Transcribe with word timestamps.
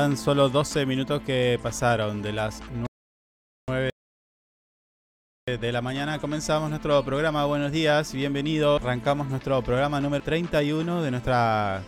Tan 0.00 0.16
solo 0.16 0.48
12 0.48 0.86
minutos 0.86 1.20
que 1.26 1.60
pasaron 1.62 2.22
de 2.22 2.32
las 2.32 2.62
9 3.68 3.90
de 5.60 5.72
la 5.72 5.82
mañana 5.82 6.18
comenzamos 6.18 6.70
nuestro 6.70 7.04
programa. 7.04 7.44
Buenos 7.44 7.70
días, 7.70 8.14
bienvenido. 8.14 8.76
Arrancamos 8.76 9.28
nuestro 9.28 9.62
programa 9.62 10.00
número 10.00 10.24
31 10.24 11.02
de 11.02 11.10
nuestra 11.10 11.82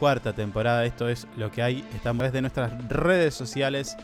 cuarta 0.00 0.32
temporada. 0.32 0.84
Esto 0.84 1.08
es 1.08 1.28
lo 1.36 1.52
que 1.52 1.62
hay. 1.62 1.88
Estamos 1.94 2.24
desde 2.24 2.40
nuestras 2.40 2.72
redes 2.88 3.34
sociales 3.34 3.96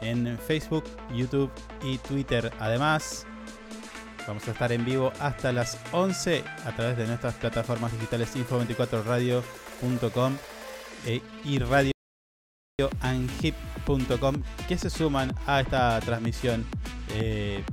en 0.00 0.38
Facebook, 0.38 0.84
YouTube 1.12 1.50
y 1.82 1.98
Twitter. 1.98 2.52
Además, 2.60 3.26
vamos 4.28 4.46
a 4.46 4.52
estar 4.52 4.70
en 4.70 4.84
vivo 4.84 5.12
hasta 5.18 5.52
las 5.52 5.76
11 5.90 6.44
a 6.64 6.76
través 6.76 6.96
de 6.98 7.08
nuestras 7.08 7.34
plataformas 7.34 7.90
digitales 7.94 8.36
info24radio.com 8.36 10.36
e, 11.04 11.20
y 11.42 11.58
radioangip.com 12.80 14.40
que 14.68 14.78
se 14.78 14.88
suman 14.88 15.34
a 15.46 15.60
esta 15.60 15.98
transmisión. 15.98 16.64
Eh, 17.12 17.64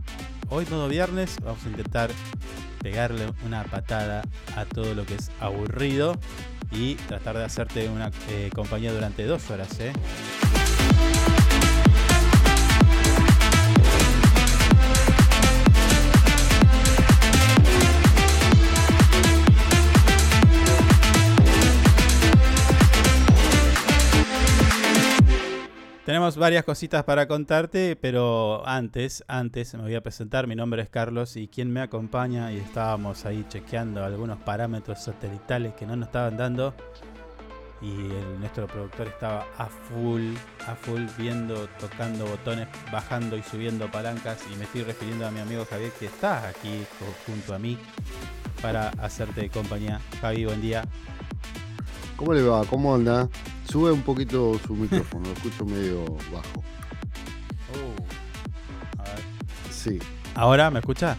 hoy 0.50 0.66
todo 0.66 0.88
viernes 0.88 1.38
vamos 1.44 1.64
a 1.64 1.70
intentar 1.70 2.10
pegarle 2.82 3.32
una 3.46 3.64
patada 3.66 4.24
a 4.56 4.66
todo 4.66 4.96
lo 4.96 5.06
que 5.06 5.14
es 5.14 5.30
aburrido 5.40 6.16
y 6.72 6.96
tratar 6.96 7.38
de 7.38 7.44
hacerte 7.44 7.88
una 7.88 8.10
eh, 8.30 8.50
compañía 8.56 8.92
durante 8.92 9.26
dos 9.26 9.48
horas. 9.52 9.80
¿eh? 9.80 9.94
Tenemos 26.06 26.38
varias 26.38 26.64
cositas 26.64 27.04
para 27.04 27.28
contarte, 27.28 27.96
pero 27.96 28.62
antes, 28.68 29.24
antes 29.28 29.74
me 29.74 29.82
voy 29.82 29.96
a 29.96 30.02
presentar. 30.02 30.46
Mi 30.46 30.56
nombre 30.56 30.84
es 30.84 30.90
Carlos 30.90 31.36
y 31.36 31.48
quien 31.48 31.74
me 31.74 31.82
acompaña 31.82 32.52
y 32.52 32.58
estábamos 32.58 33.26
ahí 33.26 33.44
chequeando 33.50 34.04
algunos 34.04 34.38
parámetros 34.38 35.04
satelitales 35.04 35.74
que 35.74 35.88
no 35.88 35.96
nos 35.96 36.10
estaban 36.10 36.38
dando 36.38 36.76
y 37.82 37.92
nuestro 38.40 38.68
productor 38.68 39.08
estaba 39.08 39.48
a 39.58 39.66
full, 39.66 40.36
a 40.68 40.76
full 40.76 41.02
viendo, 41.18 41.68
tocando 41.80 42.28
botones, 42.28 42.68
bajando 42.92 43.36
y 43.36 43.42
subiendo 43.42 43.90
palancas 43.90 44.46
y 44.54 44.56
me 44.58 44.66
estoy 44.66 44.84
refiriendo 44.84 45.26
a 45.26 45.32
mi 45.32 45.40
amigo 45.40 45.66
Javier 45.68 45.92
que 46.00 46.06
está 46.06 46.48
aquí 46.48 46.86
junto 47.26 47.56
a 47.56 47.58
mí 47.58 47.80
para 48.62 48.90
hacerte 49.00 49.50
compañía. 49.50 50.00
Javi, 50.22 50.46
buen 50.46 50.62
día. 50.62 50.84
¿Cómo 52.18 52.34
le 52.34 52.42
va? 52.44 52.64
¿Cómo 52.66 52.96
anda? 52.96 53.28
Sube 53.70 53.92
un 53.92 54.02
poquito 54.02 54.60
su 54.66 54.74
micrófono, 54.76 55.26
lo 55.28 55.34
escucho 55.34 55.66
medio 55.66 56.06
bajo. 56.32 56.64
Oh. 57.74 59.00
A 59.02 59.04
ver. 59.04 59.20
Sí. 59.72 60.00
¿Ahora 60.36 60.70
me 60.72 60.80
escucha? 60.80 61.18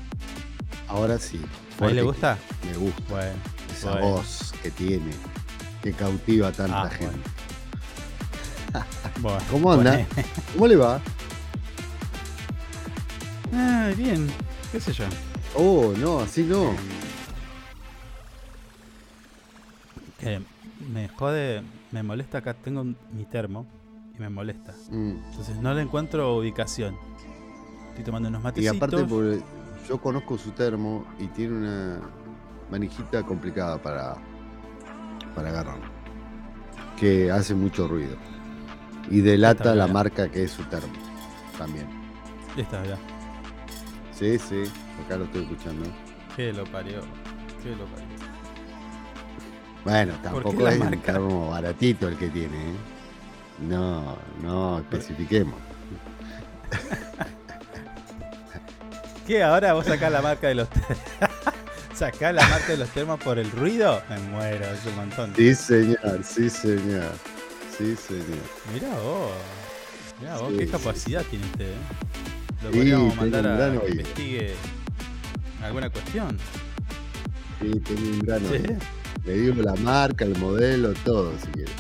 Ahora 0.89 1.19
sí. 1.19 1.41
¿A 1.81 1.87
él 1.87 1.97
le 1.97 2.03
gusta? 2.03 2.39
Me 2.65 2.77
gusta. 2.77 3.03
Bueno. 3.11 3.33
Esa 3.73 3.91
bueno. 3.93 4.07
voz 4.09 4.55
que 4.63 4.71
tiene, 4.71 5.11
que 5.83 5.93
cautiva 5.93 6.49
a 6.49 6.53
tanta 6.53 6.83
Ah, 6.85 6.91
gente. 6.91 7.19
Bueno, 9.21 9.39
¿Cómo 9.51 9.73
anda? 9.73 10.07
¿Cómo 10.55 10.67
le 10.67 10.77
va? 10.77 11.01
Ah, 13.53 13.91
bien, 13.97 14.29
qué 14.73 14.81
sé 14.81 14.93
yo. 14.93 15.05
Oh, 15.55 15.93
no, 15.99 16.21
así 16.21 16.43
no. 16.43 16.75
Que 20.19 20.41
me 20.93 21.09
jode, 21.09 21.63
me 21.93 22.03
molesta 22.03 22.39
acá, 22.39 22.55
tengo 22.55 22.85
mi 22.85 23.25
termo 23.31 23.67
y 24.17 24.21
me 24.21 24.29
molesta. 24.29 24.75
Mm. 24.91 25.11
Entonces 25.31 25.57
no 25.57 25.75
le 25.75 25.83
encuentro 25.83 26.37
ubicación. 26.37 26.97
Estoy 27.91 28.05
tomando 28.05 28.29
unos 28.29 28.41
Y 28.41 28.45
matecitos. 28.45 28.77
aparte, 28.77 29.05
porque 29.05 29.41
yo 29.89 30.01
conozco 30.01 30.37
su 30.39 30.51
termo 30.51 31.07
y 31.19 31.27
tiene 31.29 31.57
una 31.57 32.01
manijita 32.71 33.23
complicada 33.23 33.79
para, 33.79 34.17
para 35.35 35.49
agarrar. 35.49 35.79
Que 36.99 37.31
hace 37.31 37.55
mucho 37.55 37.87
ruido. 37.89 38.17
Y 39.11 39.21
delata 39.21 39.75
la 39.75 39.87
marca 39.87 40.29
que 40.29 40.45
es 40.45 40.51
su 40.51 40.65
termo. 40.65 40.93
También. 41.57 41.87
Esta, 42.57 42.81
mirá. 42.81 42.99
Sí, 44.13 44.39
sí. 44.39 44.65
Acá 45.05 45.17
lo 45.17 45.25
estoy 45.25 45.43
escuchando. 45.43 45.85
Que 46.35 46.53
lo 46.53 46.65
parió. 46.65 47.01
Que 47.63 47.71
lo 47.77 47.85
parió. 47.87 48.16
Bueno, 49.87 50.15
tampoco 50.21 50.67
es 50.67 50.79
marca? 50.81 51.13
termo 51.13 51.51
baratito 51.51 52.09
el 52.09 52.17
que 52.17 52.29
tiene. 52.29 52.57
¿eh? 52.57 52.75
No, 53.61 54.19
no 54.43 54.79
especifiquemos. 54.81 55.55
¿Qué? 59.29 59.45
¿Ahora 59.45 59.75
vos 59.75 59.87
sacás 59.87 60.11
la 60.11 60.23
marca 60.23 60.49
de 60.49 60.57
los? 60.57 60.69
¿Sacás 61.95 62.35
la 62.35 62.47
marca 62.49 62.67
de 62.73 62.79
los 62.79 62.89
termos 62.91 63.21
por 63.21 63.39
el 63.39 63.49
ruido? 63.53 64.03
Me 64.11 64.19
muero, 64.19 64.67
es 64.67 64.85
un 64.87 64.97
montón. 64.97 65.33
Sí, 65.37 65.55
señor, 65.55 66.21
sí, 66.25 66.51
señor. 66.51 67.13
Sí, 67.79 67.95
señor. 67.95 68.27
Mirá 68.75 68.89
vos. 68.99 69.31
Mirá 70.21 70.37
vos, 70.39 70.51
Sí, 70.51 70.59
qué 70.59 70.67
sí, 70.67 70.73
capacidad 70.73 71.23
tiene 71.31 71.45
usted. 71.47 71.71
¿eh? 71.71 71.75
Lo 72.65 72.73
Sí, 72.73 72.77
podríamos 72.79 73.15
tiene 73.15 73.31
mandar 73.31 73.63
a 73.77 73.81
que 73.81 73.91
investigue 73.93 74.55
alguna 75.63 75.91
cuestión. 75.91 76.39
Sí, 77.61 77.71
tiene 77.81 78.01
un 78.11 78.19
gran 78.19 78.41
Sí. 78.41 78.47
oído. 78.53 78.75
Le 79.27 79.33
digo 79.35 79.61
la 79.63 79.75
marca, 79.75 80.25
el 80.25 80.39
modelo, 80.39 80.95
todo, 81.05 81.33
si 81.41 81.49
quiere. 81.49 81.73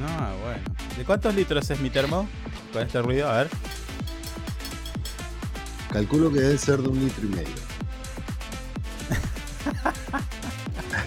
No, 0.00 0.38
bueno. 0.38 0.62
¿De 0.96 1.04
cuántos 1.04 1.34
litros 1.34 1.70
es 1.70 1.78
mi 1.80 1.90
termo? 1.90 2.26
Con 2.72 2.82
este 2.82 3.02
ruido, 3.02 3.28
a 3.28 3.38
ver. 3.38 3.48
Calculo 5.92 6.32
que 6.32 6.40
debe 6.40 6.58
ser 6.58 6.80
de 6.80 6.88
un 6.88 6.98
litro 7.00 7.26
y 7.26 7.28
medio. 7.28 7.54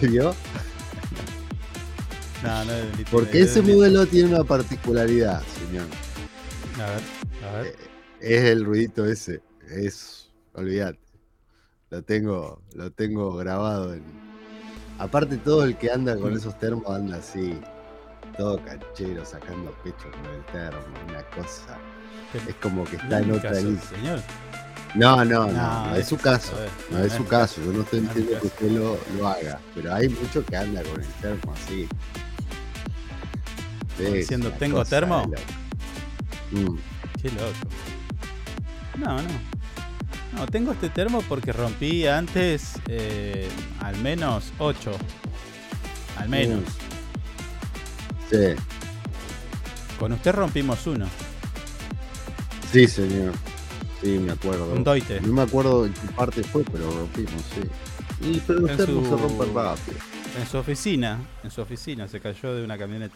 ¿Vio? 0.02 0.34
No, 2.42 2.64
no 2.64 2.72
es 2.72 2.82
de 2.92 2.96
litro 2.96 3.00
y 3.00 3.04
Porque 3.10 3.32
medio, 3.32 3.44
ese 3.44 3.60
es 3.60 3.66
de 3.66 3.74
modelo 3.74 4.06
tiene 4.06 4.34
una 4.34 4.44
particularidad, 4.44 5.42
señor. 5.58 5.86
litro. 5.86 6.84
A 6.84 6.86
ver, 6.90 7.02
a 7.48 7.62
ver. 7.62 7.76
Es 8.20 8.42
el 8.44 8.64
ruidito 8.64 9.06
ese. 9.06 9.42
Es. 9.68 10.30
Olvídate. 10.54 11.00
Lo 11.90 12.02
tengo. 12.02 12.62
Lo 12.74 12.90
tengo 12.92 13.34
grabado 13.36 13.94
en. 13.94 14.21
Aparte 15.02 15.36
todo 15.38 15.64
el 15.64 15.76
que 15.76 15.90
anda 15.90 16.16
con 16.16 16.32
Mm. 16.32 16.36
esos 16.36 16.56
termos 16.60 16.86
anda 16.88 17.16
así. 17.16 17.58
Todo 18.38 18.58
canchero, 18.64 19.24
sacando 19.24 19.72
pecho 19.82 20.10
con 20.12 20.32
el 20.32 20.44
termo. 20.52 20.78
Una 21.08 21.22
cosa. 21.30 21.76
Es 22.48 22.54
como 22.62 22.84
que 22.84 22.96
está 22.96 23.18
en 23.18 23.32
otra 23.32 23.50
lista. 23.52 23.96
No, 24.94 25.24
no, 25.24 25.24
no, 25.24 25.52
No, 25.52 25.86
no, 25.88 25.96
es 25.96 26.06
su 26.06 26.16
caso. 26.16 26.52
No 26.90 26.98
es 27.00 27.12
su 27.14 27.26
caso. 27.26 27.60
Yo 27.64 27.72
no 27.72 27.82
estoy 27.82 28.00
diciendo 28.00 28.38
que 28.40 28.46
usted 28.46 28.70
lo, 28.70 28.98
lo 29.18 29.26
haga. 29.28 29.58
Pero 29.74 29.92
hay 29.92 30.08
mucho 30.08 30.44
que 30.44 30.56
anda 30.56 30.82
con 30.84 31.00
el 31.02 31.08
termo 31.20 31.52
así. 31.52 31.88
Diciendo, 33.98 34.50
¿tengo 34.58 34.84
termo? 34.84 35.26
Mm. 36.52 36.76
Qué 37.20 37.28
loco. 37.30 37.68
No, 38.98 39.16
no. 39.16 39.61
No, 40.34 40.46
tengo 40.46 40.72
este 40.72 40.88
termo 40.88 41.22
porque 41.28 41.52
rompí 41.52 42.06
antes 42.06 42.74
eh, 42.88 43.48
al 43.80 43.96
menos 43.98 44.52
8. 44.58 44.92
Al 46.18 46.28
menos. 46.28 46.62
Sí, 48.30 48.38
Con 49.98 50.12
usted 50.12 50.32
rompimos 50.32 50.86
uno. 50.86 51.06
sí, 52.72 52.86
señor. 52.86 53.34
Sí, 54.00 54.18
me 54.18 54.32
acuerdo. 54.32 54.72
Un 54.72 54.82
doite. 54.82 55.20
No 55.20 55.32
me 55.34 55.42
acuerdo 55.42 55.86
en 55.86 55.92
qué 55.92 56.08
parte 56.16 56.42
fue, 56.42 56.64
pero 56.64 56.90
rompimos, 56.90 57.42
sí. 57.54 58.26
Y, 58.28 58.40
pero 58.46 58.60
los 58.60 58.70
En 58.70 58.76
termos 58.78 59.06
su- 59.08 59.16
se 59.16 59.22
rompen 59.22 59.54
rápido. 59.54 59.98
En 60.40 60.46
su 60.46 60.56
oficina. 60.58 61.20
En 61.44 61.50
su 61.50 61.60
oficina 61.60 62.08
se 62.08 62.20
cayó 62.20 62.54
de 62.54 62.64
una 62.64 62.78
camioneta. 62.78 63.14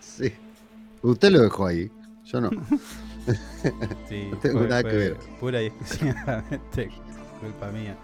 Sí. 0.00 0.32
Usted 1.02 1.30
lo 1.30 1.40
dejó 1.42 1.66
ahí. 1.66 1.90
Yo 2.24 2.40
no. 2.40 2.50
Sí, 4.08 4.28
No 4.30 4.36
tengo 4.38 4.58
fue- 4.60 4.68
nada 4.68 4.80
fue 4.82 4.90
que 4.90 4.96
ver. 4.96 5.16
Pura 5.40 5.62
y 5.62 5.66
exclusivamente 5.66 6.90
culpa 7.40 7.68
mía. 7.68 7.96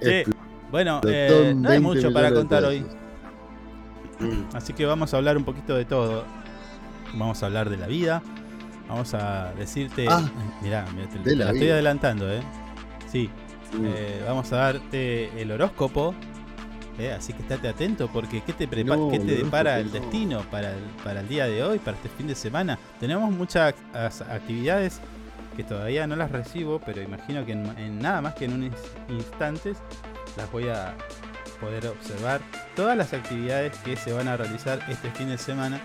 Sí, 0.00 0.22
bueno, 0.70 1.00
en 1.04 1.08
eh, 1.12 1.54
no 1.56 1.68
hay 1.68 1.78
20 1.78 1.80
mucho 1.80 2.12
para 2.12 2.32
contar 2.32 2.64
hoy. 2.64 2.84
Así 4.54 4.72
que 4.72 4.86
vamos 4.86 5.12
a 5.12 5.16
hablar 5.16 5.36
un 5.36 5.44
poquito 5.44 5.74
de 5.76 5.84
todo. 5.84 6.24
Vamos 7.14 7.42
a 7.42 7.46
hablar 7.46 7.68
de 7.70 7.76
la 7.76 7.86
vida. 7.86 8.22
Vamos 8.88 9.14
a 9.14 9.52
decirte. 9.58 10.06
Ah, 10.08 10.22
mirá, 10.62 10.86
mirá, 10.94 11.08
te, 11.08 11.18
de 11.18 11.24
te 11.24 11.36
la 11.36 11.44
la 11.46 11.52
estoy 11.52 11.70
adelantando, 11.70 12.30
¿eh? 12.32 12.40
Sí, 13.10 13.30
Mm. 13.72 13.86
eh, 13.86 14.22
vamos 14.26 14.52
a 14.52 14.56
darte 14.56 15.40
el 15.40 15.50
horóscopo. 15.50 16.14
¿Eh? 16.98 17.12
Así 17.12 17.32
que 17.32 17.42
estate 17.42 17.68
atento 17.68 18.08
porque 18.12 18.42
¿qué 18.42 18.52
te, 18.52 18.68
prepa- 18.68 18.96
No, 18.96 19.10
qué 19.10 19.18
te 19.18 19.34
el 19.36 19.44
depara 19.44 19.78
el 19.78 19.90
destino 19.92 20.40
para 20.50 20.70
el, 20.72 20.82
para 21.04 21.20
el 21.20 21.28
día 21.28 21.46
de 21.46 21.62
hoy, 21.62 21.78
para 21.78 21.96
este 21.96 22.08
fin 22.08 22.26
de 22.26 22.34
semana? 22.34 22.78
Tenemos 23.00 23.30
muchas 23.30 23.74
as- 23.94 24.20
actividades 24.22 25.00
que 25.56 25.64
todavía 25.64 26.06
no 26.06 26.16
las 26.16 26.30
recibo, 26.30 26.80
pero 26.84 27.02
imagino 27.02 27.44
que 27.44 27.52
en, 27.52 27.66
en 27.78 27.98
nada 27.98 28.20
más 28.22 28.34
que 28.34 28.46
en 28.46 28.54
unos 28.54 28.72
instantes 29.08 29.76
las 30.36 30.50
voy 30.50 30.68
a 30.68 30.94
poder 31.60 31.86
observar 31.88 32.40
todas 32.74 32.96
las 32.96 33.12
actividades 33.12 33.76
que 33.84 33.96
se 33.96 34.12
van 34.12 34.28
a 34.28 34.36
realizar 34.36 34.80
este 34.88 35.10
fin 35.10 35.28
de 35.28 35.38
semana 35.38 35.80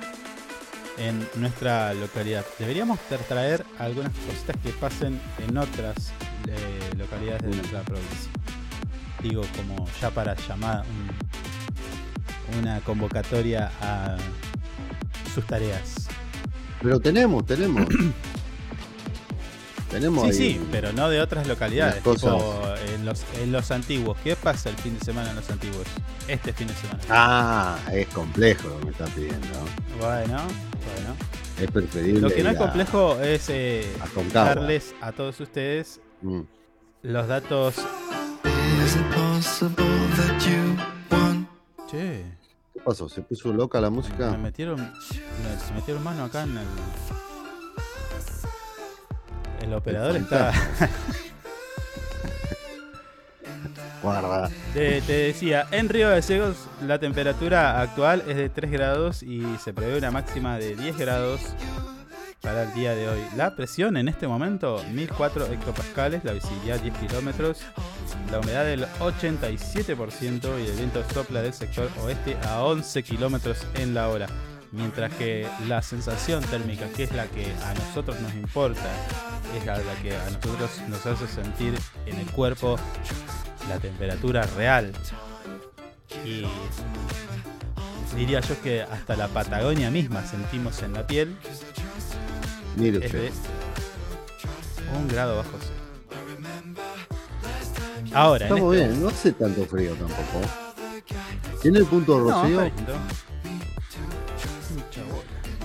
en 0.98 1.28
nuestra 1.36 1.94
localidad. 1.94 2.44
Deberíamos 2.58 2.98
traer 3.28 3.64
algunas 3.78 4.12
cositas 4.26 4.56
que 4.64 4.70
pasen 4.72 5.20
en 5.48 5.56
otras 5.58 6.12
eh, 6.48 6.96
localidades 6.98 7.44
de 7.44 7.50
nuestra 7.56 7.82
provincia. 7.82 8.32
Digo, 9.22 9.44
como 9.56 9.88
ya 10.02 10.10
para 10.12 10.36
llamar 10.36 10.84
una 12.60 12.80
convocatoria 12.82 13.72
a 13.82 14.18
sus 15.34 15.46
tareas. 15.46 16.08
Pero 16.82 17.00
tenemos, 17.00 17.46
tenemos. 17.46 17.86
tenemos 19.92 20.24
sí, 20.24 20.30
ahí 20.44 20.54
sí, 20.54 20.62
pero 20.72 20.94
no 20.94 21.10
de 21.10 21.22
otras 21.22 21.48
localidades. 21.48 22.04
tipo 22.04 22.64
en, 22.94 23.06
los, 23.06 23.24
en 23.42 23.52
los 23.52 23.72
antiguos. 23.72 24.18
¿Qué 24.24 24.36
pasa 24.36 24.70
el 24.70 24.76
fin 24.78 24.98
de 25.00 25.06
semana 25.06 25.30
en 25.32 25.36
los 25.38 25.50
antiguos? 25.50 25.88
Este 26.28 26.54
fin 26.54 26.68
de 26.68 26.74
semana. 26.76 27.00
Ah, 27.10 27.78
es 27.92 28.08
complejo 28.08 28.68
lo 28.70 28.80
que 28.80 28.86
me 28.86 28.92
están 28.92 29.10
pidiendo. 29.12 29.48
Bueno, 30.00 30.38
bueno. 30.38 31.16
Es 31.60 31.72
preferible. 31.72 32.22
Lo 32.22 32.30
que 32.30 32.44
no 32.44 32.50
es 32.52 32.56
a- 32.56 32.60
complejo 32.60 33.20
es 33.22 33.50
eh, 33.50 33.88
Aconcagua. 34.02 34.56
darles 34.56 34.94
a 35.02 35.12
todos 35.12 35.40
ustedes 35.40 36.00
Mm. 36.22 36.42
los 37.04 37.28
datos. 37.28 37.76
Che, 41.90 42.26
¿Qué 42.74 42.80
pasó? 42.84 43.08
¿Se 43.08 43.22
puso 43.22 43.54
loca 43.54 43.80
la 43.80 43.90
música? 43.90 44.32
me 44.32 44.38
metieron, 44.38 44.76
me- 44.82 45.60
se 45.66 45.74
metieron 45.74 46.04
mano 46.04 46.26
acá 46.26 46.44
en 46.44 46.58
el. 46.58 46.66
El 49.62 49.74
operador 49.74 50.16
está. 50.18 50.52
Guarda. 54.04 54.50
Te, 54.74 55.02
te 55.02 55.14
decía, 55.14 55.68
en 55.72 55.90
Río 55.90 56.10
de 56.10 56.22
Segos 56.22 56.56
la 56.86 57.00
temperatura 57.00 57.82
actual 57.82 58.24
es 58.28 58.36
de 58.38 58.50
3 58.50 58.72
grados 58.72 59.24
y 59.24 59.44
se 59.64 59.74
prevé 59.74 59.98
una 59.98 60.12
máxima 60.12 60.58
de 60.60 60.76
10 60.76 60.98
grados 60.98 61.42
para 62.42 62.64
el 62.64 62.74
día 62.74 62.96
de 62.96 63.10
hoy. 63.10 63.20
La 63.36 63.56
presión 63.56 63.98
en 63.98 64.08
este 64.08 64.28
momento, 64.28 64.84
1004 64.92 65.48
hectopascales, 65.48 66.24
la 66.24 66.34
visibilidad 66.34 66.80
10 66.80 66.98
kilómetros, 66.98 67.62
la 68.32 68.40
humedad 68.40 68.66
del 68.66 68.86
87% 69.00 70.64
y 70.64 70.70
el 70.70 70.78
viento 70.78 71.04
sopla 71.14 71.42
del 71.42 71.54
sector 71.54 71.90
oeste 72.04 72.38
a 72.48 72.64
11 72.64 73.04
kilómetros 73.04 73.66
en 73.76 73.94
la 73.94 74.10
hora. 74.10 74.28
Mientras 74.72 75.14
que 75.14 75.48
la 75.68 75.82
sensación 75.82 76.44
térmica, 76.44 76.88
que 76.90 77.04
es 77.04 77.14
la 77.14 77.26
que 77.28 77.46
a 77.64 77.74
nosotros 77.74 78.20
nos 78.20 78.34
importa, 78.34 78.90
es 79.58 79.66
la, 79.66 79.80
que 80.02 80.16
a 80.16 80.30
nosotros 80.30 80.82
nos 80.90 81.06
hace 81.06 81.28
sentir 81.28 81.74
en 82.06 82.18
el 82.18 82.26
cuerpo 82.28 82.78
la 83.70 83.80
temperatura 83.80 84.44
real. 84.58 84.92
Y 86.26 86.46
diría 88.16 88.42
yo 88.42 88.62
que 88.62 88.82
hasta 88.82 89.16
la 89.16 89.28
Patagonia 89.30 89.90
misma 89.90 90.26
sentimos 90.26 90.82
en 90.84 90.94
la 90.94 91.08
piel 91.08 91.38
Mire 92.78 93.06
es 93.06 93.12
de 93.12 93.28
usted. 93.30 93.34
un 94.98 95.08
grado 95.08 95.38
bajo 95.38 95.50
cero. 95.60 95.74
Ahora, 98.14 98.46
Estamos 98.48 98.74
este 98.76 98.88
bien, 98.88 99.02
no 99.02 99.10
hace 99.10 99.32
tanto 99.34 99.66
frío 99.66 99.92
tampoco. 99.96 100.42
¿Tiene 101.62 101.80
el 101.80 101.86
punto 101.86 102.18
No, 102.20 102.30
rocío? 102.32 102.58
bola. 102.58 102.72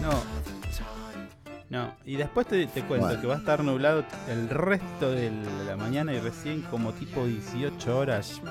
No. 0.01 0.33
No, 1.71 1.95
y 2.05 2.17
después 2.17 2.47
te, 2.47 2.67
te 2.67 2.83
cuento 2.83 3.07
Bueno. 3.07 3.21
que 3.23 3.27
va 3.27 3.37
a 3.37 3.39
estar 3.39 3.65
nublado 3.65 4.05
el 4.29 4.51
resto 4.51 5.11
de 5.11 5.31
la 5.67 5.75
mañana 5.77 6.13
y 6.13 6.21
recién 6.21 6.61
como 6.63 6.93
tipo 6.93 7.25
18 7.25 7.97
horas, 7.99 8.43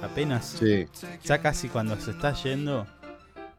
apenas, 0.00 0.58
Sí. 0.60 0.86
ya 1.24 1.38
casi 1.42 1.68
cuando 1.68 1.98
se 2.00 2.12
está 2.12 2.32
yendo, 2.34 2.86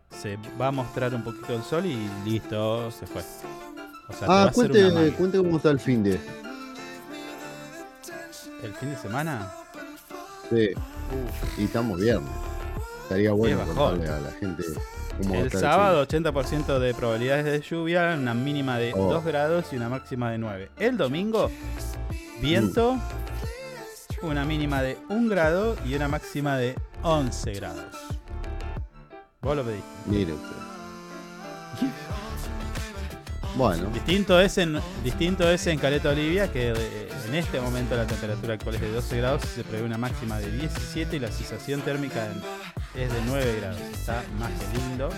se 0.10 0.38
va 0.62 0.68
a 0.68 0.72
mostrar 0.72 1.14
un 1.14 1.22
poquito 1.24 1.54
el 1.54 1.64
sol 1.64 1.86
y 1.86 1.98
listo, 2.24 2.92
se 2.92 3.06
fue. 3.06 3.24
O 4.10 4.14
sea, 4.14 4.28
Ah, 4.30 4.52
cuente, 4.54 5.12
cuente 5.18 5.38
cómo 5.38 5.58
está 5.58 5.70
el 5.72 5.80
fin 5.80 6.04
de. 6.04 6.20
¿El 8.62 8.74
fin 8.76 8.90
de 8.92 8.98
semana? 8.98 9.52
Sí. 10.50 10.70
Y 11.58 11.66
estamos 11.66 12.00
viernes. 12.00 12.30
Estaría 13.04 13.32
bueno 13.34 13.64
contarle 13.66 14.08
a 14.08 14.20
la 14.20 14.32
gente 14.32 14.64
cómo 15.22 15.36
El 15.36 15.52
sábado 15.52 16.06
80% 16.08 16.80
de 16.80 16.94
probabilidades 16.94 17.46
de 17.46 17.62
lluvia, 17.62 18.16
una 18.20 18.34
mínima 18.34 18.78
de 18.78 18.94
Oh. 18.96 19.12
2 19.14 19.26
grados 19.26 19.66
y 19.72 19.76
una 19.76 19.90
máxima 19.90 20.32
de 20.32 20.38
9. 20.38 20.72
El 20.80 20.98
domingo, 20.98 21.52
viento, 22.42 22.98
una 24.22 24.46
mínima 24.46 24.82
de 24.82 24.98
1 25.10 25.30
grado 25.30 25.76
y 25.86 25.96
una 25.96 26.08
máxima 26.08 26.58
de 26.58 26.76
11 27.04 27.52
grados. 27.54 27.84
Vos 29.42 29.56
lo 29.58 29.64
pediste. 29.64 29.84
fin. 31.78 31.92
Bueno, 33.56 33.88
Distinto 33.92 34.40
es 34.40 34.58
en, 34.58 34.80
distinto 35.04 35.48
es 35.50 35.68
en 35.68 35.78
Caleta 35.78 36.10
Olivia, 36.10 36.52
que 36.52 36.72
eh, 36.72 37.10
en 37.28 37.36
este 37.36 37.62
momento 37.62 37.96
la 37.96 38.08
temperatura 38.08 38.56
actual 38.56 38.76
es 38.76 38.82
de 38.82 38.92
12 38.92 39.18
grados 39.18 39.42
se 39.44 39.64
prevé 39.64 39.84
una 39.86 39.98
máxima 39.98 40.40
de 40.40 40.50
17 40.52 41.16
y 41.16 41.20
la 41.20 41.32
sensación 41.32 41.82
térmica 41.82 42.28
es 42.96 43.14
de 43.14 43.20
9 43.28 43.58
grados. 43.62 43.80
Está 43.94 44.24
más 44.40 44.50
que 44.52 44.78
lindo. 44.78 45.10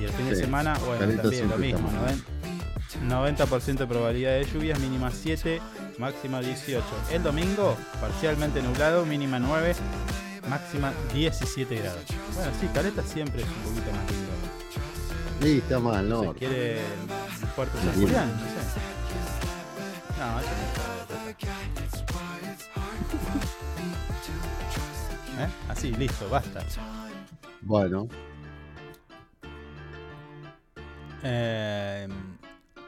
Y 0.00 0.04
el 0.04 0.10
fin 0.10 0.28
de 0.28 0.36
semana, 0.36 0.78
bueno, 0.78 1.00
Caleta 1.00 1.22
también 1.22 1.48
lo 1.50 1.58
mismo. 1.58 1.90
noven- 1.90 2.22
90% 3.08 3.78
de 3.78 3.86
probabilidad 3.86 4.30
de 4.32 4.44
lluvias, 4.44 4.78
mínima 4.78 5.10
7, 5.10 5.60
máxima 5.98 6.40
18. 6.40 6.84
El 7.12 7.22
domingo, 7.22 7.76
parcialmente 8.00 8.62
nublado, 8.62 9.04
mínima 9.04 9.38
9, 9.40 9.74
máxima 10.48 10.92
17 11.12 11.76
grados. 11.76 12.00
Bueno, 12.34 12.52
sí, 12.60 12.68
Caleta 12.72 13.02
siempre 13.02 13.42
es 13.42 13.48
un 13.48 13.54
poquito 13.74 13.90
más 13.92 14.10
lindo. 14.10 14.35
Sí, 15.42 15.58
está 15.58 15.78
mal, 15.78 16.04
¿Se 16.04 16.10
no. 16.10 16.34
quiere 16.34 16.80
Puerto 17.54 17.78
San. 17.78 17.92
Julián? 17.94 18.30
No 18.32 18.40
sé. 18.46 18.80
No, 20.18 20.40
eso 20.40 20.48
no 20.48 21.30
es 21.30 21.46
¿Eh? 25.38 25.48
Así, 25.68 25.92
listo, 25.92 26.28
basta. 26.30 26.60
Bueno, 27.62 28.08
Eh, 31.28 32.06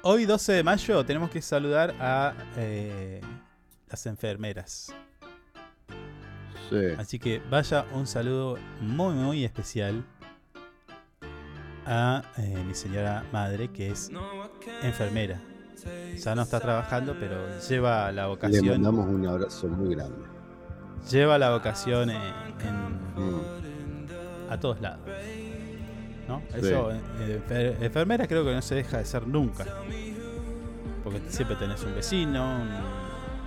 hoy, 0.03 0.25
12 0.25 0.53
de 0.53 0.63
mayo, 0.63 1.05
tenemos 1.05 1.29
que 1.31 1.43
saludar 1.43 1.93
a 1.99 2.35
eh, 2.57 3.21
las 3.91 4.07
enfermeras. 4.07 4.95
sí. 6.71 6.77
Así 6.97 7.19
que 7.19 7.41
vaya 7.51 7.85
un 7.93 8.07
saludo 8.07 8.57
muy, 8.81 9.15
muy 9.15 9.45
especial 9.45 10.05
a 11.89 12.23
eh, 12.37 12.63
mi 12.67 12.75
señora 12.75 13.25
madre, 13.33 13.69
que 13.69 13.91
es 13.91 14.11
enfermera. 14.83 15.41
Ya 16.23 16.35
no 16.35 16.43
está 16.43 16.61
trabajando, 16.61 17.17
pero 17.19 17.37
lleva 17.69 18.13
la 18.13 18.23
Le 18.25 18.29
vocación. 18.29 18.67
mandamos 18.69 19.07
un 19.09 19.27
abrazo 19.27 19.69
muy 19.69 19.95
grande. 19.95 20.19
Lleva 21.11 21.39
la 21.39 21.51
vocación 21.53 22.11
en, 22.11 22.17
en- 22.21 23.09
Mm. 23.17 24.51
a 24.51 24.61
todos 24.61 24.81
lados. 24.81 25.01
¿No? 26.29 26.43
Sí. 26.51 26.59
Eso, 26.59 26.91
eh, 26.93 27.41
enfer- 27.49 27.83
enfermera 27.83 28.27
creo 28.27 28.45
que 28.45 28.53
no 28.55 28.61
se 28.63 28.75
deja 28.75 28.99
de 28.99 29.05
ser 29.05 29.27
nunca. 29.27 29.65
Porque 31.03 31.21
siempre 31.29 31.57
tenés 31.57 31.83
un 31.85 31.95
vecino, 31.95 32.61
un 32.61 32.69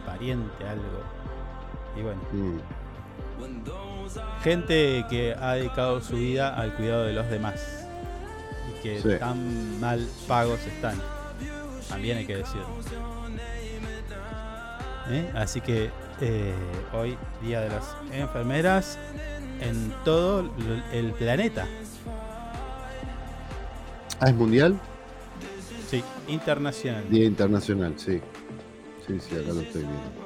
pariente, 0.06 0.68
algo. 0.68 1.04
Y 1.98 2.02
bueno, 2.02 2.22
Mm. 2.32 2.60
gente 4.44 5.06
que 5.10 5.36
ha 5.40 5.54
dedicado 5.54 6.02
su 6.02 6.16
vida 6.16 6.56
al 6.56 6.74
cuidado 6.76 7.04
de 7.04 7.14
los 7.14 7.30
demás. 7.30 7.81
Que 8.82 9.00
Sí. 9.02 9.10
tan 9.20 9.80
mal 9.80 10.08
pagos 10.28 10.60
están. 10.66 11.00
También 11.90 12.18
hay 12.18 12.26
que 12.26 12.38
decirlo. 12.38 12.68
¿Eh? 15.10 15.32
Así 15.36 15.62
que 15.62 15.90
eh, 16.22 16.54
hoy, 16.94 17.18
Día 17.44 17.62
de 17.62 17.70
las 17.70 17.84
Enfermeras, 18.12 18.98
en 19.60 19.94
todo 20.06 20.50
el 20.94 21.12
planeta. 21.14 21.68
Ah, 24.20 24.30
¿es 24.30 24.36
mundial? 24.36 24.80
Sí, 25.90 26.04
internacional. 26.28 27.04
Día 27.10 27.26
Internacional, 27.26 27.94
sí. 27.98 28.22
Sí, 29.08 29.20
sí, 29.20 29.36
acá 29.36 29.52
lo 29.52 29.62
estoy 29.62 29.82
viendo. 29.82 30.22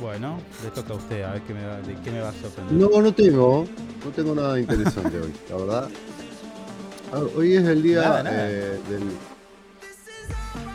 Bueno, 0.00 0.38
le 0.64 0.70
toca 0.70 0.94
a 0.94 0.96
usted, 0.96 1.22
a 1.22 1.32
ver 1.32 1.42
qué 1.42 1.52
me 1.52 1.66
va, 1.66 1.80
de 1.82 1.94
qué 2.02 2.10
me 2.10 2.20
va 2.20 2.30
a 2.30 2.32
sorprender. 2.32 2.72
No, 2.72 3.02
no 3.02 3.12
tengo. 3.12 3.66
No 4.04 4.10
tengo 4.12 4.34
nada 4.34 4.58
interesante 4.58 5.18
hoy, 5.20 5.32
la 5.50 5.56
verdad. 5.56 5.88
Ah, 7.12 7.22
Hoy 7.36 7.54
es 7.54 7.64
el 7.64 7.82
día 7.82 8.02
Nada, 8.02 8.22
nada. 8.22 8.48
eh, 8.50 8.78
del. 8.88 9.02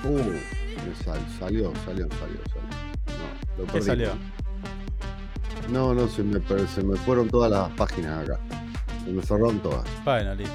Uh, 0.04 0.18
me 0.18 0.94
sal- 1.04 1.20
salió, 1.39 1.72
salió, 1.86 2.08
salió, 2.10 2.12
salió. 2.20 2.39
No, 3.08 3.13
lo 3.58 3.65
¿Qué 3.65 3.72
perdí. 3.74 3.86
salió? 3.86 4.10
No, 5.72 5.94
no, 5.94 6.08
se 6.08 6.24
me, 6.24 6.39
se 6.68 6.84
me 6.84 6.96
fueron 6.98 7.30
todas 7.30 7.50
las 7.51 7.70
páginas 7.72 8.24
acá. 8.24 8.39
Se 9.04 9.10
me 9.12 9.22
cerraron 9.24 9.60
todas. 9.60 9.84
Bueno, 10.04 10.36
listo. 10.36 10.54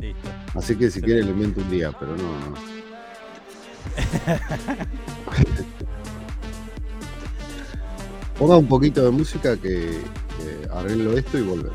Listo. 0.00 0.28
Así 0.54 0.76
que 0.76 0.90
si 0.90 1.00
quiere 1.02 1.22
le 1.24 1.30
invento 1.30 1.60
un 1.60 1.70
día, 1.70 1.92
pero 1.98 2.16
no, 2.16 2.22
no. 2.22 2.54
Ponga 8.38 8.56
un 8.56 8.68
poquito 8.68 9.04
de 9.04 9.10
música 9.10 9.56
que 9.56 10.00
Eh, 10.40 10.68
arreglo 10.72 11.18
esto 11.18 11.36
y 11.36 11.42
volvemos. 11.42 11.72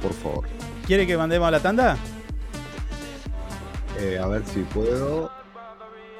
Por 0.00 0.10
favor. 0.14 0.44
¿Quiere 0.86 1.06
que 1.06 1.18
mandemos 1.18 1.48
a 1.48 1.50
la 1.50 1.60
tanda? 1.60 1.98
Eh, 3.98 4.18
a 4.22 4.26
ver 4.26 4.44
si 4.46 4.60
puedo. 4.62 5.30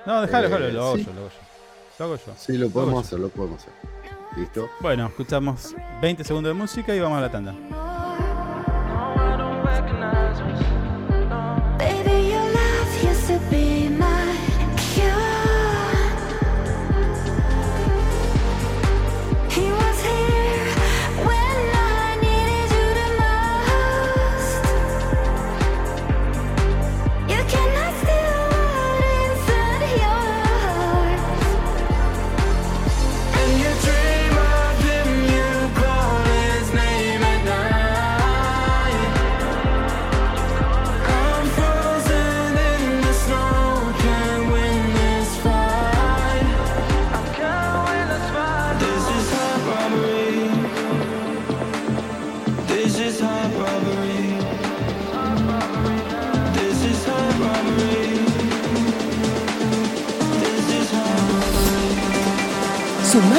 No, 0.06 0.22
déjalo, 0.22 0.46
Eh, 0.46 0.50
déjalo, 0.50 0.68
lo 0.72 0.84
hago 0.86 0.96
sí. 0.96 1.04
yo, 1.04 1.12
lo 1.12 1.20
hago 1.20 1.28
yo. 1.28 1.36
Lo 1.98 2.04
hago 2.04 2.16
yo. 2.16 2.32
Sí, 2.36 2.52
lo 2.58 2.70
podemos 2.70 2.94
Lo 2.94 3.00
hacer, 3.00 3.18
lo 3.20 3.28
podemos 3.28 3.60
hacer. 3.60 3.72
¿Listo? 4.36 4.68
Bueno, 4.80 5.06
escuchamos 5.06 5.74
20 6.02 6.22
segundos 6.24 6.50
de 6.50 6.54
música 6.54 6.94
y 6.94 7.00
vamos 7.00 7.18
a 7.18 7.22
la 7.22 7.30
tanda. 7.30 7.54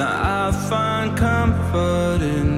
Now 0.00 0.48
I 0.48 0.52
find 0.70 1.14
comfort 1.14 2.22
in 2.22 2.49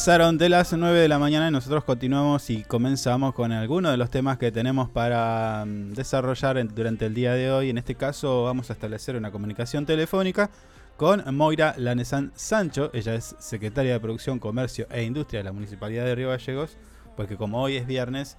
pasaron 0.00 0.38
de 0.38 0.48
las 0.48 0.72
9 0.72 0.98
de 0.98 1.08
la 1.08 1.18
mañana 1.18 1.48
y 1.48 1.50
nosotros 1.50 1.84
continuamos 1.84 2.48
y 2.48 2.64
comenzamos 2.64 3.34
con 3.34 3.52
algunos 3.52 3.90
de 3.90 3.98
los 3.98 4.08
temas 4.08 4.38
que 4.38 4.50
tenemos 4.50 4.88
para 4.88 5.62
mm, 5.66 5.92
desarrollar 5.92 6.66
durante 6.74 7.04
el 7.04 7.12
día 7.12 7.34
de 7.34 7.52
hoy. 7.52 7.68
En 7.68 7.76
este 7.76 7.96
caso 7.96 8.44
vamos 8.44 8.70
a 8.70 8.72
establecer 8.72 9.14
una 9.14 9.30
comunicación 9.30 9.84
telefónica 9.84 10.48
con 10.96 11.22
Moira 11.36 11.74
Lanesan 11.76 12.32
Sancho. 12.34 12.90
Ella 12.94 13.14
es 13.14 13.36
secretaria 13.40 13.92
de 13.92 14.00
Producción, 14.00 14.38
Comercio 14.38 14.86
e 14.90 15.02
Industria 15.02 15.40
de 15.40 15.44
la 15.44 15.52
Municipalidad 15.52 16.06
de 16.06 16.14
Río 16.14 16.30
Gallegos, 16.30 16.78
porque 17.14 17.36
como 17.36 17.60
hoy 17.60 17.76
es 17.76 17.86
viernes, 17.86 18.38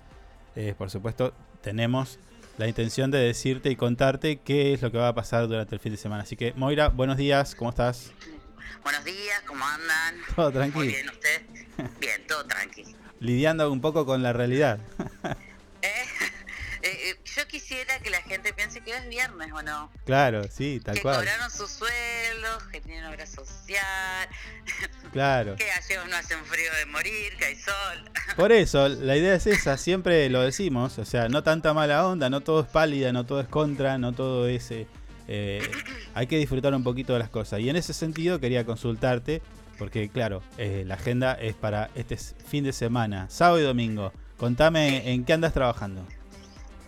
eh, 0.55 0.73
por 0.75 0.89
supuesto 0.89 1.31
tenemos 1.61 2.17
la 2.57 2.67
intención 2.67 3.11
de 3.11 3.19
decirte 3.19 3.69
y 3.69 3.75
contarte 3.75 4.37
qué 4.37 4.73
es 4.73 4.81
lo 4.81 4.91
que 4.91 4.97
va 4.97 5.09
a 5.09 5.13
pasar 5.13 5.47
durante 5.47 5.75
el 5.75 5.79
fin 5.79 5.91
de 5.91 5.99
semana. 5.99 6.23
Así 6.23 6.35
que 6.35 6.53
Moira, 6.55 6.89
buenos 6.89 7.17
días, 7.17 7.53
¿cómo 7.53 7.69
estás? 7.69 8.11
Buenos 8.83 9.03
días, 9.05 9.41
¿cómo 9.45 9.63
andan? 9.65 10.15
Todo 10.35 10.51
tranquilo. 10.51 10.77
Muy 10.83 10.87
bien, 10.87 11.09
¿usted? 11.09 11.41
Bien, 11.99 12.27
todo 12.27 12.45
tranqui. 12.45 12.95
Lidiando 13.19 13.71
un 13.71 13.81
poco 13.81 14.05
con 14.05 14.21
la 14.23 14.33
realidad. 14.33 14.79
Eh, 16.83 17.11
eh, 17.11 17.19
yo 17.35 17.47
quisiera 17.47 17.99
que 17.99 18.09
la 18.09 18.21
gente 18.23 18.53
piense 18.53 18.81
que 18.81 18.95
es 18.95 19.07
viernes, 19.07 19.51
¿o 19.53 19.61
no? 19.61 19.91
Claro, 20.03 20.41
sí, 20.49 20.79
tal 20.83 20.95
que 20.95 21.01
cual. 21.03 21.17
cobraron 21.17 21.51
sus 21.51 21.69
sueldos, 21.69 22.63
que 22.71 22.81
tienen 22.81 23.05
obra 23.05 23.27
social, 23.27 24.27
Claro. 25.11 25.55
que 25.57 25.65
gallegos 25.67 26.09
no 26.09 26.15
hacen 26.15 26.43
frío 26.45 26.73
de 26.73 26.85
morir, 26.87 27.37
que 27.37 27.45
hay 27.45 27.55
sol. 27.55 28.09
Por 28.35 28.51
eso, 28.51 28.87
la 28.89 29.15
idea 29.15 29.35
es 29.35 29.45
esa, 29.45 29.77
siempre 29.77 30.27
lo 30.31 30.41
decimos, 30.41 30.97
o 30.97 31.05
sea, 31.05 31.29
no 31.29 31.43
tanta 31.43 31.71
mala 31.75 32.07
onda, 32.07 32.31
no 32.31 32.41
todo 32.41 32.61
es 32.61 32.67
pálida, 32.67 33.11
no 33.13 33.27
todo 33.27 33.41
es 33.41 33.47
contra, 33.47 33.99
no 33.99 34.13
todo 34.13 34.47
es... 34.47 34.71
eh, 34.71 34.87
eh, 35.33 35.71
hay 36.13 36.27
que 36.27 36.37
disfrutar 36.37 36.73
un 36.75 36.83
poquito 36.83 37.13
de 37.13 37.19
las 37.19 37.29
cosas. 37.29 37.61
Y 37.61 37.69
en 37.69 37.77
ese 37.77 37.93
sentido 37.93 38.41
quería 38.41 38.65
consultarte, 38.65 39.41
porque 39.77 40.09
claro, 40.09 40.43
eh, 40.57 40.83
la 40.85 40.95
agenda 40.95 41.35
es 41.35 41.55
para 41.55 41.89
este 41.95 42.17
fin 42.17 42.65
de 42.65 42.73
semana, 42.73 43.29
sábado 43.29 43.57
y 43.61 43.63
domingo. 43.63 44.11
Contame 44.35 45.09
en 45.13 45.23
qué 45.23 45.31
andas 45.31 45.53
trabajando. 45.53 46.05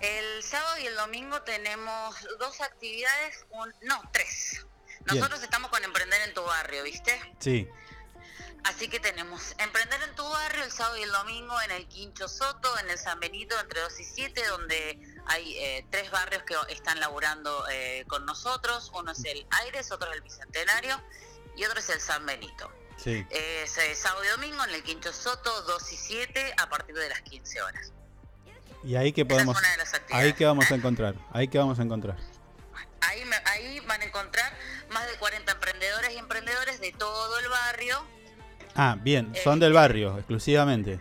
El 0.01 0.43
sábado 0.43 0.77
y 0.83 0.87
el 0.87 0.95
domingo 0.97 1.41
tenemos 1.43 2.15
dos 2.37 2.59
actividades, 2.59 3.45
un, 3.51 3.69
no, 3.87 4.01
tres. 4.11 4.65
Bien. 5.05 5.19
Nosotros 5.19 5.41
estamos 5.41 5.71
con 5.71 5.81
Emprender 5.81 6.19
en 6.27 6.33
tu 6.33 6.43
barrio, 6.43 6.83
¿viste? 6.83 7.17
Sí, 7.39 7.69
Así 8.63 8.87
que 8.87 8.99
tenemos 8.99 9.53
Emprender 9.57 10.01
en 10.03 10.15
tu 10.15 10.23
barrio 10.27 10.63
el 10.63 10.71
sábado 10.71 10.97
y 10.97 11.03
el 11.03 11.11
domingo 11.11 11.59
en 11.61 11.71
el 11.71 11.87
Quincho 11.87 12.27
Soto, 12.29 12.77
en 12.79 12.89
el 12.89 12.97
San 12.97 13.19
Benito, 13.19 13.59
entre 13.59 13.81
2 13.81 13.99
y 13.99 14.03
7, 14.05 14.45
donde 14.47 14.99
hay 15.25 15.57
eh, 15.57 15.85
tres 15.91 16.09
barrios 16.11 16.43
que 16.43 16.55
están 16.69 16.99
laburando 16.99 17.65
eh, 17.69 18.05
con 18.07 18.25
nosotros. 18.25 18.89
Uno 18.95 19.11
es 19.11 19.23
el 19.25 19.45
Aires, 19.63 19.91
otro 19.91 20.09
es 20.09 20.15
el 20.15 20.21
Bicentenario 20.21 21.01
y 21.57 21.65
otro 21.65 21.79
es 21.79 21.89
el 21.89 21.99
San 21.99 22.25
Benito. 22.25 22.71
sí. 22.97 23.25
Es 23.29 23.77
eh, 23.77 23.95
sábado 23.95 24.23
y 24.23 24.27
domingo 24.29 24.63
en 24.63 24.69
el 24.71 24.83
Quincho 24.83 25.11
Soto, 25.11 25.61
2 25.63 25.91
y 25.91 25.97
7, 25.97 26.53
a 26.57 26.69
partir 26.69 26.95
de 26.95 27.09
las 27.09 27.21
15 27.21 27.61
horas. 27.61 27.91
¿Y 28.85 28.95
ahí 28.95 29.13
es 29.15 29.25
podemos... 29.25 29.57
Ahí 30.11 30.33
qué 30.33 30.45
vamos 30.45 30.69
a 30.71 30.75
encontrar? 30.75 31.15
Ahí 31.31 31.47
qué 31.49 31.57
vamos 31.57 31.79
a 31.79 31.83
encontrar? 31.83 32.17
Ahí, 33.01 33.25
me- 33.25 33.41
ahí 33.45 33.79
van 33.81 34.01
a 34.01 34.05
encontrar 34.05 34.57
más 34.89 35.05
de 35.07 35.17
40 35.17 35.51
emprendedores 35.51 36.11
y 36.13 36.17
emprendedores 36.17 36.79
de 36.79 36.91
todo 36.93 37.39
el 37.39 37.49
barrio. 37.49 38.05
Ah, 38.75 38.97
bien, 38.99 39.33
son 39.43 39.59
del 39.59 39.73
barrio, 39.73 40.17
exclusivamente. 40.17 40.99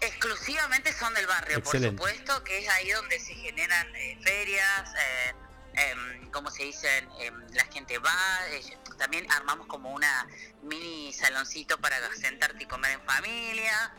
Exclusivamente 0.00 0.92
son 0.92 1.12
del 1.14 1.26
barrio, 1.26 1.58
Excelente. 1.58 1.96
por 1.96 2.08
supuesto, 2.08 2.44
que 2.44 2.58
es 2.58 2.68
ahí 2.68 2.90
donde 2.90 3.18
se 3.18 3.34
generan 3.34 3.94
eh, 3.96 4.18
ferias, 4.22 4.94
eh, 4.94 5.34
em, 5.74 6.30
como 6.30 6.50
se 6.50 6.64
dicen, 6.64 7.08
Em, 7.20 7.34
la 7.54 7.64
gente 7.66 7.98
va, 7.98 8.14
eh, 8.50 8.62
también 8.96 9.26
armamos 9.32 9.66
como 9.66 9.92
una 9.92 10.26
mini 10.62 11.12
saloncito 11.12 11.78
para 11.78 11.96
sentarte 12.14 12.62
y 12.62 12.66
comer 12.66 12.92
en 12.92 13.00
familia. 13.02 13.92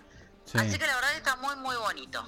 Sí. 0.46 0.58
Así 0.58 0.80
que 0.80 0.88
la 0.88 0.96
verdad 0.96 1.16
está 1.16 1.36
muy, 1.36 1.56
muy 1.58 1.76
bonito. 1.76 2.26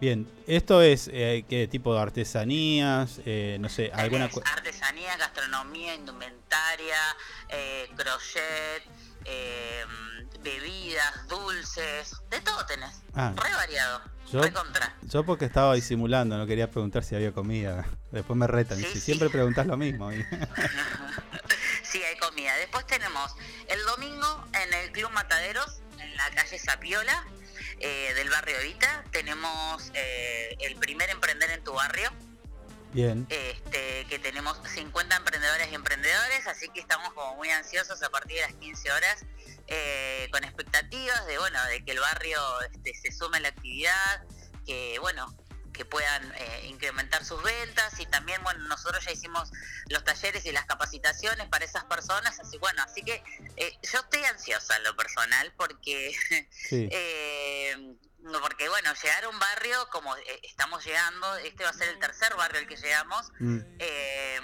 Bien, 0.00 0.28
esto 0.46 0.82
es 0.82 1.08
eh, 1.12 1.44
qué 1.48 1.68
tipo 1.68 1.94
de 1.94 2.00
artesanías, 2.00 3.20
eh, 3.24 3.56
no 3.60 3.68
sé, 3.68 3.90
alguna 3.94 4.28
artesanía, 4.44 5.16
gastronomía, 5.16 5.94
indumentaria, 5.94 6.98
eh, 7.48 7.88
crochet, 7.96 8.82
eh, 9.24 9.84
bebidas, 10.40 11.28
dulces, 11.28 12.16
de 12.30 12.40
todo 12.40 12.64
tenés. 12.66 13.02
Ah. 13.14 13.32
Re 13.36 13.52
variado. 13.54 14.02
Yo, 14.32 14.42
Re 14.42 14.52
contra. 14.52 14.94
yo 15.02 15.24
porque 15.24 15.44
estaba 15.44 15.74
disimulando, 15.74 16.36
no 16.38 16.46
quería 16.46 16.70
preguntar 16.70 17.04
si 17.04 17.14
había 17.14 17.32
comida. 17.32 17.86
Después 18.10 18.36
me 18.38 18.46
retan, 18.46 18.78
Sí, 18.78 18.84
si 18.84 18.92
sí. 18.94 19.00
siempre 19.00 19.28
preguntas 19.30 19.66
lo 19.66 19.76
mismo. 19.76 20.10
Sí, 21.82 22.02
hay 22.02 22.16
comida. 22.16 22.52
Después 22.56 22.84
tenemos 22.88 23.36
el 23.68 23.80
domingo 23.84 24.44
en 24.64 24.74
el 24.74 24.90
Club 24.90 25.10
Mataderos, 25.12 25.80
en 26.00 26.16
la 26.16 26.28
calle 26.30 26.58
Sapiola, 26.58 27.24
eh, 27.78 28.12
del 28.16 28.30
barrio 28.30 28.56
Evita. 28.58 29.04
Tenemos 29.12 29.92
eh, 29.94 30.56
el 30.60 30.74
primer 30.76 31.10
Emprender 31.10 31.50
en 31.50 31.62
tu 31.62 31.72
barrio, 31.72 32.10
Bien, 32.94 33.26
este, 33.28 34.06
que 34.08 34.18
tenemos 34.20 34.56
50 34.72 35.16
emprendedores 35.16 35.68
y 35.70 35.74
emprendedores, 35.74 36.46
así 36.46 36.68
que 36.68 36.80
estamos 36.80 37.12
como 37.12 37.34
muy 37.34 37.50
ansiosos 37.50 38.00
a 38.04 38.08
partir 38.08 38.36
de 38.36 38.42
las 38.42 38.54
15 38.54 38.92
horas, 38.92 39.24
eh, 39.66 40.28
con 40.30 40.44
expectativas 40.44 41.26
de, 41.26 41.38
bueno, 41.38 41.62
de 41.66 41.84
que 41.84 41.90
el 41.90 41.98
barrio 41.98 42.40
este, 42.72 42.94
se 42.94 43.10
sume 43.10 43.38
a 43.38 43.40
la 43.40 43.48
actividad, 43.48 44.24
que, 44.64 44.98
bueno, 45.00 45.36
que 45.72 45.84
puedan 45.84 46.32
eh, 46.36 46.66
incrementar 46.68 47.24
sus 47.24 47.42
ventas 47.42 47.98
y 47.98 48.06
también, 48.06 48.42
bueno, 48.44 48.62
nosotros 48.68 49.04
ya 49.04 49.10
hicimos 49.10 49.50
los 49.88 50.04
talleres 50.04 50.46
y 50.46 50.52
las 50.52 50.64
capacitaciones 50.64 51.48
para 51.48 51.64
esas 51.64 51.84
personas, 51.84 52.38
así 52.38 52.58
bueno, 52.58 52.80
así 52.84 53.02
que 53.02 53.22
eh, 53.56 53.76
yo 53.92 53.98
estoy 53.98 54.24
ansiosa 54.24 54.76
en 54.76 54.84
lo 54.84 54.96
personal 54.96 55.52
porque 55.56 56.14
Sí. 56.50 56.88
eh, 56.92 57.96
no, 58.24 58.40
porque 58.40 58.68
bueno, 58.68 58.92
llegar 59.02 59.24
a 59.24 59.28
un 59.28 59.38
barrio 59.38 59.88
como 59.90 60.16
eh, 60.16 60.40
estamos 60.42 60.84
llegando, 60.84 61.36
este 61.36 61.62
va 61.64 61.70
a 61.70 61.74
ser 61.74 61.88
el 61.90 61.98
tercer 61.98 62.34
barrio 62.34 62.60
al 62.60 62.66
que 62.66 62.76
llegamos, 62.76 63.30
Mm. 63.38 63.58
eh, 63.78 64.40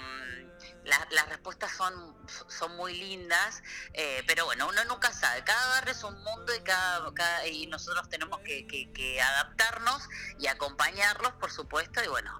la- 0.83 1.07
las 1.11 1.29
respuestas 1.29 1.71
son, 1.75 2.15
son 2.47 2.75
muy 2.75 2.93
lindas, 2.95 3.61
eh, 3.93 4.23
pero 4.27 4.45
bueno, 4.45 4.67
uno 4.67 4.83
nunca 4.85 5.11
sabe, 5.13 5.43
cada 5.43 5.67
barrio 5.69 5.93
es 5.93 6.03
un 6.03 6.15
mundo 6.23 6.53
y, 6.55 6.59
cada, 6.61 7.11
cada- 7.13 7.45
y 7.47 7.67
nosotros 7.67 8.07
tenemos 8.09 8.39
que, 8.41 8.65
que- 8.67 8.91
que 8.93 9.21
adaptarnos 9.21 10.07
y 10.39 10.47
acompañarlos, 10.47 11.33
por 11.33 11.51
supuesto, 11.51 12.03
y 12.03 12.07
bueno, 12.07 12.39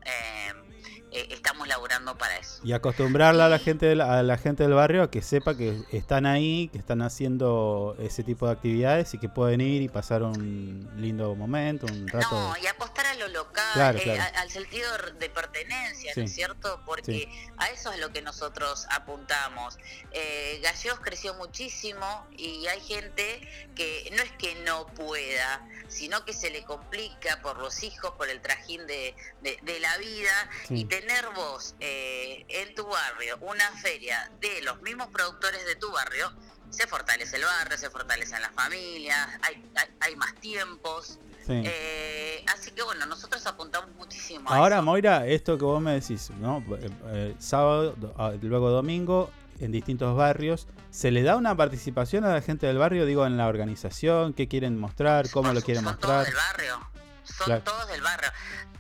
eh, 1.12 1.28
estamos 1.32 1.68
laburando 1.68 2.18
para 2.18 2.38
eso. 2.38 2.62
y 2.64 2.74
acostumbrarla 2.74 3.46
a 3.46 3.50
la 3.50 3.60
gente 3.60 3.86
del, 3.86 4.02
a 4.02 4.24
la 4.24 4.38
gente 4.38 4.64
del 4.64 4.74
barrio 4.74 5.04
a 5.04 5.12
que 5.12 5.22
sepa 5.22 5.56
que 5.56 5.82
están 5.92 6.26
ahí, 6.26 6.70
que 6.72 6.78
están 6.78 7.02
haciendo 7.02 7.96
ese 8.00 8.24
tipo 8.24 8.46
de 8.48 8.54
actividades 8.54 9.14
y 9.14 9.18
que 9.18 9.30
pueden 9.30 9.62
ir 9.62 9.82
y 9.82 9.90
pasar 9.90 10.24
un 10.24 10.90
lindo 10.98 11.36
momento, 11.36 11.86
un 11.86 12.08
rato. 12.08 12.28
No, 12.32 12.54
y 12.62 12.66
apostar 12.68 13.06
a 13.08 13.14
lo 13.16 13.28
local, 13.30 13.64
Claro, 13.74 13.98
eh, 14.00 14.04
claro. 14.04 14.22
a- 14.24 14.42
al 14.42 14.50
sentido 14.50 14.90
de 15.20 15.30
pertenencia, 15.30 16.14
¿no 16.16 16.24
es 16.24 16.34
cierto? 16.34 16.82
Porque 16.86 17.28
a 17.58 17.70
eso 17.70 17.92
es 17.92 18.00
lo 18.00 18.12
que 18.12 18.22
nosotros 18.22 18.86
apuntamos. 18.90 19.78
Eh, 20.12 20.60
Gallegos 20.64 21.00
creció 21.02 21.34
muchísimo 21.36 22.26
y 22.38 22.66
hay 22.68 22.80
gente 22.82 23.42
que 23.76 24.12
no 24.16 24.22
es 24.24 24.32
que 24.34 24.56
no 24.66 24.86
pueda, 24.88 25.68
sino 25.88 26.24
que 26.26 26.34
se 26.34 26.50
le 26.50 26.64
complica 26.64 27.40
por 27.42 27.58
los 27.60 27.84
hijos, 27.84 28.12
por 28.18 28.30
el 28.30 28.42
trajín 28.42 28.86
de, 28.88 29.16
de- 29.42 29.58
de 29.62 29.80
la 29.80 29.98
vida 29.98 30.32
Sí. 30.68 30.76
y 30.82 30.86
tener 31.02 31.26
vos 31.36 31.76
eh, 31.80 32.46
en 32.50 32.76
tu 32.76 32.86
barrio 32.86 33.38
una 33.42 33.70
feria 33.82 34.32
de 34.40 34.62
los 34.62 34.82
mismos 34.82 35.08
productores 35.08 35.66
de 35.66 35.76
tu 35.76 35.92
barrio. 35.92 36.32
Se 36.70 36.88
fortalece 36.88 37.36
el 37.36 37.44
barrio, 37.44 37.78
se 37.78 37.90
fortalecen 37.90 38.42
las 38.42 38.52
familias, 38.52 39.28
hay, 39.42 39.62
hay, 39.76 39.88
hay 40.00 40.16
más 40.16 40.34
tiempos. 40.36 41.20
Sí. 41.46 41.62
Eh, 41.66 42.46
así 42.54 42.72
que 42.72 42.82
bueno, 42.84 43.06
nosotros 43.08 43.46
apuntamos 43.48 43.90
muchísimo 43.96 44.50
a 44.50 44.56
Ahora, 44.56 44.76
eso. 44.78 44.84
Moira, 44.84 45.28
esto 45.28 45.58
que 45.58 45.66
vos 45.66 45.82
me 45.82 45.94
decís, 46.00 46.30
¿no? 46.40 46.60
Eh, 46.80 46.90
eh, 47.08 47.36
sábado, 47.40 47.94
do- 47.98 48.14
ah, 48.18 48.32
luego 48.42 48.70
domingo, 48.70 49.32
en 49.60 49.72
distintos 49.72 50.16
barrios, 50.16 50.68
¿se 50.92 51.12
le 51.12 51.24
da 51.24 51.36
una 51.36 51.56
participación 51.58 52.24
a 52.26 52.34
la 52.34 52.42
gente 52.42 52.68
del 52.68 52.78
barrio, 52.78 53.06
digo, 53.06 53.26
en 53.26 53.38
la 53.38 53.48
organización? 53.48 54.34
¿Qué 54.34 54.48
quieren 54.48 54.80
mostrar? 54.80 55.30
¿Cómo 55.32 55.52
lo 55.52 55.62
quieren 55.62 55.84
Son 55.84 55.98
todos 56.00 56.16
mostrar? 56.16 56.26
del 56.26 56.36
barrio, 56.36 56.90
son 57.24 57.46
Claro. 57.46 57.64
todos 57.64 57.88
del 57.90 58.02
barrio. 58.02 58.30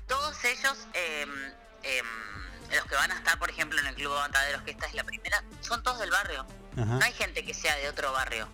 Todos 0.07 0.43
ellos, 0.45 0.77
eh, 0.93 1.25
eh, 1.83 2.01
los 2.75 2.85
que 2.85 2.95
van 2.95 3.11
a 3.11 3.15
estar, 3.15 3.37
por 3.39 3.49
ejemplo, 3.49 3.79
en 3.79 3.87
el 3.87 3.95
Club 3.95 4.13
de 4.13 4.19
Mataderos, 4.19 4.61
que 4.63 4.71
esta 4.71 4.85
es 4.85 4.93
la 4.93 5.03
primera, 5.03 5.43
son 5.61 5.83
todos 5.83 5.99
del 5.99 6.11
barrio. 6.11 6.45
Ajá. 6.73 6.85
No 6.85 7.03
hay 7.03 7.13
gente 7.13 7.43
que 7.43 7.53
sea 7.53 7.75
de 7.77 7.89
otro 7.89 8.11
barrio. 8.11 8.47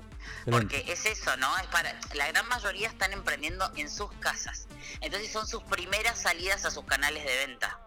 Porque 0.50 0.84
es 0.88 1.06
eso, 1.06 1.36
¿no? 1.38 1.58
Es 1.58 1.68
para 1.68 1.94
la 2.14 2.28
gran 2.28 2.48
mayoría 2.48 2.88
están 2.88 3.12
emprendiendo 3.12 3.70
en 3.76 3.90
sus 3.90 4.12
casas. 4.14 4.68
Entonces 5.02 5.32
son 5.32 5.48
sus 5.48 5.64
primeras 5.64 6.22
salidas 6.22 6.66
a 6.66 6.72
sus 6.72 6.86
canales 6.86 7.26
de 7.26 7.46
venta. 7.46 7.80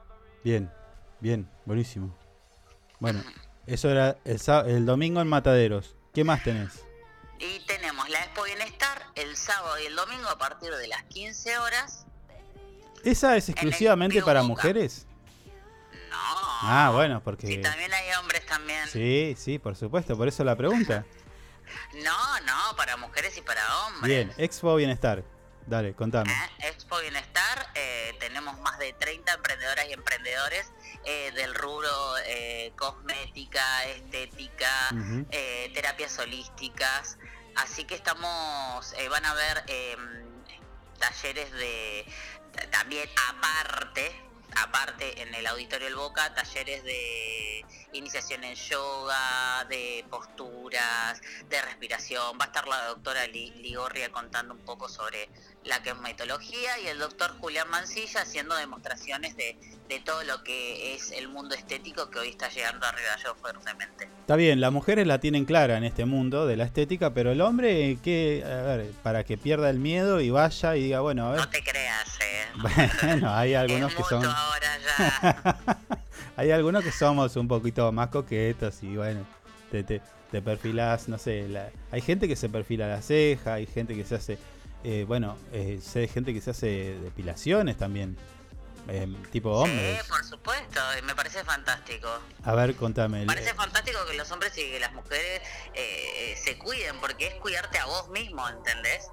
Bien, 0.44 0.70
bien, 1.20 1.50
buenísimo. 1.64 2.16
Bueno, 2.98 3.22
eso 3.66 3.90
era 3.90 4.18
el, 4.24 4.40
el 4.66 4.86
domingo 4.86 5.20
en 5.20 5.28
Mataderos. 5.28 5.96
¿Qué 6.12 6.22
más 6.22 6.42
tenés? 6.42 6.84
Y 7.38 7.60
tenemos 7.60 8.08
la 8.10 8.22
Expo 8.24 8.42
Bienestar 8.42 9.06
el 9.14 9.36
sábado 9.36 9.78
y 9.80 9.86
el 9.86 9.96
domingo 9.96 10.28
a 10.28 10.36
partir 10.36 10.70
de 10.74 10.88
las 10.88 11.02
15 11.04 11.58
horas. 11.58 12.04
¿Esa 13.02 13.36
es 13.36 13.48
exclusivamente 13.48 14.22
para 14.22 14.42
mujeres? 14.42 15.06
No. 16.10 16.16
Ah, 16.62 16.90
bueno, 16.92 17.22
porque... 17.22 17.46
Sí, 17.46 17.58
también 17.60 17.92
hay 17.94 18.12
hombres 18.14 18.44
también. 18.46 18.86
Sí, 18.88 19.34
sí, 19.38 19.58
por 19.58 19.76
supuesto, 19.76 20.16
por 20.16 20.28
eso 20.28 20.44
la 20.44 20.56
pregunta. 20.56 21.04
No, 22.02 22.40
no, 22.40 22.76
para 22.76 22.96
mujeres 22.96 23.36
y 23.36 23.42
para 23.42 23.62
hombres. 23.86 24.02
Bien, 24.02 24.32
Expo 24.38 24.74
Bienestar. 24.74 25.22
Dale, 25.66 25.94
contame. 25.94 26.32
¿eh? 26.32 26.68
Expo 26.68 26.98
Bienestar, 26.98 27.70
eh, 27.76 28.12
tenemos 28.18 28.58
más 28.58 28.76
de 28.80 28.92
30 28.94 29.34
emprendedoras 29.34 29.86
y 29.88 29.92
emprendedores 29.92 30.72
eh, 31.04 31.30
del 31.32 31.54
rubro 31.54 31.88
eh, 32.26 32.72
cosmética, 32.76 33.84
estética, 33.84 34.90
eh, 35.30 35.70
terapias 35.74 36.18
holísticas. 36.18 37.18
Así 37.56 37.84
que 37.84 37.94
estamos, 37.94 38.94
van 39.10 39.24
a 39.26 39.34
ver 39.34 39.64
eh, 39.68 39.96
talleres 40.98 41.52
de, 41.52 42.06
también 42.70 43.08
aparte, 43.28 44.12
aparte 44.56 45.22
en 45.22 45.34
el 45.34 45.46
Auditorio 45.46 45.88
El 45.88 45.94
Boca, 45.96 46.34
talleres 46.34 46.82
de 46.84 47.64
iniciación 47.92 48.44
en 48.44 48.54
yoga, 48.54 49.64
de 49.68 50.04
posturas, 50.10 51.20
de 51.48 51.62
respiración. 51.62 52.38
Va 52.40 52.44
a 52.44 52.48
estar 52.48 52.66
la 52.68 52.84
doctora 52.86 53.26
Li- 53.26 53.50
Ligorria 53.56 54.10
contando 54.12 54.54
un 54.54 54.60
poco 54.64 54.88
sobre 54.88 55.28
la 55.64 55.82
cosmetología 55.82 56.78
y 56.82 56.86
el 56.86 56.98
doctor 56.98 57.32
Julián 57.38 57.68
Mancilla 57.70 58.22
haciendo 58.22 58.56
demostraciones 58.56 59.36
de, 59.36 59.58
de 59.88 60.00
todo 60.00 60.22
lo 60.24 60.42
que 60.42 60.94
es 60.94 61.10
el 61.12 61.28
mundo 61.28 61.54
estético 61.54 62.08
que 62.10 62.18
hoy 62.18 62.28
está 62.30 62.48
llegando 62.48 62.86
arriba 62.86 63.10
yo 63.22 63.34
fuertemente. 63.34 64.08
Está 64.20 64.36
bien, 64.36 64.60
las 64.60 64.72
mujeres 64.72 65.06
la 65.06 65.20
tienen 65.20 65.44
clara 65.44 65.76
en 65.76 65.84
este 65.84 66.06
mundo 66.06 66.46
de 66.46 66.56
la 66.56 66.64
estética, 66.64 67.12
pero 67.12 67.30
el 67.30 67.40
hombre, 67.42 67.98
¿qué? 68.02 68.42
A 68.44 68.76
ver, 68.76 68.90
para 69.02 69.24
que 69.24 69.36
pierda 69.36 69.68
el 69.68 69.78
miedo 69.78 70.20
y 70.20 70.30
vaya 70.30 70.76
y 70.76 70.84
diga, 70.84 71.00
bueno, 71.00 71.26
a 71.26 71.30
ver. 71.32 71.40
No 71.40 71.48
te 71.50 71.62
creas, 71.62 72.18
eh. 72.20 72.46
Bueno, 73.06 73.34
hay 73.34 73.54
algunos 73.54 73.90
es 73.92 73.96
que 73.98 74.04
son. 74.04 74.24
ahora 74.24 74.78
ya. 74.78 75.58
hay 76.36 76.50
algunos 76.52 76.82
que 76.82 76.90
somos 76.92 77.36
un 77.36 77.48
poquito 77.48 77.90
más 77.92 78.08
coquetos 78.08 78.82
y 78.82 78.96
bueno, 78.96 79.26
te, 79.70 79.82
te, 79.84 80.00
te 80.30 80.40
perfilás, 80.40 81.08
no 81.08 81.18
sé. 81.18 81.48
la- 81.48 81.68
hay 81.90 82.00
gente 82.00 82.26
que 82.28 82.36
se 82.36 82.48
perfila 82.48 82.88
la 82.88 83.02
ceja, 83.02 83.54
hay 83.54 83.66
gente 83.66 83.94
que 83.94 84.04
se 84.04 84.14
hace. 84.14 84.38
Eh, 84.84 85.04
bueno, 85.06 85.36
eh, 85.52 85.80
sé 85.82 86.00
de 86.00 86.08
gente 86.08 86.32
que 86.34 86.40
se 86.40 86.50
hace 86.50 86.98
depilaciones 87.02 87.76
también. 87.76 88.16
eh, 88.88 89.06
tipo 89.30 89.50
hombres. 89.52 90.00
Sí, 90.02 90.08
por 90.08 90.24
supuesto, 90.24 90.80
y 90.98 91.02
me 91.02 91.14
parece 91.14 91.44
fantástico. 91.44 92.08
A 92.44 92.54
ver, 92.54 92.74
contame. 92.74 93.20
Me 93.20 93.26
parece 93.26 93.54
fantástico 93.54 93.98
que 94.06 94.16
los 94.16 94.30
hombres 94.30 94.56
y 94.56 94.62
que 94.70 94.80
las 94.80 94.92
mujeres 94.94 95.42
eh, 95.74 96.34
se 96.42 96.56
cuiden, 96.58 96.98
porque 97.00 97.28
es 97.28 97.34
cuidarte 97.36 97.78
a 97.78 97.84
vos 97.86 98.08
mismo, 98.08 98.48
¿entendés? 98.48 99.08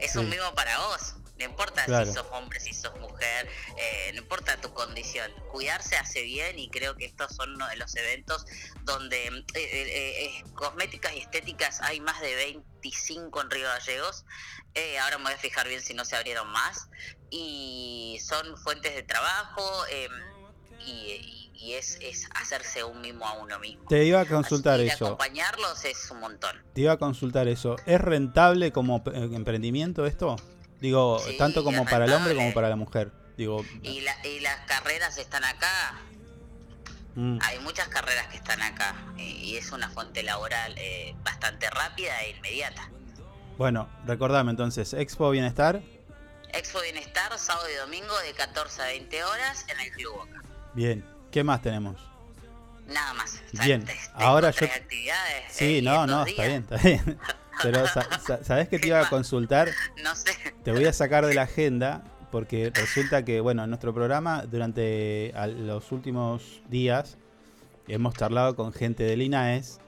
Es 0.00 0.16
un 0.16 0.28
mimo 0.30 0.54
para 0.54 0.78
vos. 0.78 1.14
No 1.40 1.46
importa 1.46 1.84
Claro. 1.86 2.06
si 2.06 2.12
sos 2.12 2.26
hombre, 2.32 2.60
si 2.60 2.72
sos 2.74 2.96
mujer, 3.00 3.48
eh, 3.76 4.10
no 4.12 4.20
importa 4.20 4.60
tu 4.60 4.72
condición. 4.74 5.32
Cuidarse 5.50 5.96
hace 5.96 6.22
bien 6.22 6.58
y 6.58 6.68
creo 6.70 6.94
que 6.96 7.06
estos 7.06 7.34
son 7.34 7.54
uno 7.54 7.66
de 7.68 7.76
los 7.76 7.96
eventos 7.96 8.44
donde 8.82 9.26
eh, 9.26 9.42
eh, 9.54 10.24
eh, 10.26 10.44
cosméticas 10.54 11.14
y 11.14 11.18
estéticas 11.20 11.80
hay 11.80 11.98
más 12.00 12.20
de 12.20 12.34
25 12.34 13.40
en 13.40 13.50
Río 13.50 13.66
Gallegos. 13.66 14.24
Eh, 14.74 14.98
ahora 14.98 15.18
me 15.18 15.24
voy 15.24 15.32
a 15.32 15.38
fijar 15.38 15.66
bien 15.66 15.80
si 15.80 15.94
no 15.94 16.04
se 16.04 16.14
abrieron 16.14 16.46
más. 16.48 16.88
Y 17.30 18.18
son 18.22 18.56
fuentes 18.58 18.94
de 18.94 19.02
trabajo 19.02 19.84
eh, 19.90 20.08
y, 20.86 21.46
y- 21.54 21.72
es, 21.74 21.98
es 22.00 22.26
hacerse 22.34 22.84
un 22.84 23.00
mimo 23.02 23.26
a 23.26 23.34
uno 23.34 23.58
mismo. 23.58 23.84
Te 23.88 24.04
iba 24.04 24.20
a 24.20 24.24
consultar 24.26 24.80
Y 24.80 24.88
eso. 24.88 25.06
acompañarlos 25.06 25.84
es 25.84 26.10
un 26.10 26.20
montón. 26.20 26.56
Te 26.74 26.80
iba 26.82 26.92
a 26.92 26.96
consultar 26.98 27.48
eso. 27.48 27.76
¿Es 27.86 28.00
rentable 28.00 28.72
como 28.72 29.02
emprendimiento 29.06 30.06
esto? 30.06 30.36
Digo, 30.80 31.18
Sí, 31.20 31.36
tanto 31.36 31.62
como 31.64 31.84
para 31.84 32.04
el 32.06 32.12
hombre 32.12 32.34
como 32.34 32.52
para 32.54 32.68
la 32.68 32.76
mujer. 32.76 33.12
Digo, 33.36 33.64
Y, 33.82 34.00
la- 34.00 34.26
y 34.26 34.40
las 34.40 34.56
carreras 34.66 35.16
están 35.18 35.44
acá. 35.44 36.00
mm, 37.14 37.38
Hay 37.42 37.58
muchas 37.60 37.88
carreras 37.88 38.26
que 38.28 38.36
están 38.36 38.60
acá. 38.62 38.94
Y, 39.18 39.56
es 39.56 39.72
una 39.72 39.88
fuente 39.90 40.22
laboral 40.22 40.74
eh, 40.78 41.14
bastante 41.22 41.68
rápida 41.70 42.20
e 42.22 42.30
inmediata. 42.30 42.88
bueno, 43.58 43.88
recordame 44.06 44.50
entonces, 44.52 44.92
Expo 44.94 45.30
Bienestar. 45.30 45.82
Expo 46.52 46.80
Bienestar, 46.80 47.38
sábado 47.38 47.68
y 47.70 47.76
domingo 47.76 48.18
de 48.20 48.32
14 48.32 48.82
a 48.82 48.86
20 48.86 49.22
horas 49.24 49.64
en 49.68 49.80
el 49.80 49.90
Club 49.92 50.14
Boca. 50.16 50.42
Bien, 50.74 51.04
¿qué 51.30 51.44
más 51.44 51.60
tenemos? 51.62 52.00
Nada 52.86 53.12
más. 53.14 53.40
Bien, 53.52 53.84
ahora 54.14 54.50
yo... 54.50 54.66
actividades. 54.66 55.44
Sí, 55.52 55.78
eh, 55.78 55.82
no, 55.82 56.06
no, 56.06 56.24
está 56.24 56.42
bien, 56.44 56.66
está 56.68 56.76
bien. 56.76 57.20
Pero, 57.62 57.86
sa- 57.86 58.20
sa- 58.26 58.44
¿sabés 58.44 58.68
qué 58.68 58.78
te 58.78 58.88
iba 58.88 59.00
a 59.00 59.08
consultar? 59.08 59.68
No 60.02 60.14
sé. 60.14 60.32
Te 60.64 60.72
voy 60.72 60.84
a 60.86 60.92
sacar 60.92 61.26
de 61.26 61.34
la 61.34 61.42
agenda 61.42 62.02
porque 62.30 62.70
resulta 62.74 63.24
que, 63.24 63.40
bueno, 63.40 63.64
en 63.64 63.70
nuestro 63.70 63.92
programa 63.92 64.44
durante 64.46 65.32
los 65.58 65.90
últimos 65.92 66.62
días 66.68 67.18
hemos 67.88 68.14
charlado 68.14 68.54
con 68.54 68.72
gente 68.72 69.02
del 69.02 69.22
INAES 69.22 69.80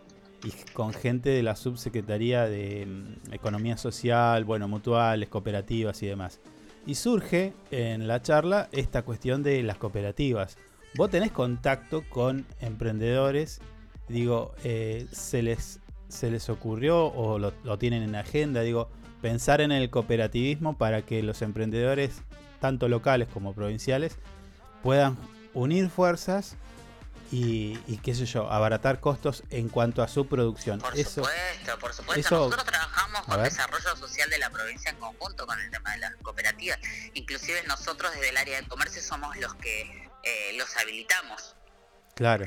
y 0.45 0.51
con 0.73 0.93
gente 0.93 1.31
de 1.31 1.43
la 1.45 1.55
subsecretaría 1.55 2.47
de 2.49 2.85
mm, 2.87 3.33
Economía 3.33 3.77
Social, 3.77 4.45
bueno, 4.45 4.67
mutuales, 4.67 5.29
cooperativas 5.29 6.03
y 6.03 6.07
demás. 6.09 6.41
Y 6.85 6.97
surge 6.97 7.53
en 7.71 8.09
la 8.09 8.23
charla 8.23 8.69
esta 8.73 9.03
cuestión 9.03 9.45
de 9.45 9.63
las 9.63 9.77
cooperativas. 9.77 10.57
Vos 10.97 11.11
tenés 11.11 11.31
contacto 11.31 12.03
con 12.09 12.45
emprendedores, 12.61 13.61
digo, 14.09 14.53
eh, 14.65 15.07
se 15.13 15.43
les 15.43 15.79
se 16.13 16.31
les 16.31 16.49
ocurrió 16.49 17.07
o 17.07 17.39
lo, 17.39 17.53
lo 17.65 17.79
tienen 17.79 18.03
en 18.03 18.15
agenda, 18.15 18.61
digo, 18.61 18.89
pensar 19.21 19.61
en 19.61 19.73
el 19.73 19.91
cooperativismo 19.91 20.77
para 20.77 21.03
que 21.03 21.23
los 21.23 21.43
emprendedores, 21.43 22.23
tanto 22.61 22.89
locales 22.89 23.29
como 23.33 23.55
provinciales, 23.55 24.17
puedan 24.83 25.17
unir 25.55 25.91
fuerzas 25.91 26.57
y, 27.31 27.79
y 27.87 27.97
qué 27.99 28.15
sé 28.15 28.27
yo, 28.27 28.51
abaratar 28.51 29.01
costos 29.01 29.43
en 29.51 29.69
cuanto 29.71 30.03
a 30.03 30.09
su 30.09 30.27
producción. 30.27 30.81
Por 30.81 30.95
Eso, 30.99 31.23
supuesto, 31.25 31.79
por 31.81 31.95
supuesto. 31.95 32.21
eso- 32.21 32.37
Nosotros 32.37 32.65
trabajamos 32.65 33.23
con 33.23 33.43
desarrollo 33.43 33.97
social 33.97 34.29
de 34.29 34.39
la 34.39 34.51
provincia 34.51 34.91
en 34.91 34.97
conjunto 34.99 35.47
con 35.47 35.59
el 35.59 35.71
tema 35.71 35.93
de 35.93 35.99
las 35.99 36.15
cooperativas. 36.17 36.79
Inclusive 37.15 37.63
nosotros 37.67 38.13
desde 38.13 38.29
el 38.31 38.37
área 38.37 38.61
de 38.61 38.69
comercio 38.69 39.01
somos 39.01 39.35
los 39.39 39.55
que 39.55 39.83
eh, 40.25 40.57
los 40.59 40.77
habilitamos. 40.77 41.57
claro. 42.15 42.47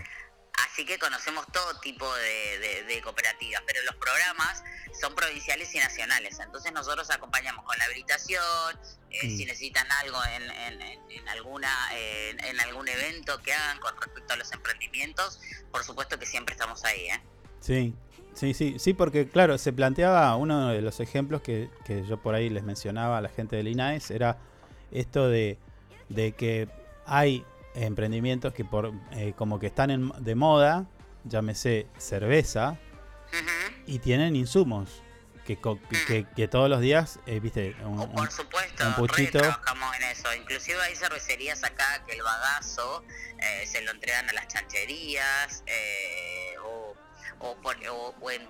Así 0.65 0.85
que 0.85 0.97
conocemos 0.99 1.45
todo 1.51 1.79
tipo 1.79 2.11
de, 2.15 2.59
de- 2.59 2.83
de 2.83 3.01
cooperativas, 3.01 3.61
pero 3.65 3.81
los 3.83 3.95
programas 3.95 4.63
son 4.99 5.15
provinciales 5.15 5.73
y 5.75 5.79
nacionales. 5.79 6.39
Entonces 6.39 6.71
nosotros 6.73 7.09
acompañamos 7.11 7.65
con 7.65 7.77
la 7.77 7.85
habilitación, 7.85 8.43
eh, 9.11 9.27
Mm. 9.27 9.37
si 9.37 9.45
necesitan 9.45 9.87
algo 10.03 10.17
en, 10.25 10.43
en- 10.51 10.81
en- 10.81 11.11
en 11.11 11.29
alguna 11.29 11.69
en, 11.93 12.43
en 12.43 12.59
algún 12.59 12.87
evento 12.87 13.41
que 13.41 13.53
hagan 13.53 13.79
con 13.79 13.95
respecto 14.01 14.33
a 14.33 14.37
los 14.37 14.51
emprendimientos, 14.51 15.39
por 15.71 15.83
supuesto 15.83 16.17
que 16.19 16.25
siempre 16.25 16.53
estamos 16.53 16.83
ahí. 16.85 17.07
¿eh? 17.07 17.21
Sí, 17.61 17.93
sí, 18.33 18.53
sí, 18.53 18.75
sí, 18.79 18.93
porque 18.93 19.27
claro, 19.29 19.57
se 19.57 19.73
planteaba 19.73 20.35
uno 20.35 20.69
de 20.69 20.81
los 20.81 20.99
ejemplos 20.99 21.41
que, 21.41 21.69
que 21.85 22.05
yo 22.05 22.21
por 22.21 22.35
ahí 22.35 22.49
les 22.49 22.63
mencionaba 22.63 23.17
a 23.17 23.21
la 23.21 23.29
gente 23.29 23.55
del 23.55 23.67
INAES, 23.69 24.11
era 24.11 24.37
esto 24.91 25.27
de, 25.29 25.57
de 26.09 26.33
que 26.33 26.67
hay 27.05 27.45
emprendimientos 27.75 28.53
que 28.53 28.65
por 28.65 28.93
eh, 29.11 29.33
como 29.37 29.59
que 29.59 29.67
están 29.67 29.91
en- 29.91 30.11
de 30.23 30.35
moda, 30.35 30.85
llámese 31.23 31.87
cerveza, 31.97 32.77
y 33.85 33.99
tienen 33.99 34.35
insumos. 34.35 35.01
Que, 35.45 35.57
que, 35.59 36.05
que- 36.07 36.25
que 36.35 36.47
todos 36.47 36.67
los 36.67 36.81
días, 36.81 37.19
eh, 37.27 37.39
viste, 37.39 37.75
un, 37.83 37.99
un- 37.99 38.11
Por 38.13 38.31
supuesto, 38.31 38.83
un 38.87 38.95
puchito. 38.95 39.37
trabajamos 39.37 39.95
en 39.97 40.03
eso. 40.05 40.33
Inclusive 40.33 40.81
hay 40.81 40.95
cervecerías 40.95 41.63
acá 41.63 42.03
que 42.07 42.13
el 42.13 42.23
bagazo 42.23 43.03
eh, 43.37 43.67
se 43.67 43.81
lo 43.83 43.91
entregan 43.91 44.27
a 44.27 44.33
las 44.33 44.47
chancherías 44.47 45.63
eh, 45.67 46.55
o, 46.63 46.95
o, 47.39 47.55
por- 47.61 47.77
o- 47.91 48.15
o 48.19 48.31
en 48.31 48.41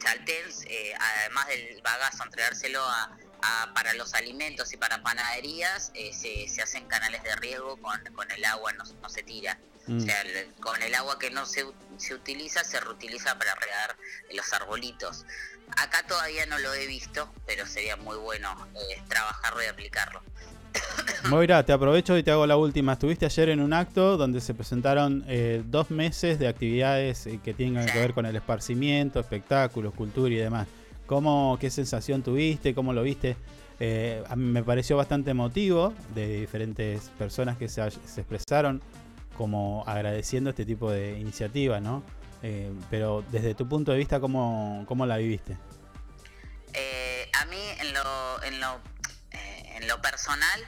Chaltens, 0.00 0.64
eh, 0.66 0.92
además 0.98 1.46
del 1.46 1.80
bagazo, 1.84 2.24
entregárselo 2.24 2.82
a, 2.82 3.16
a- 3.42 3.72
para 3.74 3.94
los 3.94 4.14
alimentos 4.14 4.72
y 4.72 4.76
para 4.76 5.02
panaderías, 5.02 5.90
eh, 5.94 6.12
se, 6.12 6.48
se 6.48 6.62
hacen 6.62 6.86
canales 6.86 7.22
de 7.22 7.34
riego 7.36 7.76
con, 7.78 8.00
con 8.14 8.30
el 8.30 8.44
agua, 8.44 8.72
no, 8.72 8.84
no 9.02 9.08
se 9.08 9.22
tira. 9.22 9.58
Mm. 9.86 9.96
O 9.98 10.00
sea, 10.00 10.20
el- 10.22 10.52
con 10.60 10.80
el 10.82 10.94
agua 10.94 11.18
que 11.18 11.30
no 11.30 11.46
se, 11.46 11.64
se 11.96 12.14
utiliza, 12.14 12.62
se 12.64 12.78
reutiliza 12.80 13.36
para 13.38 13.54
regar 13.54 13.96
los 14.34 14.52
arbolitos. 14.52 15.24
Acá 15.76 16.04
todavía 16.06 16.46
no 16.46 16.58
lo 16.58 16.74
he 16.74 16.86
visto, 16.86 17.32
pero 17.46 17.66
sería 17.66 17.96
muy 17.96 18.16
bueno 18.16 18.68
eh, 18.74 19.02
trabajarlo 19.08 19.62
y 19.62 19.66
aplicarlo. 19.66 20.22
Moira, 21.28 21.64
te 21.64 21.72
aprovecho 21.72 22.16
y 22.16 22.22
te 22.22 22.30
hago 22.30 22.46
la 22.46 22.56
última. 22.56 22.92
Estuviste 22.94 23.26
ayer 23.26 23.48
en 23.50 23.60
un 23.60 23.72
acto 23.72 24.16
donde 24.16 24.40
se 24.40 24.54
presentaron 24.54 25.24
eh, 25.28 25.62
dos 25.66 25.90
meses 25.90 26.38
de 26.38 26.48
actividades 26.48 27.26
eh, 27.26 27.40
que 27.44 27.54
tengan 27.54 27.86
que 27.86 27.98
ver 27.98 28.14
con 28.14 28.24
el 28.26 28.36
esparcimiento, 28.36 29.20
espectáculos, 29.20 29.94
cultura 29.94 30.32
y 30.32 30.36
demás. 30.38 30.66
¿Cómo, 31.10 31.58
qué 31.60 31.70
sensación 31.70 32.22
tuviste? 32.22 32.72
¿Cómo 32.72 32.92
lo 32.92 33.02
viste? 33.02 33.36
Eh, 33.80 34.22
a 34.28 34.36
mí 34.36 34.44
me 34.44 34.62
pareció 34.62 34.96
bastante 34.96 35.32
emotivo 35.32 35.92
de 36.14 36.38
diferentes 36.38 37.08
personas 37.18 37.58
que 37.58 37.68
se, 37.68 37.84
expresaron 37.84 38.80
como 39.36 39.82
agradeciendo 39.88 40.50
este 40.50 40.64
tipo 40.64 40.88
de 40.88 41.18
iniciativas, 41.18 41.82
¿no? 41.82 42.04
Eh, 42.44 42.70
pero 42.90 43.24
desde 43.32 43.56
tu 43.56 43.68
punto 43.68 43.90
de 43.90 43.98
vista, 43.98 44.20
¿cómo, 44.20 44.84
cómo 44.86 45.04
la 45.04 45.16
viviste? 45.16 45.56
Eh, 46.74 47.28
a 47.40 47.44
mí 47.46 47.58
en 47.80 47.92
lo, 47.92 48.44
en 48.44 48.60
lo, 48.60 48.80
en 49.32 49.88
lo 49.88 50.00
personal 50.00 50.60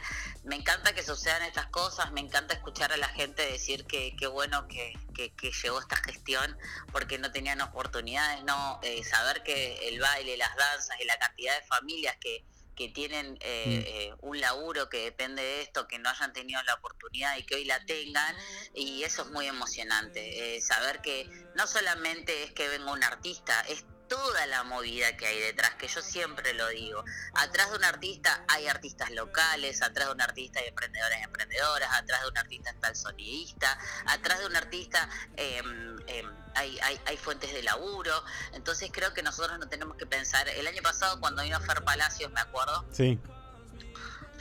me 0.44 0.56
encanta 0.56 0.92
que 0.94 1.02
sucedan 1.02 1.42
estas 1.42 1.66
cosas, 1.66 2.10
me 2.12 2.20
encanta 2.20 2.54
escuchar 2.54 2.92
a 2.92 2.96
la 2.96 3.08
gente 3.08 3.42
decir 3.46 3.84
que 3.86 4.16
qué 4.18 4.26
bueno 4.26 4.66
que, 4.68 4.92
que- 5.14 5.32
que 5.34 5.52
llegó 5.52 5.80
esta 5.80 5.96
gestión 5.96 6.58
porque 6.90 7.18
no 7.18 7.30
tenían 7.30 7.60
oportunidades, 7.60 8.42
no 8.44 8.80
Eh, 8.82 9.04
saber 9.04 9.42
que 9.44 9.88
el 9.88 10.00
baile, 10.00 10.36
las 10.36 10.54
danzas 10.56 10.96
y 11.00 11.04
la 11.04 11.16
cantidad 11.18 11.58
de 11.60 11.66
familias 11.66 12.16
que, 12.20 12.44
que 12.74 12.88
tienen 12.88 13.36
eh, 13.40 13.84
eh, 13.86 14.14
un 14.20 14.40
laburo 14.40 14.88
que 14.88 15.04
depende 15.04 15.42
de 15.42 15.62
esto, 15.62 15.86
que 15.86 15.98
no 15.98 16.08
hayan 16.08 16.32
tenido 16.32 16.60
la 16.64 16.74
oportunidad 16.74 17.36
y 17.36 17.44
que 17.44 17.54
hoy 17.56 17.64
la 17.66 17.84
tengan, 17.84 18.34
y 18.74 19.02
eso 19.04 19.22
es 19.22 19.28
muy 19.28 19.46
emocionante, 19.46 20.56
eh, 20.56 20.60
saber 20.62 21.00
que 21.02 21.28
no 21.54 21.66
solamente 21.66 22.42
es 22.44 22.52
que 22.52 22.68
venga 22.68 22.90
un 22.90 23.04
artista, 23.04 23.60
es 23.68 23.84
toda 24.12 24.46
la 24.46 24.62
movida 24.64 25.16
que 25.16 25.26
hay 25.26 25.40
detrás, 25.40 25.74
que 25.76 25.88
yo 25.88 26.02
siempre 26.02 26.52
lo 26.52 26.68
digo. 26.68 27.02
Atrás 27.32 27.70
de 27.70 27.78
un 27.78 27.84
artista 27.84 28.44
hay 28.46 28.66
artistas 28.66 29.10
locales, 29.10 29.80
atrás 29.80 30.08
de 30.08 30.12
un 30.12 30.20
artista 30.20 30.60
hay 30.60 30.68
emprendedores 30.68 31.18
y 31.18 31.22
emprendedoras, 31.22 31.88
atrás 31.94 32.20
de 32.20 32.28
un 32.28 32.36
artista 32.36 32.70
está 32.70 32.88
el 32.88 32.96
sonidista, 32.96 33.78
atrás 34.04 34.40
de 34.40 34.46
un 34.46 34.56
artista 34.56 35.08
em, 35.36 35.96
em, 36.08 36.30
hay, 36.54 36.78
hay, 36.80 37.00
hay 37.06 37.16
fuentes 37.16 37.54
de 37.54 37.62
laburo. 37.62 38.12
Entonces 38.52 38.90
creo 38.92 39.14
que 39.14 39.22
nosotros 39.22 39.58
no 39.58 39.66
tenemos 39.70 39.96
que 39.96 40.04
pensar. 40.04 40.46
El 40.46 40.66
año 40.66 40.82
pasado 40.82 41.18
cuando 41.18 41.42
vino 41.42 41.58
Fer 41.60 41.82
Palacios, 41.82 42.30
me 42.32 42.40
acuerdo, 42.40 42.84
Sí, 42.92 43.18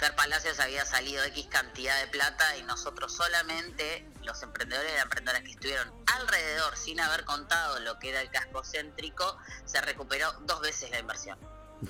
Palacios 0.10 0.60
había 0.60 0.84
salido 0.86 1.24
X 1.26 1.48
cantidad 1.48 2.00
de 2.00 2.08
plata 2.08 2.58
y 2.58 2.64
nosotros 2.64 3.14
solamente, 3.14 4.08
los 4.24 4.42
emprendedores 4.42 4.92
y 4.92 4.96
las 4.96 5.04
emprendedoras 5.04 5.44
que 5.44 5.52
estuvieron 5.52 5.94
alrededor 6.08 6.76
sin 6.76 7.00
haber 7.00 7.24
contado 7.24 7.80
lo 7.82 8.00
que 8.00 8.10
era 8.10 8.22
el 8.22 8.32
casco 8.32 8.64
céntrico, 8.64 9.38
se 9.66 9.80
recuperó 9.82 10.32
dos 10.42 10.62
veces 10.62 10.90
la 10.90 11.00
inversión. 11.00 11.38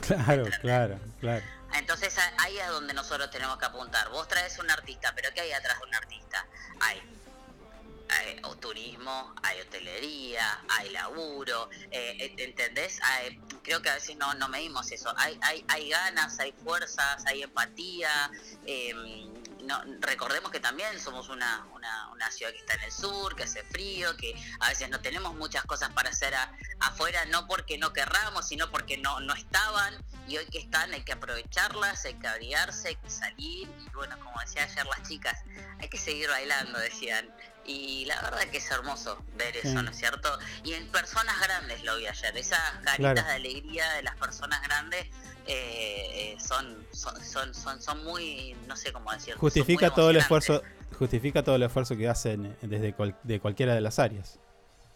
claro, 0.01 0.45
claro, 0.61 0.99
claro. 1.19 1.45
Entonces 1.73 2.13
ahí 2.39 2.57
es 2.57 2.67
donde 2.67 2.93
nosotros 2.93 3.31
tenemos 3.31 3.57
que 3.57 3.65
apuntar. 3.65 4.09
Vos 4.09 4.27
traes 4.27 4.59
un 4.59 4.69
artista, 4.69 5.13
pero 5.15 5.29
¿qué 5.33 5.41
hay 5.41 5.53
atrás 5.53 5.79
de 5.79 5.85
un 5.85 5.95
artista? 5.95 6.45
Hay, 6.81 7.01
hay 8.11 8.41
turismo, 8.59 9.33
hay 9.43 9.61
hotelería, 9.61 10.63
hay 10.69 10.89
laburo, 10.91 11.69
eh, 11.89 12.33
¿entendés? 12.37 12.99
Creo 13.63 13.81
que 13.81 13.89
a 13.89 13.95
veces 13.95 14.15
no, 14.17 14.33
no 14.35 14.47
medimos 14.49 14.91
eso. 14.91 15.13
Hay, 15.17 15.37
hay, 15.41 15.65
hay 15.67 15.89
ganas, 15.89 16.39
hay 16.39 16.51
fuerzas, 16.63 17.23
hay 17.25 17.43
empatía. 17.43 18.31
eh, 18.65 18.93
no, 19.63 19.79
recordemos 19.99 20.51
que 20.51 20.59
también 20.59 20.99
somos 20.99 21.29
una, 21.29 21.67
una, 21.73 22.09
una 22.09 22.31
ciudad 22.31 22.51
que 22.51 22.57
está 22.57 22.73
en 22.75 22.81
el 22.81 22.91
sur, 22.91 23.35
que 23.35 23.43
hace 23.43 23.63
frío, 23.63 24.15
que 24.17 24.33
a 24.59 24.69
veces 24.69 24.89
no 24.89 24.99
tenemos 25.01 25.35
muchas 25.35 25.63
cosas 25.65 25.89
para 25.93 26.09
hacer 26.09 26.33
afuera, 26.79 27.25
no 27.25 27.47
porque 27.47 27.77
no 27.77 27.93
querramos, 27.93 28.47
sino 28.47 28.71
porque 28.71 28.97
no, 28.97 29.19
no 29.19 29.33
estaban 29.33 30.03
y 30.27 30.37
hoy 30.37 30.45
que 30.45 30.59
están 30.59 30.93
hay 30.93 31.03
que 31.03 31.13
aprovecharlas, 31.13 32.05
hay 32.05 32.13
que 32.15 32.27
abrigarse, 32.27 32.89
hay 32.89 32.95
que 32.95 33.09
salir 33.09 33.67
y 33.67 33.89
bueno, 33.93 34.17
como 34.19 34.39
decía 34.39 34.63
ayer 34.63 34.85
las 34.85 35.07
chicas, 35.07 35.39
hay 35.79 35.89
que 35.89 35.97
seguir 35.97 36.29
bailando, 36.29 36.79
decían. 36.79 37.29
Y 37.65 38.05
la 38.05 38.19
verdad 38.21 38.39
que 38.51 38.57
es 38.57 38.71
hermoso 38.71 39.23
ver 39.37 39.55
eso, 39.57 39.69
Sí. 39.69 39.73
¿no 39.75 39.91
es 39.91 39.97
cierto? 39.97 40.29
Y 40.63 40.73
en 40.73 40.87
personas 40.87 41.39
grandes 41.39 41.83
lo 41.83 41.95
vi 41.97 42.07
ayer, 42.07 42.35
esas 42.37 42.59
caritas 42.83 42.95
Claro. 42.97 43.23
de 43.23 43.31
alegría 43.33 43.89
de 43.93 44.01
las 44.03 44.15
personas 44.15 44.61
grandes 44.63 45.05
eh, 45.47 46.33
eh, 46.35 46.37
son, 46.39 46.85
son, 46.91 47.23
son, 47.23 47.53
son, 47.53 47.81
son 47.81 48.03
muy, 48.03 48.55
no 48.67 48.75
sé 48.75 48.91
cómo 48.93 49.11
decirlo. 49.11 49.39
Justifica 49.39 49.89
todo 49.91 50.09
el 50.11 50.17
esfuerzo, 50.17 50.61
justifica 50.97 51.43
todo 51.43 51.55
el 51.55 51.63
esfuerzo 51.63 51.95
que 51.97 52.07
hacen 52.07 52.55
desde 52.61 52.93
cual- 52.93 53.17
de 53.23 53.39
cualquiera 53.39 53.73
de 53.75 53.81
las 53.81 53.97
áreas. 53.99 54.39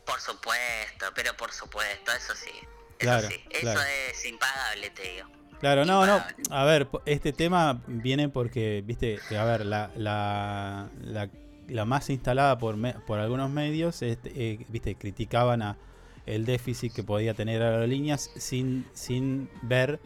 Por 0.05 0.19
supuesto, 0.21 1.05
pero 1.15 1.35
por 1.35 1.51
supuesto, 1.51 2.11
eso 2.11 2.33
sí. 2.35 2.51
Claro, 2.99 3.27
sí, 3.27 3.43
eso 3.49 3.61
claro. 3.61 3.81
es 4.11 4.25
impagable, 4.25 4.89
te 4.91 5.01
digo. 5.01 5.29
Claro, 5.59 5.83
no, 5.85 6.05
no. 6.05 6.23
A 6.51 6.63
ver, 6.65 6.87
este 7.05 7.33
tema 7.33 7.81
viene 7.87 8.29
porque, 8.29 8.81
viste, 8.85 9.19
a 9.37 9.43
ver, 9.45 9.65
la, 9.65 9.89
la, 9.95 10.89
la, 11.01 11.27
la 11.67 11.85
más 11.85 12.09
instalada 12.09 12.57
por, 12.57 12.75
por 13.05 13.19
algunos 13.19 13.49
medios, 13.49 14.01
eh, 14.01 14.65
viste, 14.69 14.95
criticaban 14.95 15.61
a 15.61 15.77
el 16.25 16.45
déficit 16.45 16.93
que 16.93 17.03
podía 17.03 17.33
tener 17.33 17.61
Aerolíneas 17.61 18.31
sin, 18.35 18.85
sin 18.93 19.49
ver 19.61 19.99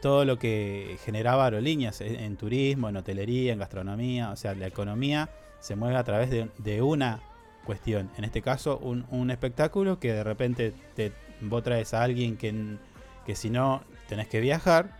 todo 0.00 0.24
lo 0.24 0.38
que 0.38 0.96
generaba 1.04 1.44
Aerolíneas 1.44 2.00
en, 2.00 2.36
turismo, 2.36 2.88
en 2.88 2.96
hotelería, 2.96 3.52
en 3.52 3.60
gastronomía. 3.60 4.30
O 4.32 4.36
sea, 4.36 4.54
la 4.54 4.66
economía 4.66 5.30
se 5.60 5.76
mueve 5.76 5.96
a 5.96 6.04
través 6.04 6.30
de, 6.30 6.82
una 6.82 7.20
cuestión. 7.64 8.10
En 8.16 8.24
este 8.24 8.42
caso, 8.42 8.78
un, 8.78 9.06
un 9.10 9.30
espectáculo 9.30 10.00
que 10.00 10.12
de 10.12 10.24
repente 10.24 10.72
te, 10.96 11.12
vos 11.40 11.62
traes 11.62 11.94
a 11.94 12.02
alguien 12.02 12.36
que, 12.36 12.76
que 13.24 13.36
si 13.36 13.48
no 13.48 13.82
tenés 14.08 14.26
que 14.26 14.40
viajar 14.40 14.98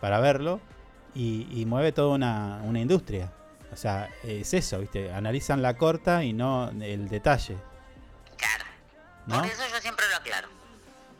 para 0.00 0.20
verlo 0.20 0.60
y, 1.14 1.48
y 1.50 1.66
mueve 1.66 1.90
toda 1.90 2.14
una, 2.14 2.62
una 2.64 2.80
industria. 2.80 3.32
O 3.72 3.76
sea, 3.76 4.08
es 4.24 4.54
eso, 4.54 4.78
¿viste? 4.80 5.12
Analizan 5.12 5.60
la 5.62 5.76
corta 5.76 6.24
y 6.24 6.32
no 6.32 6.70
el 6.70 7.08
detalle. 7.08 7.56
¿No? 9.26 9.42
Por 9.42 9.46
eso 9.50 9.62
yo 9.70 9.80
siempre 9.80 10.06
lo 10.08 10.16
aclaro. 10.16 10.48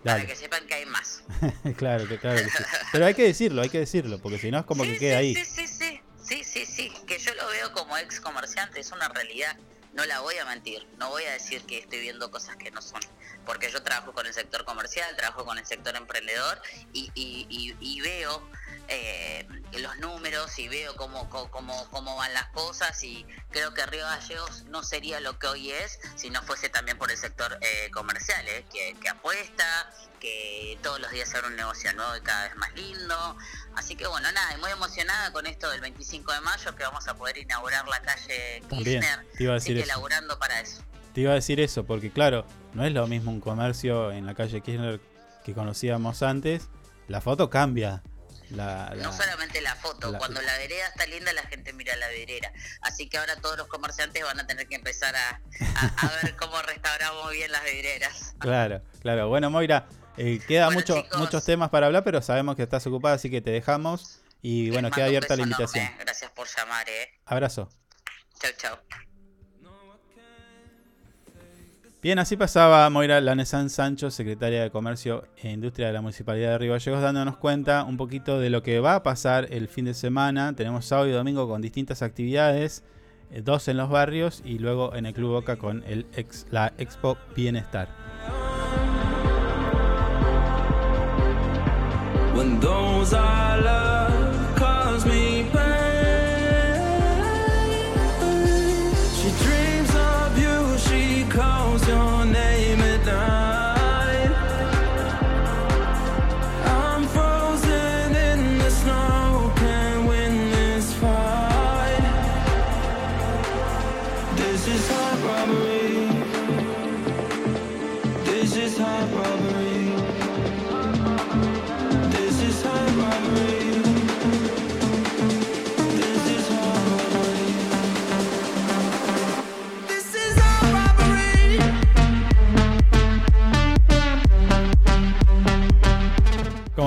Dale. 0.02 0.20
Para 0.22 0.26
que 0.32 0.36
sepan 0.36 0.66
que 0.66 0.74
hay 0.74 0.86
más. 0.86 1.22
claro, 1.76 2.08
que, 2.08 2.18
claro 2.18 2.38
que 2.38 2.48
sí. 2.48 2.64
Pero 2.92 3.04
hay 3.04 3.12
que 3.14 3.24
decirlo, 3.24 3.60
hay 3.60 3.68
que 3.68 3.80
decirlo, 3.80 4.18
porque 4.18 4.38
si 4.38 4.50
no 4.50 4.58
es 4.60 4.64
como 4.64 4.82
que 4.84 4.96
queda 4.96 5.18
ahí. 5.18 5.34
Sí, 5.34 5.44
sí, 5.44 5.66
sí. 5.66 6.00
Sí, 6.22 6.44
sí, 6.44 6.64
sí. 6.66 6.92
Que 7.06 7.18
yo 7.18 7.34
lo 7.34 7.46
veo 7.48 7.72
como 7.72 7.96
ex 7.98 8.20
comerciante, 8.20 8.80
es 8.80 8.92
una 8.92 9.08
realidad. 9.08 9.56
No 9.94 10.04
la 10.06 10.20
voy 10.20 10.36
a 10.38 10.44
mentir. 10.46 10.86
No 10.98 11.08
voy 11.10 11.24
a 11.24 11.32
decir 11.32 11.62
que 11.64 11.78
estoy 11.78 12.00
viendo 12.00 12.30
cosas 12.30 12.56
que 12.56 12.70
no 12.70 12.80
son. 12.80 13.00
Porque 13.44 13.70
yo 13.70 13.82
trabajo 13.82 14.12
con 14.12 14.26
el 14.26 14.32
sector 14.32 14.64
comercial, 14.64 15.14
trabajo 15.16 15.44
con 15.44 15.58
el 15.58 15.66
sector 15.66 15.96
emprendedor 15.96 16.60
y, 16.92 17.10
y- 17.14 17.46
y- 17.50 17.76
y 17.80 18.00
veo 18.00 18.42
eh, 18.88 19.46
los 19.78 19.96
números 19.98 20.58
y 20.58 20.68
veo 20.68 20.96
cómo, 20.96 21.28
cómo, 21.30 21.50
cómo- 21.90 22.16
van 22.16 22.32
las 22.34 22.46
cosas 22.48 23.02
y 23.04 23.24
creo 23.50 23.74
que 23.74 23.84
Río 23.86 24.04
Gallegos 24.04 24.64
no 24.64 24.82
sería 24.82 25.20
lo 25.20 25.38
que 25.38 25.46
hoy 25.46 25.70
es 25.70 26.00
si 26.16 26.30
no 26.30 26.42
fuese 26.42 26.68
también 26.68 26.96
por 26.98 27.10
el 27.10 27.16
sector 27.18 27.58
eh, 27.60 27.90
comercial, 27.92 28.46
eh, 28.48 28.64
que, 28.72 28.96
que 29.00 29.08
apuesta, 29.08 29.90
que 30.20 30.78
todos 30.82 30.98
los 31.00 31.10
días 31.12 31.28
se 31.28 31.36
abre 31.36 31.48
un 31.50 31.56
negocio 31.56 31.92
nuevo 31.92 32.16
y 32.16 32.20
cada 32.22 32.44
vez 32.48 32.56
más 32.56 32.72
lindo. 32.74 33.36
Así 33.76 33.94
que 33.94 34.06
bueno, 34.08 34.32
nada, 34.32 34.54
y 34.54 34.60
muy 34.60 34.70
emocionada 34.70 35.32
con 35.32 35.46
esto 35.46 35.70
del 35.70 35.80
25 35.80 36.32
de 36.32 36.40
mayo 36.40 36.74
que 36.74 36.82
vamos 36.82 37.06
a 37.06 37.14
poder 37.14 37.38
inaugurar 37.38 37.86
la 37.86 38.00
calle 38.02 38.62
También, 38.68 39.00
Kirchner. 39.02 39.26
te 39.36 39.44
iba 39.44 39.52
a 39.52 39.56
Así 39.58 39.64
decir 39.68 39.76
que 39.76 39.82
eso. 39.82 39.92
laburando 39.96 40.38
para 40.38 40.60
eso. 40.60 40.82
Te 41.14 41.20
iba 41.20 41.32
a 41.32 41.34
decir 41.36 41.60
eso, 41.60 41.84
porque 41.84 42.10
claro, 42.10 42.46
no 42.74 42.84
es 42.84 42.92
lo 42.92 43.06
mismo 43.06 43.30
un 43.30 43.40
comercio 43.40 44.10
en 44.12 44.26
la 44.26 44.34
calle 44.34 44.60
Kirchner 44.60 45.00
que 45.44 45.54
conocíamos 45.54 46.22
antes. 46.22 46.68
La 47.06 47.20
foto 47.20 47.48
cambia. 47.50 48.02
La, 48.50 48.90
la- 48.94 49.02
No 49.02 49.12
solamente 49.12 49.60
la 49.60 49.74
foto, 49.76 50.10
la- 50.12 50.18
cuando 50.18 50.40
la 50.40 50.56
vereda 50.56 50.86
está 50.88 51.04
linda 51.06 51.32
la 51.34 51.42
gente 51.42 51.72
mira 51.72 51.94
la 51.96 52.08
vereda. 52.08 52.50
Así 52.80 53.08
que 53.08 53.18
ahora 53.18 53.36
todos 53.36 53.58
los 53.58 53.66
comerciantes 53.68 54.22
van 54.24 54.40
a 54.40 54.46
tener 54.46 54.66
que 54.66 54.74
empezar 54.76 55.14
a, 55.14 55.40
a- 55.76 56.06
a 56.06 56.10
ver 56.22 56.36
cómo 56.36 56.60
restauramos 56.62 57.30
bien 57.32 57.52
las 57.52 57.62
veredas. 57.62 58.34
Claro, 58.38 58.82
claro. 59.00 59.28
Bueno, 59.28 59.50
Moira, 59.50 59.86
eh, 60.16 60.40
queda 60.48 60.66
Bueno, 60.66 60.80
mucho, 60.80 61.02
chicos. 61.02 61.18
muchos 61.20 61.44
temas 61.44 61.68
para 61.70 61.86
hablar, 61.86 62.04
pero 62.04 62.22
sabemos 62.22 62.56
que 62.56 62.62
estás 62.62 62.86
ocupada, 62.86 63.16
así 63.16 63.30
que 63.30 63.40
te 63.40 63.50
dejamos. 63.50 64.20
Y 64.40 64.70
bueno, 64.70 64.90
queda 64.90 65.06
abierta 65.06 65.36
la 65.36 65.42
invitación. 65.42 65.84
enorme. 65.84 66.04
Gracias 66.04 66.30
por 66.30 66.46
llamar, 66.48 66.88
eh. 66.88 67.10
Abrazo. 67.26 67.68
Chau, 68.40 68.52
chau. 68.56 68.78
Bien, 72.00 72.20
así 72.20 72.36
pasaba 72.36 72.88
Moira 72.90 73.20
Lanesan 73.20 73.70
Sancho, 73.70 74.12
secretaria 74.12 74.62
de 74.62 74.70
Comercio 74.70 75.24
e 75.36 75.50
Industria 75.50 75.88
de 75.88 75.94
la 75.94 76.00
Municipalidad 76.00 76.50
de 76.50 76.58
Río 76.58 76.72
Gallegos, 76.74 77.02
dándonos 77.02 77.38
cuenta 77.38 77.82
un 77.82 77.96
poquito 77.96 78.38
de 78.38 78.50
lo 78.50 78.62
que 78.62 78.78
va 78.78 78.94
a 78.94 79.02
pasar 79.02 79.48
el 79.50 79.66
fin 79.66 79.84
de 79.84 79.94
semana. 79.94 80.54
Tenemos 80.54 80.84
sábado 80.84 81.08
y 81.08 81.12
domingo 81.12 81.48
con 81.48 81.60
distintas 81.60 82.02
actividades, 82.02 82.84
eh, 83.32 83.42
dos 83.42 83.66
en 83.66 83.78
los 83.78 83.90
barrios 83.90 84.42
y 84.44 84.60
luego 84.60 84.94
en 84.94 85.06
el 85.06 85.12
Club 85.12 85.32
Boca 85.32 85.56
con 85.56 85.82
la 86.52 86.72
Expo 86.78 87.18
Bienestar. 87.34 87.88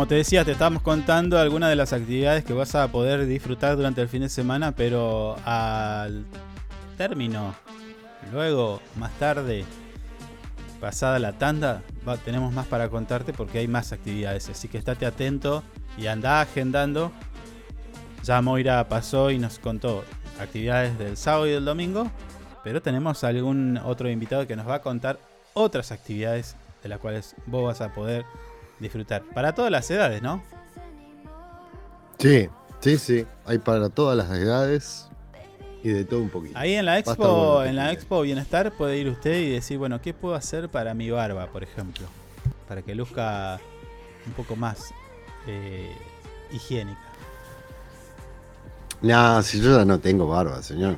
Como 0.02 0.08
te 0.08 0.16
decía, 0.16 0.44
te 0.44 0.54
estamos 0.54 0.82
contando 0.82 1.38
algunas 1.38 1.70
de 1.70 1.76
las 1.76 1.94
actividades 1.94 2.44
que 2.44 2.54
vas 2.54 2.74
a 2.74 2.92
poder 2.92 3.28
disfrutar 3.28 3.78
durante 3.78 4.02
el 4.02 4.08
fin 4.08 4.22
de 4.22 4.30
semana, 4.30 4.72
pero 4.72 5.36
al 5.46 6.26
término, 6.98 7.54
luego, 8.32 8.82
más 8.96 9.12
tarde, 9.20 9.64
pasada 10.80 11.20
la 11.20 11.34
tanda, 11.34 11.84
tenemos 12.26 12.52
más 12.52 12.66
para 12.66 12.90
contarte 12.90 13.32
porque 13.32 13.60
hay 13.60 13.68
más 13.68 13.92
actividades. 13.92 14.50
Así 14.50 14.68
que 14.70 14.80
estate 14.80 15.06
atento 15.06 15.62
y 16.00 16.08
anda 16.08 16.42
agendando. 16.42 17.12
Ya 18.24 18.42
Moira 18.42 18.90
pasó 18.90 19.30
y 19.30 19.38
nos 19.38 19.60
contó 19.60 20.04
actividades 20.40 20.98
del 20.98 21.16
sábado 21.16 21.46
y 21.46 21.52
del 21.52 21.66
domingo, 21.66 22.10
pero 22.64 22.82
tenemos 22.82 23.24
algún 23.24 23.78
otro 23.78 24.10
invitado 24.10 24.48
que 24.48 24.56
nos 24.56 24.68
va 24.68 24.78
a 24.78 24.82
contar 24.82 25.20
otras 25.54 25.92
actividades 25.92 26.56
de 26.82 26.90
las 26.90 26.98
cuales 26.98 27.36
vos 27.46 27.66
vas 27.66 27.82
a 27.82 27.94
poder 27.94 28.26
disfrutar. 28.82 29.24
Para 29.34 29.54
todas 29.54 29.72
las 29.72 29.90
edades, 29.90 30.22
¿no? 30.22 30.42
Sí, 32.18 32.50
sí, 32.82 32.98
sí. 32.98 33.26
Hay 33.46 33.60
para 33.60 33.90
todas 33.90 34.18
las 34.18 34.30
edades 34.32 35.08
y 35.84 35.90
de 35.90 36.04
todo 36.06 36.22
un 36.22 36.30
poquito. 36.30 36.58
Ahí 36.58 36.74
en 36.76 36.86
la 36.86 37.00
expo, 37.00 37.16
bueno, 37.56 37.64
en 37.66 37.76
la 37.76 37.92
expo 37.92 38.22
Bienestar 38.22 38.72
puede 38.74 38.98
ir 38.98 39.08
usted 39.08 39.40
y 39.40 39.50
decir, 39.52 39.78
bueno, 39.78 40.02
¿qué 40.02 40.14
puedo 40.14 40.36
hacer 40.36 40.70
para 40.70 40.94
mi 40.94 41.10
barba, 41.10 41.48
por 41.48 41.64
ejemplo? 41.64 42.06
Para 42.68 42.82
que 42.82 42.94
luzca 42.94 43.60
un 44.28 44.34
poco 44.34 44.56
más 44.56 44.94
eh, 45.48 45.96
higiénica. 46.52 47.00
Nah, 49.02 49.42
si 49.42 49.60
yo 49.60 49.78
ya 49.80 49.86
no 49.86 50.00
tengo 50.00 50.28
barba, 50.28 50.62
señor. 50.62 50.98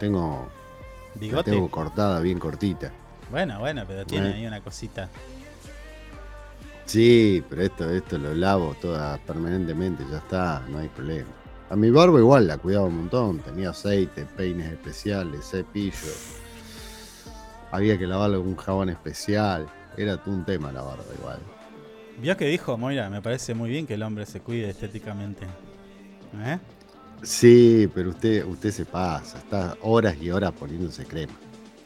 Tengo. 0.00 0.48
la 1.14 1.20
¿Bigote? 1.20 1.50
tengo 1.50 1.70
cortada, 1.70 2.20
bien 2.20 2.38
cortita. 2.38 2.90
Bueno, 3.30 3.58
bueno, 3.58 3.84
pero 3.86 4.06
tiene 4.06 4.30
Eh. 4.30 4.34
ahí 4.34 4.46
una 4.46 4.62
cosita. 4.62 5.10
Sí, 6.88 7.44
pero 7.50 7.62
esto, 7.62 7.90
esto 7.90 8.16
lo 8.16 8.32
lavo 8.32 8.74
toda 8.80 9.18
permanentemente, 9.18 10.06
ya 10.10 10.16
está, 10.16 10.64
no 10.70 10.78
hay 10.78 10.88
problema. 10.88 11.28
A 11.68 11.76
mi 11.76 11.90
barba 11.90 12.18
igual 12.18 12.46
la 12.46 12.56
cuidaba 12.56 12.86
un 12.86 12.96
montón, 12.96 13.40
tenía 13.40 13.70
aceite, 13.70 14.24
peines 14.24 14.72
especiales, 14.72 15.50
cepillo. 15.50 15.92
Había 17.70 17.98
que 17.98 18.06
lavarlo 18.06 18.38
con 18.38 18.48
un 18.48 18.56
jabón 18.56 18.88
especial. 18.88 19.68
Era 19.98 20.16
todo 20.16 20.34
un 20.34 20.46
tema 20.46 20.72
la 20.72 20.80
barba 20.80 21.04
igual. 21.18 21.38
¿Vio 22.22 22.34
que 22.38 22.46
dijo 22.46 22.78
Moira? 22.78 23.10
Me 23.10 23.20
parece 23.20 23.52
muy 23.52 23.68
bien 23.68 23.86
que 23.86 23.92
el 23.92 24.02
hombre 24.02 24.24
se 24.24 24.40
cuide 24.40 24.70
estéticamente. 24.70 25.44
¿Eh? 26.38 26.58
Sí, 27.22 27.90
pero 27.94 28.10
usted, 28.10 28.46
usted 28.46 28.70
se 28.70 28.86
pasa, 28.86 29.36
está 29.36 29.76
horas 29.82 30.16
y 30.18 30.30
horas 30.30 30.52
poniéndose 30.52 31.04
crema. 31.04 31.34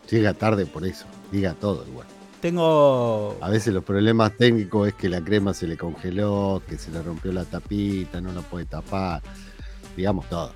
Llega 0.09 0.32
tarde 0.32 0.64
por 0.64 0.86
eso, 0.86 1.07
diga 1.32 1.55
todo 1.55 1.84
igual. 1.88 2.07
Tengo. 2.43 3.38
A 3.40 3.49
veces 3.51 3.72
los 3.72 3.84
problemas 3.84 4.36
técnicos 4.36 4.88
es 4.88 4.95
que 4.95 5.09
la 5.09 5.22
crema 5.22 5.55
se 5.55 5.68
le 5.68 5.76
congeló, 5.76 6.61
que 6.68 6.76
se 6.76 6.90
le 6.90 7.01
rompió 7.01 7.30
la 7.30 7.45
tapita, 7.45 8.20
no 8.20 8.32
la 8.32 8.40
puede 8.40 8.66
tapar. 8.66 9.22
Digamos 9.97 10.28
todo. 10.28 10.53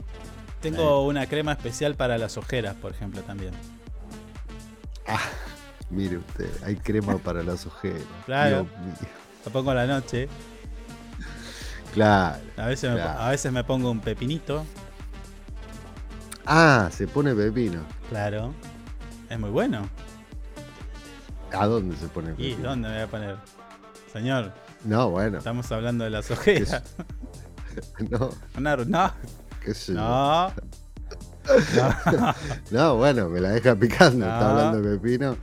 Tengo 0.61 1.07
una 1.07 1.29
crema 1.29 1.53
especial 1.53 1.95
para 1.95 2.19
las 2.19 2.37
ojeras, 2.37 2.75
por 2.75 2.91
ejemplo, 2.91 3.23
también. 3.23 3.53
Mire 5.89 6.17
usted, 6.19 6.51
hay 6.65 6.75
crema 6.75 7.19
para 7.19 7.45
las 7.45 7.65
ojeras. 7.67 8.03
Claro. 8.27 8.67
La 9.45 9.53
pongo 9.53 9.71
a 9.71 9.75
la 9.75 9.87
noche. 9.87 10.29
Claro. 11.95 12.43
A 12.57 12.67
veces, 12.67 12.91
me, 12.91 12.97
claro. 12.97 13.21
a 13.21 13.31
veces 13.31 13.53
me 13.53 13.63
pongo 13.63 13.93
un 13.93 14.01
pepinito. 14.01 14.67
Ah, 16.45 16.89
se 16.91 17.07
pone 17.07 17.33
pepino. 17.33 17.83
Claro. 18.09 18.53
Es 19.31 19.39
muy 19.39 19.51
bueno. 19.51 19.89
¿A 21.53 21.67
dónde 21.67 21.97
se 21.97 22.09
pone 22.09 22.33
¿Y 22.33 22.51
pepino? 22.53 22.69
dónde 22.71 22.89
me 22.89 22.95
voy 22.95 23.03
a 23.03 23.07
poner? 23.09 23.37
Señor, 24.13 24.53
No, 24.85 25.11
bueno. 25.11 25.39
estamos 25.39 25.71
hablando 25.73 26.05
de 26.05 26.11
las 26.11 26.31
ojeras. 26.31 26.83
No, 28.11 28.31
Una- 28.57 28.77
no. 28.77 29.13
qué 29.63 29.75
sé 29.75 29.93
yo. 29.93 30.01
No. 30.01 30.49
No. 30.49 32.35
No, 32.71 32.97
bueno, 32.97 33.29
me 33.29 33.39
la 33.41 33.51
deja 33.51 33.75
picando. 33.77 34.25
Está 34.25 34.51
hablando 34.51 34.81
de 34.81 34.97
pepino. 34.99 35.37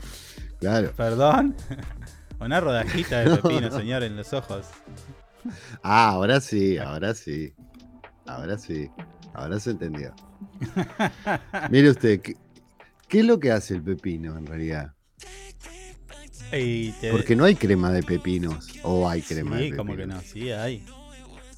Claro. 0.59 0.91
Perdón. 0.97 1.55
Una 2.39 2.59
rodajita 2.59 3.19
de 3.19 3.25
No, 3.25 3.35
pepino, 3.37 3.69
no. 3.69 3.77
señor, 3.77 4.01
en 4.03 4.15
los 4.17 4.33
ojos. 4.33 4.65
Ah, 5.83 6.09
ahora 6.09 6.41
sí, 6.41 6.77
ahora 6.79 7.13
sí. 7.13 7.53
Ahora 8.25 8.57
sí. 8.57 8.89
Ahora 9.35 9.59
se 9.59 9.69
entendió. 9.71 10.13
Mire 11.69 11.89
usted, 11.91 12.19
¿qué, 12.21 12.35
qué 13.07 13.19
es 13.19 13.25
lo 13.25 13.39
que 13.39 13.51
hace 13.51 13.75
el 13.75 13.83
pepino 13.83 14.37
en 14.37 14.45
realidad? 14.47 14.93
Y 16.57 16.91
te- 17.01 17.11
Porque 17.11 17.35
no 17.35 17.45
hay 17.45 17.55
crema 17.55 17.91
de 17.91 18.03
pepinos. 18.03 18.67
O 18.83 19.09
hay 19.09 19.21
crema 19.21 19.55
de 19.57 19.63
Sí, 19.63 19.69
pepino. 19.71 19.77
como 19.83 19.95
que 19.97 20.05
no, 20.07 20.21
sí, 20.21 20.51
hay. 20.51 20.85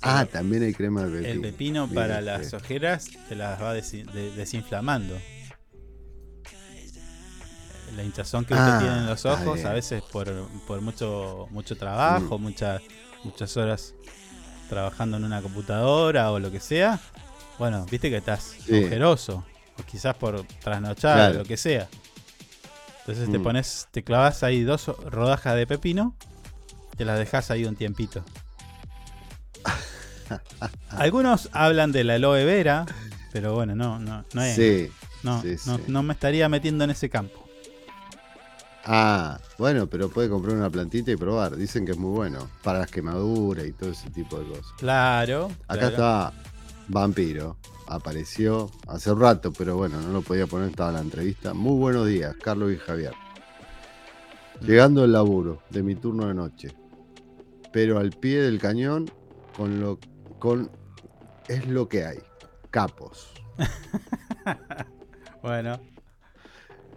Ah, 0.02 0.26
también 0.26 0.64
hay 0.64 0.74
crema 0.74 1.04
de 1.04 1.12
pepino. 1.22 1.30
El 1.34 1.41
pepino 1.41 1.88
para 1.89 2.16
usted. 2.20 2.26
las 2.26 2.54
ojeras 2.54 3.10
te 3.28 3.36
las 3.36 3.62
va 3.62 3.76
desi- 3.76 4.06
de- 4.12 4.32
desinflamando. 4.32 5.18
La 7.96 8.04
hinchazón 8.04 8.43
que 8.46 8.54
usted 8.54 8.66
Ah, 8.66 8.80
tiene 8.80 8.98
en 8.98 9.06
los 9.06 9.26
ojos, 9.26 9.64
a 9.64 9.72
veces 9.74 10.02
por, 10.12 10.30
por 10.68 10.82
mucho, 10.82 11.48
mucho 11.52 11.76
Mm. 11.76 11.78
trabajo, 11.78 12.38
muchas 12.38 12.82
muchas 13.24 13.56
horas 13.58 13.96
trabajando 14.70 15.18
en 15.18 15.24
una 15.24 15.41
computadora 15.41 16.32
o 16.32 16.39
lo 16.39 16.52
que 16.52 16.60
sea. 16.60 17.00
Bueno, 17.58 17.86
viste 17.89 18.10
que 18.10 18.18
estás 18.18 18.56
Sí. 18.66 18.84
ojeroso, 18.84 19.46
o 19.80 19.84
quizás 19.84 20.16
por 20.16 20.43
trasnochar 20.64 21.16
Claro. 21.18 21.36
o 21.36 21.38
lo 21.39 21.43
que 21.46 21.58
sea. 21.58 21.88
Entonces 23.08 23.30
te 23.32 23.38
Mm. 23.39 23.43
pones, 23.43 23.88
te 23.91 24.03
clavas 24.03 24.41
ahí 24.43 24.64
dos 24.64 24.88
rodajas 24.88 25.56
de 25.56 25.68
pepino, 25.68 26.16
te 26.97 27.06
las 27.06 27.20
dejas 27.20 27.51
ahí 27.51 27.66
un 27.66 27.76
tiempito. 27.76 28.24
Algunos 30.89 31.49
hablan 31.53 31.91
de 31.91 32.03
la 32.03 32.16
aloe 32.16 32.45
vera, 32.45 32.86
pero 33.32 33.53
bueno, 33.53 33.76
no, 33.76 33.99
no, 33.99 34.26
no 34.34 34.41
es. 34.41 34.56
Sí, 34.56 34.91
no, 35.24 35.41
sí, 35.41 35.56
no, 35.66 35.78
sí. 35.78 35.84
no 35.88 36.03
me 36.03 36.14
estaría 36.14 36.49
metiendo 36.49 36.84
en 36.84 36.89
ese 36.91 37.10
campo. 37.10 37.41
Ah, 38.88 39.39
bueno, 39.58 39.88
pero 39.88 40.10
puede 40.10 40.30
comprar 40.30 40.56
una 40.56 40.70
plantita 40.70 41.12
y 41.12 41.16
probar. 41.16 41.56
Dicen 41.56 41.86
que 41.86 41.93
es 41.93 41.97
muy 41.97 42.12
bueno. 42.12 42.47
Para 42.64 42.80
las 42.80 42.91
quemaduras 42.91 43.66
y 43.66 43.74
todo 43.74 43.89
ese 43.91 44.10
tipo 44.12 44.39
de 44.39 44.45
cosas. 44.47 44.68
Claro. 44.78 45.47
Acá 45.68 45.89
claro. 45.91 45.95
está 45.95 46.34
Vampiro. 46.88 47.58
Apareció 47.88 48.70
hace 48.88 49.14
rato, 49.14 49.54
pero 49.54 49.78
bueno, 49.78 50.02
no 50.02 50.12
lo 50.12 50.22
podía 50.22 50.48
poner, 50.48 50.70
estaba 50.70 50.90
en 50.90 50.96
la 50.96 51.02
entrevista. 51.02 51.54
Muy 51.54 51.78
buenos 51.80 52.08
días, 52.08 52.36
Carlos 52.42 52.72
y 52.74 52.78
Javier. 52.78 53.14
Llegando 54.62 55.04
al 55.04 55.12
laburo 55.12 55.62
de 55.70 55.84
mi 55.84 55.96
turno 55.96 56.28
de 56.28 56.34
noche. 56.34 56.74
Pero 57.72 58.00
al 58.00 58.12
pie 58.12 58.42
del 58.42 58.58
cañón, 58.60 59.10
con 59.56 59.80
lo 59.80 60.00
con 60.40 60.72
es 61.48 61.68
lo 61.68 61.88
que 61.88 62.06
hay. 62.06 62.18
Capos. 62.72 63.32
Bueno. 65.42 65.80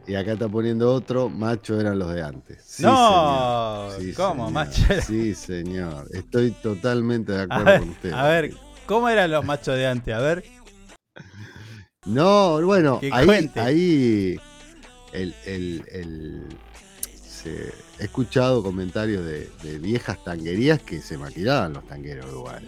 Y 0.06 0.14
acá 0.14 0.32
está 0.32 0.48
poniendo 0.48 0.90
otro, 0.90 1.28
macho 1.28 1.78
eran 1.78 1.98
los 1.98 2.14
de 2.14 2.22
antes. 2.22 2.62
Sí, 2.64 2.82
No, 2.82 3.88
señor. 3.90 4.02
Sí, 4.02 4.14
¿cómo, 4.14 4.46
señor. 4.46 4.52
macho 4.52 4.82
era? 4.90 5.02
Sí, 5.02 5.34
señor. 5.34 6.06
Estoy 6.14 6.50
totalmente 6.52 7.32
de 7.32 7.42
acuerdo 7.42 7.64
ver, 7.66 7.80
con 7.80 7.88
usted. 7.90 8.12
a 8.12 8.26
ver, 8.26 8.54
¿cómo 8.86 9.08
eran 9.10 9.30
los 9.30 9.44
machos 9.44 9.76
de 9.76 9.86
antes? 9.86 10.14
A 10.14 10.20
ver. 10.20 10.44
No, 12.06 12.60
bueno, 12.62 13.00
Que 13.00 13.10
ahí, 13.12 13.26
cuente. 13.26 13.60
ahí 13.60 14.40
el, 15.12 15.34
el- 15.44 15.84
el- 15.92 16.42
se- 17.20 17.72
he 17.98 18.04
escuchado 18.04 18.62
comentarios 18.62 19.24
de, 19.24 19.50
de 19.62 19.78
viejas 19.78 20.22
tanguerías 20.24 20.80
que 20.80 21.00
se 21.00 21.18
maquillaban 21.18 21.72
los 21.74 21.86
tangueros 21.86 22.26
igual. 22.32 22.66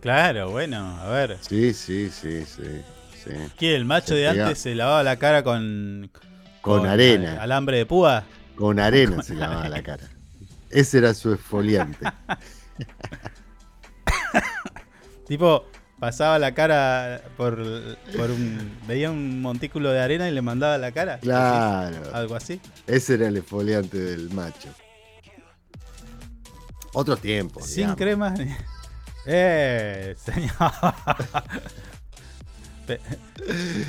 Claro, 0.00 0.50
bueno, 0.50 0.96
a 1.00 1.08
ver. 1.08 1.38
Sí, 1.40 1.74
sí, 1.74 2.08
sí, 2.10 2.44
sí. 2.44 2.62
sí. 3.24 3.30
¿Qué? 3.58 3.74
¿El 3.74 3.84
macho 3.84 4.08
Se 4.08 4.14
de 4.14 4.30
pega- 4.30 4.42
antes 4.44 4.58
se 4.60 4.74
lavaba 4.76 5.02
la 5.02 5.16
cara 5.18 5.42
con. 5.42 6.10
Con 6.60 6.86
arena. 6.86 7.42
Alambre 7.42 7.78
de 7.78 7.86
púa? 7.86 8.22
Con 8.54 8.78
arena 8.78 9.16
Con 9.16 9.24
se 9.24 9.34
lavaba 9.34 9.68
la 9.68 9.82
cara. 9.82 10.08
Ese 10.70 10.98
era 10.98 11.12
su 11.14 11.32
esfoliante. 11.34 12.06
Tipo, 15.26 15.66
pasaba 16.02 16.36
la 16.40 16.52
cara 16.52 17.22
por, 17.36 17.56
por 18.16 18.32
un. 18.32 18.76
Veía 18.88 19.08
un 19.08 19.40
montículo 19.40 19.92
de 19.92 20.00
arena 20.00 20.28
y 20.28 20.32
le 20.32 20.42
mandaba 20.42 20.76
la 20.76 20.90
cara. 20.90 21.18
Claro. 21.20 21.96
Algo 22.12 22.34
así. 22.34 22.60
Ese 22.88 23.14
era 23.14 23.28
el 23.28 23.36
esfoliante 23.36 23.98
del 23.98 24.28
macho. 24.30 24.68
Otros 26.92 27.20
tiempos. 27.20 27.66
Sin 27.66 27.94
digamos. 27.94 27.96
crema. 27.98 28.30
ni- 28.30 28.52
Eh, 29.26 30.16
señor. 30.18 30.50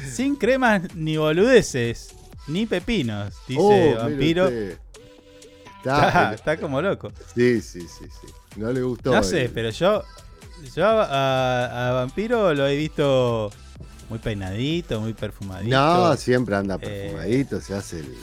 Sin 0.08 0.36
cremas 0.36 0.94
ni 0.94 1.18
boludeces, 1.18 2.14
ni 2.46 2.68
pepinos, 2.68 3.34
dice 3.48 3.60
Oh, 3.60 3.96
Vampiro. 3.98 4.50
Está, 4.50 4.78
Está, 6.08 6.34
está 6.36 6.58
como 6.58 6.80
loco. 6.84 7.12
Sí, 7.34 7.60
sí, 7.62 7.82
sí, 7.82 8.06
sí. 8.22 8.28
No 8.58 8.72
le 8.72 8.84
gustó. 8.84 9.10
No 9.12 9.18
el- 9.18 9.24
sé, 9.24 9.50
pero 9.52 9.72
yo, 9.72 10.04
yo 10.76 10.86
a, 10.88 11.90
a 11.90 11.94
Vampiro 11.94 12.54
lo 12.54 12.68
he 12.68 12.76
visto 12.78 13.52
muy 14.10 14.20
peinadito, 14.20 15.00
muy 15.02 15.14
perfumadito. 15.14 15.76
No, 15.76 16.16
siempre 16.16 16.56
anda 16.56 16.76
Eh, 16.82 17.12
perfumadito, 17.12 17.62
se 17.62 17.74
hace 17.76 18.00
el. 18.00 18.16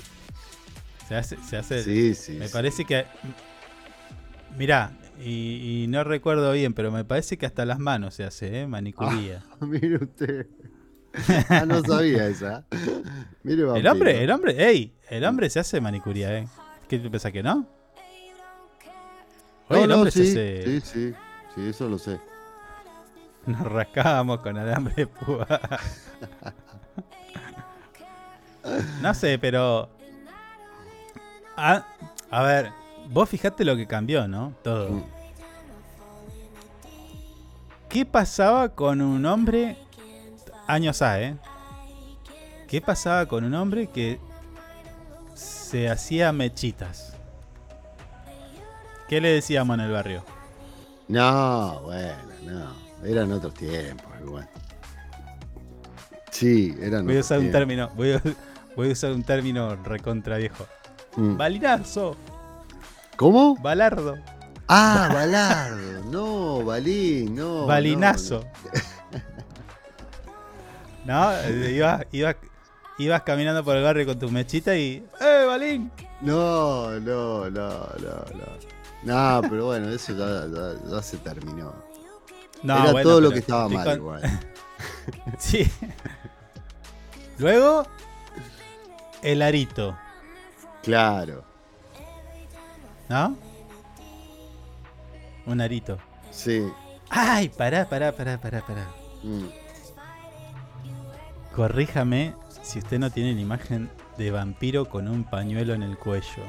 Se 1.08 1.14
hace, 1.16 1.36
se 1.42 1.56
hace. 1.56 1.82
Sí, 1.82 2.14
sí, 2.14 2.32
Me 2.32 2.46
sí. 2.46 2.52
parece 2.52 2.84
que. 2.84 3.04
Mirá, 4.56 4.92
Y, 5.22 5.82
y 5.84 5.86
no 5.88 6.02
recuerdo 6.04 6.50
bien, 6.52 6.72
pero 6.72 6.90
me 6.90 7.04
parece 7.04 7.36
que 7.36 7.44
hasta 7.46 7.64
las 7.66 7.78
manos 7.78 8.14
se 8.14 8.24
hace, 8.24 8.60
¿eh? 8.62 8.66
Manicuría. 8.66 9.42
Mire 9.60 9.96
usted. 9.96 10.46
Ah, 11.48 11.64
no 11.66 11.82
sabía 11.82 12.28
esa. 12.28 12.64
Mire, 13.42 13.62
el 13.62 13.66
vampiro. 13.66 13.92
hombre, 13.92 14.22
el 14.24 14.30
hombre, 14.30 14.64
ey, 14.70 14.94
el 15.08 15.24
hombre 15.24 15.50
se 15.50 15.58
hace 15.58 15.80
manicuría, 15.80 16.38
¿eh? 16.38 16.48
¿Qué 16.88 17.00
te 17.00 17.10
pensás 17.10 17.32
que 17.32 17.42
no? 17.42 17.68
Oye, 19.68 19.80
No, 19.80 19.84
el 19.84 19.88
no, 19.88 19.96
hombre 19.96 20.12
sí, 20.12 20.24
se 20.26 20.30
hace. 20.30 20.64
sí, 20.64 20.80
sí, 20.80 21.14
sí, 21.54 21.68
eso 21.68 21.88
lo 21.88 21.98
sé. 21.98 22.20
Nos 23.46 23.60
rascábamos 23.60 24.40
con 24.40 24.56
alambre 24.58 24.94
de 24.94 25.06
púa. 25.06 25.46
no 29.02 29.14
sé, 29.14 29.38
pero. 29.38 29.88
A, 31.56 31.84
a 32.30 32.42
ver, 32.42 32.72
vos 33.10 33.28
fijate 33.28 33.64
lo 33.64 33.76
que 33.76 33.86
cambió, 33.86 34.28
¿no? 34.28 34.54
Todo. 34.62 34.90
Mm. 34.90 35.04
¿Qué 37.88 38.06
pasaba 38.06 38.68
con 38.68 39.00
un 39.00 39.26
hombre. 39.26 39.76
Años 40.66 41.02
A, 41.02 41.20
¿eh? 41.20 41.36
¿Qué 42.68 42.80
pasaba 42.80 43.26
con 43.26 43.42
un 43.42 43.52
hombre 43.54 43.88
que 43.88 44.20
se 45.34 45.88
hacía 45.90 46.32
mechitas? 46.32 47.16
¿Qué 49.08 49.20
le 49.20 49.30
decíamos 49.30 49.74
en 49.74 49.80
el 49.80 49.90
barrio? 49.90 50.24
No, 51.08 51.80
bueno, 51.80 52.14
no. 52.44 52.89
Eran 53.04 53.32
otros 53.32 53.54
tiempos, 53.54 54.10
igual. 54.22 54.48
Sí, 56.30 56.74
eran 56.80 57.04
Voy 57.06 57.16
a 57.16 57.20
otros 57.20 57.26
usar 57.26 57.38
un 57.38 57.44
tiempos. 57.44 57.58
término, 57.58 57.88
voy 57.96 58.12
a, 58.12 58.22
voy 58.76 58.88
a 58.88 58.92
usar 58.92 59.12
un 59.12 59.22
término 59.22 59.76
recontra 59.76 60.36
viejo. 60.36 60.66
Mm. 61.16 61.36
Balinazo, 61.36 62.16
¿Cómo? 63.16 63.56
balardo, 63.56 64.16
Ah, 64.68 65.10
Balardo. 65.12 66.04
No, 66.10 66.64
Balín, 66.64 67.34
no. 67.34 67.66
balinazo. 67.66 68.44
No, 71.04 71.32
eh, 71.32 71.72
ibas, 71.74 72.04
ibas, 72.12 72.36
ibas 72.98 73.22
caminando 73.22 73.64
por 73.64 73.76
el 73.76 73.82
barrio 73.82 74.06
con 74.06 74.18
tu 74.18 74.30
mechita 74.30 74.76
y. 74.76 75.04
¡Eh, 75.20 75.44
balín! 75.46 75.90
No, 76.20 76.90
no, 77.00 77.48
no, 77.50 77.68
no, 77.78 78.24
no. 78.34 78.60
No, 79.42 79.48
pero 79.48 79.66
bueno, 79.66 79.88
eso 79.88 80.12
ya, 80.14 80.46
ya- 80.46 80.90
ya 80.90 81.02
se 81.02 81.16
terminó. 81.18 81.72
No, 82.62 82.74
Era 82.82 82.92
bueno, 82.92 83.08
todo 83.08 83.20
lo 83.20 83.30
que 83.30 83.38
estaba 83.38 83.68
mal 83.68 83.84
con- 83.86 83.96
igual. 83.96 84.22
Sí. 85.38 85.68
Luego, 87.38 87.84
el 89.22 89.42
arito, 89.42 89.96
Claro, 90.82 91.42
¿no? 93.08 93.36
Un 95.46 95.60
arito. 95.60 95.98
sí. 96.30 96.62
¡Ay! 97.10 97.48
Pará, 97.48 97.88
pará, 97.88 98.12
pará, 98.12 98.38
pará, 98.40 98.60
pará. 98.64 98.86
Mm. 99.24 99.46
Corríjame 101.54 102.34
si 102.62 102.78
usted 102.78 102.98
no 103.00 103.10
tiene 103.10 103.34
la 103.34 103.40
imagen 103.40 103.90
de 104.16 104.30
vampiro 104.30 104.88
con 104.88 105.08
un 105.08 105.24
pañuelo 105.24 105.74
en 105.74 105.82
el 105.82 105.98
cuello. 105.98 106.44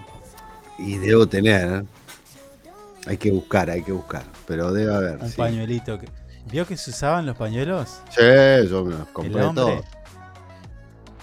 Y 0.77 0.97
debo 0.97 1.25
tener. 1.27 1.81
¿eh? 1.83 1.85
Hay 3.07 3.17
que 3.17 3.31
buscar, 3.31 3.69
hay 3.69 3.83
que 3.83 3.91
buscar. 3.91 4.23
Pero 4.47 4.71
debe 4.71 4.93
haber. 4.93 5.17
Un 5.21 5.29
sí. 5.29 5.37
pañuelito. 5.37 5.99
Que... 5.99 6.07
¿Vio 6.51 6.65
que 6.67 6.77
se 6.77 6.89
usaban 6.91 7.25
los 7.25 7.35
pañuelos? 7.37 8.01
Sí, 8.09 8.21
yo 8.69 8.83
me 8.85 8.95
los 8.95 9.07
compré 9.09 9.41
todos. 9.53 9.83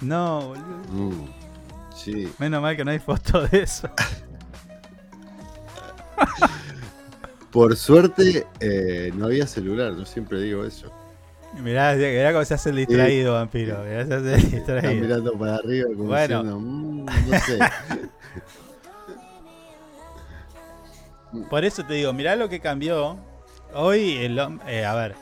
No, 0.01 0.49
boludo. 0.49 0.65
Mm, 0.93 1.29
Sí. 1.97 2.33
Menos 2.39 2.63
mal 2.63 2.77
que 2.77 2.85
no 2.85 2.93
hay 2.93 3.01
foto 3.01 3.47
de 3.49 3.63
eso. 3.63 3.91
Por 7.51 7.77
suerte 7.77 8.47
eh, 8.61 9.11
no 9.15 9.27
había 9.27 9.47
celular, 9.47 9.95
yo 9.97 10.05
siempre 10.05 10.41
digo 10.41 10.65
eso. 10.65 10.93
Mirá, 11.63 11.95
mirá 11.95 12.33
cómo 12.33 12.45
se 12.45 12.55
hace 12.55 12.71
el 12.71 12.77
distraído, 12.77 13.33
vampiro. 13.35 13.83
Mirá, 13.83 14.07
se 14.07 14.15
hace 14.15 14.35
el 14.35 14.41
Están 14.41 14.51
distraído. 14.51 15.01
mirando 15.03 15.33
para 15.39 15.57
arriba 15.57 15.89
como 15.89 16.05
Bueno. 16.05 16.43
diciendo, 16.43 16.61
"Mm, 16.61 17.05
no 17.07 17.41
sé. 17.41 17.59
Por 21.51 21.65
eso 21.65 21.85
te 21.85 21.95
digo, 21.95 22.13
mirá 22.13 22.37
lo 22.37 22.49
que 22.49 22.61
cambió. 22.61 23.19
Hoy 23.75 24.17
el 24.17 24.39
eh, 24.67 24.85
a 24.85 24.95
ver, 24.95 25.15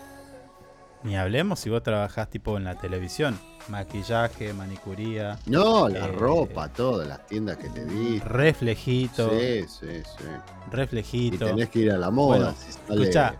ni 1.03 1.17
hablemos 1.17 1.59
si 1.61 1.71
vos 1.71 1.83
trabajás 1.83 2.31
tipo 2.31 2.57
en 2.57 2.65
la 2.65 2.77
televisión. 2.77 3.39
Maquillaje, 3.69 4.53
manicuría, 4.53 5.41
No, 5.47 5.89
la 5.89 6.07
Eh, 6.07 6.13
ropa, 6.13 6.69
todas 6.69 7.09
las 7.09 7.27
tiendas 7.27 7.57
que 7.57 7.69
te 7.69 7.85
di. 7.85 8.21
reflejito, 8.21 9.29
Sí, 9.31 9.63
sí, 9.69 10.03
sí. 10.05 10.25
Y 10.69 10.71
reflejito. 10.71 11.47
tenés 11.47 11.69
que 11.71 11.81
ir 11.81 11.91
a 11.91 11.99
la 11.99 12.11
moda. 12.13 12.37
Bueno, 12.39 12.55
si 12.57 12.71
Escuchá, 12.71 13.35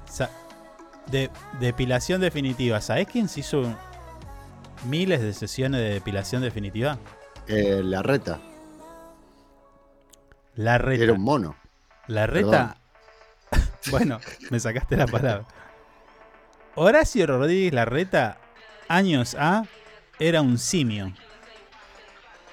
de, 1.07 1.31
depilación 1.61 2.21
definitiva. 2.21 2.81
¿Sabés 2.81 3.07
quién 3.07 3.29
se 3.29 3.39
hizo 3.41 3.63
miles 4.89 5.21
de 5.23 5.33
sesiones 5.33 5.81
de 5.81 5.91
depilación 5.95 6.43
definitiva? 6.43 6.99
Eh, 7.47 7.81
la 7.85 8.03
reta. 8.03 8.41
La 10.57 10.79
reta. 10.79 11.05
Era 11.05 11.13
un 11.13 11.23
mono. 11.23 11.55
La 12.09 12.27
reta. 12.27 12.77
bueno, 13.91 14.21
me 14.51 14.61
sacaste 14.61 14.97
la 14.97 15.07
palabra. 15.07 15.45
Horacio 16.75 17.27
Rodríguez 17.27 17.73
Larreta, 17.73 18.39
años 18.89 19.35
A, 19.39 19.65
era 20.19 20.43
un 20.43 20.59
simio. 20.59 21.13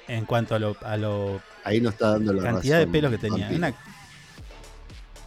En 0.07 0.25
cuanto 0.25 0.55
a 0.55 0.59
lo, 0.59 0.75
a 0.83 0.97
lo 0.97 1.41
Ahí 1.63 1.79
no 1.79 1.89
está 1.89 2.11
dando 2.11 2.33
la 2.33 2.43
cantidad 2.43 2.79
de 2.79 2.87
pelos 2.87 3.11
que 3.11 3.17
tenía. 3.17 3.49
Una 3.49 3.73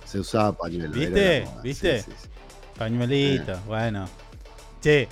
Se 0.04 0.20
usaba 0.20 0.52
pañuelo. 0.52 0.92
¿Viste? 0.92 1.46
¿Viste? 1.62 2.02
Sí, 2.02 2.10
sí, 2.10 2.16
sí. 2.22 2.28
pañuelito, 2.78 3.58
bueno. 3.66 4.06
Che, 4.82 5.08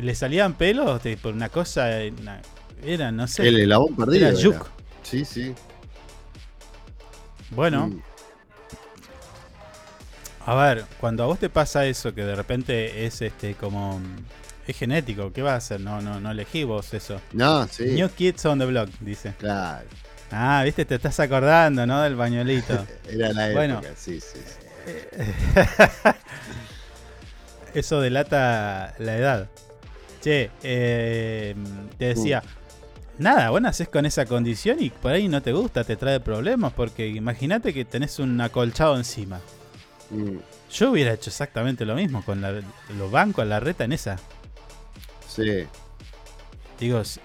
¿le 0.00 0.14
salían 0.14 0.54
pelos 0.54 1.00
por 1.22 1.34
una 1.34 1.48
cosa? 1.50 1.88
una- 2.20 2.40
era, 2.82 3.10
no 3.12 3.26
sé. 3.26 3.46
El 3.48 3.60
eslabón 3.60 3.94
perdido. 3.96 4.28
Era 4.28 4.28
era. 4.28 4.38
yuk. 4.38 4.66
Sí, 5.02 5.24
sí. 5.24 5.54
Bueno, 7.50 7.88
Mm. 7.88 8.02
A 10.46 10.54
ver, 10.54 10.84
cuando 11.00 11.24
a 11.24 11.26
vos 11.26 11.38
te 11.38 11.48
pasa 11.50 11.84
eso, 11.86 12.14
que 12.14 12.24
de 12.24 12.34
repente 12.34 13.04
es 13.04 13.20
este 13.20 13.54
como. 13.54 14.00
Es 14.66 14.76
genético, 14.76 15.32
¿qué 15.32 15.42
vas 15.42 15.52
a 15.52 15.56
hacer? 15.56 15.80
No, 15.80 16.00
no, 16.00 16.18
no 16.20 16.30
elegí 16.30 16.64
vos 16.64 16.92
eso. 16.94 17.20
No, 17.32 17.68
sí. 17.68 17.84
New 17.84 18.08
Kids 18.10 18.44
on 18.46 18.58
the 18.58 18.64
Block, 18.66 18.88
dice. 19.00 19.34
Claro. 19.38 19.86
Ah, 20.32 20.62
viste, 20.64 20.84
te 20.84 20.96
estás 20.96 21.20
acordando, 21.20 21.86
¿no? 21.86 22.02
Del 22.02 22.16
pañuelito. 22.16 22.84
Era 23.08 23.32
la 23.32 23.46
época, 23.50 23.58
Bueno. 23.60 23.80
sí, 23.96 24.20
sí. 24.20 24.38
sí. 24.44 24.66
Eso 27.74 28.00
delata 28.00 28.94
la 28.98 29.16
edad. 29.16 29.48
Che, 30.22 30.50
eh, 30.62 31.54
te 31.98 32.06
decía, 32.06 32.42
nada, 33.18 33.50
vos 33.50 33.60
nacés 33.60 33.88
con 33.88 34.06
esa 34.06 34.24
condición 34.26 34.78
y 34.80 34.90
por 34.90 35.12
ahí 35.12 35.28
no 35.28 35.42
te 35.42 35.52
gusta, 35.52 35.84
te 35.84 35.96
trae 35.96 36.18
problemas, 36.20 36.72
porque 36.72 37.06
imagínate 37.06 37.72
que 37.74 37.84
tenés 37.84 38.18
un 38.18 38.40
acolchado 38.40 38.96
encima. 38.96 39.40
Mm, 40.10 40.38
Yo 40.72 40.90
hubiera 40.90 41.12
hecho 41.12 41.30
exactamente 41.30 41.84
lo 41.84 41.94
mismo 41.94 42.24
con 42.24 42.40
la- 42.40 42.60
los 42.98 43.10
bancos, 43.10 43.46
la 43.46 43.60
reta 43.60 43.84
en 43.84 43.92
esa. 43.92 44.16
Sí. 45.28 45.64
Digo, 46.78 47.04
si- 47.04 47.20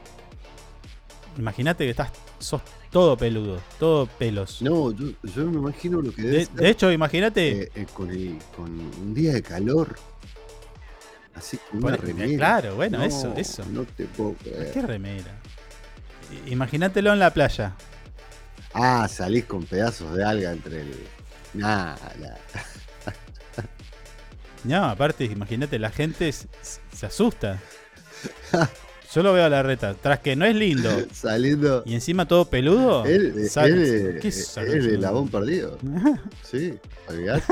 imagínate 1.38 1.84
que 1.86 1.92
estás, 1.92 2.12
sos 2.40 2.62
todo 2.92 3.18
peludo, 3.18 3.60
todo 3.80 4.06
pelos. 4.08 4.62
No, 4.62 4.92
yo, 4.92 5.08
yo 5.24 5.46
me 5.46 5.58
imagino 5.58 6.02
lo 6.02 6.12
que 6.12 6.22
debe 6.24 6.38
De, 6.40 6.46
ser, 6.46 6.56
de 6.56 6.70
hecho, 6.70 6.92
imagínate, 6.92 7.64
eh, 7.64 7.72
eh, 7.76 7.86
con, 7.94 8.10
el- 8.10 8.40
con 8.56 8.70
un 8.70 9.14
día 9.14 9.34
de 9.34 9.42
calor. 9.42 9.96
Así 11.34 11.58
con 11.70 11.84
una 11.84 11.96
remera. 11.98 12.38
claro, 12.38 12.76
bueno, 12.76 12.98
No, 13.00 13.04
eso, 13.06 13.34
eso. 13.38 13.64
No 13.72 13.86
te 13.86 14.06
puedo 14.06 14.34
creer. 14.34 14.72
¿qué 14.74 14.82
remera? 14.82 15.32
Imagínatelo 16.48 17.14
en 17.14 17.20
la 17.20 17.32
playa. 17.34 17.74
Ah, 18.74 19.08
salís 19.10 19.46
con 19.46 19.64
pedazos 19.66 20.14
de 20.16 20.24
alga 20.24 20.52
entre 20.52 20.82
el. 20.82 20.94
Nah. 21.54 21.96
No, 24.64 24.86
aparte, 24.86 25.26
imagínate, 25.26 25.80
la 25.80 25.90
gente 25.90 26.32
se 26.32 27.06
asusta. 27.06 27.60
Yo 29.12 29.24
lo 29.24 29.34
veo 29.34 29.46
a 29.46 29.50
la 29.50 29.64
reta. 29.64 29.96
Tras 29.96 30.20
que 30.20 30.36
no 30.36 30.46
es 30.46 30.56
lindo 30.56 30.88
Saliendo. 31.12 31.82
y 31.84 31.96
encima 31.96 32.28
todo 32.28 32.46
peludo. 32.46 33.04
Él, 33.06 33.34
él, 33.38 33.50
sal- 33.50 33.72
él- 33.72 34.20
¿qué 34.22 34.28
él 34.28 34.34
sal- 34.34 34.68
es 34.68 34.86
de 34.86 34.98
labón 35.00 35.30
perdido. 35.30 35.80
Sí, 36.44 36.78
olvidate. 37.10 37.42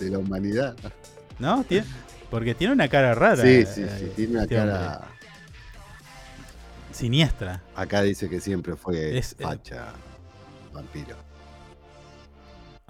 de 0.00 0.10
la 0.10 0.18
humanidad. 0.18 0.74
¿No? 1.38 1.62
Tiene- 1.62 1.86
porque 2.28 2.56
tiene 2.56 2.72
una 2.72 2.88
cara 2.88 3.14
rara. 3.14 3.40
Sí, 3.42 3.64
sí, 3.66 3.74
sí. 3.74 3.82
eh, 4.06 4.12
Tiene 4.16 4.32
una 4.32 4.42
este 4.42 4.56
cara. 4.56 4.96
hombre. 4.96 5.08
Siniestra. 6.92 7.62
Acá 7.76 8.02
dice 8.02 8.28
que 8.28 8.40
siempre 8.40 8.74
fue 8.74 9.16
Es- 9.18 9.36
eh, 9.38 9.44
facha, 9.44 9.92
vampiro. 10.72 11.14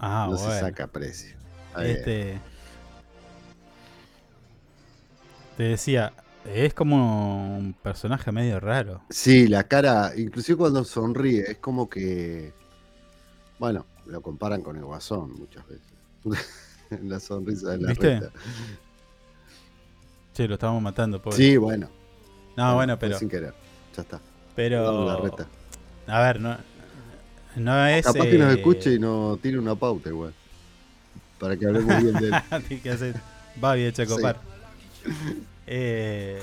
Ah, 0.01 0.27
no 0.31 0.37
bueno. 0.37 0.53
se 0.53 0.61
saca 0.61 0.87
precio. 0.87 1.37
Este. 1.79 2.41
Te 5.57 5.63
decía, 5.65 6.15
es 6.47 6.73
como 6.73 7.57
un 7.59 7.75
personaje 7.75 8.33
medio 8.33 8.59
raro. 8.61 9.03
Sí, 9.11 9.47
la 9.47 9.65
cara, 9.65 10.13
inclusive 10.17 10.57
cuando 10.57 10.85
sonríe, 10.85 11.43
es 11.51 11.59
como 11.59 11.89
que. 11.89 12.53
Bueno, 13.59 13.85
Lo 14.07 14.23
comparan 14.23 14.63
con 14.63 14.77
el 14.77 14.85
guasón 14.85 15.35
muchas 15.39 15.65
veces. 15.69 15.87
la 17.03 17.21
sonrisa 17.21 17.73
de 17.73 17.79
la 17.79 17.89
¿Viste? 17.91 18.21
reta. 18.21 18.33
Che, 20.33 20.49
lo 20.49 20.55
estábamos 20.55 20.83
matando, 20.83 21.21
pobre. 21.21 21.37
Sí, 21.37 21.57
bueno. 21.59 21.91
No, 22.57 22.75
bueno, 22.75 22.95
fue 22.95 23.09
pero. 23.09 23.19
Sin 23.19 23.29
querer. 23.29 23.55
Ya 23.95 24.03
está. 24.03 24.21
Pero. 24.57 25.05
La 25.07 25.17
reta. 25.17 25.47
A 26.07 26.21
ver, 26.23 26.41
no. 26.41 26.57
No 27.57 27.87
es. 27.87 28.05
Capaz 28.05 28.25
que 28.27 28.39
nos 28.39 28.53
eh, 28.53 28.57
escuche 28.57 28.95
y 28.95 28.99
nos 28.99 29.41
tire 29.41 29.59
una 29.59 29.75
pauta 29.75 30.09
igual. 30.09 30.33
Para 31.39 31.57
que 31.57 31.67
hablemos 31.67 32.03
bien 32.03 32.15
de 32.15 32.29
él. 32.29 32.35
Tiene 32.69 32.83
que 32.83 32.91
hacer 32.91 33.15
Babi 33.57 33.83
de 33.83 33.93
Chacopar. 33.93 34.41
Eh, 35.67 36.43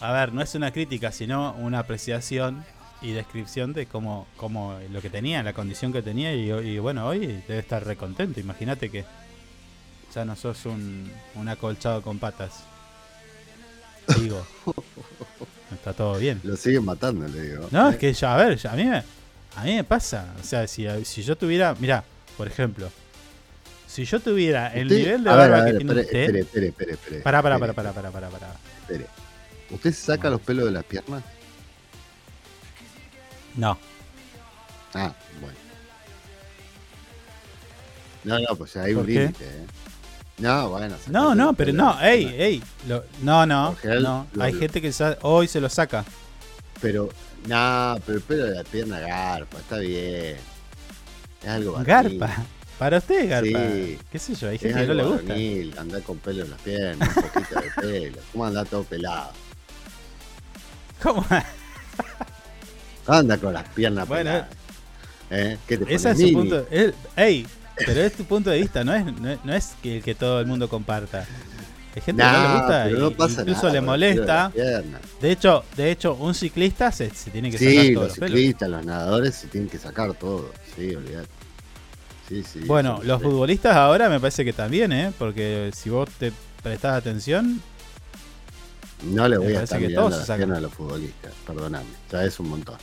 a 0.00 0.12
ver, 0.12 0.32
no 0.32 0.42
es 0.42 0.54
una 0.54 0.72
crítica, 0.72 1.12
sino 1.12 1.54
una 1.54 1.80
apreciación 1.80 2.64
y 3.02 3.12
descripción 3.12 3.72
de 3.72 3.86
cómo, 3.86 4.26
cómo 4.36 4.78
lo 4.90 5.00
que 5.00 5.08
tenía, 5.08 5.42
la 5.42 5.52
condición 5.52 5.92
que 5.92 6.02
tenía. 6.02 6.34
Y, 6.34 6.50
y 6.50 6.78
bueno, 6.78 7.06
hoy 7.06 7.42
debe 7.48 7.58
estar 7.58 7.84
recontento. 7.84 8.40
Imagínate 8.40 8.90
que 8.90 9.04
ya 10.14 10.24
no 10.24 10.36
sos 10.36 10.66
un, 10.66 11.10
un 11.34 11.48
acolchado 11.48 12.02
con 12.02 12.18
patas. 12.18 12.64
Digo, 14.18 14.44
está 15.72 15.92
todo 15.92 16.18
bien. 16.18 16.40
Lo 16.42 16.56
siguen 16.56 16.84
matando, 16.84 17.28
le 17.28 17.42
digo. 17.42 17.68
No, 17.70 17.90
es 17.90 17.96
que 17.96 18.12
ya, 18.12 18.34
a 18.34 18.36
ver, 18.36 18.56
ya, 18.56 18.72
a, 18.72 18.76
mí 18.76 18.84
me, 18.84 19.02
a 19.56 19.64
mí 19.64 19.74
me 19.74 19.84
pasa. 19.84 20.34
O 20.40 20.44
sea, 20.44 20.66
si, 20.66 20.86
si 21.04 21.22
yo 21.22 21.36
tuviera, 21.36 21.74
mira, 21.78 22.04
por 22.36 22.46
ejemplo, 22.46 22.90
si 23.86 24.04
yo 24.04 24.20
tuviera 24.20 24.68
el 24.74 24.88
nivel 24.88 25.24
de 25.24 25.30
barba 25.30 25.64
que 25.64 25.74
tiene 25.74 25.92
usted. 25.92 26.04
espere, 26.04 26.40
espere, 26.40 26.68
espere, 26.68 26.92
espere, 26.92 27.20
Pará, 27.20 27.42
pará, 27.42 27.58
pará, 27.58 27.72
pará, 27.72 27.92
pará, 27.92 28.10
pará, 28.10 28.28
pará. 28.28 28.52
espere. 28.82 29.06
¿Usted 29.70 29.92
saca 29.92 30.30
los 30.30 30.40
pelos 30.40 30.64
de 30.66 30.70
las 30.72 30.84
piernas? 30.84 31.22
No. 33.56 33.78
Ah, 34.94 35.12
bueno. 35.40 35.58
No, 38.24 38.38
no, 38.38 38.56
pues 38.56 38.76
hay 38.76 38.94
¿Por 38.94 39.04
un 39.04 39.12
límite, 39.12 39.44
¿eh? 39.44 39.66
No, 40.38 40.70
bueno. 40.70 40.96
No, 41.08 41.34
no, 41.34 41.52
pero 41.52 41.72
no, 41.72 42.00
ey, 42.00 42.26
ey. 42.38 42.62
no, 43.22 43.44
no, 43.46 43.76
no. 44.00 44.26
Hay 44.40 44.54
gente 44.54 44.80
que 44.80 44.92
hoy 45.22 45.48
se 45.48 45.60
lo 45.60 45.68
saca. 45.68 46.04
Pero, 46.80 47.10
no, 47.46 47.98
pero 48.06 48.18
el 48.18 48.24
pelo 48.24 48.44
de 48.46 48.54
la 48.54 48.64
pierna 48.64 49.00
garpa, 49.00 49.58
está 49.58 49.78
bien. 49.78 50.36
Es 51.42 51.48
algo 51.48 51.72
varonil. 51.72 52.18
Garpa. 52.18 52.44
Para 52.78 52.96
usted, 52.98 53.28
Garpa. 53.28 53.58
Sí. 53.72 53.98
¿Qué 54.10 54.18
sé 54.18 54.34
yo? 54.34 54.48
Hay 54.48 54.58
gente 54.58 54.80
que 54.80 54.86
no 54.86 54.94
le 54.94 55.02
gusta. 55.04 55.80
andar 55.80 56.02
con 56.02 56.18
pelo 56.18 56.44
en 56.44 56.50
las 56.50 56.60
piernas, 56.62 57.16
un 57.16 57.22
poquito 57.22 57.60
de 57.60 57.70
pelo. 57.82 58.18
¿Cómo 58.32 58.46
anda 58.46 58.64
todo 58.64 58.84
pelado? 58.84 59.30
¿Cómo? 61.02 61.26
Anda 63.06 63.38
con 63.38 63.52
las 63.52 63.68
piernas 63.70 64.06
Bueno, 64.08 64.30
peladas. 64.30 64.48
¿Eh? 65.30 65.58
¿Qué 65.66 65.78
te 65.78 65.94
Ese 65.94 66.10
es 66.10 66.16
su 66.18 66.22
mini? 66.24 66.34
punto. 66.36 66.66
es- 66.70 66.94
ey, 67.16 67.46
pero 67.76 68.00
es 68.00 68.12
tu 68.14 68.24
punto 68.24 68.50
de 68.50 68.58
vista, 68.60 68.82
no 68.84 68.94
es, 68.94 69.04
no, 69.04 69.38
no 69.44 69.54
es 69.54 69.72
que 69.82 69.96
el 69.98 70.02
que 70.02 70.14
todo 70.14 70.40
el 70.40 70.46
mundo 70.46 70.68
comparta. 70.68 71.26
Hay 71.94 72.02
gente 72.02 72.22
que 72.22 72.28
no 72.28 72.32
le 72.32 72.48
Nah, 72.48 72.54
gusta 72.58 72.84
pero 72.84 72.96
y 72.96 73.00
no 73.00 73.10
pasa 73.12 73.40
incluso 73.42 73.62
nada 73.62 73.72
le 73.72 73.80
molesta. 73.80 74.52
De 75.20 75.30
hecho, 75.32 75.64
de 75.76 75.90
hecho, 75.90 76.14
un 76.14 76.34
ciclista 76.34 76.92
se, 76.92 77.10
se 77.10 77.30
tiene 77.30 77.50
que 77.50 77.58
sacar 77.58 77.72
Sí, 77.84 77.94
todos 77.94 78.08
los 78.08 78.18
pelos. 78.18 78.38
ciclistas, 78.38 78.68
los 78.70 78.84
nadadores 78.86 79.34
se 79.34 79.46
tienen 79.48 79.68
que 79.68 79.78
sacar 79.78 80.14
todo. 80.14 80.52
Sí, 80.76 80.94
olvidate. 80.94 81.28
Sí, 82.28 82.44
sí. 82.44 82.60
Bueno, 82.60 83.00
los 83.02 83.20
futbolistas 83.20 83.74
ahora 83.76 84.08
me 84.08 84.20
parece 84.20 84.44
que 84.44 84.52
también, 84.52 84.92
¿eh? 84.92 85.12
Porque 85.18 85.72
si 85.74 85.90
vos 85.90 86.08
te 86.18 86.32
prestás 86.62 86.94
atención, 86.96 87.60
No 89.02 89.26
le 89.26 89.38
voy 89.38 89.54
a 89.56 89.62
estar 89.64 89.80
mirando 89.80 90.10
las 90.10 90.26
piernas 90.30 90.58
a 90.58 90.60
los 90.60 90.72
futbolistas, 90.72 91.32
perdóname. 91.46 91.86
Ya 92.12 92.22
es 92.24 92.38
un 92.38 92.50
montón. 92.50 92.76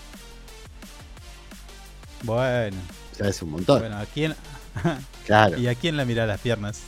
bueno. 2.24 2.78
Ya 3.20 3.28
es 3.30 3.42
un 3.42 3.52
montón. 3.52 3.80
Bueno, 3.80 3.98
¿a 3.98 4.06
quién? 4.06 4.36
Claro. 5.26 5.58
¿Y 5.60 5.68
a 5.68 5.76
quién 5.76 5.96
le 5.98 6.06
mira 6.06 6.26
las 6.26 6.40
piernas? 6.42 6.82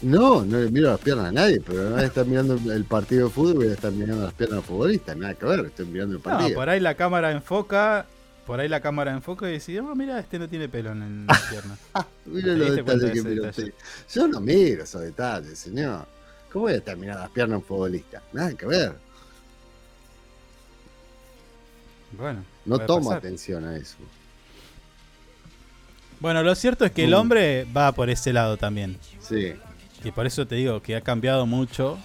No, 0.00 0.44
no 0.44 0.58
le 0.58 0.70
miro 0.70 0.90
las 0.92 1.00
piernas 1.00 1.26
a 1.26 1.32
nadie, 1.32 1.60
pero 1.60 1.82
no 1.84 1.90
voy 1.96 2.02
a 2.02 2.06
estar 2.06 2.24
mirando 2.24 2.54
el 2.72 2.84
partido 2.84 3.26
de 3.26 3.32
fútbol, 3.34 3.54
voy 3.54 3.68
a 3.68 3.72
estar 3.72 3.90
mirando 3.90 4.24
las 4.24 4.32
piernas 4.34 4.52
a 4.54 4.56
los 4.58 4.64
futbolistas. 4.66 5.16
Nada 5.16 5.34
que 5.34 5.44
ver, 5.46 5.60
estoy 5.66 5.86
mirando 5.86 6.14
el 6.16 6.22
No, 6.22 6.24
partido. 6.24 6.54
por 6.54 6.68
ahí 6.68 6.78
la 6.78 6.94
cámara 6.94 7.32
enfoca, 7.32 8.06
por 8.46 8.60
ahí 8.60 8.68
la 8.68 8.80
cámara 8.80 9.10
enfoca 9.12 9.48
y 9.50 9.54
dice, 9.54 9.80
oh, 9.80 9.94
mira, 9.96 10.20
este 10.20 10.38
no 10.38 10.48
tiene 10.48 10.68
pelo 10.68 10.92
en 10.92 11.26
las 11.28 11.40
piernas. 11.42 11.78
Mira 12.26 12.52
¿Te 12.52 12.56
los 12.58 12.76
detalles 12.76 13.02
de 13.02 13.12
que 13.12 13.22
mira 13.22 13.46
detalle? 13.46 13.48
usted. 13.70 13.74
Yo 14.14 14.28
no 14.28 14.40
miro 14.40 14.84
esos 14.84 15.00
detalles, 15.02 15.58
señor. 15.58 16.06
¿Cómo 16.52 16.64
voy 16.66 16.74
a 16.74 16.76
estar 16.76 16.96
mirando 16.96 17.22
las 17.22 17.30
piernas 17.30 17.54
a 17.56 17.58
un 17.58 17.64
futbolista? 17.64 18.22
Nada 18.32 18.54
que 18.54 18.66
ver. 18.66 18.92
Bueno, 22.12 22.44
No 22.64 22.78
tomo 22.80 23.06
pasar. 23.10 23.18
atención 23.18 23.64
a 23.66 23.76
eso. 23.76 23.96
Bueno, 26.20 26.42
lo 26.42 26.54
cierto 26.54 26.84
es 26.84 26.92
que 26.92 27.04
el 27.04 27.10
Mm. 27.10 27.14
hombre 27.14 27.66
va 27.76 27.92
por 27.92 28.10
ese 28.10 28.32
lado 28.32 28.56
también. 28.56 28.96
Sí. 29.20 29.54
Y 30.04 30.10
por 30.12 30.26
eso 30.26 30.46
te 30.46 30.54
digo 30.54 30.80
que 30.82 30.96
ha 30.96 31.00
cambiado 31.00 31.46
mucho 31.46 31.98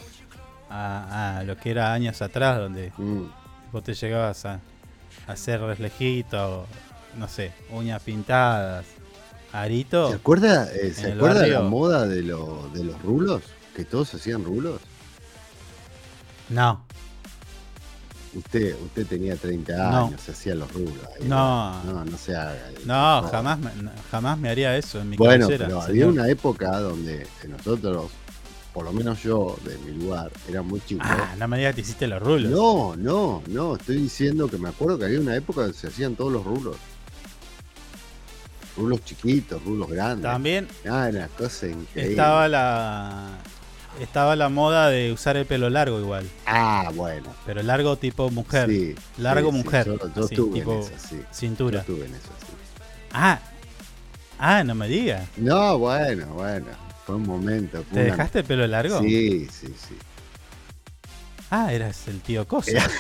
a, 0.69 1.37
a 1.39 1.43
lo 1.43 1.55
que 1.57 1.71
era 1.71 1.93
años 1.93 2.21
atrás, 2.21 2.57
donde 2.57 2.91
Mm. 2.97 3.23
vos 3.71 3.83
te 3.83 3.93
llegabas 3.93 4.45
a, 4.45 4.59
a 5.27 5.31
hacer 5.33 5.61
reflejito, 5.61 6.65
no 7.17 7.27
sé, 7.27 7.51
uñas 7.71 8.01
pintadas, 8.01 8.85
arito. 9.51 10.09
¿Se 10.09 10.15
acuerda, 10.15 10.67
eh, 10.73 10.91
¿se 10.93 11.11
acuerda 11.13 11.41
de 11.41 11.49
la 11.49 11.61
moda 11.61 12.07
de, 12.07 12.23
lo- 12.23 12.69
de 12.73 12.83
los 12.83 12.99
rulos? 13.03 13.43
Que 13.75 13.85
todos 13.85 14.13
hacían 14.15 14.43
rulos. 14.43 14.81
No, 16.49 16.83
Usted, 18.35 18.75
usted 18.83 19.05
tenía 19.05 19.35
30 19.35 19.75
No. 19.91 20.05
años, 20.07 20.21
se 20.21 20.31
hacía 20.31 20.55
los 20.55 20.71
rulos. 20.73 20.97
ahí. 21.19 21.27
No. 21.27 21.83
No, 21.83 22.03
no 22.05 22.17
se 22.17 22.35
haga. 22.35 22.57
no, 22.85 23.21
No. 23.21 23.27
jamás, 23.29 23.59
jamás 24.11 24.37
me 24.39 24.49
haría 24.49 24.75
eso 24.75 24.99
en 25.01 25.09
mi 25.11 25.17
Bueno, 25.17 25.45
cabecera, 25.45 25.67
pero 25.67 25.81
había 25.81 26.07
una 26.07 26.27
época 26.27 26.79
donde 26.79 27.27
nosotros, 27.47 28.09
por 28.73 28.85
lo 28.85 28.91
menos 28.91 29.21
yo, 29.21 29.55
de 29.63 29.77
mi 29.79 29.91
lugar, 30.03 30.31
era 30.49 30.63
muy 30.63 30.81
chico. 30.81 31.01
Ah, 31.05 31.35
no 31.37 31.47
me 31.47 31.57
digas 31.57 31.71
que 31.75 31.75
te 31.75 31.81
hiciste 31.81 32.07
los 32.07 32.21
rulos. 32.23 32.51
No, 32.51 32.95
no, 32.95 33.43
no, 33.49 33.75
estoy 33.75 33.97
diciendo 33.97 34.47
que 34.47 34.57
me 34.57 34.69
acuerdo 34.69 34.97
que 34.97 35.05
había 35.05 35.19
una 35.19 35.35
época 35.35 35.61
donde 35.61 35.77
se 35.77 35.87
hacían 35.87 36.15
todos 36.15 36.33
los 36.33 36.43
rulos. 36.43 36.75
Rulos 38.75 39.05
chiquitos, 39.05 39.63
rulos 39.63 39.87
grandes. 39.89 40.23
También 40.23 40.67
Ah, 40.89 41.07
era 41.07 41.19
una 41.19 41.27
cosa 41.27 41.67
increíble. 41.67 42.09
estaba 42.13 42.47
la 42.47 43.29
estaba 43.99 44.35
la 44.35 44.49
moda 44.49 44.89
de 44.89 45.11
usar 45.13 45.37
el 45.37 45.45
pelo 45.45 45.69
largo 45.69 45.99
igual, 45.99 46.27
Ah, 46.45 46.91
bueno. 46.93 47.33
pero 47.45 47.61
largo 47.63 47.97
tipo 47.97 48.29
mujer, 48.29 48.69
Sí, 48.69 48.95
largo 49.17 49.51
sí, 49.51 49.57
sí, 49.57 49.63
mujer, 49.63 49.85
yo, 49.87 49.97
yo 49.97 50.05
así, 50.25 50.35
estuve 50.35 50.59
tipo 50.59 50.73
en 50.73 50.79
eso, 50.79 50.91
sí. 51.09 51.15
Yo 51.17 51.23
cintura. 51.33 51.79
estuve 51.81 52.05
en 52.05 52.15
eso, 52.15 52.29
sí. 52.39 52.53
Ah, 53.11 53.39
ah, 54.39 54.63
no 54.63 54.75
me 54.75 54.87
digas. 54.87 55.27
No, 55.37 55.77
bueno, 55.77 56.27
bueno. 56.27 56.67
Fue 57.05 57.15
un 57.15 57.23
momento. 57.23 57.83
fue 57.83 57.99
¿Te 57.99 58.05
una- 58.05 58.11
dejaste 58.11 58.39
el 58.39 58.45
pelo 58.45 58.65
largo? 58.67 58.99
Sí, 59.01 59.47
sí, 59.51 59.67
sí. 59.67 59.95
Ah, 61.51 61.71
eras 61.73 62.07
el 62.07 62.21
tío 62.21 62.47
Cosa. 62.47 62.71
Era- 62.71 62.87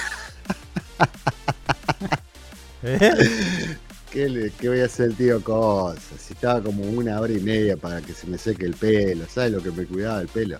¿Eh? 2.83 3.77
¿Qué, 4.11 4.29
le- 4.29 4.51
qué 4.51 4.69
voy 4.69 4.81
a 4.81 4.85
hacer 4.85 5.07
el 5.07 5.15
tío 5.15 5.41
Cosa? 5.41 5.99
Si 6.19 6.33
estaba 6.33 6.61
como 6.61 6.83
una 6.83 7.19
hora 7.19 7.33
y 7.33 7.39
media 7.39 7.77
para 7.77 8.01
que 8.01 8.13
se 8.13 8.27
me 8.27 8.37
seque 8.37 8.65
el 8.65 8.73
pelo. 8.75 9.25
¿Sabes 9.33 9.53
lo 9.53 9.63
que 9.63 9.71
me 9.71 9.85
cuidaba 9.85 10.21
el 10.21 10.27
pelo? 10.27 10.59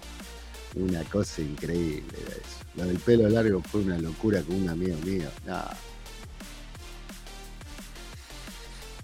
Una 0.76 1.04
cosa 1.04 1.42
increíble 1.42 2.04
era 2.20 2.32
eso. 2.36 2.66
Lo 2.76 2.86
del 2.86 2.98
pelo 3.00 3.30
largo 3.30 3.62
fue 3.62 3.82
una 3.82 3.98
locura 4.00 4.42
con 4.42 4.56
un 4.56 4.70
amigo 4.70 4.98
mío. 5.06 5.30
No, 5.46 5.62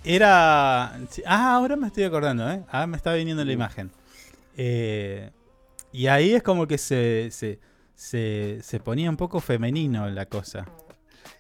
Era. 0.04 0.96
Ah, 1.26 1.56
ahora 1.56 1.76
me 1.76 1.88
estoy 1.88 2.04
acordando, 2.04 2.50
¿eh? 2.50 2.64
Ah, 2.72 2.88
me 2.88 2.98
está 2.98 3.14
viniendo 3.14 3.44
la 3.44 3.52
imagen. 3.52 3.92
Eh, 4.58 5.30
y 5.92 6.08
ahí 6.08 6.34
es 6.34 6.44
como 6.44 6.68
que 6.68 6.78
se, 6.78 7.30
se, 7.32 7.60
se, 7.96 8.60
se 8.62 8.80
ponía 8.80 9.10
un 9.10 9.18
poco 9.18 9.40
femenino 9.40 10.10
la 10.10 10.26
cosa. 10.26 10.66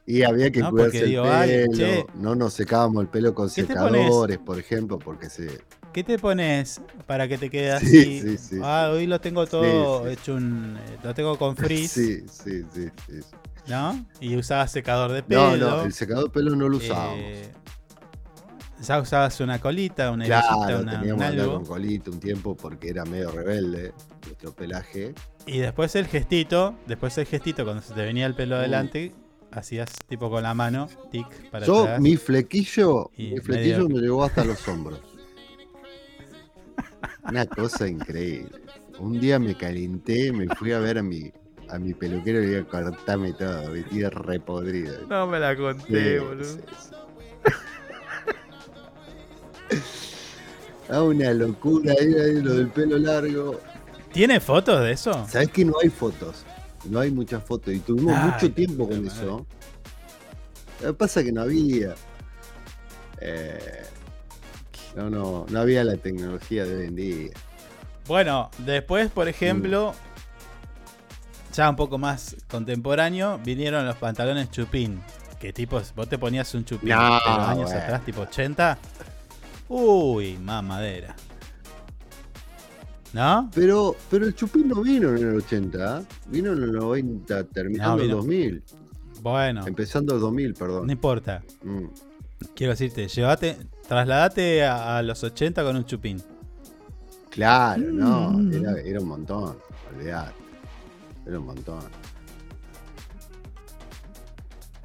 Y 0.05 0.23
había 0.23 0.51
que 0.51 0.59
No, 0.59 0.71
cuidarse 0.71 1.03
el 1.05 1.19
ay, 1.25 1.49
pelo. 1.67 1.73
che. 1.77 2.05
no 2.15 2.35
nos 2.35 2.53
secábamos 2.53 3.01
el 3.03 3.09
pelo 3.09 3.33
con 3.33 3.49
secadores, 3.49 4.37
por 4.39 4.59
ejemplo, 4.59 4.99
porque 4.99 5.29
se. 5.29 5.61
¿Qué 5.93 6.03
te 6.03 6.19
pones 6.19 6.81
para 7.07 7.27
que 7.27 7.37
te 7.37 7.49
quede 7.49 7.77
Sí, 7.79 7.85
así? 7.87 8.21
sí, 8.21 8.37
sí, 8.37 8.55
ah, 8.63 8.89
hoy 8.93 9.07
lo 9.07 9.19
tengo 9.19 9.47
todo 9.47 10.03
Sí, 10.03 10.07
sí. 10.07 10.13
hecho 10.13 10.35
un. 10.35 10.77
eh, 10.77 10.97
Lo 11.03 11.13
tengo 11.13 11.37
con 11.37 11.55
frizz, 11.57 11.91
Sí, 11.91 12.25
sí, 12.29 12.63
sí, 12.73 12.89
sí. 13.07 13.19
¿no? 13.67 14.05
Y 14.19 14.35
usabas 14.35 14.71
secador 14.71 15.11
de 15.11 15.23
pelo. 15.23 15.57
No, 15.57 15.57
no, 15.57 15.81
el 15.81 15.93
secador 15.93 16.25
de 16.25 16.29
pelo 16.29 16.55
no 16.55 16.69
lo 16.69 16.77
usábamos. 16.77 17.17
eh, 17.19 17.51
ya 18.81 18.99
usabas 19.01 19.39
una 19.41 19.59
colita, 19.59 20.11
una 20.11 20.25
Claro, 20.25 20.79
una, 20.81 20.99
teníamos 20.99 21.25
un 21.25 21.39
algo. 21.39 21.53
con 21.57 21.65
colito 21.65 22.11
un 22.11 22.19
tiempo 22.19 22.55
porque 22.55 22.89
era 22.89 23.03
medio 23.05 23.31
rebelde 23.31 23.93
nuestro 24.25 24.53
pelaje. 24.53 25.13
Y 25.45 25.57
después 25.57 25.95
el 25.95 26.05
gestito, 26.07 26.75
después 26.85 27.17
el 27.17 27.25
gestito, 27.25 27.63
cuando 27.65 27.81
se 27.81 27.93
te 27.93 28.03
venía 28.03 28.25
el 28.27 28.35
pelo 28.35 28.55
adelante, 28.57 29.13
hacías 29.51 29.89
tipo 30.07 30.29
con 30.29 30.43
la 30.43 30.53
mano, 30.53 30.87
tic, 31.11 31.25
para 31.49 31.65
Yo, 31.65 31.81
atrás. 31.81 31.99
mi 31.99 32.15
flequillo, 32.15 33.09
mi 33.17 33.37
flequillo 33.39 33.79
medio- 33.85 33.89
me 33.89 33.99
llegó 34.01 34.23
hasta 34.23 34.45
los 34.45 34.65
hombros. 34.67 35.01
Una 37.29 37.45
cosa 37.45 37.87
increíble. 37.87 38.49
Un 38.99 39.19
día 39.19 39.39
me 39.39 39.55
calenté, 39.55 40.31
me 40.31 40.47
fui 40.55 40.71
a 40.71 40.79
ver 40.79 40.97
a 40.97 41.03
mi, 41.03 41.31
a 41.69 41.77
mi 41.79 41.93
peluquero 41.93 42.41
y 42.41 42.47
le 42.47 42.55
digo, 42.57 42.67
cortame 42.69 43.33
todo, 43.33 43.71
tiene 43.89 44.09
repodrido. 44.09 45.07
No 45.07 45.27
me 45.27 45.39
la 45.39 45.55
conté, 45.55 46.19
Sí, 46.19 46.25
boludo. 46.25 46.43
sí, 46.45 46.59
sí. 46.79 46.95
Ah, 50.89 51.03
una 51.03 51.31
locura 51.33 51.93
ahí, 51.99 52.13
ahí, 52.15 52.41
lo 52.41 52.55
del 52.55 52.69
pelo 52.69 52.97
largo. 52.97 53.59
¿Tiene 54.11 54.39
fotos 54.39 54.81
de 54.81 54.91
eso? 54.93 55.13
¿Sabes 55.29 55.49
que 55.49 55.63
no 55.63 55.73
hay 55.83 55.89
fotos? 55.89 56.43
No 56.85 56.99
hay 56.99 57.11
muchas 57.11 57.43
fotos. 57.43 57.73
Y 57.75 57.79
tuvimos 57.79 58.15
Ay, 58.17 58.31
mucho 58.31 58.51
tiempo 58.51 58.87
con 58.89 59.05
madre. 59.05 59.21
eso. 59.21 59.45
Lo 60.81 60.87
que 60.87 60.93
pasa 60.93 61.19
es 61.19 61.27
que 61.27 61.31
no 61.31 61.41
había. 61.43 61.93
eh, 63.21 63.83
no, 64.95 65.09
no, 65.09 65.45
no 65.49 65.59
había 65.59 65.83
la 65.83 65.97
tecnología 65.97 66.65
de 66.65 66.75
hoy 66.77 66.85
en 66.87 66.95
día. 66.95 67.29
Bueno, 68.07 68.49
después, 68.59 69.09
por 69.11 69.27
ejemplo, 69.27 69.93
ya 71.53 71.69
un 71.69 71.75
poco 71.75 71.97
más 71.97 72.35
contemporáneo, 72.49 73.39
vinieron 73.43 73.85
los 73.85 73.95
pantalones 73.97 74.49
chupín. 74.51 74.99
Que 75.39 75.53
tipo, 75.53 75.81
vos 75.95 76.09
te 76.09 76.17
ponías 76.17 76.53
un 76.55 76.65
chupín 76.65 76.89
No, 76.89 77.01
de 77.03 77.09
los 77.09 77.21
años 77.47 77.65
bueno. 77.65 77.79
atrás, 77.81 78.03
tipo 78.05 78.21
80. 78.21 78.77
Uy, 79.69 80.37
mamadera. 80.37 81.15
¿No? 83.13 83.49
Pero, 83.55 83.95
pero 84.09 84.25
el 84.25 84.35
chupín 84.35 84.67
no 84.67 84.81
vino 84.81 85.09
en 85.15 85.29
el 85.29 85.35
80, 85.37 85.99
¿eh? 86.01 86.05
vino 86.27 86.51
en 86.53 86.61
el 86.63 86.71
90, 86.73 87.43
terminando 87.45 87.95
No, 87.95 88.01
el 88.01 88.07
vino- 88.07 88.17
2000. 88.17 88.63
Bueno, 89.21 89.65
Empezando 89.67 90.13
el 90.15 90.21
2000, 90.21 90.53
perdón. 90.53 90.85
no 90.87 90.91
importa. 90.93 91.41
Mm. 91.63 91.85
Quiero 92.55 92.71
decirte, 92.73 93.07
llevate, 93.07 93.57
trasladate 93.89 94.63
a, 94.63 94.97
a 94.99 95.01
los 95.01 95.23
80 95.23 95.63
con 95.63 95.75
un 95.75 95.83
chupín. 95.83 96.21
Claro, 97.31 97.81
no, 97.91 98.29
Mm. 98.31 98.53
era, 98.53 98.79
era 98.81 98.99
un 98.99 99.07
montón, 99.07 99.57
olvidate. 99.93 100.33
Era 101.25 101.39
un 101.39 101.45
montón. 101.47 101.79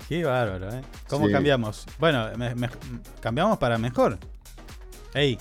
Qué 0.09 0.24
bárbaro, 0.24 0.70
¿eh? 0.70 0.82
¿Cómo 1.09 1.26
Sí. 1.26 1.32
cambiamos? 1.32 1.86
Bueno, 1.98 2.28
me- 2.36 2.55
me- 2.55 2.68
cambiamos 3.20 3.59
para 3.59 3.78
mejor. 3.78 4.18
Ey, 5.14 5.38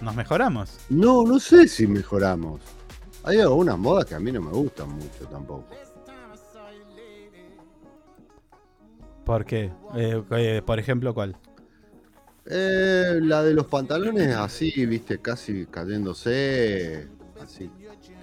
nos 0.00 0.14
mejoramos. 0.14 0.78
No, 0.90 1.24
no 1.24 1.38
sé 1.38 1.68
si 1.68 1.86
mejoramos. 1.86 2.60
Hay 3.24 3.38
algunas 3.40 3.78
modas 3.78 4.04
que 4.06 4.14
a 4.14 4.20
mí 4.20 4.32
no 4.32 4.40
me 4.40 4.50
gustan 4.50 4.90
mucho 4.90 5.26
tampoco. 5.30 5.66
¿Por 9.24 9.44
qué? 9.44 9.72
Eh, 9.96 10.22
eh, 10.30 10.62
por 10.64 10.78
ejemplo, 10.78 11.12
¿cuál? 11.12 11.36
Eh, 12.48 13.18
la 13.22 13.42
de 13.42 13.54
los 13.54 13.66
pantalones 13.66 14.34
así, 14.36 14.86
viste, 14.86 15.18
casi 15.18 15.66
cayéndose. 15.66 17.08
Así, 17.42 17.70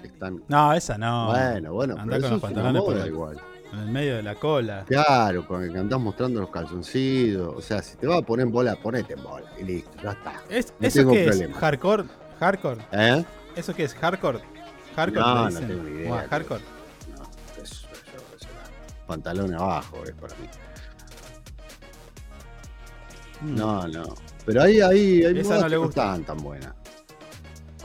que 0.02 0.08
están. 0.08 0.42
No, 0.48 0.74
esa 0.74 0.98
no. 0.98 1.28
Bueno, 1.28 1.74
bueno, 1.74 1.94
Andá 1.98 2.18
pero 2.18 2.22
con 2.22 2.26
eso 2.26 2.30
los 2.36 2.38
es 2.38 2.44
una 2.44 2.64
pantalones 2.64 2.82
por 2.84 2.98
el- 2.98 3.08
igual. 3.08 3.38
En 3.74 3.80
el 3.80 3.90
medio 3.90 4.16
de 4.18 4.24
la 4.24 4.36
cola. 4.36 4.86
Claro, 4.86 5.48
con 5.48 5.64
el 5.64 5.74
que 5.74 5.80
andás 5.80 6.00
mostrando 6.00 6.40
los 6.42 6.50
calzoncillos. 6.52 7.54
O 7.56 7.60
sea, 7.62 7.82
si 7.82 7.98
te 7.98 8.06
vas 8.06 8.20
a 8.20 8.22
poner 8.22 8.46
en 8.46 8.52
bola, 8.52 8.76
ponete 8.76 9.14
en 9.14 9.24
bola. 9.24 9.48
Y 9.60 9.64
listo, 9.64 9.90
ya 10.04 10.12
está. 10.12 10.34
¿Es, 10.48 10.74
No 10.80 10.88
¿Eso 10.88 11.10
qué 11.10 11.26
problema. 11.26 11.54
es? 11.56 11.60
¿Hardcore? 11.60 12.04
¿Hardcore? 12.40 12.82
¿Eh? 12.92 13.26
¿Eso 13.56 13.74
qué 13.74 13.86
es? 13.86 13.96
¿Hardcore? 13.96 14.40
¿Hardcore? 14.96 15.22
No, 15.26 15.50
no 15.50 15.60
tengo 15.60 15.88
idea, 15.88 16.12
creo. 16.18 16.30
¿Hardcore? 16.30 16.62
No, 17.18 17.24
eso, 17.64 17.88
eso, 17.88 17.88
eso, 18.38 18.48
pantalón 19.08 19.54
abajo 19.56 20.04
es 20.06 20.12
para 20.14 20.36
mí. 20.36 20.48
Mm. 23.44 23.56
No, 23.56 23.88
no. 23.88 24.04
Pero 24.46 24.62
ahí, 24.64 24.80
ahí, 24.82 25.24
hay 25.24 25.40
Esa 25.40 25.50
modas 25.50 25.62
no 25.64 25.68
le 25.70 25.76
que 25.76 25.80
no 25.80 25.86
gusta. 25.86 26.02
están 26.06 26.24
tan 26.24 26.38
buenas. 26.44 26.74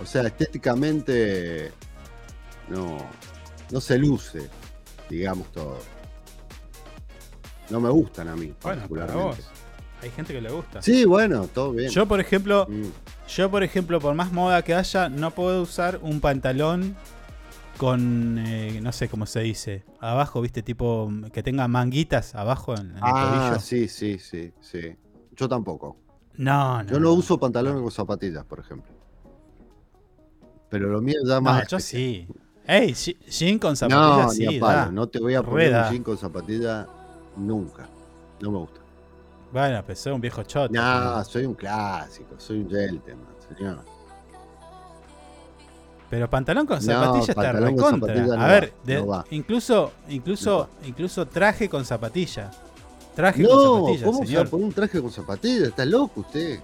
O 0.02 0.06
sea, 0.06 0.22
estéticamente 0.22 1.72
no, 2.68 2.98
no 3.70 3.80
se 3.80 3.98
luce, 3.98 4.48
digamos 5.10 5.50
todo. 5.52 5.78
No 7.70 7.80
me 7.80 7.90
gustan 7.90 8.28
a 8.28 8.36
mí, 8.36 8.46
Bueno, 8.46 8.58
para 8.62 8.76
particularmente. 8.76 9.42
vos. 9.42 9.50
Hay 10.02 10.10
gente 10.10 10.32
que 10.32 10.40
le 10.40 10.50
gusta. 10.50 10.80
Sí, 10.80 11.04
bueno, 11.04 11.48
todo 11.48 11.72
bien. 11.72 11.90
Yo, 11.90 12.06
por 12.06 12.20
ejemplo, 12.20 12.66
Mm. 12.68 12.84
yo, 13.28 13.50
por 13.50 13.62
ejemplo, 13.64 14.00
por 14.00 14.14
más 14.14 14.32
moda 14.32 14.62
que 14.62 14.74
haya, 14.74 15.08
no 15.08 15.32
puedo 15.32 15.62
usar 15.62 15.98
un 16.02 16.20
pantalón 16.20 16.96
con, 17.76 18.38
eh, 18.38 18.80
no 18.80 18.92
sé 18.92 19.08
cómo 19.08 19.26
se 19.26 19.40
dice, 19.40 19.84
abajo, 20.00 20.40
viste, 20.40 20.62
tipo, 20.62 21.10
que 21.32 21.42
tenga 21.42 21.66
manguitas 21.68 22.34
abajo 22.34 22.74
en, 22.74 22.90
en 22.90 22.96
el 22.96 23.02
Ah, 23.02 23.28
tobillo. 23.48 23.60
sí, 23.60 23.88
sí, 23.88 24.18
sí, 24.18 24.52
sí. 24.60 24.96
Yo 25.38 25.48
tampoco. 25.48 25.96
No, 26.36 26.82
no. 26.82 26.90
Yo 26.90 27.00
no 27.00 27.12
uso 27.12 27.38
pantalones 27.38 27.80
con 27.80 27.90
zapatillas, 27.90 28.44
por 28.44 28.58
ejemplo. 28.58 28.92
Pero 30.68 30.88
lo 30.88 31.00
mío 31.00 31.16
ya 31.24 31.36
No, 31.36 31.40
más. 31.42 31.66
yo 31.68 31.78
sí. 31.80 32.26
Ey, 32.66 32.90
je- 32.92 33.16
jean 33.30 33.58
con 33.58 33.70
No, 33.70 33.76
zapatillas, 33.76 34.38
ni 34.38 34.46
sí, 34.48 34.56
a 34.58 34.60
palo. 34.60 34.78
da. 34.78 34.90
No 34.92 35.08
te 35.08 35.18
voy 35.20 35.34
a 35.34 35.42
poner 35.42 35.72
un 35.74 35.90
jean 35.90 36.02
con 36.02 36.18
zapatilla 36.18 36.86
nunca. 37.36 37.88
No 38.40 38.50
me 38.50 38.58
gusta. 38.58 38.80
Bueno, 39.52 39.82
pues 39.86 39.98
soy 40.00 40.12
un 40.12 40.20
viejo 40.20 40.42
choto. 40.42 40.74
No, 40.74 41.24
soy 41.24 41.46
un 41.46 41.54
clásico, 41.54 42.34
soy 42.38 42.58
un 42.60 42.68
gentleman, 42.70 43.26
señor. 43.56 43.78
Pero 46.10 46.28
pantalón 46.28 46.66
con 46.66 46.76
No, 46.76 46.82
zapatilla 46.82 47.32
está 47.32 47.52
recontra. 47.52 47.90
zapatilla 47.90 48.26
no 48.26 48.32
A 48.34 48.36
va, 48.38 48.46
ver, 48.48 48.72
de- 48.84 49.02
no 49.06 49.24
incluso, 49.30 49.92
incluso, 50.08 50.68
incluso 50.84 51.26
traje 51.26 51.68
con 51.68 51.84
zapatilla. 51.84 52.50
Traje 53.18 53.42
No, 53.42 53.48
con 53.48 53.80
zapatilla, 53.98 54.04
¿cómo 54.04 54.18
se 54.18 54.20
va 54.22 54.26
señor. 54.28 54.46
a 54.46 54.50
poner 54.50 54.66
un 54.66 54.72
traje 54.72 55.00
con 55.02 55.10
zapatillas? 55.10 55.68
¿Está 55.70 55.84
loco 55.84 56.20
usted? 56.20 56.60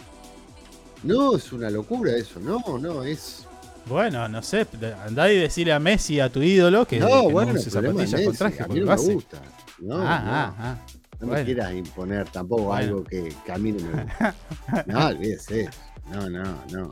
No, 1.03 1.35
es 1.35 1.53
una 1.53 1.69
locura 1.69 2.13
eso. 2.17 2.39
No, 2.39 2.63
no, 2.79 3.03
es. 3.03 3.45
Bueno, 3.87 4.29
no 4.29 4.41
sé, 4.41 4.65
andá 5.05 5.33
y 5.33 5.37
decirle 5.37 5.73
a 5.73 5.81
Messi, 5.81 6.21
a 6.21 6.29
tu 6.31 6.41
ídolo, 6.43 6.87
que, 6.87 7.01
no, 7.01 7.09
que 7.09 7.33
bueno, 7.33 7.55
no 7.55 7.59
use 7.59 7.71
zapatillas 7.71 8.11
con 8.13 8.21
Messi, 8.25 8.39
traje, 8.39 8.63
a 8.63 8.69
mí 8.69 8.81
porque 8.81 8.81
no 9.03 9.03
me 9.09 9.15
gusta. 9.15 9.39
No, 9.81 9.95
ah, 9.97 9.99
no. 9.99 10.05
ah, 10.07 10.55
ah. 10.61 10.77
No 11.19 11.27
Bueno. 11.27 11.33
me 11.41 11.45
quieras 11.45 11.73
imponer 11.75 12.29
tampoco 12.29 12.63
Bueno. 12.63 12.87
algo 12.87 13.05
que, 13.05 13.35
que 13.45 13.53
a 13.53 13.59
mí 13.59 13.73
no 13.73 13.81
me 13.89 14.03
gusta. 14.05 14.35
No, 14.87 15.07
olvídese. 15.09 15.69
No, 16.13 16.31
no, 16.31 16.43
no. 16.71 16.91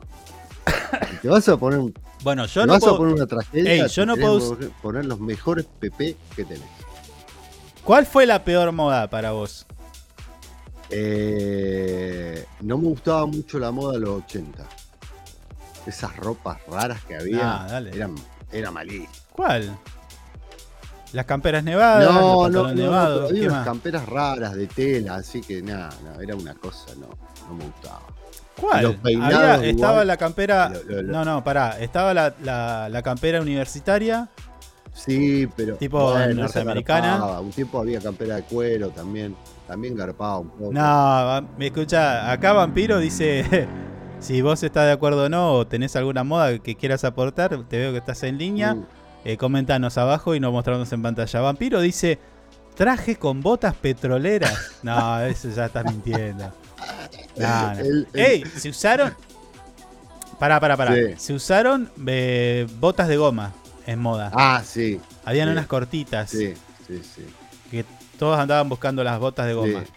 Si 1.09 1.17
te 1.21 1.27
vas 1.29 1.47
a 1.47 1.55
poner 1.55 1.79
un. 1.79 1.93
Bueno, 2.21 2.45
yo 2.47 2.65
no 2.65 2.73
vas 2.73 2.81
puedo- 2.81 2.95
a 2.95 2.97
poner 2.97 3.13
una 3.15 3.27
tragedia. 3.27 3.73
Ey, 3.85 3.87
yo 3.89 4.05
no 4.05 4.17
puedo 4.17 4.57
poner 4.81 5.05
los 5.05 5.21
mejores 5.21 5.65
PP 5.79 6.17
que 6.35 6.43
tenés. 6.43 6.63
¿Cuál 7.83 8.05
fue 8.05 8.25
la 8.25 8.43
peor 8.43 8.71
moda 8.71 9.09
para 9.09 9.31
vos? 9.31 9.65
Eh, 10.89 12.45
no 12.61 12.77
me 12.77 12.87
gustaba 12.87 13.25
mucho 13.25 13.59
la 13.59 13.71
moda 13.71 13.93
de 13.93 13.99
los 13.99 14.23
80. 14.23 14.63
Esas 15.85 16.15
ropas 16.17 16.59
raras 16.69 17.03
que 17.03 17.15
había 17.15 17.63
Ah, 17.63 17.67
dale. 17.67 17.91
eran, 17.95 18.15
era 18.51 18.71
malísimo. 18.71 19.09
¿Cuál? 19.31 19.77
Las 21.11 21.25
camperas 21.25 21.63
nevadas, 21.63 22.11
No, 22.13 22.47
los 22.49 22.67
no, 22.69 22.73
nevados, 22.73 23.15
pero 23.17 23.27
había 23.29 23.41
¿qué 23.41 23.47
unas 23.49 23.65
camperas 23.65 24.05
raras 24.07 24.53
de 24.55 24.67
tela, 24.67 25.15
así 25.15 25.41
que 25.41 25.61
nada, 25.61 25.89
no, 26.03 26.21
era 26.21 26.35
una 26.35 26.53
cosa, 26.55 26.85
no, 26.97 27.09
no 27.47 27.53
me 27.55 27.65
gustaba. 27.65 28.01
¿Cuál? 28.59 28.83
Los 28.83 28.95
peinados 28.95 29.33
Había- 29.35 29.55
igual. 29.55 29.65
estaba 29.69 30.05
la 30.05 30.17
campera. 30.17 30.69
Lo- 30.69 30.83
lo- 30.83 31.01
lo- 31.01 31.11
No, 31.11 31.25
no, 31.25 31.43
pará. 31.43 31.79
Estaba 31.79 32.13
la, 32.13 32.33
la- 32.43 32.87
la 32.89 33.01
campera 33.03 33.41
universitaria. 33.41 34.29
Sí, 34.93 35.47
pero. 35.55 35.75
Tipo 35.75 36.11
bueno, 36.11 36.43
norteamericana. 36.43 37.39
Un 37.39 37.51
tiempo 37.51 37.79
había 37.79 37.99
campera 37.99 38.35
de 38.37 38.43
cuero 38.43 38.89
también. 38.89 39.35
También 39.67 39.95
garpaba 39.95 40.39
un 40.39 40.49
poco. 40.49 40.71
No, 40.71 41.47
me 41.57 41.67
escucha. 41.67 42.31
Acá 42.31 42.53
Vampiro 42.53 42.99
dice. 42.99 43.67
Si 44.19 44.41
vos 44.41 44.63
estás 44.63 44.85
de 44.85 44.93
acuerdo 44.93 45.25
o 45.25 45.29
no, 45.29 45.51
o 45.51 45.67
tenés 45.67 45.97
alguna 45.97 46.23
moda 46.23 46.57
que 46.59 46.75
quieras 46.75 47.03
aportar, 47.03 47.61
te 47.67 47.77
veo 47.77 47.91
que 47.91 47.97
estás 47.97 48.23
en 48.23 48.37
línea. 48.37 48.73
Mm. 48.75 48.85
eh, 49.25 49.35
comentanos 49.35 49.97
abajo 49.97 50.33
y 50.33 50.39
nos 50.39 50.53
mostramos 50.53 50.89
en 50.93 51.01
pantalla. 51.01 51.41
Vampiro 51.41 51.81
dice: 51.81 52.19
Traje 52.73 53.17
con 53.17 53.41
botas 53.41 53.73
petroleras. 53.75 54.71
No, 54.83 55.19
eso 55.19 55.49
ya 55.49 55.65
estás 55.65 55.83
mintiendo. 55.83 56.53
No, 57.35 57.73
no. 57.73 57.79
El- 57.79 58.07
el- 58.13 58.19
¡Ey! 58.21 58.43
Se 58.45 58.69
usaron. 58.69 59.13
Pará, 60.39 60.57
pará, 60.61 60.77
pará. 60.77 60.93
Sí. 60.95 61.01
Se 61.17 61.33
usaron 61.33 61.91
eh, 62.07 62.65
botas 62.79 63.09
de 63.09 63.17
goma 63.17 63.51
en 63.85 63.99
moda. 63.99 64.31
Ah, 64.33 64.61
sí. 64.65 64.99
Habían 65.25 65.47
sí. 65.47 65.51
unas 65.53 65.67
cortitas. 65.67 66.29
Sí, 66.29 66.53
sí, 66.87 67.01
sí. 67.03 67.25
Que 67.71 67.85
todos 68.19 68.39
andaban 68.39 68.69
buscando 68.69 69.03
las 69.03 69.19
botas 69.19 69.45
de 69.47 69.53
goma. 69.53 69.81
Sí. 69.81 69.91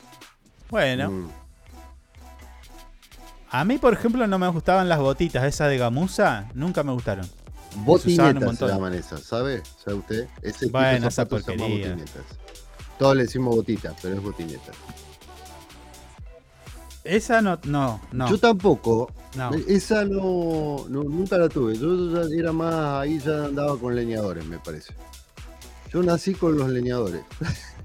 Bueno, 0.70 1.10
Mm. 1.10 1.28
a 3.50 3.64
mí, 3.64 3.78
por 3.78 3.92
ejemplo, 3.94 4.26
no 4.26 4.38
me 4.38 4.48
gustaban 4.48 4.88
las 4.88 4.98
botitas 4.98 5.44
esas 5.44 5.68
de 5.68 5.78
gamuza. 5.78 6.48
Nunca 6.54 6.82
me 6.82 6.92
gustaron. 6.92 7.28
Botinetas 7.76 8.56
se 8.58 8.66
llaman 8.66 8.94
esas, 8.94 9.22
¿sabe? 9.22 9.62
¿Sabe 9.84 9.96
usted? 9.98 10.28
Ese 10.42 10.66
Bueno, 10.68 11.08
esa 11.08 11.26
porquería. 11.26 11.90
botinetas. 11.90 12.24
Todos 12.98 13.14
le 13.16 13.22
decimos 13.24 13.54
botitas, 13.54 13.94
pero 14.00 14.14
es 14.16 14.22
botinetas. 14.22 14.74
Esa 17.06 17.40
no, 17.42 17.58
no, 17.64 18.00
no. 18.12 18.28
Yo 18.28 18.38
tampoco. 18.38 19.10
No. 19.36 19.50
Esa 19.68 20.04
no, 20.04 20.86
no- 20.88 21.04
nunca 21.04 21.36
la 21.38 21.48
tuve. 21.48 21.76
Yo 21.78 22.10
ya 22.24 22.34
era 22.38 22.52
más, 22.52 22.74
ahí 23.02 23.18
ya 23.18 23.44
andaba 23.46 23.78
con 23.78 23.94
leñadores, 23.94 24.44
me 24.44 24.58
parece. 24.58 24.92
Yo 25.92 26.02
nací 26.02 26.34
con 26.34 26.56
los 26.56 26.68
leñadores. 26.68 27.22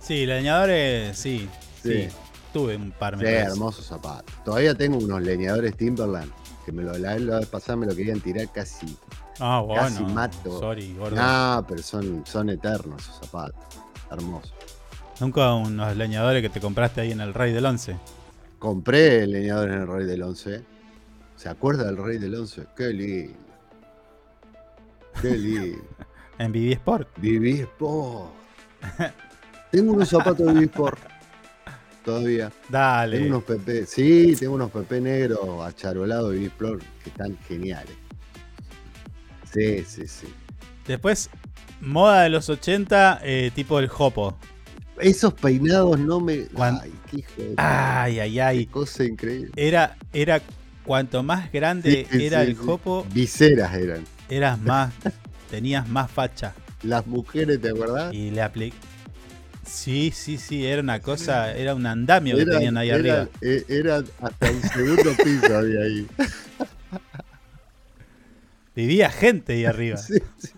Sí, 0.00 0.26
leñadores, 0.26 1.16
sí, 1.16 1.48
sí. 1.82 1.92
Sí. 2.04 2.08
Tuve 2.52 2.74
un 2.76 2.90
par, 2.90 3.16
me 3.16 3.24
Sí, 3.24 3.32
hermosos 3.32 3.86
zapatos. 3.86 4.34
Todavía 4.44 4.74
tengo 4.74 4.98
unos 4.98 5.22
leñadores 5.22 5.76
Timberland 5.76 6.30
que 6.66 6.72
me 6.72 6.82
lo, 6.82 6.98
la, 6.98 7.16
la 7.18 7.38
vez 7.38 7.46
pasada 7.46 7.76
me 7.76 7.86
lo 7.86 7.94
querían 7.94 8.20
tirar 8.20 8.50
casi, 8.52 8.96
Ah, 9.38 9.62
bueno. 9.64 9.80
casi 9.82 10.02
mato. 10.04 10.58
Sorry, 10.58 10.94
gordo. 10.94 11.16
No, 11.16 11.64
pero 11.68 11.82
son, 11.82 12.24
son 12.26 12.50
eternos 12.50 13.00
esos 13.02 13.16
zapatos. 13.20 13.64
Hermosos. 14.10 14.52
Nunca 15.20 15.54
unos 15.54 15.96
leñadores 15.96 16.42
que 16.42 16.48
te 16.48 16.60
compraste 16.60 17.00
ahí 17.02 17.12
en 17.12 17.20
el 17.20 17.34
Rey 17.34 17.52
del 17.52 17.64
Once. 17.66 17.96
Compré 18.58 19.26
leñadores 19.26 19.74
en 19.74 19.82
el 19.82 19.88
Rey 19.88 20.06
del 20.06 20.22
11. 20.22 20.62
¿Se 21.36 21.48
acuerda 21.48 21.84
del 21.84 21.96
Rey 21.96 22.18
del 22.18 22.34
Once? 22.34 22.62
Qué 22.76 22.92
lindo. 22.92 23.38
Qué 25.20 25.30
lindo. 25.36 25.82
En 26.38 26.52
Vivi 26.52 26.72
Sport. 26.72 27.08
Viví 27.16 27.60
Sport. 27.60 28.30
Tengo 29.70 29.92
unos 29.92 30.08
zapatos 30.08 30.46
de 30.46 30.52
Viví 30.52 30.64
Sport. 30.66 31.00
Todavía. 32.04 32.52
Dale. 32.68 33.18
Tengo 33.18 33.36
unos 33.36 33.44
PP. 33.44 33.86
Sí, 33.86 34.36
tengo 34.36 34.54
unos 34.54 34.70
PP 34.70 35.00
negros 35.00 35.64
acharolados 35.64 36.30
de 36.30 36.36
Viví 36.36 36.46
Sport 36.46 36.82
que 37.02 37.10
están 37.10 37.36
geniales. 37.48 37.96
Sí, 39.52 39.84
sí, 39.84 40.06
sí. 40.06 40.32
Después, 40.86 41.30
moda 41.80 42.22
de 42.22 42.30
los 42.30 42.48
80, 42.48 43.20
eh, 43.22 43.50
tipo 43.54 43.78
el 43.78 43.88
Jopo. 43.88 44.36
Esos 45.00 45.32
peinados 45.34 45.98
no 45.98 46.20
me. 46.20 46.46
Ay, 46.58 46.92
qué 47.10 47.16
hijo 47.18 47.32
de. 47.38 47.54
Ay, 47.56 48.20
ay, 48.20 48.40
ay. 48.40 48.66
Qué 48.66 48.72
cosa 48.72 49.04
increíble. 49.04 49.50
Era, 49.56 49.96
era 50.12 50.40
cuanto 50.84 51.22
más 51.22 51.50
grande 51.52 52.06
Sí, 52.10 52.22
era 52.24 52.42
sí, 52.44 52.50
el 52.50 52.56
sí. 52.56 52.62
Jopo, 52.64 53.06
Viseras 53.12 53.74
eran. 53.74 54.04
eras 54.28 54.60
más, 54.60 54.92
tenías 55.50 55.88
más 55.88 56.10
facha. 56.10 56.54
Las 56.82 57.06
mujeres, 57.06 57.60
¿te 57.60 57.70
acordás? 57.70 58.12
Y 58.12 58.30
le 58.30 58.42
apliqué. 58.42 58.76
Sí, 59.64 60.12
sí, 60.14 60.36
sí, 60.36 60.66
era 60.66 60.82
una 60.82 61.00
cosa, 61.00 61.52
era 61.56 61.74
un 61.74 61.86
andamio 61.86 62.36
que 62.36 62.42
Eran- 62.42 62.54
tenían 62.56 62.76
ahí 62.76 62.88
eran- 62.90 63.00
arriba. 63.00 63.28
eh, 63.40 63.64
Eran 63.68 64.04
hasta 64.20 64.50
un 64.50 64.62
segundo 64.62 65.12
piso 65.24 65.56
había 65.56 65.80
ahí. 65.80 66.06
Vivía 68.74 69.10
gente 69.10 69.52
ahí 69.54 69.64
arriba. 69.64 69.96
Sí, 70.06 70.18
sí. 70.38 70.50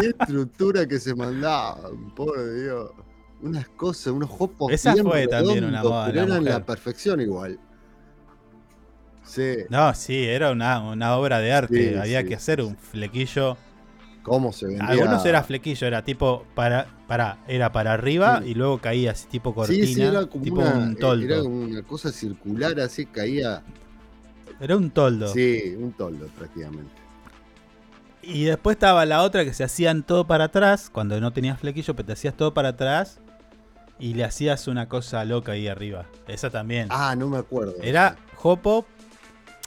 Qué 0.00 0.06
estructura 0.08 0.86
que 0.86 0.98
se 0.98 1.14
mandaban, 1.14 2.14
por 2.14 2.34
Dios. 2.54 2.90
Unas 3.42 3.68
cosas, 3.70 4.08
unos 4.12 4.30
jopos. 4.30 4.72
Esa 4.72 4.94
fue 4.96 5.26
también 5.28 5.64
una 5.64 5.82
moda 5.82 6.06
Pero 6.06 6.22
eran 6.22 6.44
la 6.44 6.64
perfección 6.64 7.20
igual. 7.20 7.58
Sí. 9.24 9.56
No, 9.68 9.92
sí, 9.94 10.24
era 10.24 10.52
una, 10.52 10.80
una 10.80 11.16
obra 11.16 11.38
de 11.40 11.52
arte. 11.52 11.90
Sí, 11.92 11.98
Había 11.98 12.22
sí, 12.22 12.28
que 12.28 12.34
hacer 12.36 12.62
un 12.62 12.76
flequillo. 12.76 13.56
¿Cómo 14.22 14.52
se 14.52 14.66
vendía? 14.66 14.86
Algunos 14.86 15.24
era 15.24 15.42
flequillo, 15.42 15.86
era 15.86 16.02
tipo 16.02 16.44
para, 16.54 16.86
para, 17.06 17.38
era 17.46 17.70
para 17.70 17.92
arriba 17.92 18.40
Sí. 18.42 18.50
y 18.50 18.54
luego 18.54 18.78
caía 18.78 19.12
así 19.12 19.28
tipo 19.28 19.54
cortina, 19.54 19.86
Sí, 19.86 19.94
sí, 19.94 20.02
era 20.02 20.26
como 20.26 20.42
tipo 20.42 20.60
una, 20.60 20.74
un 20.74 20.96
toldo. 20.96 21.24
era 21.26 21.42
una 21.42 21.82
cosa 21.82 22.10
circular 22.10 22.78
así, 22.80 23.06
caía. 23.06 23.62
Era 24.60 24.76
un 24.76 24.90
toldo. 24.90 25.28
Sí, 25.28 25.74
un 25.78 25.92
toldo 25.92 26.26
prácticamente. 26.28 26.90
Y 28.28 28.44
después 28.44 28.74
estaba 28.74 29.06
la 29.06 29.22
otra 29.22 29.44
que 29.44 29.54
se 29.54 29.62
hacían 29.62 30.02
todo 30.02 30.26
para 30.26 30.44
atrás, 30.44 30.90
cuando 30.90 31.20
no 31.20 31.32
tenías 31.32 31.60
flequillo, 31.60 31.94
pero 31.94 32.06
te 32.06 32.12
hacías 32.14 32.36
todo 32.36 32.52
para 32.52 32.70
atrás 32.70 33.20
y 34.00 34.14
le 34.14 34.24
hacías 34.24 34.66
una 34.66 34.88
cosa 34.88 35.24
loca 35.24 35.52
ahí 35.52 35.68
arriba. 35.68 36.06
Esa 36.26 36.50
también. 36.50 36.88
Ah, 36.90 37.14
no 37.16 37.28
me 37.28 37.38
acuerdo. 37.38 37.74
Era 37.82 38.16
jopo, 38.34 38.84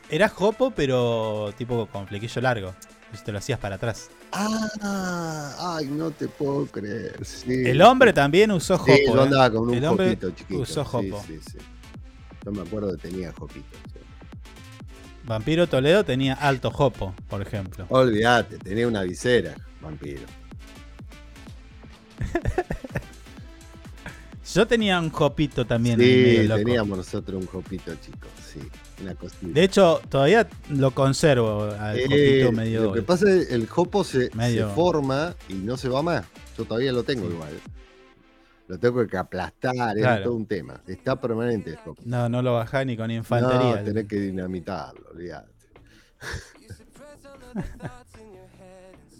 era 0.09 0.27
jopo, 0.27 0.71
pero 0.71 1.53
tipo 1.57 1.87
con 1.87 2.05
flequillo 2.07 2.41
largo. 2.41 2.73
Entonces 3.05 3.23
te 3.23 3.31
lo 3.31 3.37
hacías 3.39 3.59
para 3.59 3.75
atrás. 3.75 4.09
Ah, 4.33 5.77
ay, 5.77 5.87
no 5.87 6.11
te 6.11 6.27
puedo 6.27 6.65
creer. 6.67 7.17
sí. 7.25 7.63
El 7.65 7.81
hombre 7.81 8.11
también 8.13 8.51
usó 8.51 8.75
Sí, 8.77 8.91
jopo. 9.05 9.15
yo 9.15 9.21
¿eh? 9.21 9.23
andaba 9.23 9.49
con 9.51 9.69
un 9.69 9.73
El 9.73 9.85
hombre 9.85 10.17
chiquito. 10.35 10.59
usó 10.59 10.83
sí, 10.83 10.89
jopo. 10.91 11.23
Sí, 11.25 11.39
sí, 11.49 11.57
Yo 12.45 12.51
me 12.51 12.61
acuerdo 12.61 12.91
que 12.97 13.09
tenía 13.09 13.31
jopito. 13.31 13.77
Vampiro 15.23 15.67
Toledo 15.67 16.03
tenía 16.03 16.33
alto 16.33 16.71
jopo, 16.71 17.13
por 17.27 17.41
ejemplo. 17.41 17.85
Olvídate, 17.89 18.57
tenía 18.57 18.87
una 18.87 19.03
visera, 19.03 19.55
vampiro. 19.81 20.21
Yo 24.53 24.65
tenía 24.65 24.99
un 24.99 25.11
jopito 25.11 25.65
también. 25.67 25.99
Sí, 25.99 26.47
loco. 26.47 26.57
teníamos 26.63 26.97
nosotros 26.97 27.39
un 27.39 27.47
jopito 27.47 27.93
chico, 28.03 28.27
sí. 28.43 28.59
Una 29.01 29.13
cosita. 29.13 29.45
De 29.47 29.63
hecho, 29.63 30.01
todavía 30.09 30.47
lo 30.71 30.89
conservo 30.91 31.69
al 31.79 31.99
Eh, 31.99 32.03
jopito 32.07 32.51
medio. 32.53 32.83
Lo 32.85 32.93
que 32.93 33.03
pasa 33.03 33.29
es 33.31 33.47
que 33.47 33.53
el 33.53 33.67
jopo 33.67 34.03
se, 34.03 34.31
medio- 34.33 34.69
se 34.69 34.73
forma 34.75 35.35
y 35.49 35.53
no 35.53 35.77
se 35.77 35.87
va 35.87 36.01
más. 36.01 36.25
Yo 36.57 36.65
todavía 36.65 36.91
lo 36.91 37.03
tengo 37.03 37.29
igual. 37.29 37.51
Lo 38.69 38.77
tengo 38.79 39.05
que 39.07 39.17
aplastar, 39.17 39.97
es 39.97 40.23
todo 40.23 40.35
un 40.35 40.45
tema. 40.45 40.79
Está 40.87 41.19
permanente 41.19 41.75
jopo. 41.83 42.01
No, 42.05 42.29
no 42.29 42.41
lo 42.43 42.53
bajás 42.53 42.85
ni 42.85 42.95
con 42.95 43.09
infantería. 43.09 43.77
No, 43.77 43.83
tenés 43.83 44.05
que 44.07 44.15
dinamitarlo, 44.17 45.09
olvídate. 45.11 45.49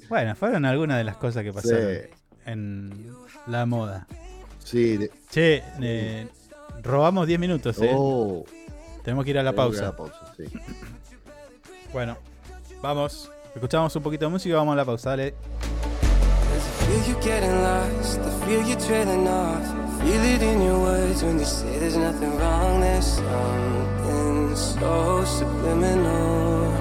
Bueno, 0.08 0.36
fueron 0.36 0.66
algunas 0.66 0.98
de 0.98 1.04
las 1.04 1.18
cosas 1.18 1.44
que 1.44 1.54
pasaron 1.54 1.82
Sí. 1.82 2.00
en 2.46 3.14
la 3.46 3.66
moda. 3.68 4.08
Sí, 4.64 4.98
de- 4.98 5.12
Che, 5.30 5.64
eh, 5.82 6.28
robamos 6.82 7.28
10 7.28 7.40
minutos, 7.40 7.80
¿eh? 7.82 7.92
Oh, 7.94 8.44
Tenemos 9.04 9.24
que 9.24 9.32
ir 9.32 9.38
a 9.40 9.44
la 9.44 9.52
tengo 9.52 9.64
pausa. 9.64 9.82
a 9.82 9.86
la 9.86 9.96
pausa, 9.96 10.34
sí. 10.36 10.46
Bueno, 11.94 12.18
vamos. 12.82 13.32
Escuchamos 13.54 13.96
un 13.96 14.02
poquito 14.04 14.26
de 14.26 14.32
música 14.32 14.50
y 14.50 14.56
vamos 14.58 14.74
a 14.74 14.78
la 14.78 14.86
pausa. 14.86 15.12
Dale. 15.12 15.36
Feel 16.90 17.04
you 17.08 17.22
getting 17.22 17.62
lost, 17.62 18.20
I 18.20 18.32
feel 18.46 18.64
you 18.68 18.76
trailing 18.76 19.28
off. 19.28 19.66
Feel 20.02 20.24
it 20.34 20.42
in 20.42 20.62
your 20.62 20.80
words 20.80 21.22
when 21.24 21.38
you 21.38 21.46
say 21.46 21.78
there's 21.78 21.98
nothing 21.98 22.36
wrong. 22.38 22.82
There's 22.82 23.06
something 23.06 24.56
so 24.56 25.24
subliminal 25.26 26.74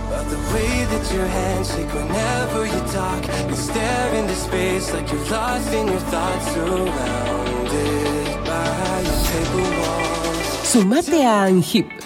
about 0.00 0.26
the 0.30 0.40
way 0.52 0.74
that 0.92 1.04
your 1.14 1.26
hands 1.26 1.68
shake 1.74 1.92
whenever 1.94 2.66
you 2.66 2.80
talk. 2.98 3.22
You 3.50 3.56
stare 3.56 4.14
into 4.14 4.34
space 4.34 4.92
like 4.92 5.10
you're 5.12 5.30
lost 5.30 5.72
in 5.72 5.86
your 5.86 6.00
thoughts, 6.12 6.46
surrounded 6.54 8.34
by 8.50 9.02
your 9.08 9.20
paper 9.30 9.64
walls. 9.80 10.46
Sumate 10.70 11.12
a 11.12 11.24
ANGIP. 11.46 12.05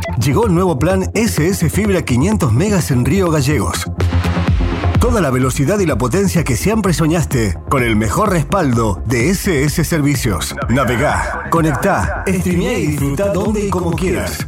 Llegó 0.23 0.45
el 0.45 0.53
nuevo 0.53 0.77
plan 0.77 1.09
SS 1.15 1.67
Fibra 1.71 2.03
500 2.03 2.53
megas 2.53 2.91
en 2.91 3.05
Río 3.05 3.31
Gallegos. 3.31 3.89
Toda 4.99 5.19
la 5.19 5.31
velocidad 5.31 5.79
y 5.79 5.87
la 5.87 5.97
potencia 5.97 6.43
que 6.43 6.55
siempre 6.55 6.93
soñaste 6.93 7.57
con 7.71 7.81
el 7.81 7.95
mejor 7.95 8.29
respaldo 8.29 9.01
de 9.07 9.31
SS 9.31 9.83
Servicios. 9.83 10.55
Navegá, 10.69 11.47
conectá, 11.49 12.23
streamea 12.27 12.77
y 12.77 12.87
disfruta 12.87 13.33
donde 13.33 13.65
y 13.65 13.69
como 13.71 13.93
quieras. 13.93 14.47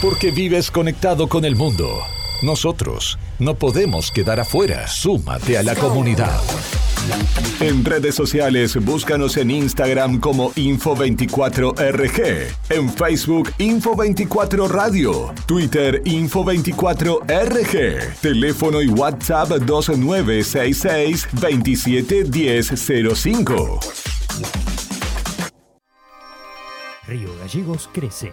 Porque 0.00 0.30
vives 0.30 0.70
conectado 0.70 1.28
con 1.28 1.44
el 1.44 1.56
mundo. 1.56 2.00
Nosotros 2.42 3.18
no 3.38 3.54
podemos 3.54 4.10
quedar 4.10 4.40
afuera. 4.40 4.88
Súmate 4.88 5.58
a 5.58 5.62
la 5.62 5.74
comunidad. 5.74 6.40
En 7.60 7.84
redes 7.84 8.14
sociales, 8.14 8.82
búscanos 8.82 9.36
en 9.36 9.50
Instagram 9.50 10.20
como 10.20 10.52
Info24RG, 10.52 12.46
en 12.70 12.88
Facebook 12.90 13.52
Info24 13.58 14.68
Radio, 14.68 15.34
Twitter 15.46 16.02
Info24RG, 16.04 18.20
teléfono 18.20 18.80
y 18.80 18.88
WhatsApp 18.88 19.50
2966 19.50 21.28
271005. 21.32 23.80
Río 27.06 27.36
Gallegos 27.38 27.90
crece. 27.92 28.32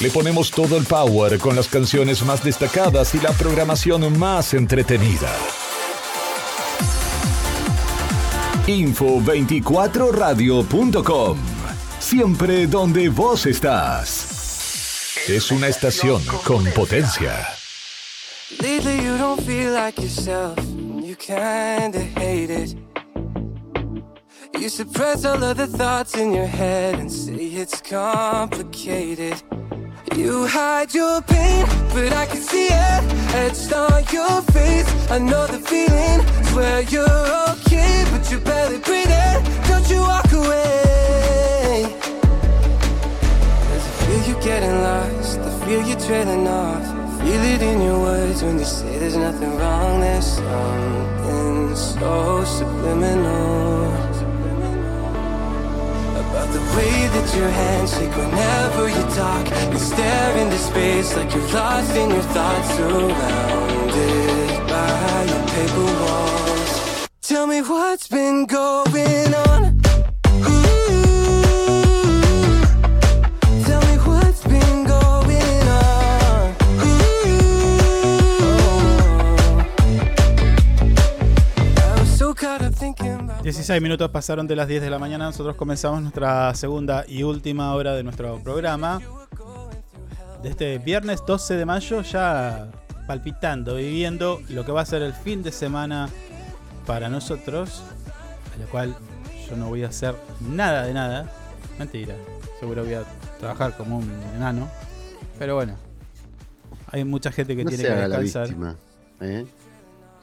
Le 0.00 0.10
ponemos 0.10 0.50
todo 0.50 0.76
el 0.76 0.84
power 0.84 1.38
con 1.38 1.54
las 1.54 1.68
canciones 1.68 2.24
más 2.24 2.42
destacadas 2.42 3.14
y 3.14 3.20
la 3.20 3.30
programación 3.30 4.18
más 4.18 4.52
entretenida. 4.52 5.30
Info24radio.com. 8.66 11.38
Siempre 12.00 12.66
donde 12.66 13.08
vos 13.08 13.46
estás. 13.46 15.20
Es 15.28 15.52
una 15.52 15.68
estación 15.68 16.20
con 16.44 16.64
potencia. 16.72 17.46
Lately 18.60 18.98
you 19.02 19.16
don't 19.16 19.40
feel 19.40 19.72
like 19.72 19.98
yourself, 20.00 20.58
you 21.02 21.16
kinda 21.16 22.00
hate 22.16 22.50
it. 22.50 22.76
You 24.58 24.68
suppress 24.68 25.24
all 25.24 25.42
of 25.42 25.56
the 25.56 25.66
thoughts 25.66 26.14
in 26.16 26.32
your 26.32 26.46
head 26.46 26.94
and 26.98 27.10
say 27.10 27.34
it's 27.34 27.80
complicated. 27.80 29.42
You 30.16 30.46
hide 30.46 30.94
your 30.94 31.20
pain, 31.22 31.66
but 31.92 32.12
I 32.12 32.26
can 32.26 32.40
see 32.40 32.66
it 32.66 33.02
etched 33.34 33.72
on 33.72 34.04
your 34.12 34.42
face. 34.54 34.86
I 35.10 35.18
know 35.18 35.44
the 35.48 35.58
feeling, 35.58 36.20
swear 36.50 36.82
you're 36.82 37.26
okay, 37.50 38.04
but 38.12 38.30
you're 38.30 38.40
barely 38.40 38.78
breathing. 38.78 39.42
Don't 39.66 39.90
you 39.90 40.00
walk 40.00 40.30
away. 40.32 41.98
There's 43.66 43.86
a 43.86 43.94
feel 44.04 44.22
you 44.28 44.36
getting 44.40 44.76
lost, 44.82 45.42
the 45.42 45.50
feel 45.66 45.82
you 45.82 45.96
trailing 45.96 46.46
off. 46.46 46.86
Feel 47.20 47.42
it 47.42 47.62
in 47.62 47.82
your 47.82 47.98
words 47.98 48.42
when 48.44 48.56
you 48.60 48.64
say 48.64 48.98
there's 49.00 49.16
nothing 49.16 49.56
wrong. 49.56 50.00
There's 50.00 50.26
something 50.26 51.74
so 51.74 52.44
subliminal 52.44 53.93
the 56.52 56.60
way 56.76 57.08
that 57.14 57.36
your 57.36 57.48
hands 57.48 57.92
shake 57.96 58.16
whenever 58.16 58.88
you 58.88 59.04
talk. 59.14 59.44
You 59.72 59.78
stare 59.78 60.36
into 60.38 60.58
space 60.58 61.16
like 61.16 61.34
you're 61.34 61.48
lost 61.52 61.94
in 61.96 62.10
your 62.10 62.26
thoughts, 62.34 62.68
surrounded 62.76 64.66
by 64.68 65.24
your 65.30 65.44
paper 65.54 65.86
walls. 66.02 67.08
Tell 67.22 67.46
me 67.46 67.60
what's 67.62 68.08
been 68.08 68.46
going 68.46 69.34
on. 69.34 69.53
16 83.44 83.82
minutos 83.82 84.10
pasaron 84.10 84.46
de 84.46 84.56
las 84.56 84.66
10 84.66 84.80
de 84.80 84.88
la 84.88 84.98
mañana. 84.98 85.26
Nosotros 85.26 85.54
comenzamos 85.54 86.00
nuestra 86.00 86.54
segunda 86.54 87.04
y 87.06 87.24
última 87.24 87.74
hora 87.74 87.92
de 87.92 88.02
nuestro 88.02 88.38
programa. 88.42 89.02
De 90.42 90.48
este 90.48 90.78
viernes 90.78 91.20
12 91.26 91.56
de 91.58 91.66
mayo, 91.66 92.00
ya 92.00 92.70
palpitando, 93.06 93.74
viviendo 93.74 94.40
lo 94.48 94.64
que 94.64 94.72
va 94.72 94.80
a 94.80 94.86
ser 94.86 95.02
el 95.02 95.12
fin 95.12 95.42
de 95.42 95.52
semana 95.52 96.08
para 96.86 97.10
nosotros. 97.10 97.82
A 98.56 98.62
lo 98.62 98.66
cual 98.68 98.96
yo 99.46 99.56
no 99.56 99.68
voy 99.68 99.84
a 99.84 99.88
hacer 99.88 100.14
nada 100.40 100.84
de 100.84 100.94
nada. 100.94 101.30
Mentira. 101.78 102.14
Seguro 102.58 102.82
voy 102.82 102.94
a 102.94 103.02
trabajar 103.38 103.76
como 103.76 103.98
un 103.98 104.10
enano. 104.34 104.70
Pero 105.38 105.56
bueno. 105.56 105.76
Hay 106.92 107.04
mucha 107.04 107.30
gente 107.30 107.54
que 107.54 107.64
no 107.64 107.68
tiene 107.68 107.84
que 107.84 107.92
haga 107.92 108.08
la 108.08 108.20
descansar. 108.20 108.48
víctima. 108.48 108.76
¿eh? 109.20 109.44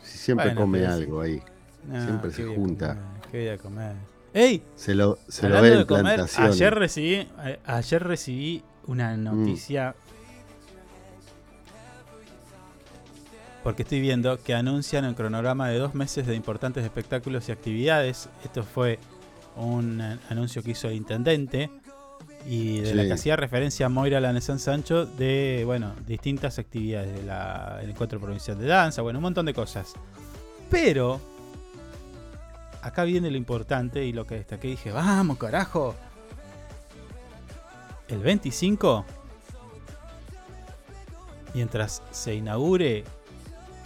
Si 0.01 0.17
siempre 0.17 0.47
Bueno, 0.47 0.61
come 0.61 0.87
algo 0.87 1.21
ahí. 1.21 1.39
No, 1.87 2.03
siempre 2.03 2.29
¿qué 2.31 2.35
se 2.35 2.45
junta. 2.45 2.97
¿Qué 3.31 3.37
voy 3.39 3.47
a 3.49 3.57
comer? 3.57 3.95
¡Ey! 4.33 4.63
Se 4.75 4.93
lo, 4.95 5.17
se 5.27 5.49
lo 5.49 5.61
ve 5.61 5.69
de 5.71 5.79
en 5.81 5.85
comer, 5.85 6.25
ayer 6.37 6.73
recibí, 6.73 7.27
a- 7.65 7.75
ayer 7.77 8.03
recibí 8.03 8.63
Mm. 8.87 8.91
una 8.91 9.17
noticia. 9.17 9.95
Porque 13.63 13.83
estoy 13.83 13.99
viendo 14.01 14.41
que 14.41 14.55
anuncian 14.55 15.05
el 15.05 15.13
cronograma 15.15 15.69
de 15.69 15.77
dos 15.77 15.93
meses 15.93 16.25
de 16.25 16.35
importantes 16.35 16.83
espectáculos 16.83 17.47
y 17.47 17.51
actividades. 17.51 18.27
Esto 18.43 18.63
fue 18.63 18.97
un 19.55 20.01
eh, 20.01 20.17
anuncio 20.29 20.63
que 20.63 20.71
hizo 20.71 20.87
el 20.87 20.95
intendente. 20.95 21.69
y 22.43 22.79
de 22.79 22.87
Sí. 22.87 22.93
la 22.95 23.03
que 23.05 23.13
hacía 23.13 23.35
referencia 23.35 23.85
a 23.85 23.89
Moira 23.89 24.19
Lanesán 24.19 24.57
Sancho 24.57 25.05
de, 25.05 25.61
bueno, 25.63 25.93
distintas 26.07 26.57
actividades 26.57 27.13
del 27.13 27.89
encuentro 27.91 28.19
provincial 28.19 28.57
de 28.57 28.65
danza, 28.65 29.03
bueno, 29.03 29.19
un 29.19 29.23
montón 29.23 29.45
de 29.45 29.53
cosas. 29.53 29.93
Pero, 30.71 31.21
acá 32.81 33.03
viene 33.03 33.29
lo 33.31 33.37
importante 33.37 34.03
y 34.05 34.13
lo 34.13 34.25
que 34.25 34.35
destaqué, 34.35 34.69
dije, 34.69 34.91
vamos, 34.91 35.37
carajo. 35.37 35.95
El 38.07 38.19
25, 38.19 39.05
mientras 41.53 42.01
se 42.11 42.35
inaugure 42.35 43.03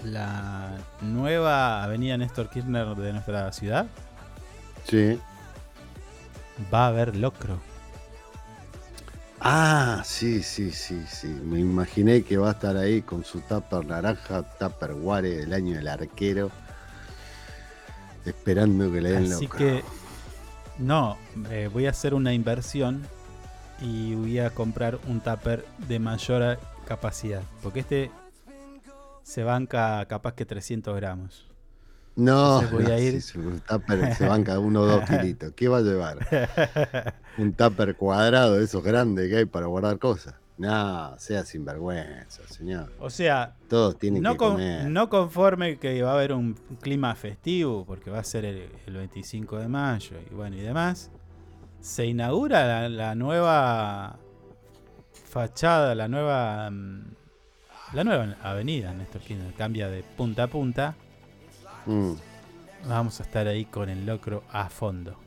la 0.03 0.77
nueva 1.01 1.83
avenida 1.83 2.17
Néstor 2.17 2.49
Kirchner 2.49 2.95
de 2.95 3.13
nuestra 3.13 3.51
ciudad, 3.51 3.85
Sí. 4.87 5.19
va 6.73 6.85
a 6.85 6.87
haber 6.87 7.15
locro. 7.15 7.59
Ah, 9.39 10.01
sí, 10.05 10.41
sí, 10.41 10.71
sí, 10.71 11.03
sí. 11.07 11.27
Me 11.27 11.59
imaginé 11.59 12.23
que 12.23 12.37
va 12.37 12.49
a 12.49 12.51
estar 12.53 12.77
ahí 12.77 13.01
con 13.01 13.23
su 13.23 13.41
tupper 13.41 13.85
naranja, 13.85 14.41
tupper 14.57 14.93
guare 14.93 15.29
del 15.37 15.53
año 15.53 15.75
del 15.75 15.87
arquero. 15.87 16.49
Esperando 18.25 18.91
que 18.91 19.01
le 19.01 19.11
den 19.11 19.31
Así 19.31 19.45
loco. 19.45 19.57
que 19.57 19.83
no, 20.79 21.17
eh, 21.51 21.69
voy 21.71 21.85
a 21.87 21.91
hacer 21.91 22.13
una 22.13 22.33
inversión 22.33 23.01
y 23.81 24.15
voy 24.15 24.39
a 24.39 24.49
comprar 24.49 24.99
un 25.07 25.19
tupper 25.21 25.65
de 25.87 25.99
mayor 25.99 26.59
capacidad. 26.87 27.41
Porque 27.61 27.81
este 27.81 28.11
se 29.23 29.43
banca 29.43 30.05
capaz 30.07 30.33
que 30.33 30.45
300 30.45 30.95
gramos. 30.95 31.45
No, 32.15 32.61
Entonces 32.61 32.71
voy 32.71 32.83
no, 32.85 32.89
a 32.91 32.99
ir- 32.99 33.11
sí, 33.13 33.21
su 33.21 33.59
tupper 33.67 34.15
se 34.15 34.27
banca 34.27 34.57
uno 34.59 34.81
o 34.81 34.85
dos 34.85 35.03
kilitos. 35.09 35.51
¿Qué 35.55 35.67
va 35.67 35.79
a 35.79 35.81
llevar? 35.81 36.19
Un 37.37 37.53
tupper 37.53 37.95
cuadrado 37.95 38.55
de 38.55 38.63
esos 38.63 38.83
grandes 38.83 39.29
que 39.29 39.37
hay 39.37 39.45
para 39.45 39.65
guardar 39.65 39.99
cosas. 39.99 40.35
No, 40.57 41.19
sea 41.19 41.43
sinvergüenza, 41.43 42.41
señor. 42.47 42.91
O 42.99 43.09
sea, 43.09 43.55
Todos 43.67 43.97
tienen 43.99 44.23
no, 44.23 44.31
que 44.33 44.37
con- 44.37 44.51
comer. 44.53 44.85
no 44.89 45.09
conforme 45.09 45.77
que 45.77 46.01
va 46.01 46.11
a 46.11 46.13
haber 46.13 46.31
un 46.31 46.53
clima 46.81 47.13
festivo, 47.15 47.83
porque 47.85 48.09
va 48.09 48.19
a 48.19 48.23
ser 48.23 48.45
el, 48.45 48.69
el 48.87 48.93
25 48.93 49.57
de 49.59 49.67
mayo 49.67 50.15
y 50.31 50.33
bueno 50.33 50.55
y 50.55 50.61
demás, 50.61 51.11
se 51.81 52.05
inaugura 52.05 52.65
la, 52.65 52.89
la 52.89 53.15
nueva 53.15 54.17
fachada, 55.29 55.93
la 55.93 56.07
nueva 56.07 56.69
mm, 56.71 57.03
la 57.93 58.03
nueva 58.05 58.35
avenida 58.41 58.93
Néstor 58.93 59.21
Kirchner, 59.21 59.53
cambia 59.55 59.89
de 59.89 60.03
punta 60.03 60.43
a 60.43 60.47
punta. 60.47 60.95
Mm. 61.85 62.13
Vamos 62.87 63.19
a 63.19 63.23
estar 63.23 63.45
ahí 63.47 63.65
con 63.65 63.89
el 63.89 64.05
locro 64.05 64.43
a 64.51 64.69
fondo. 64.69 65.17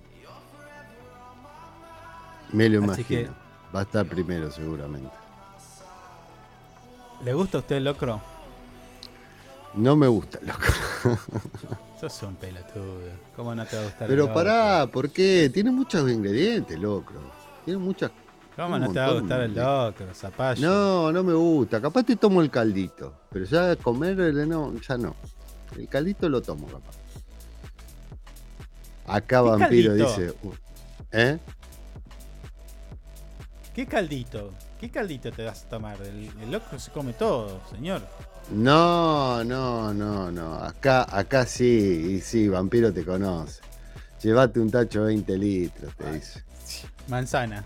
Me 2.52 2.68
lo 2.68 2.78
Así 2.78 3.02
imagino. 3.02 3.32
que- 3.34 3.48
Va 3.74 3.80
a 3.80 3.82
estar 3.82 4.06
primero 4.06 4.50
seguramente. 4.50 5.10
¿Le 7.24 7.34
gusta 7.34 7.58
a 7.58 7.60
usted 7.60 7.76
el 7.76 7.84
locro? 7.84 8.20
No 9.74 9.96
me 9.96 10.06
gusta, 10.06 10.38
loco. 10.42 11.18
Sos 12.00 12.22
un 12.22 12.36
pelotudo. 12.36 13.10
¿Cómo 13.36 13.54
no 13.54 13.66
te 13.66 13.76
va 13.76 13.82
a 13.82 13.84
gustar 13.86 14.02
el 14.02 14.08
Pero 14.08 14.22
locro? 14.26 14.34
pará, 14.34 14.86
¿por 14.86 15.10
qué? 15.10 15.50
Tiene 15.52 15.70
muchos 15.70 16.08
ingredientes, 16.10 16.78
loco. 16.78 17.12
Tiene 17.64 17.78
muchas. 17.80 18.10
¿Cómo 18.56 18.78
no 18.78 18.90
te 18.92 18.98
va 18.98 19.06
a 19.06 19.12
gustar 19.12 19.40
el 19.42 19.54
locro, 19.54 20.06
zapallo? 20.14 20.60
No, 20.66 21.12
no 21.12 21.22
me 21.22 21.34
gusta. 21.34 21.80
Capaz 21.80 22.04
te 22.04 22.16
tomo 22.16 22.40
el 22.40 22.50
caldito. 22.50 23.14
Pero 23.30 23.44
ya 23.44 23.76
comer, 23.76 24.18
el- 24.20 24.48
no, 24.48 24.74
ya 24.80 24.96
no. 24.96 25.14
El 25.76 25.88
caldito 25.88 26.28
lo 26.28 26.40
tomo, 26.40 26.66
capaz. 26.66 26.96
Acá 29.06 29.42
¿Qué 29.42 29.48
Vampiro 29.48 29.90
caldito? 29.90 30.08
dice. 30.20 30.34
uh, 30.42 30.52
¿Eh? 31.12 31.38
¿Qué 33.74 33.86
caldito? 33.86 34.50
¿Qué 34.78 34.90
caldito 34.90 35.32
te 35.32 35.44
vas 35.44 35.64
a 35.64 35.68
tomar? 35.68 36.00
El, 36.02 36.30
el 36.40 36.50
locro 36.52 36.78
se 36.78 36.90
come 36.92 37.12
todo, 37.12 37.60
señor. 37.70 38.02
No, 38.50 39.42
no, 39.44 39.92
no, 39.92 40.30
no. 40.30 40.54
Acá, 40.54 41.06
acá 41.10 41.44
sí, 41.46 42.14
y 42.16 42.20
sí, 42.20 42.48
Vampiro 42.48 42.92
te 42.92 43.04
conoce. 43.04 43.60
Llévate 44.22 44.60
un 44.60 44.70
tacho 44.70 45.00
de 45.00 45.06
20 45.08 45.36
litros, 45.38 45.94
te 45.96 46.12
dice. 46.12 46.44
Manzana. 47.08 47.64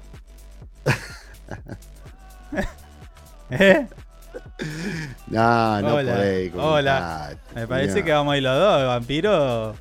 ¿Eh? 3.50 3.86
No, 5.28 5.80
no 5.82 5.94
hola, 5.94 6.12
podés. 6.14 6.52
hola. 6.54 7.36
Me 7.54 7.66
parece 7.66 8.02
que 8.02 8.12
vamos 8.12 8.34
a 8.34 8.36
ir 8.38 8.42
los 8.42 8.58
dos, 8.58 8.86
vampiro. 8.86 9.76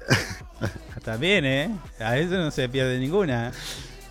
También, 1.03 1.45
¿eh? 1.45 1.71
A 1.99 2.17
eso 2.17 2.35
no 2.35 2.51
se 2.51 2.67
pierde 2.69 2.99
ninguna. 2.99 3.51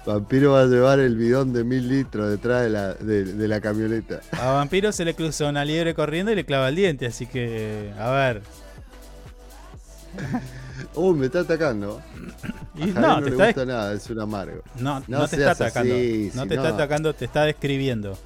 Vampiro 0.07 0.53
va 0.53 0.63
a 0.63 0.67
llevar 0.67 0.99
el 0.99 1.15
bidón 1.17 1.53
de 1.53 1.63
mil 1.63 1.87
litros 1.89 2.31
detrás 2.31 2.63
de 2.63 2.71
la, 2.71 2.95
de, 2.95 3.25
de 3.25 3.49
la 3.49 3.61
camioneta. 3.61 4.21
A 4.33 4.53
vampiro 4.53 4.93
se 4.93 5.05
le 5.05 5.15
cruza 5.15 5.49
una 5.49 5.65
liebre 5.65 5.95
corriendo 5.95 6.33
y 6.33 6.37
le 6.37 6.45
clava 6.47 6.69
el 6.71 6.77
diente, 6.77 7.07
así 7.07 7.27
que, 7.27 7.93
a 7.99 8.11
ver. 8.11 8.43
Uy, 10.95 11.15
me 11.19 11.27
está 11.27 11.41
atacando. 11.41 12.01
Y 12.75 12.87
no, 12.87 13.01
no, 13.01 13.17
te 13.19 13.25
le 13.27 13.31
está- 13.33 13.47
gusta 13.47 13.65
nada, 13.67 13.93
es 13.93 14.09
un 14.11 14.21
amargo. 14.21 14.63
No, 14.79 15.03
no, 15.07 15.29
te 15.29 15.37
está 15.37 15.51
atacando. 15.53 15.95
así, 15.95 16.31
no 16.35 16.47
te 16.47 16.55
está 16.55 16.69
atacando, 16.69 17.15
te 17.15 17.25
está 17.27 17.45
describiendo. 17.45 18.17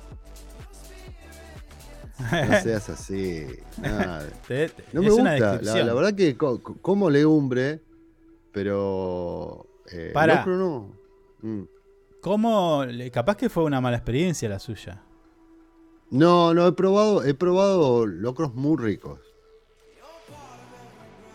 No 2.19 2.61
seas 2.63 2.89
así. 2.89 3.47
nada. 3.83 4.25
Te- 4.49 4.69
te- 4.69 4.85
No 4.93 5.01
me 5.03 5.09
es 5.09 5.13
una 5.15 5.33
gusta. 5.33 5.61
La, 5.63 5.85
la 5.85 5.95
verdad 5.95 6.15
que 6.15 6.37
co- 6.37 6.63
co- 6.63 6.77
como 6.81 7.11
legumbre, 7.11 7.81
pero. 8.53 9.67
Eh, 9.91 10.13
locro 10.15 10.57
no. 10.57 11.04
Mm. 11.45 11.63
¿Cómo? 12.21 12.83
Capaz 13.13 13.37
que 13.37 13.49
fue 13.51 13.65
una 13.65 13.81
mala 13.81 13.97
experiencia 13.99 14.49
la 14.49 14.59
suya. 14.59 15.03
No, 16.11 16.55
no, 16.55 16.67
he 16.67 16.73
probado, 16.73 17.23
he 17.25 17.35
probado 17.35 18.07
locros 18.07 18.55
muy 18.55 18.77
ricos. 18.79 19.21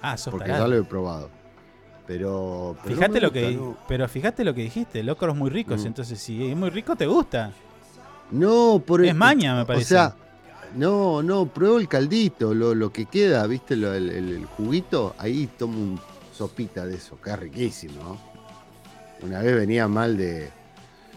Ah, 0.01 0.17
sos 0.17 0.31
Porque 0.31 0.47
tarado. 0.47 0.65
ya 0.65 0.75
lo 0.75 0.81
he 0.81 0.83
probado. 0.85 1.29
Pero. 2.07 2.75
pero 2.83 2.95
Fíjate 2.95 3.21
lo 3.21 3.31
que, 3.31 3.51
no. 3.51 3.77
pero 3.87 4.07
fíjate 4.07 4.43
lo 4.43 4.53
que 4.55 4.61
dijiste, 4.61 5.03
locros 5.03 5.35
muy 5.35 5.49
ricos, 5.49 5.83
Mm. 5.83 5.87
entonces 5.87 6.19
si 6.19 6.49
es 6.49 6.57
muy 6.57 6.69
rico 6.69 6.95
te 6.95 7.05
gusta. 7.05 7.51
No, 8.31 8.81
por 8.85 9.03
Es 9.05 9.15
maña, 9.15 9.55
me 9.55 9.65
parece. 9.65 9.85
O 9.85 9.97
sea, 9.97 10.15
no, 10.75 11.21
no, 11.21 11.45
pruebo 11.47 11.77
el 11.77 11.87
caldito, 11.87 12.53
lo, 12.53 12.73
lo 12.73 12.91
que 12.91 13.05
queda, 13.05 13.45
¿viste? 13.47 13.75
Lo- 13.75 13.93
el, 13.93 14.09
el- 14.09 14.29
el 14.37 14.45
juguito, 14.45 15.13
ahí 15.17 15.47
tomo 15.57 15.77
un 15.77 15.99
sopita 16.33 16.85
de 16.85 16.95
eso, 16.95 17.19
que 17.21 17.29
es 17.31 17.39
riquísimo. 17.39 18.17
Una 19.21 19.41
vez 19.41 19.55
venía 19.55 19.87
mal 19.87 20.17
de. 20.17 20.49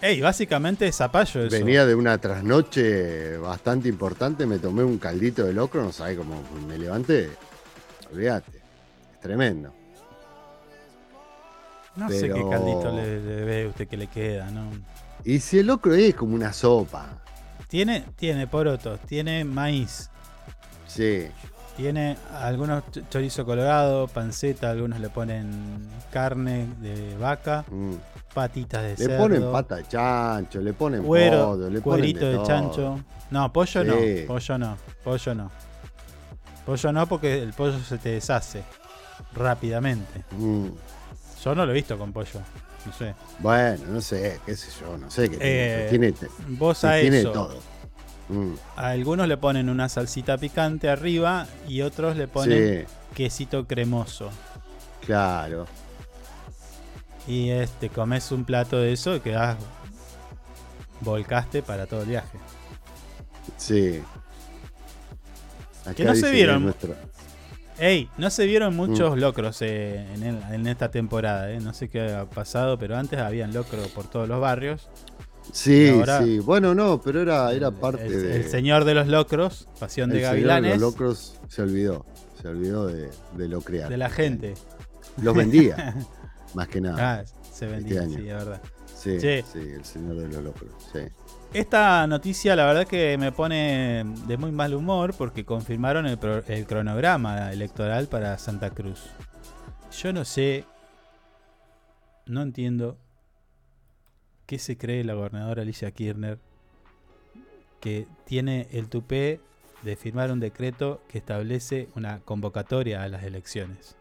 Ey, 0.01 0.21
básicamente 0.21 0.89
es 0.89 0.97
zapallo 0.97 1.45
eso. 1.45 1.57
Venía 1.57 1.87
de 1.87 1.95
una 1.95 2.19
trasnoche 2.19 3.37
bastante 3.37 3.89
importante, 3.89 4.47
me 4.47 4.59
tomé 4.59 4.83
un 4.83 4.99
caldito 4.99 5.45
de 5.45 5.53
locro, 5.53 5.83
no 5.83 5.93
sabés 5.93 6.19
cómo 6.19 6.43
me 6.67 6.77
levanté. 6.77 7.31
Olvídate. 8.13 8.59
Es 9.15 9.21
tremendo. 9.21 9.73
no 11.95 12.09
sé 12.09 12.29
qué 12.29 12.45
caldito 12.51 12.91
le, 12.93 13.21
le 13.21 13.45
ve 13.45 13.67
usted 13.69 13.87
que 13.87 13.97
le 13.97 14.09
queda, 14.09 14.51
¿no? 14.51 14.71
Y 15.25 15.39
si 15.39 15.61
el 15.61 15.67
locro 15.69 15.95
es 15.95 16.15
como 16.17 16.35
una 16.35 16.53
sopa. 16.53 17.23
Tiene, 17.69 18.05
tiene 18.17 18.47
porotos, 18.47 19.01
tiene 19.01 19.45
maíz, 19.45 20.11
Sí. 20.87 21.27
Tiene 21.77 22.17
algunos 22.41 22.83
ch- 22.85 23.09
chorizo 23.09 23.45
colorado, 23.45 24.07
panceta, 24.09 24.71
algunos 24.71 25.01
le 25.01 25.09
ponen 25.09 25.89
carne 26.11 26.69
de 26.81 27.17
vaca, 27.17 27.65
mm. 27.71 27.93
patitas 28.35 28.83
de 28.83 28.91
Le 28.91 28.97
cerdo, 28.97 29.19
ponen 29.19 29.53
pata 29.53 29.77
de 29.77 29.89
chancho, 29.89 30.61
le 30.61 30.73
ponen 30.75 31.03
cuero, 31.03 31.53
pollo, 31.53 31.71
le 31.71 31.81
ponen 31.81 31.83
cuerito 32.01 32.27
de, 32.27 32.35
todo. 32.37 32.47
chancho. 32.47 33.01
No, 33.31 33.53
pollo 33.53 33.85
no, 33.85 33.95
pollo 34.27 34.59
no, 34.59 34.77
pollo 35.03 35.35
no. 35.35 35.51
Pollo 36.67 36.93
no 36.93 37.07
porque 37.09 37.43
el 37.43 37.53
pollo 37.55 37.79
se 37.81 37.99
te 37.99 38.11
deshace 38.11 38.63
rápidamente. 39.35 40.23
Mm. 40.39 40.67
Yo 41.43 41.55
no 41.57 41.67
lo 41.67 41.73
he 41.73 41.75
visto 41.75 41.99
con 41.99 42.13
pollo, 42.13 42.41
no 42.87 42.93
sé. 42.93 43.15
Bueno, 43.41 43.83
no 43.89 44.01
sé, 44.01 44.39
qué 44.47 44.55
sé 44.55 44.71
yo, 44.81 44.97
no 44.97 45.11
sé 45.11 45.29
qué 45.29 45.39
Eh, 45.41 45.89
tiene. 45.91 46.13
Tiene, 46.13 46.33
vos 46.57 46.85
a 46.85 47.01
tiene 47.01 47.19
eso. 47.21 47.33
todo. 47.33 47.72
Mm. 48.29 48.53
A 48.77 48.89
algunos 48.89 49.29
le 49.29 49.37
ponen 49.37 49.69
una 49.69 49.89
salsita 49.89 50.39
picante 50.39 50.89
arriba 50.89 51.47
y 51.69 51.83
otros 51.83 52.17
le 52.17 52.29
ponen 52.29 52.87
Sí, 52.87 52.95
quesito 53.15 53.67
cremoso. 53.67 54.31
claro. 55.05 55.67
Y 57.27 57.51
este 57.51 57.89
comes 57.89 58.33
un 58.33 58.45
plato 58.45 58.79
de 58.79 58.93
eso 58.93 59.15
y 59.17 59.21
quedás 59.21 59.57
volcaste 61.01 61.63
para 61.63 61.87
todo 61.87 62.03
el 62.03 62.09
viaje. 62.09 62.39
Sí. 63.57 64.01
Acá 65.83 65.95
Que 65.95 66.05
no 66.05 66.15
se 66.15 66.31
vieron. 66.31 66.75
Ey, 67.79 68.09
no 68.19 68.31
se 68.31 68.45
Mm. 68.45 68.47
vieron 68.49 68.77
muchos 68.77 69.19
locros 69.19 69.61
eh, 69.63 70.07
en, 70.15 70.23
el- 70.23 70.43
en 70.53 70.67
esta 70.67 70.91
temporada, 70.91 71.51
eh. 71.51 71.59
no 71.61 71.73
sé 71.75 71.89
qué 71.89 72.13
ha 72.13 72.25
pasado, 72.27 72.79
pero 72.79 72.97
antes 72.97 73.19
habían 73.19 73.53
locros 73.53 73.89
por 73.89 74.07
todos 74.09 74.29
los 74.29 74.41
barrios. 74.41 74.89
Sí, 75.53 75.91
ahora- 75.91 76.23
sí. 76.23 76.39
Bueno, 76.41 76.75
no, 76.75 77.01
pero 77.01 77.21
era, 77.21 77.53
era 77.53 77.71
parte 77.71 78.07
el, 78.07 78.23
de. 78.23 78.37
el 78.37 78.45
señor 78.49 78.85
de 78.85 78.95
los 78.95 79.07
locros, 79.07 79.69
Pasión 79.79 80.11
de 80.11 80.17
el 80.17 80.23
señor 80.23 80.35
Gavilanes, 80.35 80.81
los 80.81 80.93
locros 80.93 81.41
se 81.49 81.63
olvidó. 81.63 82.05
Se 82.41 82.49
olvidó 82.49 82.87
de, 82.89 83.11
de 83.37 83.49
lo 83.49 83.61
crear. 83.61 83.89
de 83.89 83.97
la 83.97 84.11
gente. 84.11 84.55
Los 85.23 85.37
vendía, 85.37 85.95
más 86.55 86.67
que 86.69 86.81
nada. 86.81 87.21
Ah, 87.21 87.25
se 87.53 87.67
vendía, 87.67 88.01
año. 88.03 88.17
sí, 88.19 88.29
es 88.29 88.35
verdad. 88.35 88.63
Sí, 88.97 89.21
Sí. 89.21 89.43
sí, 89.53 89.59
el 89.59 89.85
señor 89.85 90.17
de 90.17 90.29
los 90.29 90.43
locos. 90.43 90.69
Sí. 90.93 91.01
Esta 91.53 92.07
noticia 92.07 92.57
la 92.57 92.65
verdad 92.65 92.87
que 92.87 93.19
me 93.19 93.31
pone 93.31 94.05
de 94.27 94.37
muy 94.39 94.51
mal 94.53 94.73
humor 94.75 95.13
porque 95.19 95.45
confirmaron 95.45 96.07
el, 96.07 96.17
pro- 96.19 96.43
el 96.49 96.67
cronograma 96.67 97.53
electoral 97.53 98.07
para 98.09 98.39
Santa 98.39 98.71
Cruz. 98.71 99.03
Yo 100.01 100.13
no 100.15 100.25
sé, 100.25 100.65
no 102.27 102.41
entiendo 102.43 102.97
qué 104.47 104.59
se 104.59 104.77
cree 104.77 105.05
la 105.05 105.15
gobernadora 105.15 105.63
Alicia 105.63 105.91
Kirchner 105.91 106.39
que 107.81 108.07
tiene 108.27 108.69
el 108.73 108.89
tupé 108.89 109.41
de 109.83 109.97
firmar 109.97 110.31
un 110.31 110.39
decreto 110.41 111.03
que 111.09 111.19
establece 111.19 111.89
una 111.97 112.21
convocatoria 112.21 113.03
a 113.03 113.09
las 113.09 113.25
elecciones. 113.25 113.97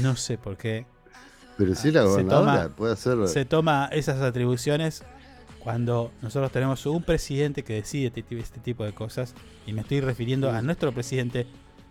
No 0.00 0.16
sé 0.16 0.36
por 0.38 0.56
qué. 0.56 0.86
Pero 1.56 1.74
sí, 1.76 1.92
la 1.92 2.00
Se 2.02 2.06
gobernadora 2.08 2.62
toma- 2.64 2.76
puede 2.76 2.92
hacer. 2.94 3.28
se 3.28 3.44
toma 3.44 3.88
esas 3.92 4.20
atribuciones 4.22 5.04
cuando 5.60 6.10
nosotros 6.20 6.50
tenemos 6.50 6.84
un 6.86 7.02
presidente 7.04 7.62
que 7.62 7.74
decide 7.74 8.08
este, 8.08 8.24
este 8.38 8.58
tipo 8.60 8.84
de 8.84 8.92
cosas 8.92 9.34
y 9.66 9.72
me 9.72 9.82
estoy 9.82 10.00
refiriendo 10.00 10.50
a 10.50 10.60
nuestro 10.62 10.90
presidente 10.92 11.46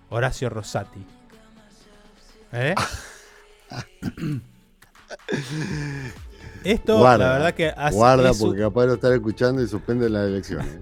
Horacio 0.10 0.50
Rosati. 0.50 1.06
¿Eh? 2.52 2.76
Esto, 6.64 6.98
guarda, 7.00 7.28
la 7.28 7.34
verdad 7.34 7.54
que 7.54 7.68
hace- 7.76 7.96
guarda 7.96 8.32
porque 8.34 8.62
capaz 8.62 8.86
lo 8.86 8.94
están 8.96 9.14
escuchando 9.14 9.62
y 9.62 9.68
suspenden 9.68 10.14
las 10.14 10.28
elecciones. 10.28 10.68
¿eh? 10.68 10.82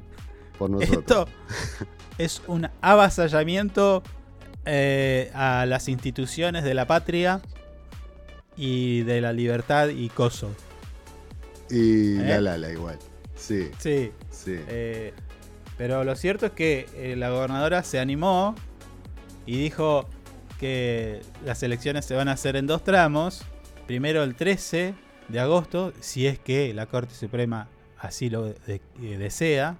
Por 0.57 0.69
nosotros. 0.71 0.99
esto 0.99 1.27
es 2.17 2.41
un 2.47 2.67
avasallamiento 2.81 4.03
eh, 4.65 5.31
a 5.33 5.65
las 5.65 5.87
instituciones 5.87 6.63
de 6.63 6.73
la 6.75 6.85
patria 6.85 7.41
y 8.55 9.01
de 9.03 9.21
la 9.21 9.33
libertad 9.33 9.89
y 9.89 10.09
coso. 10.09 10.49
Y 11.69 12.17
¿Eh? 12.19 12.23
la 12.27 12.41
Lala 12.41 12.69
igual. 12.71 12.99
Sí. 13.35 13.71
Sí. 13.79 14.11
Sí. 14.29 14.55
Eh, 14.67 15.13
pero 15.77 16.03
lo 16.03 16.15
cierto 16.15 16.45
es 16.47 16.51
que 16.51 17.15
la 17.17 17.29
gobernadora 17.31 17.81
se 17.81 17.99
animó 17.99 18.53
y 19.47 19.57
dijo 19.57 20.07
que 20.59 21.21
las 21.43 21.63
elecciones 21.63 22.05
se 22.05 22.13
van 22.13 22.27
a 22.27 22.33
hacer 22.33 22.55
en 22.55 22.67
dos 22.67 22.83
tramos. 22.83 23.41
Primero 23.87 24.21
el 24.23 24.35
13 24.35 24.93
de 25.31 25.39
agosto, 25.39 25.93
si 25.99 26.27
es 26.27 26.39
que 26.39 26.73
la 26.73 26.85
Corte 26.87 27.13
Suprema 27.15 27.67
así 27.99 28.29
lo 28.29 28.45
de- 28.45 28.81
eh, 29.01 29.17
desea. 29.17 29.75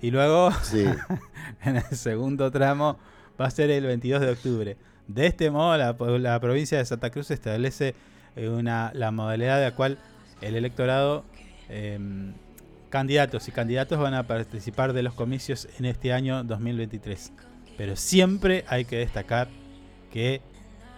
Y 0.00 0.10
luego, 0.10 0.50
Sí. 0.62 0.84
en 1.64 1.76
el 1.76 1.82
segundo 1.96 2.50
tramo, 2.50 2.98
va 3.40 3.46
a 3.46 3.50
ser 3.50 3.70
el 3.70 3.84
22 3.84 4.20
de 4.20 4.30
octubre. 4.30 4.76
De 5.06 5.26
este 5.26 5.50
modo, 5.50 5.76
la, 5.76 5.96
la 6.18 6.40
provincia 6.40 6.78
de 6.78 6.84
Santa 6.84 7.10
Cruz 7.10 7.30
establece 7.30 7.94
eh, 8.36 8.48
una, 8.48 8.92
la 8.94 9.10
modalidad 9.10 9.58
de 9.58 9.64
la 9.64 9.74
cual 9.74 9.98
el 10.40 10.54
electorado, 10.54 11.24
eh, 11.68 11.98
candidatos 12.90 13.48
y 13.48 13.52
candidatos 13.52 13.98
van 13.98 14.14
a 14.14 14.26
participar 14.26 14.92
de 14.92 15.02
los 15.02 15.14
comicios 15.14 15.68
en 15.78 15.84
este 15.86 16.12
año 16.12 16.44
2023. 16.44 17.32
Pero 17.76 17.96
siempre 17.96 18.64
hay 18.68 18.84
que 18.84 18.96
destacar 18.98 19.48
que 20.12 20.40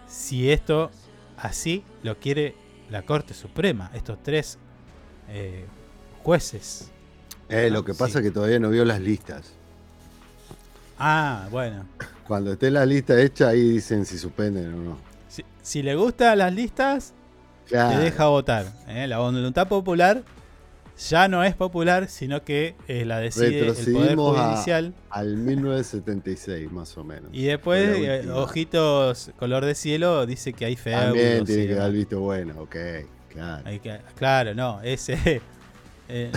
si 0.07 0.51
esto 0.51 0.91
así 1.37 1.83
lo 2.03 2.17
quiere 2.17 2.55
la 2.91 3.01
Corte 3.03 3.33
Suprema, 3.33 3.89
estos 3.93 4.21
tres 4.21 4.57
eh, 5.29 5.65
jueces. 6.23 6.91
Eh, 7.49 7.69
lo 7.71 7.83
que 7.83 7.93
pasa 7.93 8.13
Sí. 8.13 8.17
es 8.19 8.23
que 8.25 8.31
todavía 8.31 8.59
no 8.59 8.69
vio 8.69 8.85
las 8.85 8.99
listas. 8.99 9.53
Ah, 10.99 11.47
bueno. 11.49 11.85
Cuando 12.27 12.53
esté 12.53 12.69
la 12.69 12.85
lista 12.85 13.19
hecha, 13.19 13.49
ahí 13.49 13.61
dicen 13.69 14.05
si 14.05 14.17
suspenden 14.17 14.73
o 14.73 14.77
no. 14.77 14.97
Si, 15.27 15.43
si 15.61 15.81
le 15.81 15.95
gustan 15.95 16.37
las 16.37 16.53
listas, 16.53 17.13
Claro. 17.67 17.97
te 17.97 18.03
deja 18.05 18.25
votar. 18.27 18.65
¿eh? 18.87 19.07
La 19.07 19.19
voluntad 19.19 19.67
popular 19.67 20.23
ya 20.97 21.27
no 21.27 21.43
es 21.43 21.55
popular, 21.55 22.07
sino 22.09 22.43
que 22.43 22.75
eh, 22.87 23.05
la 23.05 23.19
decide 23.19 23.67
el 23.67 23.75
Poder 23.93 24.17
a- 24.19 24.53
Judicial. 24.53 24.93
al 25.09 25.35
1976, 25.37 26.71
más 26.71 26.97
o 26.97 27.03
menos. 27.03 27.29
Y 27.33 27.45
después, 27.45 27.97
eh, 27.97 28.29
ojitos 28.31 29.31
color 29.37 29.65
de 29.65 29.75
cielo, 29.75 30.25
dice 30.25 30.53
que 30.53 30.65
hay 30.65 30.75
feudos. 30.75 31.05
También 31.05 31.45
tiene 31.45 31.67
que 31.67 31.75
dar 31.75 31.89
el 31.89 31.95
visto 31.95 32.19
bueno, 32.19 32.53
ok, 32.61 32.75
claro. 33.29 33.63
Hay 33.65 33.79
que- 33.79 33.99
claro, 34.15 34.53
no, 34.53 34.81
ese. 34.81 35.41
eh, 36.09 36.31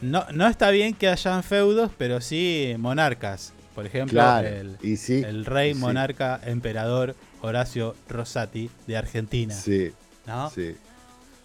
no, 0.00 0.24
no 0.32 0.46
está 0.46 0.70
bien 0.70 0.94
que 0.94 1.08
hayan 1.08 1.42
feudos, 1.42 1.90
pero 1.96 2.20
sí 2.20 2.74
monarcas. 2.78 3.52
Por 3.74 3.84
ejemplo, 3.84 4.14
Claro, 4.14 4.48
el, 4.48 4.78
y 4.82 4.96
sí, 4.96 5.22
el 5.26 5.44
rey 5.44 5.72
y 5.72 5.74
sí. 5.74 5.80
monarca 5.80 6.40
emperador 6.46 7.14
Horacio 7.42 7.94
Rosati 8.08 8.70
de 8.86 8.96
Argentina. 8.96 9.52
Sí, 9.54 9.92
¿no? 10.26 10.48
sí. 10.50 10.62
Eh, 10.62 10.76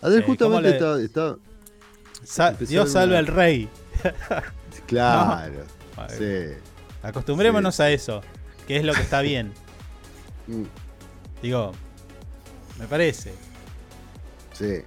¿cómo 0.02 0.22
justamente 0.24 0.80
le- 0.80 1.04
estaba- 1.06 1.38
Sa- 2.24 2.52
Dios 2.54 2.92
salve 2.92 3.18
al 3.18 3.28
rey. 3.28 3.70
Claro, 4.88 5.64
No. 5.98 6.10
sí. 6.10 6.54
Acostumbrémonos 7.04 7.80
a 7.80 7.90
eso, 7.92 8.22
que 8.68 8.78
es 8.78 8.84
lo 8.84 8.94
que 8.94 9.02
está 9.02 9.22
bien. 9.22 9.54
Mm, 10.48 10.64
Digo, 11.42 11.72
me 12.80 12.88
parece. 12.88 13.32
Sí. 14.54 14.82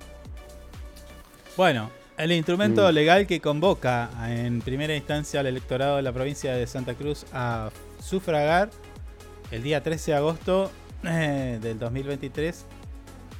Bueno, 1.56 1.90
el 2.18 2.32
instrumento 2.32 2.90
Mm. 2.90 2.92
legal 2.94 3.26
que 3.26 3.40
convoca 3.40 4.10
en 4.28 4.60
primera 4.60 4.94
instancia 4.96 5.40
al 5.40 5.46
electorado 5.46 5.96
de 5.96 6.02
la 6.02 6.12
provincia 6.12 6.54
de 6.54 6.66
Santa 6.66 6.94
Cruz 6.94 7.24
a 7.32 7.70
sufragar 8.02 8.70
el 9.52 9.62
día 9.62 9.82
13 9.82 10.10
de 10.10 10.16
agosto 10.16 10.70
eh, 11.04 11.58
del 11.62 11.78
2023 11.78 12.64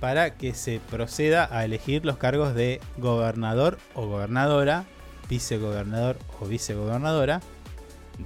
para 0.01 0.35
que 0.37 0.55
se 0.55 0.81
proceda 0.91 1.49
a 1.51 1.65
elegir 1.65 2.05
los 2.05 2.17
cargos 2.17 2.55
de 2.55 2.81
gobernador 2.99 3.79
o 3.95 4.07
gobernadora, 4.07 4.85
vicegobernador 5.29 6.17
o 6.41 6.47
vicegobernadora, 6.47 7.41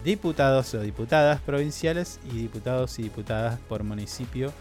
diputados 0.04 0.74
o 0.74 0.80
diputadas 0.80 1.40
provinciales 1.40 2.20
y 2.32 2.38
diputados 2.38 2.98
y 2.98 3.04
diputadas 3.04 3.58
por 3.68 3.84
municipio, 3.84 4.52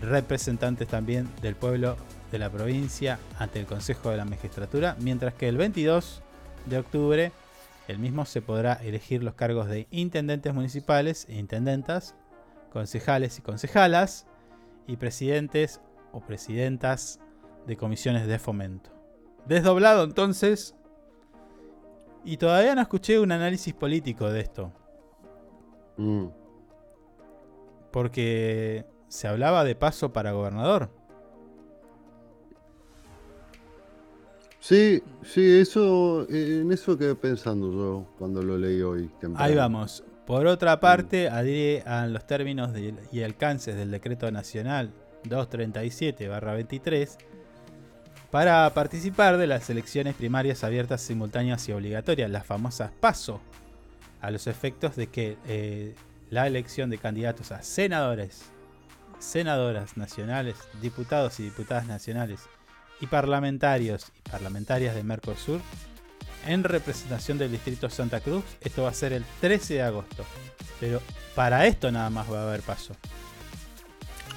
representantes 0.00 0.88
también 0.88 1.28
del 1.42 1.56
pueblo 1.56 1.96
de 2.30 2.38
la 2.38 2.50
provincia 2.50 3.18
ante 3.38 3.58
el 3.60 3.66
Consejo 3.66 4.10
de 4.10 4.16
la 4.16 4.24
Magistratura, 4.24 4.96
mientras 5.00 5.34
que 5.34 5.48
el 5.48 5.56
22 5.56 6.22
de 6.66 6.78
octubre 6.78 7.32
el 7.88 7.98
mismo 7.98 8.24
se 8.24 8.40
podrá 8.40 8.74
elegir 8.74 9.24
los 9.24 9.34
cargos 9.34 9.68
de 9.68 9.88
intendentes 9.90 10.54
municipales 10.54 11.26
e 11.28 11.34
intendentas, 11.34 12.14
concejales 12.72 13.38
y 13.38 13.42
concejalas 13.42 14.26
y 14.86 14.96
presidentes 14.96 15.80
o 16.12 16.20
presidentas 16.20 17.20
de 17.66 17.76
comisiones 17.76 18.26
de 18.26 18.38
fomento. 18.38 18.90
Desdoblado 19.46 20.04
entonces, 20.04 20.74
y 22.24 22.36
todavía 22.36 22.74
no 22.74 22.82
escuché 22.82 23.18
un 23.18 23.32
análisis 23.32 23.72
político 23.74 24.28
de 24.30 24.40
esto, 24.40 24.72
Mm. 25.96 26.26
porque 27.90 28.84
se 29.08 29.28
hablaba 29.28 29.64
de 29.64 29.74
paso 29.74 30.12
para 30.12 30.32
gobernador. 30.32 30.90
Sí, 34.60 35.02
sí, 35.22 35.58
eso, 35.58 36.26
en 36.28 36.70
eso 36.70 36.96
quedé 36.98 37.14
pensando 37.14 37.72
yo 37.72 38.06
cuando 38.18 38.42
lo 38.42 38.58
leí 38.58 38.82
hoy. 38.82 39.08
temprano. 39.20 39.38
Ahí 39.38 39.54
vamos. 39.54 40.04
Por 40.26 40.46
otra 40.46 40.78
parte, 40.80 41.28
adhiere 41.28 41.82
a 41.88 42.06
los 42.06 42.26
términos 42.26 42.72
de- 42.72 42.94
y 43.10 43.22
alcances 43.22 43.74
del 43.74 43.90
Decreto 43.90 44.30
Nacional 44.30 44.92
237-23 45.24 47.16
para 48.30 48.72
participar 48.74 49.38
de 49.38 49.46
las 49.46 49.68
elecciones 49.70 50.14
primarias 50.14 50.62
abiertas, 50.62 51.00
simultáneas 51.02 51.68
y 51.68 51.72
obligatorias, 51.72 52.30
las 52.30 52.46
famosas 52.46 52.92
PASO, 53.00 53.40
a 54.20 54.30
los 54.30 54.46
efectos 54.46 54.96
de 54.96 55.08
que 55.08 55.36
eh, 55.46 55.94
la 56.30 56.46
elección 56.46 56.90
de 56.90 56.98
candidatos 56.98 57.50
a 57.50 57.62
senadores, 57.62 58.42
senadoras 59.18 59.96
nacionales, 59.96 60.56
diputados 60.80 61.40
y 61.40 61.44
diputadas 61.44 61.86
nacionales 61.86 62.40
y 63.00 63.06
parlamentarios 63.06 64.12
y 64.16 64.30
parlamentarias 64.30 64.94
de 64.94 65.02
Mercosur 65.02 65.60
en 66.46 66.64
representación 66.64 67.38
del 67.38 67.50
distrito 67.50 67.90
Santa 67.90 68.20
Cruz. 68.20 68.44
Esto 68.60 68.84
va 68.84 68.90
a 68.90 68.94
ser 68.94 69.12
el 69.12 69.24
13 69.40 69.74
de 69.74 69.82
agosto. 69.82 70.24
Pero 70.78 71.00
para 71.34 71.66
esto 71.66 71.90
nada 71.90 72.10
más 72.10 72.30
va 72.30 72.40
a 72.40 72.48
haber 72.48 72.62
paso. 72.62 72.94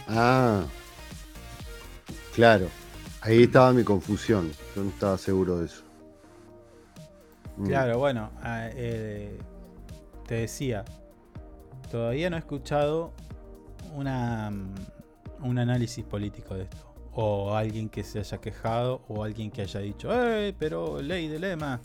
Ah, 0.07 0.63
claro. 2.35 2.67
Ahí 3.21 3.43
estaba 3.43 3.71
mi 3.73 3.83
confusión. 3.83 4.51
Yo 4.75 4.83
no 4.83 4.89
estaba 4.89 5.17
seguro 5.17 5.59
de 5.59 5.65
eso. 5.67 5.83
Mm. 7.57 7.67
Claro, 7.67 7.99
bueno, 7.99 8.31
ah, 8.41 8.69
eh, 8.73 9.37
te 10.27 10.35
decía, 10.35 10.83
todavía 11.91 12.29
no 12.29 12.35
he 12.35 12.39
escuchado 12.39 13.11
una, 13.95 14.49
mm, 14.51 15.45
un 15.45 15.59
análisis 15.59 16.03
político 16.03 16.55
de 16.55 16.63
esto. 16.63 16.77
O 17.15 17.55
alguien 17.55 17.89
que 17.89 18.03
se 18.03 18.19
haya 18.19 18.39
quejado, 18.39 19.03
o 19.07 19.23
alguien 19.23 19.51
que 19.51 19.61
haya 19.61 19.79
dicho, 19.81 20.09
¡eh, 20.11 20.53
pero 20.57 20.99
ley 21.01 21.27
de 21.27 21.37
lema! 21.39 21.79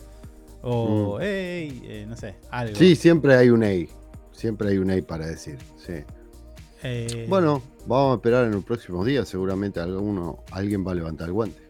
O, 0.62 1.18
Mm. 1.18 1.22
¡ey! 1.22 1.82
eh, 1.84 2.06
no 2.08 2.16
sé, 2.16 2.36
algo. 2.50 2.74
Sí, 2.74 2.96
siempre 2.96 3.36
hay 3.36 3.50
un 3.50 3.62
EI. 3.62 3.88
Siempre 4.32 4.70
hay 4.70 4.78
un 4.78 4.90
EI 4.90 5.02
para 5.02 5.26
decir. 5.26 5.58
Sí. 5.76 6.02
Eh, 6.82 7.26
Bueno, 7.28 7.62
vamos 7.86 8.12
a 8.12 8.14
esperar 8.16 8.44
en 8.44 8.52
los 8.52 8.64
próximos 8.64 9.04
días. 9.06 9.28
Seguramente 9.28 9.80
alguno, 9.80 10.44
alguien 10.52 10.86
va 10.86 10.92
a 10.92 10.94
levantar 10.94 11.26
el 11.28 11.32
guante. 11.34 11.60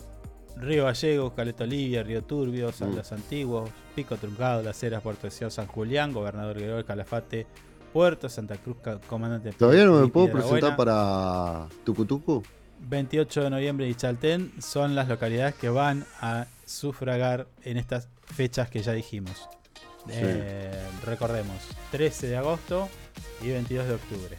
Río 0.57 0.85
Gallegos, 0.85 1.33
Caleta 1.35 1.65
Olivia, 1.65 2.03
Río 2.03 2.23
Turbio, 2.23 2.73
San 2.73 2.91
Mm. 2.93 2.97
Los 2.97 3.13
Antiguos, 3.13 3.71
Pico 3.95 4.17
Truncado, 4.17 4.63
Las 4.63 4.83
Heras, 4.83 5.03
Puerto 5.03 5.29
Deseado, 5.29 5.51
San 5.51 5.67
Julián, 5.69 6.13
Gobernador 6.13 6.57
Gregorio 6.57 6.85
Calafate, 6.85 7.47
Puerto 7.93 8.29
Santa 8.29 8.57
Cruz, 8.57 8.77
Comandante 9.09 9.53
Todavía 9.53 9.85
no 9.87 10.01
me 10.01 10.09
puedo 10.09 10.31
presentar 10.33 10.77
para 10.77 11.69
Tucutucu. 11.85 12.43
28 12.81 13.45
de 13.45 13.51
noviembre 13.51 13.89
y 13.89 13.95
Chaltén 13.95 14.53
son 14.61 14.95
las 14.95 15.09
localidades 15.09 15.55
que 15.55 15.69
van 15.69 16.05
a 16.21 16.47
sufragar 16.67 17.47
en 17.63 17.77
estas 17.77 18.09
fechas 18.27 18.69
que 18.69 18.83
ya 18.83 18.93
dijimos. 18.93 19.49
Eh, 20.11 20.73
recordemos, 21.05 21.57
13 21.93 22.29
de 22.29 22.37
agosto 22.37 22.89
y 23.43 23.49
22 23.51 23.87
de 23.89 23.95
octubre. 23.95 24.37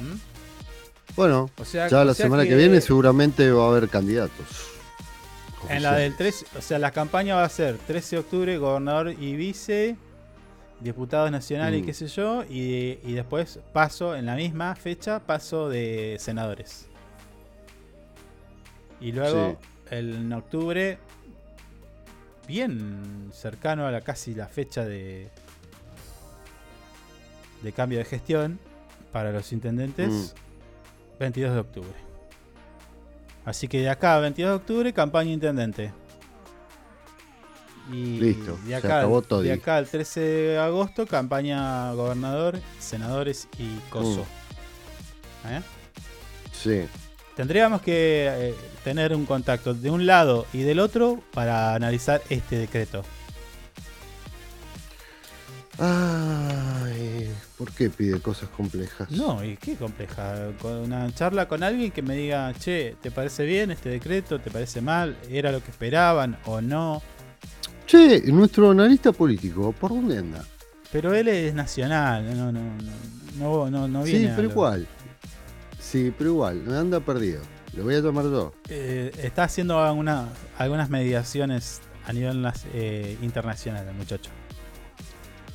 ¿Mm? 0.00 1.14
Bueno, 1.16 1.50
O 1.58 1.64
sea- 1.64 1.88
ya 1.88 2.00
o 2.00 2.04
la 2.04 2.14
sea 2.14 2.26
semana 2.26 2.44
que... 2.44 2.50
que- 2.50 2.56
viene 2.56 2.80
seguramente 2.80 3.50
va 3.52 3.64
a 3.64 3.68
haber 3.68 3.88
candidatos. 3.88 4.46
En 5.68 5.82
la 5.82 5.94
del 5.96 6.16
3, 6.16 6.46
o 6.58 6.62
sea, 6.62 6.78
la 6.78 6.90
campaña 6.90 7.34
va 7.36 7.44
a 7.44 7.48
ser 7.48 7.76
13 7.76 8.16
de 8.16 8.20
octubre, 8.20 8.56
gobernador 8.58 9.10
y 9.12 9.34
vice, 9.36 9.96
diputados 10.80 11.30
nacionales 11.30 11.80
y 11.80 11.82
Mm. 11.82 11.86
qué 11.86 11.92
sé 11.94 12.06
yo, 12.06 12.44
y, 12.48 12.98
y 13.04 13.12
después 13.12 13.58
paso, 13.74 14.16
en 14.16 14.24
la 14.24 14.36
misma 14.36 14.74
fecha, 14.74 15.20
paso 15.20 15.68
de 15.68 16.16
senadores. 16.18 16.86
Y 19.02 19.12
luego, 19.12 19.58
el, 19.90 20.14
en 20.14 20.32
octubre, 20.32 20.98
bien 22.48 23.30
cercano 23.34 23.86
a 23.86 23.90
la 23.90 24.00
casi 24.00 24.34
la 24.34 24.46
fecha 24.46 24.84
de, 24.86 25.28
de 27.62 27.72
cambio 27.72 27.98
de 27.98 28.04
gestión 28.06 28.58
para 29.12 29.32
los 29.32 29.52
intendentes, 29.52 30.34
Mm. 30.34 31.18
22 31.18 31.52
de 31.54 31.60
octubre. 31.60 31.94
Así 33.44 33.68
que 33.68 33.80
de 33.80 33.88
acá 33.90 34.16
a 34.16 34.20
22 34.20 34.50
de 34.50 34.56
octubre, 34.56 34.92
campaña 34.92 35.32
intendente. 35.32 35.92
Y 37.92 38.20
Listo, 38.20 38.56
de 38.64 38.68
se 38.68 38.74
acá, 38.76 38.98
acabó 38.98 39.20
todo. 39.22 39.42
de 39.42 39.52
acá 39.52 39.76
al 39.76 39.88
13 39.88 40.20
de 40.20 40.58
agosto, 40.58 41.06
campaña 41.06 41.92
gobernador, 41.94 42.60
senadores 42.78 43.48
y 43.58 43.78
coso. 43.90 44.24
Mm. 45.44 45.48
¿Eh? 45.48 45.62
Sí. 46.52 46.82
Tendríamos 47.34 47.80
que 47.82 48.28
eh, 48.30 48.54
tener 48.84 49.14
un 49.14 49.24
contacto 49.26 49.72
de 49.74 49.90
un 49.90 50.06
lado 50.06 50.46
y 50.52 50.62
del 50.62 50.78
otro 50.78 51.20
para 51.32 51.74
analizar 51.74 52.20
este 52.28 52.58
decreto. 52.58 53.02
Ay, 55.78 57.30
¿por 57.56 57.72
qué 57.72 57.90
pide 57.90 58.20
cosas 58.20 58.48
complejas? 58.50 59.10
No, 59.10 59.42
y 59.44 59.56
qué 59.56 59.76
compleja. 59.76 60.48
Con 60.60 60.72
una 60.72 61.12
charla 61.14 61.48
con 61.48 61.62
alguien 61.62 61.90
que 61.90 62.02
me 62.02 62.16
diga, 62.16 62.52
che, 62.54 62.96
¿te 63.00 63.10
parece 63.10 63.44
bien 63.44 63.70
este 63.70 63.88
decreto? 63.88 64.38
¿Te 64.38 64.50
parece 64.50 64.80
mal? 64.80 65.16
¿Era 65.30 65.52
lo 65.52 65.62
que 65.62 65.70
esperaban 65.70 66.38
o 66.46 66.60
no? 66.60 67.02
Che, 67.86 68.22
nuestro 68.32 68.70
analista 68.70 69.12
político, 69.12 69.72
¿por 69.72 69.90
dónde 69.90 70.18
anda? 70.18 70.44
Pero 70.92 71.14
él 71.14 71.28
es 71.28 71.54
nacional, 71.54 72.36
no, 72.36 72.52
no, 72.52 72.60
no, 72.62 72.90
no, 73.38 73.70
no, 73.70 73.88
no 73.88 74.02
viene 74.04 74.26
sí, 74.28 74.32
pero 74.36 74.48
lo- 74.48 74.52
igual. 74.54 74.86
Sí, 75.78 76.12
pero 76.16 76.30
igual, 76.30 76.62
anda 76.76 77.00
perdido. 77.00 77.40
Lo 77.76 77.84
voy 77.84 77.94
a 77.94 78.02
tomar 78.02 78.24
yo. 78.24 78.52
Eh, 78.68 79.12
está 79.22 79.44
haciendo 79.44 79.80
alguna- 79.82 80.28
algunas 80.58 80.90
mediaciones 80.90 81.80
a 82.06 82.12
nivel 82.12 82.44
eh, 82.74 83.16
internacional, 83.22 83.86
el 83.86 83.94
muchacho. 83.94 84.30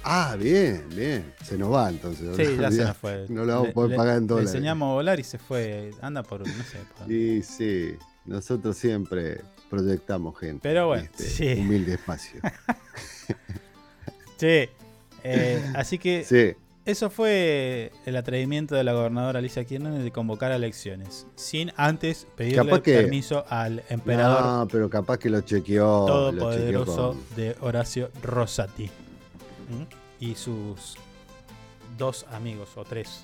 Ah, 0.08 0.36
bien, 0.40 0.86
bien. 0.96 1.34
Se 1.44 1.58
nos 1.58 1.74
va 1.74 1.90
entonces. 1.90 2.36
Sí, 2.36 2.58
ya 2.60 2.70
se 2.72 2.84
nos 2.84 2.96
fue. 2.98 3.26
No 3.30 3.44
lo 3.44 3.54
vamos 3.54 3.64
Le- 3.68 3.72
a 3.72 3.74
poder 3.74 3.90
le- 3.92 3.98
pagar 3.98 4.16
en 4.18 4.22
Le 4.22 4.28
dólares. 4.28 4.52
enseñamos 4.54 4.90
a 4.92 4.94
volar 4.94 5.20
y 5.20 5.24
se 5.24 5.40
fue. 5.40 5.92
Anda 6.02 6.22
por, 6.22 6.42
no 6.42 6.46
sé. 6.64 6.78
por- 6.98 7.08
Sí, 7.08 7.42
sí. 7.42 7.96
Nosotros 8.26 8.78
siempre 8.78 9.42
proyectamos 9.70 10.38
gente. 10.40 10.60
Pero 10.62 10.88
bueno, 10.88 11.04
este, 11.04 11.24
sí. 11.24 11.54
Humilde 11.60 11.94
espacio. 11.96 12.40
Che, 14.38 14.70
eh, 15.24 15.64
así 15.76 15.98
que 15.98 16.24
Sí. 16.26 16.60
eso 16.86 17.10
fue 17.10 17.92
el 18.06 18.16
atrevimiento 18.18 18.76
de 18.76 18.84
la 18.84 18.92
gobernadora 18.94 19.40
Alicia 19.40 19.64
Kirchner 19.64 19.94
de 19.94 20.12
convocar 20.12 20.52
a 20.52 20.58
elecciones, 20.58 21.26
sin 21.36 21.72
antes 21.78 22.28
pedirle 22.36 22.58
Capaz 22.66 22.82
que- 22.82 22.96
permiso 22.96 23.46
al 23.50 23.82
emperador 23.90 24.42
No, 24.44 24.68
pero 24.70 24.90
capaz 24.90 25.18
que 25.20 25.30
lo 25.30 25.42
chequeó. 25.42 26.06
lo 26.08 26.32
chequeó 26.32 26.32
todopoderoso 26.32 27.08
con- 27.14 27.36
de 27.38 27.56
Horacio 27.62 28.12
Rosati. 28.22 28.92
Y 30.20 30.36
sus 30.36 30.96
dos 31.98 32.26
amigos 32.32 32.70
o 32.76 32.84
tres. 32.84 33.24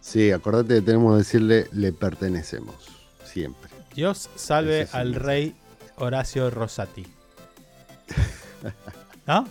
Sí, 0.00 0.30
acordate 0.32 0.76
que 0.76 0.82
tenemos 0.82 1.12
que 1.14 1.18
decirle 1.18 1.68
le 1.72 1.92
pertenecemos. 1.92 2.74
Siempre. 3.24 3.70
Dios 3.94 4.28
salve 4.34 4.82
es 4.82 4.94
al 4.94 5.14
rey 5.14 5.54
Horacio 5.96 6.50
Rosati. 6.50 7.06
¿No? 9.26 9.46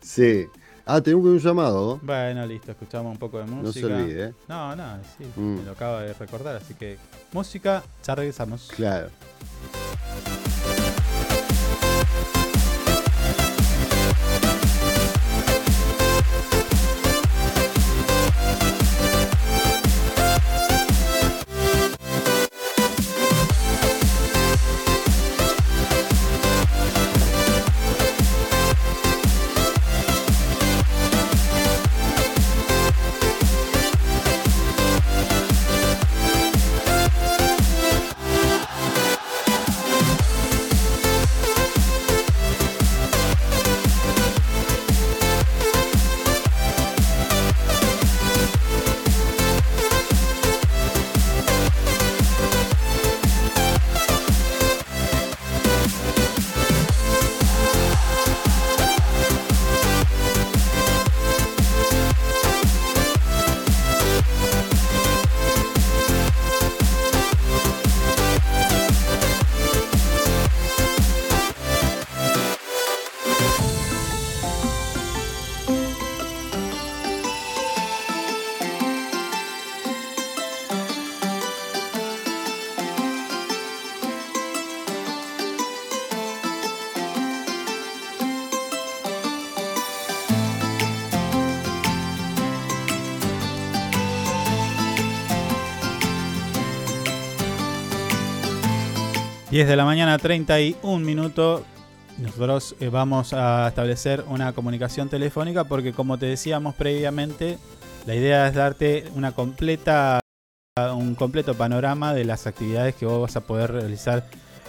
Sí. 0.00 0.46
Ah, 0.86 1.00
tenemos 1.00 1.26
un 1.26 1.38
llamado. 1.38 1.98
Bueno, 2.02 2.44
listo, 2.46 2.72
escuchamos 2.72 3.12
un 3.12 3.18
poco 3.18 3.38
de 3.38 3.44
música. 3.44 3.86
No 3.88 3.96
se 3.96 4.02
olvide, 4.02 4.24
¿eh? 4.28 4.34
No, 4.48 4.74
no, 4.74 4.98
sí, 5.18 5.24
Mm. 5.36 5.58
me 5.58 5.62
lo 5.64 5.72
acaba 5.72 6.02
de 6.02 6.14
recordar, 6.14 6.56
así 6.56 6.74
que 6.74 6.98
música, 7.32 7.84
ya 8.04 8.14
regresamos. 8.14 8.70
Claro. 8.74 9.08
Diez 99.60 99.68
de 99.68 99.76
la 99.76 99.84
mañana, 99.84 100.16
31 100.16 101.04
minutos. 101.04 101.60
Nosotros 102.16 102.74
eh, 102.80 102.88
vamos 102.88 103.34
a 103.34 103.68
establecer 103.68 104.24
una 104.26 104.54
comunicación 104.54 105.10
telefónica 105.10 105.64
porque 105.64 105.92
como 105.92 106.16
te 106.16 106.24
decíamos 106.24 106.74
previamente, 106.74 107.58
la 108.06 108.14
idea 108.14 108.48
es 108.48 108.54
darte 108.54 109.04
una 109.14 109.32
completa 109.32 110.18
un 110.94 111.14
completo 111.14 111.52
panorama 111.52 112.14
de 112.14 112.24
las 112.24 112.46
actividades 112.46 112.94
que 112.94 113.04
vos 113.04 113.20
vas 113.20 113.36
a 113.36 113.42
poder 113.42 113.72
realizar 113.72 114.24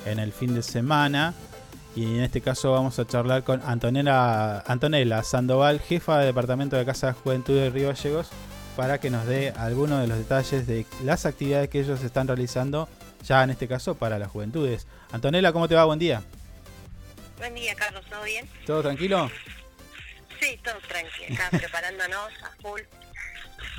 en 0.05 0.19
el 0.19 0.34
fin 0.34 0.53
de 0.53 0.61
semana. 0.61 1.35
Y 1.95 2.03
en 2.03 2.23
este 2.23 2.41
caso 2.41 2.73
vamos 2.73 2.99
a 2.99 3.07
charlar 3.07 3.45
con 3.45 3.61
Antonella, 3.65 4.59
Antonella 4.59 5.23
Sandoval, 5.23 5.80
jefa 5.80 6.19
de 6.19 6.26
Departamento 6.26 6.76
de 6.76 6.84
Casa 6.84 7.07
de 7.07 7.13
Juventud 7.13 7.55
de 7.55 7.69
Río 7.69 7.88
Gallegos, 7.88 8.27
para 8.76 8.99
que 8.99 9.09
nos 9.09 9.26
dé 9.26 9.53
algunos 9.55 10.01
de 10.01 10.07
los 10.07 10.18
detalles 10.18 10.68
de 10.68 10.85
las 11.05 11.26
actividades 11.26 11.69
que 11.69 11.80
ellos 11.80 12.03
están 12.03 12.27
realizando, 12.27 12.89
ya 13.23 13.43
en 13.43 13.52
este 13.52 13.68
caso 13.68 13.95
para 13.95 14.19
las 14.19 14.30
juventudes. 14.30 14.88
Antonella, 15.11 15.52
¿cómo 15.52 15.68
te 15.68 15.76
va? 15.76 15.85
Buen 15.85 15.99
día. 15.99 16.22
Buen 17.38 17.56
día, 17.56 17.73
Carlos, 17.76 18.06
¿todo 18.10 18.23
bien? 18.23 18.48
¿Todo 18.65 18.81
tranquilo? 18.81 19.30
Sí, 20.39 20.60
todo 20.64 20.76
tranquilo, 20.88 21.35
acá 21.35 21.49
preparándonos 21.57 22.31
a 22.43 22.61
full. 22.61 22.81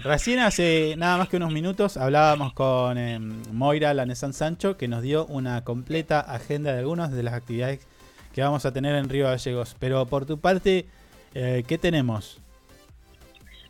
Recién 0.02 0.40
hace 0.40 0.94
nada 0.97 1.16
más 1.16 1.28
que 1.28 1.36
unos 1.36 1.52
minutos 1.52 1.97
hablábamos 1.97 2.52
con 2.55 2.98
eh, 2.98 3.19
Moira 3.19 3.94
Lanesan 3.94 4.32
Sancho 4.32 4.77
que 4.77 4.89
nos 4.89 5.02
dio 5.02 5.27
una 5.27 5.62
completa 5.64 6.20
agenda 6.20 6.73
de 6.73 6.81
algunas 6.81 7.12
de 7.12 7.23
las 7.23 7.35
actividades 7.35 7.86
que 8.35 8.43
vamos 8.43 8.64
a 8.66 8.73
tener 8.73 8.97
en 8.97 9.09
Río 9.09 9.27
Gallegos. 9.27 9.77
Pero 9.78 10.06
por 10.06 10.27
tu 10.27 10.40
parte, 10.40 10.86
eh, 11.35 11.62
¿qué 11.66 11.78
tenemos? 11.78 12.41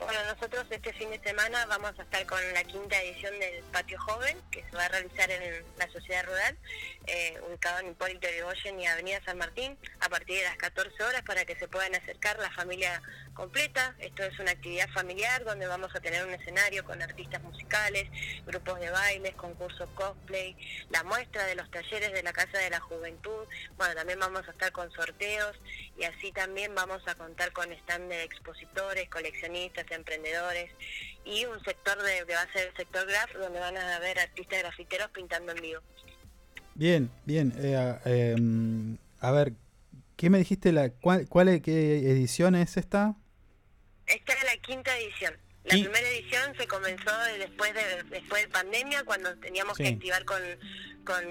Bueno, 0.05 0.21
nosotros 0.35 0.67
este 0.71 0.93
fin 0.95 1.11
de 1.11 1.21
semana 1.21 1.65
vamos 1.67 1.93
a 1.99 2.03
estar 2.03 2.27
con 2.27 2.41
la 2.53 2.65
quinta 2.65 3.01
edición 3.01 3.39
del 3.39 3.63
Patio 3.65 4.01
Joven, 4.01 4.37
que 4.51 4.65
se 4.65 4.77
va 4.77 4.87
a 4.87 4.89
realizar 4.89 5.31
en 5.31 5.65
la 5.79 5.89
Sociedad 5.91 6.25
Rural, 6.25 6.59
eh, 7.07 7.41
ubicado 7.49 7.81
en 7.81 7.89
Hipólito 7.89 8.29
Yrigoyen 8.29 8.81
y 8.81 8.87
Avenida 8.87 9.21
San 9.25 9.39
Martín, 9.39 9.79
a 10.01 10.09
partir 10.09 10.39
de 10.39 10.45
las 10.45 10.57
14 10.57 11.03
horas 11.05 11.23
para 11.23 11.45
que 11.45 11.57
se 11.57 11.69
puedan 11.69 11.95
acercar 11.95 12.39
la 12.39 12.51
familia 12.51 13.01
completa. 13.35 13.95
Esto 13.99 14.23
es 14.23 14.39
una 14.39 14.51
actividad 14.51 14.89
familiar 14.91 15.45
donde 15.45 15.67
vamos 15.67 15.95
a 15.95 16.01
tener 16.01 16.25
un 16.27 16.33
escenario 16.33 16.85
con 16.85 17.01
artistas 17.03 17.43
musicales, 17.43 18.09
grupos 18.47 18.81
de 18.81 18.91
bailes, 18.91 19.35
concursos 19.35 19.89
cosplay, 19.95 20.57
la 20.91 21.03
muestra 21.05 21.47
de 21.47 21.55
los 21.55 21.71
talleres 21.71 22.13
de 22.13 22.23
la 22.23 22.33
Casa 22.33 22.59
de 22.59 22.71
la 22.71 22.81
Juventud. 22.81 23.47
Bueno, 23.77 23.95
también 23.95 24.19
vamos 24.19 24.47
a 24.47 24.51
estar 24.51 24.73
con 24.73 24.91
sorteos 24.93 25.57
y 25.99 26.05
así 26.05 26.33
también 26.33 26.75
vamos 26.75 27.03
a 27.07 27.15
contar 27.15 27.53
con 27.53 27.71
stand 27.73 28.09
de 28.09 28.25
expositores, 28.25 29.09
coleccionistas, 29.09 29.91
emprendedores 29.91 30.71
y 31.25 31.45
un 31.47 31.63
sector 31.65 32.03
de, 32.03 32.27
que 32.27 32.35
va 32.35 32.43
a 32.43 32.53
ser 32.53 32.69
el 32.69 32.77
sector 32.77 33.07
graf 33.07 33.33
donde 33.35 33.61
van 33.61 33.77
a 33.77 33.97
haber 33.97 34.19
artistas 34.19 34.61
grafiteros 34.61 35.11
pintando 35.11 35.53
en 35.53 35.63
vivo. 35.63 35.81
Bien, 36.75 37.11
bien. 37.25 37.53
eh, 37.57 38.35
a 39.21 39.31
ver, 39.31 39.53
¿qué 40.17 40.31
me 40.31 40.39
dijiste? 40.39 40.73
La, 40.73 40.91
cuál, 40.91 41.29
cuál 41.29 41.61
¿Qué 41.63 41.99
edición 42.11 42.55
es 42.55 42.77
esta? 42.77 43.17
Esta 44.15 44.33
es 44.35 44.45
la 44.45 44.57
quinta 44.61 44.97
edición. 44.99 45.35
La 45.65 45.77
Y- 45.77 45.83
primera 45.85 46.09
edición 46.09 46.55
se 46.57 46.67
comenzó 46.67 47.17
de- 47.25 47.39
después 47.39 47.73
de 47.73 48.03
después 48.11 48.43
de 48.43 48.49
pandemia, 48.49 49.05
cuando 49.05 49.35
teníamos 49.37 49.77
Sí. 49.77 49.85
que 49.85 49.89
activar 49.91 50.25
con, 50.25 50.43
con, 51.05 51.25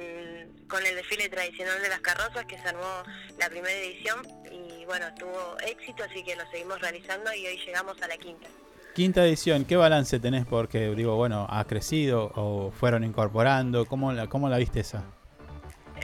con 0.70 0.86
el 0.86 0.96
desfile 0.96 1.28
tradicional 1.30 1.82
de 1.82 1.90
las 1.90 2.00
carrozas, 2.00 2.46
que 2.46 2.58
se 2.58 2.68
armó 2.68 3.04
la 3.38 3.50
primera 3.50 3.74
edición, 3.76 4.26
y 4.52 4.86
bueno, 4.86 5.06
tuvo 5.16 5.58
éxito, 5.68 6.04
así 6.04 6.24
que 6.24 6.36
lo 6.38 6.50
seguimos 6.50 6.80
realizando 6.80 7.34
y 7.34 7.46
hoy 7.46 7.58
llegamos 7.66 8.02
a 8.02 8.08
la 8.08 8.18
quinta. 8.18 8.48
Quinta 8.96 9.26
edición, 9.26 9.64
¿qué 9.66 9.76
balance 9.78 10.20
tenés? 10.20 10.46
Porque 10.46 10.90
digo, 10.96 11.16
bueno, 11.16 11.48
¿ha 11.50 11.66
crecido 11.66 12.32
o 12.36 12.72
fueron 12.72 13.04
incorporando? 13.04 13.86
¿Cómo 13.86 14.12
la, 14.14 14.28
cómo 14.28 14.50
la 14.50 14.58
viste 14.58 14.80
esa? 14.82 15.04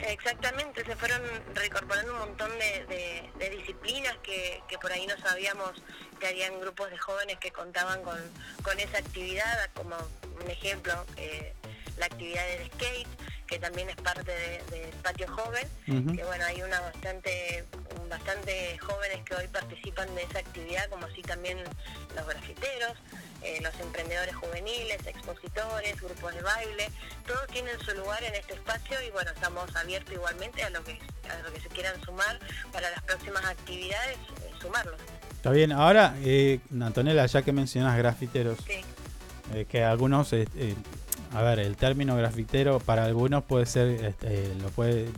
Exactamente, 0.06 0.84
se 0.84 0.96
fueron 0.96 1.20
reincorporando 1.54 2.12
un 2.12 2.18
montón 2.20 2.50
de, 2.58 3.50
disciplinas 3.50 4.16
que, 4.18 4.62
por 4.80 4.92
ahí 4.92 5.06
no 5.06 5.16
sabíamos 5.18 5.72
que 6.20 6.28
habían 6.28 6.60
grupos 6.60 6.90
de 6.90 6.98
jóvenes 6.98 7.38
que 7.38 7.50
contaban 7.50 8.02
con, 8.02 8.18
con 8.62 8.78
esa 8.78 8.98
actividad, 8.98 9.70
como 9.74 9.96
un 10.40 10.50
ejemplo, 10.50 10.92
eh, 11.16 11.52
la 11.96 12.06
actividad 12.06 12.46
del 12.46 12.70
skate, 12.72 13.08
que 13.48 13.58
también 13.58 13.88
es 13.88 13.96
parte 13.96 14.30
de- 14.30 14.62
del 14.70 14.90
patio 15.02 15.26
joven, 15.28 15.66
que 15.86 16.24
bueno, 16.24 16.44
hay 16.44 16.62
una 16.62 16.80
bastante, 16.80 17.64
bastante 18.08 18.78
jóvenes 18.78 19.24
que 19.24 19.34
hoy 19.34 19.48
participan 19.48 20.14
de 20.14 20.22
esa 20.22 20.38
actividad, 20.40 20.88
como 20.90 21.06
así 21.06 21.22
también 21.22 21.58
los 22.14 22.26
grafiteros, 22.26 22.92
eh, 23.42 23.58
los 23.62 23.74
emprendedores 23.80 24.34
juveniles, 24.36 24.98
expositores, 25.06 26.00
grupos 26.00 26.34
de 26.34 26.42
baile, 26.42 26.90
todos 27.26 27.46
tienen 27.48 27.78
su 27.80 27.92
lugar 27.96 28.22
en 28.22 28.34
este 28.34 28.54
espacio 28.54 29.00
y 29.06 29.10
bueno, 29.12 29.30
estamos 29.30 29.74
abiertos 29.76 30.12
igualmente 30.14 30.62
a 30.62 30.70
lo 30.70 30.84
que, 30.84 30.98
a 31.30 31.42
lo 31.42 31.52
que 31.52 31.60
se 31.60 31.68
quieran 31.68 32.00
sumar 32.04 32.38
para 32.72 32.90
las 32.90 33.02
próximas 33.02 33.44
actividades, 33.46 34.16
eh, 34.16 34.50
sumarlos. 34.60 35.00
Está 35.36 35.50
bien, 35.50 35.72
ahora, 35.72 36.14
eh, 36.22 36.60
Antonella, 36.82 37.24
ya 37.26 37.42
que 37.42 37.52
mencionas 37.52 37.96
grafiteros, 37.96 38.58
Sí. 38.66 38.80
eh, 39.54 39.64
que 39.70 39.84
algunos, 39.84 40.32
a 41.32 41.42
ver, 41.42 41.58
el 41.58 41.76
término 41.76 42.16
grafitero 42.16 42.78
para 42.80 43.04
algunos 43.04 43.44
puede 43.44 43.66
ser, 43.66 44.04
este, 44.04 44.54
lo 44.56 44.68
puede, 44.68 45.08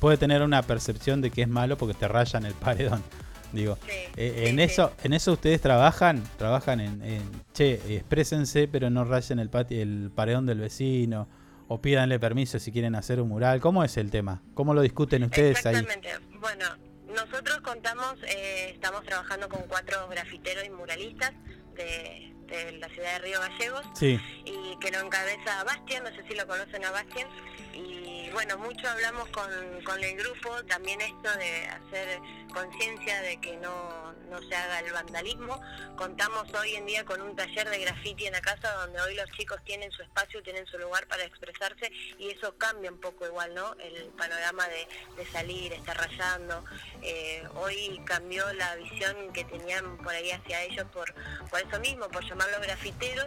puede 0.00 0.16
tener 0.16 0.42
una 0.42 0.62
percepción 0.62 1.20
de 1.20 1.30
que 1.30 1.42
es 1.42 1.48
malo 1.48 1.76
porque 1.76 1.94
te 1.94 2.08
rayan 2.08 2.44
el 2.46 2.54
paredón. 2.54 3.02
Digo, 3.52 3.78
eh, 4.16 4.44
en 4.48 4.58
eso, 4.58 4.92
en 5.02 5.14
eso 5.14 5.32
ustedes 5.32 5.60
trabajan, 5.62 6.22
trabajan 6.36 6.80
en, 6.80 7.02
en, 7.02 7.22
che, 7.54 7.80
exprésense, 7.96 8.68
pero 8.68 8.90
no 8.90 9.04
rayen 9.04 9.38
el 9.38 9.48
patio, 9.48 9.80
el 9.80 10.10
paredón 10.14 10.44
del 10.44 10.58
vecino, 10.58 11.28
o 11.66 11.80
pídanle 11.80 12.18
permiso 12.18 12.58
si 12.58 12.72
quieren 12.72 12.94
hacer 12.94 13.20
un 13.20 13.28
mural. 13.28 13.60
¿Cómo 13.60 13.84
es 13.84 13.96
el 13.96 14.10
tema? 14.10 14.42
¿Cómo 14.52 14.74
lo 14.74 14.82
discuten 14.82 15.24
ustedes 15.24 15.64
ahí? 15.64 15.76
Exactamente. 15.76 16.10
Bueno, 16.40 16.64
nosotros 17.08 17.60
contamos, 17.62 18.16
eh, 18.24 18.70
estamos 18.74 19.02
trabajando 19.04 19.48
con 19.48 19.62
cuatro 19.66 20.08
grafiteros 20.08 20.64
y 20.66 20.70
muralistas 20.70 21.32
de, 21.74 22.34
de 22.48 22.72
la 22.78 22.88
ciudad 22.88 23.12
de 23.14 23.18
Río 23.20 23.40
Gallegos. 23.40 23.86
Sí. 23.94 24.20
y 24.44 24.76
que 24.80 24.90
lo 24.90 25.00
encabeza 25.00 25.64
Bastian, 25.64 26.04
no 26.04 26.10
sé 26.10 26.24
si 26.28 26.34
lo 26.34 26.46
conocen 26.46 26.84
a 26.84 26.90
Bastian, 26.90 27.28
y 27.74 28.07
bueno, 28.32 28.58
mucho 28.58 28.88
hablamos 28.88 29.28
con, 29.28 29.50
con 29.84 30.02
el 30.02 30.16
grupo, 30.16 30.64
también 30.64 31.00
esto 31.00 31.30
de 31.36 31.66
hacer 31.66 32.20
conciencia 32.52 33.20
de 33.22 33.40
que 33.40 33.56
no, 33.58 34.12
no 34.30 34.40
se 34.42 34.54
haga 34.54 34.80
el 34.80 34.92
vandalismo. 34.92 35.60
Contamos 35.96 36.52
hoy 36.54 36.74
en 36.76 36.86
día 36.86 37.04
con 37.04 37.20
un 37.20 37.36
taller 37.36 37.68
de 37.68 37.78
graffiti 37.80 38.26
en 38.26 38.32
la 38.32 38.40
casa 38.40 38.72
donde 38.74 39.00
hoy 39.00 39.14
los 39.14 39.30
chicos 39.32 39.58
tienen 39.64 39.90
su 39.92 40.02
espacio, 40.02 40.42
tienen 40.42 40.66
su 40.66 40.78
lugar 40.78 41.06
para 41.06 41.24
expresarse 41.24 41.90
y 42.18 42.30
eso 42.30 42.56
cambia 42.56 42.90
un 42.90 43.00
poco 43.00 43.26
igual, 43.26 43.54
¿no? 43.54 43.74
El 43.74 44.06
panorama 44.16 44.66
de, 44.68 44.88
de 45.16 45.26
salir, 45.30 45.72
estar 45.72 45.96
rayando. 45.96 46.64
Eh, 47.02 47.46
hoy 47.54 48.00
cambió 48.04 48.52
la 48.54 48.74
visión 48.76 49.32
que 49.32 49.44
tenían 49.44 49.98
por 49.98 50.14
ahí 50.14 50.30
hacia 50.30 50.62
ellos 50.62 50.86
por, 50.92 51.12
por 51.50 51.60
eso 51.60 51.78
mismo, 51.80 52.08
por 52.08 52.24
llamarlos 52.24 52.60
grafiteros. 52.62 53.26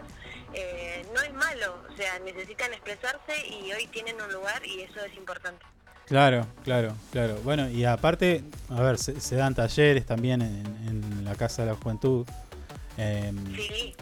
Eh, 0.54 1.06
no 1.14 1.22
es 1.22 1.32
malo, 1.32 1.82
o 1.90 1.96
sea, 1.96 2.18
necesitan 2.18 2.74
expresarse 2.74 3.46
y 3.46 3.72
hoy 3.72 3.86
tienen 3.86 4.20
un 4.20 4.30
lugar 4.32 4.64
y 4.66 4.82
eso 4.96 5.04
es 5.04 5.16
importante. 5.16 5.64
Claro, 6.06 6.46
claro, 6.64 6.94
claro. 7.10 7.38
Bueno, 7.44 7.70
y 7.70 7.84
aparte, 7.84 8.44
a 8.68 8.80
ver, 8.82 8.98
se, 8.98 9.20
se 9.20 9.36
dan 9.36 9.54
talleres 9.54 10.04
también 10.04 10.42
en, 10.42 10.66
en 10.86 11.24
la 11.24 11.34
Casa 11.34 11.62
de 11.62 11.70
la 11.70 11.76
Juventud. 11.76 12.26
Em, 12.98 13.36
Sí. 13.56 13.94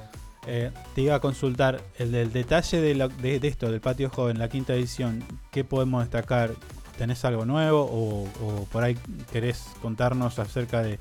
eh, 0.46 0.70
te 0.94 1.02
iba 1.02 1.14
a 1.14 1.20
consultar 1.20 1.80
el 1.98 2.10
del 2.12 2.32
detalle 2.32 2.80
de, 2.80 2.94
la- 2.94 3.08
de- 3.08 3.38
de 3.38 3.48
esto, 3.48 3.70
del 3.70 3.80
patio 3.80 4.10
joven, 4.10 4.38
la 4.38 4.48
quinta 4.48 4.74
edición. 4.74 5.22
¿Qué 5.52 5.62
podemos 5.64 6.02
destacar? 6.02 6.50
¿Tenés 6.98 7.24
algo 7.24 7.44
nuevo 7.44 7.82
o, 7.84 8.24
o 8.44 8.64
por 8.66 8.82
ahí 8.82 8.98
querés 9.32 9.64
contarnos 9.80 10.38
acerca 10.38 10.82
de 10.82 10.98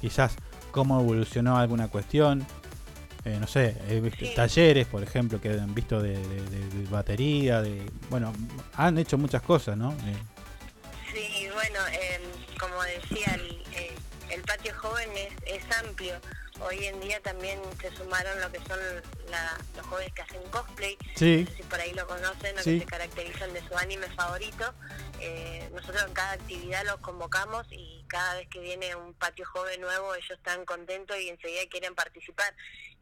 quizás 0.00 0.36
cómo 0.70 1.00
evolucionó 1.00 1.56
alguna 1.58 1.88
cuestión? 1.88 2.46
Eh, 3.24 3.36
no 3.40 3.46
sé, 3.46 3.76
he 3.88 4.00
visto 4.00 4.24
talleres, 4.34 4.86
por 4.88 5.02
ejemplo, 5.02 5.40
que 5.40 5.50
han 5.50 5.74
visto 5.74 6.02
de, 6.02 6.16
de- 6.18 6.42
de- 6.50 6.68
de 6.68 6.88
batería, 6.90 7.62
de 7.62 7.82
bueno, 8.10 8.32
han 8.74 8.98
hecho 8.98 9.16
muchas 9.16 9.42
cosas, 9.42 9.76
¿no? 9.76 9.92
Eh, 9.92 10.16
Sí, 11.14 11.46
bueno, 11.52 11.78
eh, 11.92 12.20
como 12.58 12.82
decía, 12.82 13.34
el, 13.34 13.62
eh, 13.76 13.92
el 14.30 14.40
patio 14.42 14.72
joven 14.76 15.10
es, 15.14 15.32
es 15.62 15.76
amplio. 15.84 16.14
Hoy 16.60 16.84
en 16.86 17.00
día 17.00 17.20
también 17.20 17.60
se 17.80 17.90
sumaron 17.96 18.40
lo 18.40 18.52
que 18.52 18.58
son 18.60 18.78
la- 19.30 19.58
los 19.76 19.86
jóvenes 19.86 20.12
que 20.12 20.22
hacen 20.22 20.42
cosplay. 20.50 20.96
Sí. 21.16 21.44
No 21.44 21.50
sé 21.50 21.56
si 21.56 21.62
por 21.64 21.80
ahí 21.80 21.92
lo 21.94 22.06
conocen 22.06 22.56
o 22.58 22.62
Sí. 22.62 22.74
que 22.74 22.80
se 22.80 22.86
caracterizan 22.86 23.52
de 23.52 23.66
su 23.66 23.76
anime 23.76 24.06
favorito. 24.14 24.72
Eh, 25.20 25.68
nosotros 25.72 26.04
en 26.06 26.12
cada 26.14 26.32
actividad 26.32 26.84
los 26.84 26.98
convocamos 27.00 27.66
y 27.70 28.04
cada 28.08 28.34
vez 28.34 28.48
que 28.48 28.60
viene 28.60 28.94
un 28.94 29.14
patio 29.14 29.46
joven 29.46 29.80
nuevo 29.80 30.14
ellos 30.14 30.30
están 30.32 30.64
contentos 30.66 31.16
y 31.18 31.30
enseguida 31.30 31.62
quieren 31.70 31.94
participar. 31.94 32.54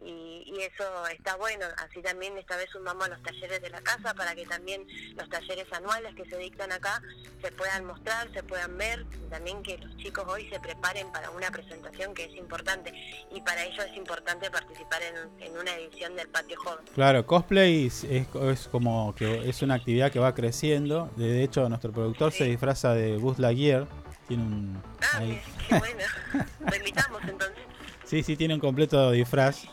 Y, 0.03 0.45
y 0.47 0.63
eso 0.63 1.07
está 1.09 1.35
bueno. 1.37 1.67
Así 1.79 2.01
también 2.01 2.39
esta 2.39 2.57
vez 2.57 2.71
sumamos 2.71 3.09
los 3.11 3.23
talleres 3.23 3.61
de 3.61 3.69
la 3.69 3.83
casa 3.83 4.15
para 4.15 4.35
que 4.35 4.47
también 4.47 4.87
los 5.15 5.29
talleres 5.29 5.71
anuales 5.73 6.15
que 6.15 6.25
se 6.25 6.39
dictan 6.39 6.73
acá 6.73 7.03
se 7.43 7.53
puedan 7.53 7.85
mostrar, 7.85 8.33
se 8.33 8.43
puedan 8.43 8.79
ver. 8.79 9.05
También 9.29 9.63
que 9.63 9.77
los 9.79 9.95
chicos 9.99 10.25
hoy 10.29 10.49
se 10.49 10.59
preparen 10.61 11.11
para 11.13 11.31
una 11.31 11.51
presentación 11.51 12.15
que 12.15 12.25
es 12.25 12.35
importante. 12.35 12.93
Y 13.31 13.41
para 13.51 13.65
ellos 13.65 13.85
es 13.91 13.97
importante 13.97 14.49
participar 14.51 15.01
en, 15.03 15.45
en 15.45 15.59
una 15.59 15.75
edición 15.75 16.15
del 16.15 16.29
patio 16.29 16.57
joven. 16.63 16.85
Claro, 16.95 17.27
cosplay 17.27 17.87
es, 17.87 18.05
es- 18.05 18.29
es 18.43 18.69
como 18.69 19.13
que 19.17 19.49
es 19.49 19.61
una 19.63 19.75
actividad 19.75 20.13
que 20.13 20.21
va 20.21 20.33
creciendo. 20.35 21.11
De 21.17 21.43
hecho, 21.43 21.69
nuestro 21.69 21.91
productor 21.91 22.33
se 22.33 22.45
disfraza 22.45 22.95
de 22.95 23.17
Buzz 23.17 23.39
Lightyear. 23.41 23.89
Tiene 24.29 24.45
un. 24.45 24.83
ahí- 25.15 25.41
Qué 25.69 25.79
bueno. 25.79 26.03
Lo 26.71 26.77
invitamos 26.77 27.23
entonces. 27.23 27.59
Sí, 28.05 28.23
sí, 28.23 28.37
tiene 28.37 28.55
un 28.55 28.61
completo 28.61 29.11
disfraz. 29.11 29.65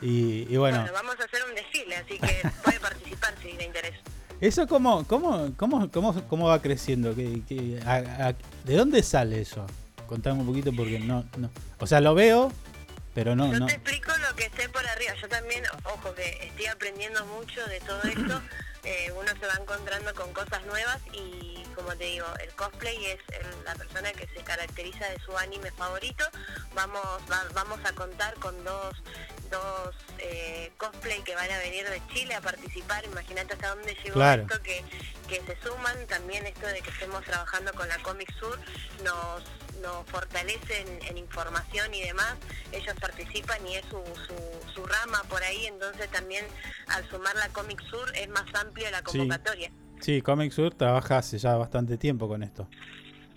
Y, 0.00 0.46
y 0.52 0.56
bueno, 0.56 0.78
Bueno, 0.80 0.92
vamos 0.94 1.16
a 1.20 1.24
hacer 1.24 1.40
un 1.48 1.54
desfile, 1.54 1.96
así 1.96 2.18
que 2.18 2.48
puede 2.64 2.80
participar 2.88 3.34
si 3.42 3.52
le 3.52 3.64
interesa. 3.64 3.98
¿eso 4.40 4.66
cómo, 4.66 5.06
cómo, 5.06 5.52
cómo, 5.56 5.88
cómo, 5.90 6.22
cómo 6.28 6.46
va 6.48 6.60
creciendo? 6.62 7.14
¿Qué- 7.14 7.42
qué- 7.46 7.78
a- 7.86 8.28
a- 8.28 8.34
¿De 8.64 8.74
dónde 8.74 9.02
sale 9.02 9.40
eso? 9.42 9.66
Contame 10.06 10.40
un 10.40 10.46
poquito 10.46 10.72
porque 10.76 10.98
no, 10.98 11.24
no. 11.36 11.50
O 11.78 11.86
sea, 11.86 12.00
lo 12.00 12.14
veo, 12.14 12.50
pero 13.14 13.34
no, 13.36 13.50
Yo 13.52 13.58
no. 13.60 13.66
te 13.66 13.74
explico 13.74 14.12
lo 14.16 14.34
que 14.36 14.50
sé 14.56 14.68
por 14.68 14.86
arriba. 14.86 15.14
Yo 15.20 15.28
también, 15.28 15.64
ojo, 15.84 16.14
que 16.14 16.46
estoy 16.46 16.66
aprendiendo 16.66 17.24
mucho 17.26 17.64
de 17.66 17.80
todo 17.80 18.02
esto. 18.04 18.42
Eh, 18.84 19.12
uno 19.12 19.28
se 19.38 19.46
va 19.46 19.54
encontrando 19.60 20.12
con 20.12 20.32
cosas 20.32 20.66
nuevas 20.66 20.98
y, 21.12 21.62
como 21.76 21.94
te 21.94 22.02
digo, 22.02 22.26
el 22.42 22.50
cosplay 22.56 22.96
es 23.06 23.20
el- 23.38 23.64
la 23.64 23.76
persona 23.76 24.10
que 24.10 24.26
se 24.26 24.42
caracteriza 24.42 25.08
de 25.08 25.20
su 25.20 25.38
anime 25.38 25.70
favorito. 25.70 26.24
Vamos, 26.74 27.00
va- 27.30 27.46
vamos 27.54 27.78
a 27.84 27.92
contar 27.92 28.34
con 28.40 28.64
dos, 28.64 28.96
dos 29.52 29.94
eh, 30.18 30.72
cosplay 30.78 31.22
que 31.22 31.36
van 31.36 31.48
a 31.52 31.58
venir 31.58 31.88
de 31.88 32.02
Chile 32.12 32.34
a 32.34 32.40
participar. 32.40 33.04
Imagínate 33.04 33.52
hasta 33.54 33.68
dónde 33.68 33.94
llegó 34.02 34.14
Claro. 34.14 34.42
esto 34.42 34.60
que, 34.64 34.84
que 35.28 35.40
se 35.46 35.56
suman. 35.62 36.04
También 36.08 36.44
esto 36.48 36.66
de 36.66 36.80
que 36.82 36.90
estemos 36.90 37.22
trabajando 37.24 37.72
con 37.74 37.86
la 37.88 37.98
Comic 37.98 38.36
Sur 38.40 38.58
nos 39.04 39.44
nos 39.82 40.06
fortalece 40.06 40.84
en, 41.08 41.18
información 41.18 41.92
y 41.94 42.02
demás, 42.02 42.36
ellos 42.72 42.94
participan 43.00 43.66
y 43.66 43.76
es 43.76 43.84
su, 43.86 43.98
su, 44.26 44.72
su 44.74 44.86
rama 44.86 45.22
por 45.28 45.42
ahí, 45.42 45.66
entonces 45.66 46.08
también 46.10 46.44
al 46.88 47.08
sumar 47.10 47.34
la 47.36 47.48
Comic 47.50 47.80
Sur 47.90 48.10
es 48.16 48.28
más 48.28 48.44
amplia 48.54 48.90
la 48.90 48.98
Sí. 48.98 49.18
convocatoria. 49.18 49.70
Sí, 50.00 50.22
Comic 50.22 50.52
Sur 50.52 50.74
trabaja 50.74 51.18
hace 51.18 51.38
ya 51.38 51.56
bastante 51.56 51.96
tiempo 51.98 52.26
con 52.28 52.42
esto. 52.42 52.68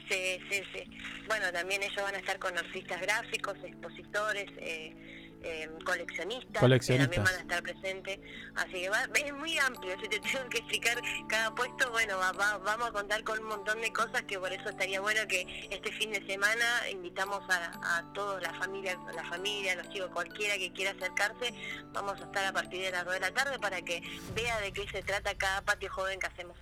Sí, 0.09 0.39
sí, 0.49 0.61
sí. 0.73 0.83
Bueno, 1.27 1.51
también 1.51 1.81
ellos 1.81 2.01
van 2.01 2.15
a 2.15 2.19
estar 2.19 2.37
con 2.39 2.55
artistas 2.57 3.01
gráficos, 3.01 3.55
expositores, 3.63 4.45
eh, 4.57 4.95
eh, 5.43 5.69
coleccionistas, 5.85 6.59
Coleccionistas. 6.61 7.09
que 7.09 7.15
también 7.15 7.23
van 7.23 7.35
a 7.35 7.41
estar 7.41 7.63
presentes. 7.63 8.19
Así 8.55 8.71
que 8.73 8.89
va, 8.89 9.03
es 9.03 9.33
muy 9.33 9.57
amplio. 9.59 9.95
Si 10.01 10.07
te 10.09 10.19
tengo 10.31 10.49
que 10.49 10.57
explicar 10.59 11.01
cada 11.27 11.53
puesto, 11.53 11.89
bueno, 11.91 12.17
va- 12.17 12.31
va- 12.31 12.57
vamos 12.59 12.87
a 12.89 12.91
contar 12.91 13.23
con 13.23 13.39
un 13.39 13.47
montón 13.47 13.79
de 13.81 13.91
cosas 13.93 14.23
que 14.23 14.39
por 14.39 14.51
eso 14.51 14.69
estaría 14.69 14.99
bueno 15.01 15.21
que 15.27 15.67
este 15.71 15.91
fin 15.93 16.11
de 16.11 16.25
semana 16.25 16.65
invitamos 16.91 17.41
a, 17.49 17.97
a 17.97 18.13
todos, 18.13 18.41
la 18.41 18.53
familia, 18.55 18.97
la 19.13 19.23
familia, 19.25 19.75
los 19.75 19.89
chicos, 19.89 20.09
cualquiera 20.11 20.57
que 20.57 20.71
quiera 20.73 20.91
acercarse, 20.91 21.53
vamos 21.93 22.19
a 22.21 22.25
estar 22.25 22.45
a 22.45 22.53
partir 22.53 22.81
de 22.81 22.91
las 22.91 23.05
2 23.05 23.13
de 23.15 23.19
la 23.19 23.31
tarde 23.31 23.59
para 23.59 23.81
que 23.81 24.01
vea 24.35 24.59
de 24.61 24.71
qué 24.71 24.87
se 24.89 25.01
trata 25.03 25.35
cada 25.35 25.61
patio 25.61 25.91
joven 25.91 26.19
que 26.19 26.27
hacemos. 26.27 26.57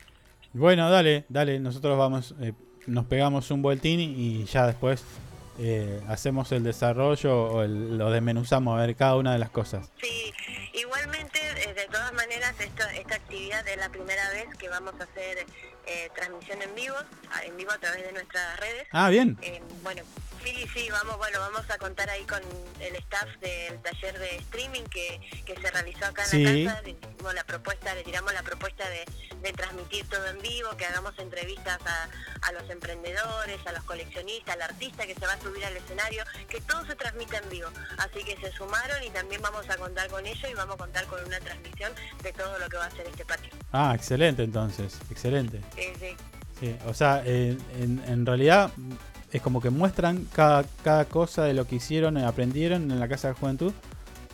Bueno, 0.54 0.90
dale, 0.92 1.26
dale, 1.30 1.60
nosotros 1.60 1.98
vamos, 1.98 2.36
eh, 2.42 2.54
nos 2.86 3.06
pegamos 3.06 3.50
un 3.50 3.62
vueltín 3.62 4.00
y 4.00 4.44
ya 4.46 4.68
después 4.68 5.04
eh, 5.60 6.02
hacemos 6.08 6.52
el 6.52 6.64
desarrollo 6.64 7.44
o 7.44 7.64
el- 7.64 7.98
lo 7.98 8.12
desmenuzamos 8.12 8.78
a 8.78 8.86
ver 8.86 8.96
cada 8.96 9.16
una 9.16 9.34
de 9.34 9.40
las 9.40 9.50
cosas. 9.50 9.90
Sí, 10.02 10.34
igualmente, 10.74 11.40
eh, 11.70 11.74
de 11.74 11.86
todas 11.92 12.14
maneras, 12.14 12.54
esta, 12.60 12.94
esta 12.96 13.16
actividad 13.16 13.68
es 13.68 13.78
la 13.78 13.90
primera 13.90 14.30
vez 14.32 14.46
que 14.58 14.70
vamos 14.70 14.94
a 15.00 15.04
hacer 15.04 15.46
eh, 15.86 16.10
transmisión 16.16 16.62
en 16.62 16.74
vivo, 16.76 16.96
en 17.46 17.58
vivo 17.58 17.72
a 17.72 17.78
través 17.78 18.04
de 18.06 18.14
nuestras 18.14 18.58
redes. 18.60 18.88
Ah, 18.92 19.10
bien. 19.10 19.38
Eh, 19.42 19.62
bueno, 19.84 20.02
sí, 20.44 20.68
sí, 20.74 20.90
vamos, 20.92 21.18
bueno, 21.18 21.40
vamos 21.40 21.70
a 21.70 21.78
contar 21.78 22.10
ahí 22.10 22.24
con 22.26 22.42
el 22.80 22.96
staff 22.98 23.28
del 23.40 23.80
taller 23.82 24.20
de 24.20 24.36
streaming 24.38 24.84
que, 24.84 25.20
que 25.46 25.56
se 25.56 25.72
realizó 25.72 26.06
acá 26.06 26.24
en 26.24 26.30
Sí. 26.30 26.64
la 26.64 26.72
casa. 26.74 26.82
Le 26.84 26.92
hicimos 26.92 27.34
la 27.34 27.44
propuesta, 27.44 27.96
le 27.96 28.04
tiramos 28.04 28.34
la 28.34 28.44
propuesta 28.44 28.84
de, 28.90 29.06
de 29.42 29.54
transmitir 29.54 30.08
todo 30.10 30.26
en 30.28 30.40
vivo, 30.42 30.70
que 30.78 30.86
hagamos 30.86 31.18
entrevistas 31.20 31.80
a, 31.86 32.10
a 32.48 32.52
los 32.52 32.70
emprendedores, 32.70 33.60
a 33.66 33.72
los 33.72 33.84
coleccionistas, 33.84 34.56
al 34.56 34.62
artista 34.62 35.06
que 35.06 35.16
se 35.16 35.26
va 35.26 35.34
a 35.34 35.40
subir 35.42 35.64
al 35.66 35.76
escenario, 35.78 36.24
que 36.50 36.62
todo 36.62 36.86
se 36.86 36.96
transmite 36.96 37.38
en 37.38 37.50
vivo. 37.50 37.70
Así 37.98 38.24
que 38.24 38.36
se 38.38 38.52
sumaron 38.54 39.04
y 39.04 39.10
también 39.10 39.42
vamos 39.42 39.70
a 39.70 39.78
contar 39.78 40.08
con 40.10 40.26
ellos 40.26 40.50
y 40.50 40.54
vamos 40.54 40.76
a 40.76 40.78
contar 40.78 41.06
con 41.06 41.24
una 41.26 41.40
transmisión 41.40 41.92
de 42.22 42.34
todo 42.34 42.58
lo 42.60 42.68
que 42.70 42.78
va 42.78 42.86
a 42.86 42.92
ser 42.92 43.06
este 43.08 43.26
patio. 43.26 43.52
Ah, 43.72 43.94
excelente 43.96 44.44
entonces, 44.44 45.00
excelente. 45.10 45.62
Sí, 45.76 45.94
sí. 46.00 46.16
Sí, 46.60 46.76
o 46.86 46.94
sea, 46.94 47.22
eh, 47.26 47.58
en, 47.80 48.02
en 48.08 48.26
realidad 48.26 48.72
es 49.34 49.42
como 49.42 49.60
que 49.62 49.70
muestran 49.72 50.26
cada, 50.34 50.64
cada 50.84 51.06
cosa 51.06 51.44
de 51.44 51.54
lo 51.54 51.66
que 51.68 51.76
hicieron, 51.76 52.18
eh, 52.18 52.26
aprendieron 52.26 52.90
en 52.92 53.00
la 53.00 53.08
Casa 53.10 53.30
de 53.30 53.34
Juventud, 53.34 53.74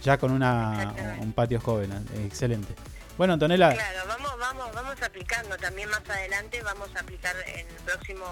ya 0.04 0.18
con 0.18 0.32
una, 0.32 0.94
un 1.20 1.34
patio 1.34 1.60
joven. 1.60 1.92
eh, 1.92 2.26
Excelente. 2.26 2.76
Bueno, 3.18 3.34
Antonella, 3.34 3.74
Claro, 3.74 4.00
vamos, 4.08 4.32
vamos, 4.38 4.74
vamos 4.74 5.02
aplicando. 5.02 5.58
También 5.58 5.90
más 5.90 6.08
adelante 6.10 6.62
vamos 6.64 6.90
a 6.96 7.00
aplicar 7.02 7.36
en 7.48 7.68
el 7.68 7.76
próximo 7.86 8.26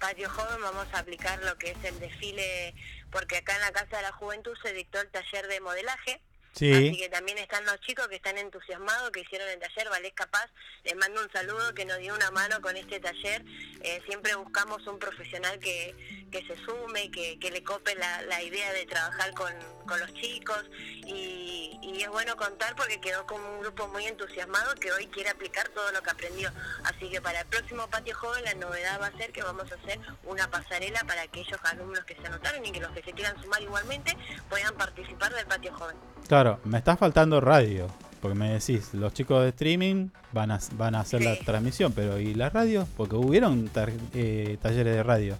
patio 0.00 0.28
joven, 0.28 0.60
vamos 0.60 0.86
a 0.92 0.98
aplicar 0.98 1.38
lo 1.44 1.56
que 1.56 1.70
es 1.70 1.84
el 1.84 1.98
desfile, 2.00 2.74
porque 3.12 3.36
acá 3.38 3.54
en 3.54 3.60
la 3.60 3.70
Casa 3.72 3.96
de 3.96 4.02
la 4.02 4.12
Juventud 4.12 4.52
se 4.62 4.72
dictó 4.72 5.00
el 5.00 5.08
taller 5.08 5.46
de 5.46 5.60
modelaje. 5.60 6.20
Sí. 6.54 6.72
Así 6.72 6.96
que 6.96 7.08
también 7.08 7.38
están 7.38 7.64
los 7.66 7.80
chicos 7.80 8.06
que 8.08 8.16
están 8.16 8.38
entusiasmados, 8.38 9.10
que 9.10 9.20
hicieron 9.20 9.48
el 9.48 9.58
taller, 9.58 9.88
Valés 9.88 10.12
Capaz, 10.14 10.48
les 10.84 10.94
mando 10.96 11.20
un 11.20 11.30
saludo, 11.32 11.74
que 11.74 11.84
nos 11.84 11.98
dio 11.98 12.14
una 12.14 12.30
mano 12.30 12.60
con 12.60 12.76
este 12.76 13.00
taller. 13.00 13.44
Eh, 13.82 14.00
siempre 14.06 14.34
buscamos 14.36 14.86
un 14.86 14.98
profesional 14.98 15.58
que, 15.58 15.94
que 16.30 16.46
se 16.46 16.56
sume, 16.64 17.10
que, 17.10 17.38
que 17.40 17.50
le 17.50 17.62
cope 17.64 17.94
la, 17.96 18.22
la 18.22 18.42
idea 18.42 18.72
de 18.72 18.86
trabajar 18.86 19.32
con, 19.34 19.52
con 19.86 19.98
los 20.00 20.12
chicos 20.14 20.64
y, 21.06 21.78
y 21.82 22.02
es 22.02 22.08
bueno 22.08 22.36
contar 22.36 22.74
porque 22.76 23.00
quedó 23.00 23.26
como 23.26 23.44
un 23.54 23.60
grupo 23.60 23.88
muy 23.88 24.06
entusiasmado 24.06 24.74
que 24.76 24.92
hoy 24.92 25.06
quiere 25.08 25.30
aplicar 25.30 25.68
todo 25.70 25.90
lo 25.92 26.02
que 26.02 26.10
aprendió. 26.10 26.50
Así 26.84 27.10
que 27.10 27.20
para 27.20 27.40
el 27.40 27.46
próximo 27.46 27.86
patio 27.88 28.16
joven 28.16 28.44
la 28.44 28.54
novedad 28.54 29.00
va 29.00 29.08
a 29.08 29.16
ser 29.16 29.32
que 29.32 29.42
vamos 29.42 29.70
a 29.70 29.74
hacer 29.74 29.98
una 30.24 30.50
pasarela 30.50 31.00
para 31.06 31.22
aquellos 31.22 31.58
alumnos 31.64 32.04
que 32.04 32.14
se 32.14 32.26
anotaron 32.26 32.64
y 32.64 32.72
que 32.72 32.80
los 32.80 32.92
que 32.92 33.02
se 33.02 33.12
quieran 33.12 33.40
sumar 33.42 33.60
igualmente 33.62 34.16
puedan 34.48 34.74
participar 34.76 35.34
del 35.34 35.46
patio 35.46 35.72
joven. 35.74 35.96
claro, 36.28 36.43
me 36.64 36.78
está 36.78 36.96
faltando 36.96 37.40
radio, 37.40 37.86
porque 38.20 38.36
me 38.38 38.50
decís, 38.54 38.94
los 38.94 39.12
chicos 39.12 39.42
de 39.42 39.50
streaming 39.50 40.08
van 40.32 40.50
a, 40.50 40.58
van 40.72 40.94
a 40.94 41.00
hacer 41.00 41.22
la 41.22 41.36
transmisión, 41.44 41.92
pero 41.92 42.18
¿y 42.18 42.34
la 42.34 42.50
radio? 42.50 42.86
Porque 42.96 43.16
hubieron 43.16 43.70
eh, 44.14 44.56
talleres 44.62 44.94
de 44.94 45.02
radio. 45.02 45.36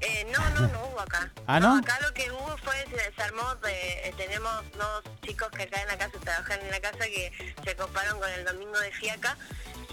Eh, 0.00 0.26
no, 0.32 0.50
no, 0.50 0.60
no 0.68 0.86
hubo 0.88 1.00
acá. 1.00 1.30
Ah, 1.46 1.60
¿no? 1.60 1.76
Acá 1.76 1.98
lo 2.00 2.12
que 2.14 2.30
hubo 2.30 2.56
fue, 2.62 2.74
se 2.88 3.10
desarmó, 3.10 3.54
de- 3.56 4.08
eh, 4.08 4.14
tenemos 4.16 4.50
dos 4.78 5.04
chicos 5.22 5.48
que 5.50 5.64
acá 5.64 5.82
en 5.82 5.88
la 5.88 5.98
casa 5.98 6.18
trabajan 6.18 6.58
en 6.60 6.70
la 6.70 6.80
casa 6.80 7.00
que 7.04 7.30
se 7.62 7.76
coparon 7.76 8.18
con 8.18 8.30
el 8.30 8.44
domingo 8.46 8.78
de 8.80 8.90
Fiaca 8.92 9.36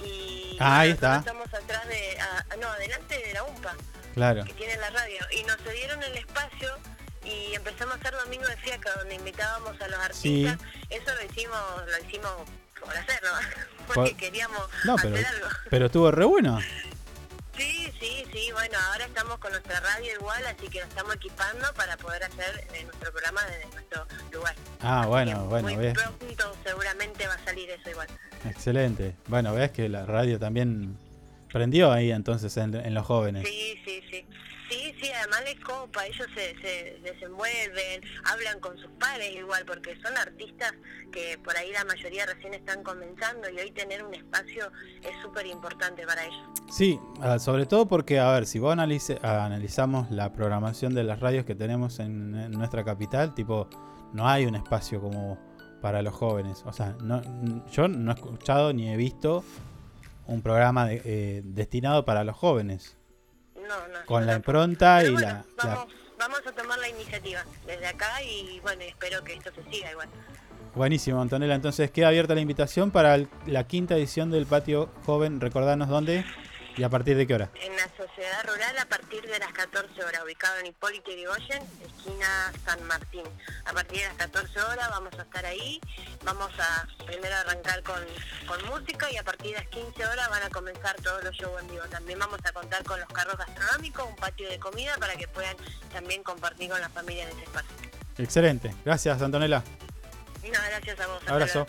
y 0.02 0.56
Ah, 0.62 0.80
ahí 0.80 0.92
está. 0.92 1.18
estamos 1.18 1.48
atrás 1.54 1.86
de, 1.90 2.18
ah, 2.22 2.46
no, 2.62 2.70
adelante 2.70 3.18
de 3.18 3.34
la 3.34 3.44
UMPA, 3.44 3.76
Claro. 4.14 4.46
que 4.46 4.54
tiene 4.54 4.78
la 4.78 4.90
radio, 4.92 5.20
y 5.38 5.44
nos 5.44 5.58
cedieron 5.58 6.02
el 6.04 6.16
espacio 6.18 6.70
y 7.24 7.54
empezamos 7.56 7.96
a 7.96 7.98
hacer 8.00 8.14
domingo 8.24 8.46
de 8.48 8.58
Fiaca 8.58 8.94
donde 8.98 9.16
invitábamos 9.16 9.80
a 9.80 9.88
los 9.88 10.00
artistas. 10.00 10.58
Eso 10.90 11.16
lo 11.16 11.26
hicimos, 11.26 11.58
lo 11.88 12.08
hicimos 12.08 12.32
por 12.80 12.98
hacerlo, 12.98 13.30
porque 13.88 14.12
Por- 14.12 14.18
queríamos 14.18 14.62
No, 14.86 14.96
hacer 14.96 15.14
pero, 15.14 15.28
algo. 15.28 15.48
pero 15.70 15.86
estuvo 15.88 16.12
re 16.12 16.26
bueno. 16.26 16.60
Sí, 17.58 17.92
sí, 18.00 18.24
sí, 18.34 18.50
bueno, 18.54 18.78
ahora 18.92 19.06
estamos 19.06 19.38
con 19.38 19.52
nuestra 19.52 19.80
radio 19.82 20.12
igual, 20.14 20.44
así 20.48 20.68
que 20.70 20.80
nos 20.80 20.90
estamos 20.90 21.16
equipando 21.16 21.72
para 21.76 21.96
poder 21.98 22.24
hacer 22.24 22.66
eh, 22.74 22.84
nuestro 22.86 23.12
programa 23.12 23.44
desde 23.46 23.68
nuestro 23.76 24.08
lugar. 24.32 24.56
Ah, 24.80 25.06
bueno, 25.06 25.46
bueno, 25.46 25.68
Muy 25.68 25.76
bien. 25.78 25.94
pronto 25.94 26.56
seguramente 26.66 27.28
va 27.28 27.36
a 27.36 27.44
salir 27.46 27.70
eso 27.70 27.90
igual. 27.90 28.08
Excelente. 28.46 29.14
Bueno, 29.28 29.54
ves 29.54 29.70
que 29.72 29.90
la 29.90 30.06
radio 30.08 30.40
también 30.40 30.98
prendió 31.52 31.92
ahí 31.92 32.12
entonces 32.12 32.56
en, 32.58 32.74
en 32.74 32.94
los 32.96 33.06
jóvenes. 33.06 33.48
Sí, 33.48 33.80
sí, 33.86 34.02
sí. 34.10 34.26
Sí, 34.72 34.96
sí, 35.02 35.10
además 35.12 35.42
les 35.44 35.60
copa, 35.60 36.06
ellos 36.06 36.28
se, 36.34 36.56
se 36.62 36.98
desenvuelven, 37.04 38.02
hablan 38.24 38.58
con 38.62 38.78
sus 38.78 38.90
pares 38.92 39.36
igual, 39.36 39.66
porque 39.68 39.96
son 40.02 40.18
artistas 40.18 40.72
que 41.12 41.38
por 41.44 41.58
ahí 41.58 41.74
la 41.74 41.84
mayoría 41.84 42.26
recién 42.26 42.54
están 42.54 42.82
comenzando 42.82 43.50
y 43.50 43.60
hoy 43.60 43.72
tener 43.72 44.02
un 44.02 44.14
espacio 44.14 44.72
es 45.04 45.12
súper 45.22 45.46
importante 45.48 46.08
para 46.08 46.24
ellos. 46.24 46.48
Sí, 46.72 46.98
ah, 47.22 47.38
sobre 47.38 47.66
todo 47.66 47.86
porque, 47.90 48.18
a 48.20 48.32
ver, 48.32 48.46
si 48.46 48.60
vos 48.60 48.74
analice- 48.74 49.20
analizamos 49.22 50.10
la 50.10 50.32
programación 50.32 50.94
de 50.96 51.04
las 51.04 51.20
radios 51.20 51.44
que 51.44 51.54
tenemos 51.54 52.00
en, 52.00 52.34
en 52.36 52.52
nuestra 52.52 52.86
capital, 52.86 53.36
tipo, 53.36 53.68
no 54.14 54.26
hay 54.30 54.46
un 54.46 54.56
espacio 54.56 55.02
como 55.02 55.38
para 55.82 56.02
los 56.02 56.14
jóvenes. 56.16 56.64
O 56.66 56.72
sea, 56.72 56.96
no, 57.04 57.22
yo 57.72 57.90
no 57.90 58.12
he 58.12 58.16
escuchado 58.16 58.72
ni 58.72 58.90
he 58.90 58.96
visto 58.96 59.44
un 60.28 60.42
programa 60.42 60.86
de- 60.88 61.02
eh, 61.04 61.42
destinado 61.44 62.06
para 62.06 62.24
los 62.24 62.38
jóvenes. 62.38 62.98
No, 63.78 63.88
no. 64.00 64.06
Con 64.06 64.26
la 64.26 64.36
impronta 64.36 65.04
y 65.04 65.12
bueno, 65.12 65.28
la, 65.28 65.34
la- 65.34 65.76
Vamos, 65.76 65.94
vamos 66.20 66.40
a 66.46 66.52
tomar 66.52 66.78
la 66.80 66.90
iniciativa 66.90 67.44
desde 67.66 67.88
acá 67.88 68.22
y 68.24 68.60
bueno, 68.62 68.82
espero 68.84 69.24
que 69.24 69.34
esto 69.34 69.50
se 69.56 69.64
siga 69.72 69.92
igual. 69.92 70.10
Buenísimo, 70.76 71.22
Antonella. 71.22 71.56
Entonces 71.56 71.92
queda 71.92 72.08
abierta 72.10 72.34
la 72.36 72.42
invitación 72.42 72.92
para 72.92 73.16
el- 73.16 73.28
la 73.46 73.66
quinta 73.68 73.96
edición 73.96 74.32
del 74.32 74.46
Patio 74.46 74.90
Joven. 75.06 75.40
Recordanos 75.42 75.90
dónde 75.90 76.26
y 76.78 76.84
a 76.84 76.90
partir 76.90 77.18
de 77.18 77.28
qué 77.28 77.36
hora. 77.36 77.50
En 77.62 77.76
la 77.76 77.88
sociedad 77.98 78.44
rural 78.46 78.78
a 78.78 78.86
partir 78.86 79.22
de 79.22 79.40
las 79.40 79.52
14 79.52 80.04
horas, 80.04 80.24
ubicado 80.24 80.60
en 80.60 80.68
Hipólito 80.68 81.12
Yrigoyen, 81.12 81.64
esquina 81.86 82.52
San 82.66 82.84
Martín. 82.86 83.24
A 83.66 83.74
partir 83.74 84.00
de 84.00 84.06
las 84.06 84.16
14 84.16 84.62
horas 84.62 84.90
vamos 84.90 85.14
a 85.18 85.22
estar 85.22 85.46
ahí, 85.46 85.82
vamos 86.24 86.52
a 86.60 86.88
primero 87.06 87.36
arrancar 87.36 87.84
con, 87.84 88.02
con 88.48 88.66
música 88.68 89.12
y 89.12 89.18
a 89.18 89.24
partir 89.24 89.52
de 89.52 89.58
las 89.58 89.68
15 89.68 90.06
horas 90.06 90.30
van 90.30 90.44
a 90.44 90.50
comenzar 90.50 90.96
todos 91.02 91.24
los 91.24 91.36
shows 91.36 91.62
en 91.62 91.68
vivo. 91.70 91.84
También 91.90 92.20
vamos 92.20 92.40
a 92.44 92.52
contar 92.52 92.84
con 92.84 93.00
los 93.00 93.10
carros 93.10 93.38
gastronómicos, 93.38 94.08
un 94.08 94.16
patio 94.16 94.50
de 94.50 94.60
comida 94.60 94.96
para 94.98 95.16
que 95.16 95.28
puedan 95.28 95.56
también 95.92 96.24
compartir 96.24 96.70
con 96.70 96.80
la 96.80 96.90
familia 96.90 97.24
en 97.24 97.30
ese 97.30 97.44
espacio. 97.44 97.76
Excelente. 98.18 98.74
Gracias, 98.86 99.22
Antonella. 99.22 99.64
No, 100.44 100.60
gracias 100.70 101.00
a 101.00 101.08
vos. 101.08 101.22
Abrazo. 101.28 101.68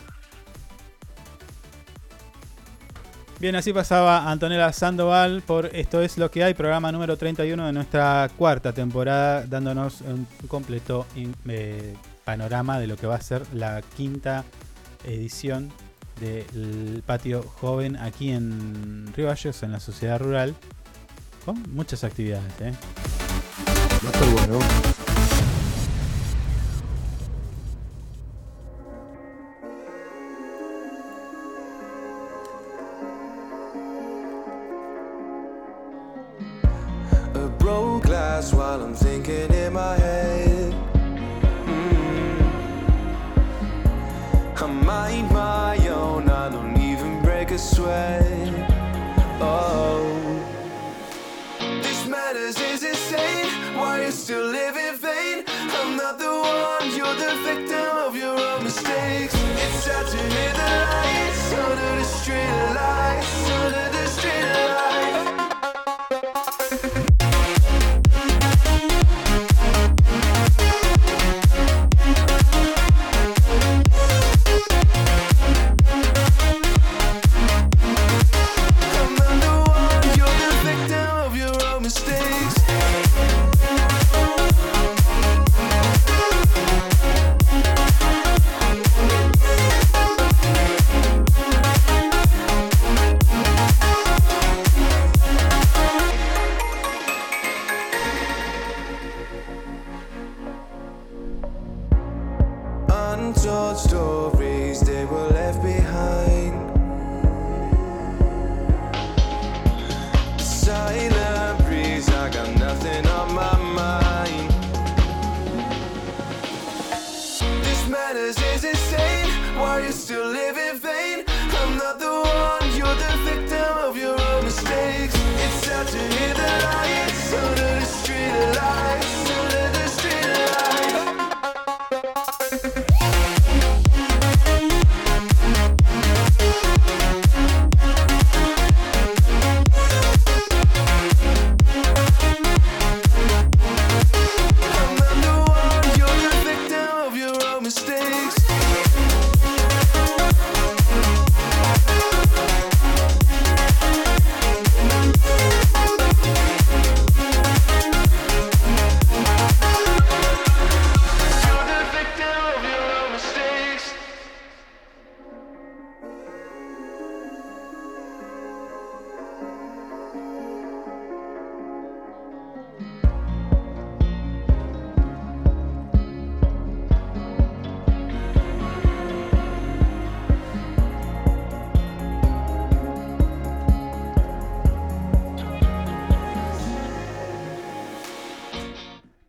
Bien, 3.43 3.57
así 3.57 3.73
pasaba 3.73 4.31
Antonella 4.31 4.71
Sandoval 4.71 5.41
por 5.41 5.65
Esto 5.75 6.01
es 6.01 6.17
lo 6.17 6.31
que 6.31 6.45
hay, 6.45 6.53
programa 6.53 6.93
número 6.93 7.17
31 7.17 7.65
de 7.65 7.73
nuestra 7.73 8.31
cuarta 8.37 8.71
temporada, 8.71 9.45
dándonos 9.45 9.99
un 9.99 10.25
completo 10.47 11.05
eh, 11.49 11.93
panorama 12.23 12.79
de 12.79 12.87
lo 12.87 12.95
que 12.95 13.05
va 13.05 13.15
a 13.15 13.21
ser 13.21 13.41
la 13.53 13.81
quinta 13.97 14.45
edición 15.03 15.73
del 16.21 17.03
patio 17.05 17.43
joven 17.43 17.97
aquí 17.97 18.31
en 18.31 19.11
Río 19.13 19.27
Gallegos, 19.27 19.61
en 19.63 19.73
la 19.73 19.81
sociedad 19.81 20.21
rural, 20.21 20.55
con 21.43 21.61
muchas 21.73 22.05
actividades. 22.05 22.49
¿eh? 22.61 22.71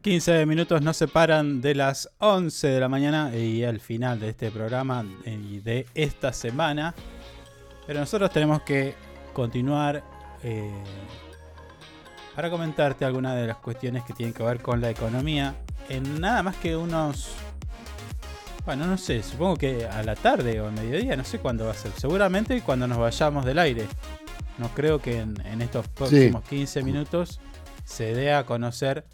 15 0.05 0.45
minutos 0.45 0.83
nos 0.83 0.99
separan 0.99 1.63
de 1.63 1.75
las 1.75 2.11
11 2.19 2.67
de 2.69 2.79
la 2.79 2.91
mañana 2.91 3.35
y 3.35 3.65
al 3.65 3.81
final 3.81 4.21
de 4.21 4.29
este 4.29 4.51
programa 4.51 5.03
y 5.25 5.61
de 5.61 5.87
esta 5.95 6.31
semana. 6.35 6.95
Pero 7.87 8.01
nosotros 8.01 8.31
tenemos 8.31 8.61
que 8.65 8.95
continuar 9.33 10.05
eh, 10.43 10.71
para 12.37 12.51
comentarte 12.51 13.07
algunas 13.07 13.35
de 13.35 13.47
las 13.47 13.57
cuestiones 13.57 14.05
que 14.05 14.13
tienen 14.13 14.35
que 14.35 14.43
ver 14.43 14.61
con 14.61 14.83
la 14.83 14.91
economía 14.91 15.55
en 15.89 16.21
nada 16.21 16.43
más 16.43 16.57
que 16.57 16.77
unos... 16.77 17.31
Bueno, 18.67 18.87
no 18.87 18.99
sé, 18.99 19.23
supongo 19.23 19.57
que 19.57 19.87
a 19.87 20.03
la 20.03 20.17
tarde 20.17 20.61
o 20.61 20.67
al 20.67 20.75
mediodía, 20.75 21.17
no 21.17 21.25
sé 21.25 21.39
cuándo 21.39 21.65
va 21.65 21.71
a 21.71 21.77
ser. 21.77 21.93
Seguramente 21.93 22.61
cuando 22.61 22.87
nos 22.87 22.99
vayamos 22.99 23.47
del 23.47 23.59
aire. 23.59 23.87
No 24.59 24.69
creo 24.75 25.01
que 25.01 25.21
en, 25.21 25.35
en 25.47 25.63
estos 25.63 25.89
próximos 25.89 26.45
15 26.45 26.83
minutos 26.83 27.41
se 27.87 28.15
dé 28.15 28.35
a 28.35 28.45
conocer 28.45 29.07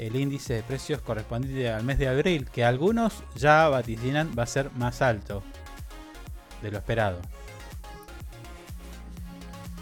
el 0.00 0.16
índice 0.16 0.54
de 0.54 0.62
precios 0.62 1.02
correspondiente 1.02 1.68
al 1.68 1.84
mes 1.84 1.98
de 1.98 2.08
abril, 2.08 2.48
que 2.50 2.64
algunos 2.64 3.22
ya 3.36 3.68
vaticinan 3.68 4.30
va 4.36 4.44
a 4.44 4.46
ser 4.46 4.70
más 4.72 5.02
alto 5.02 5.42
de 6.62 6.70
lo 6.70 6.78
esperado. 6.78 7.20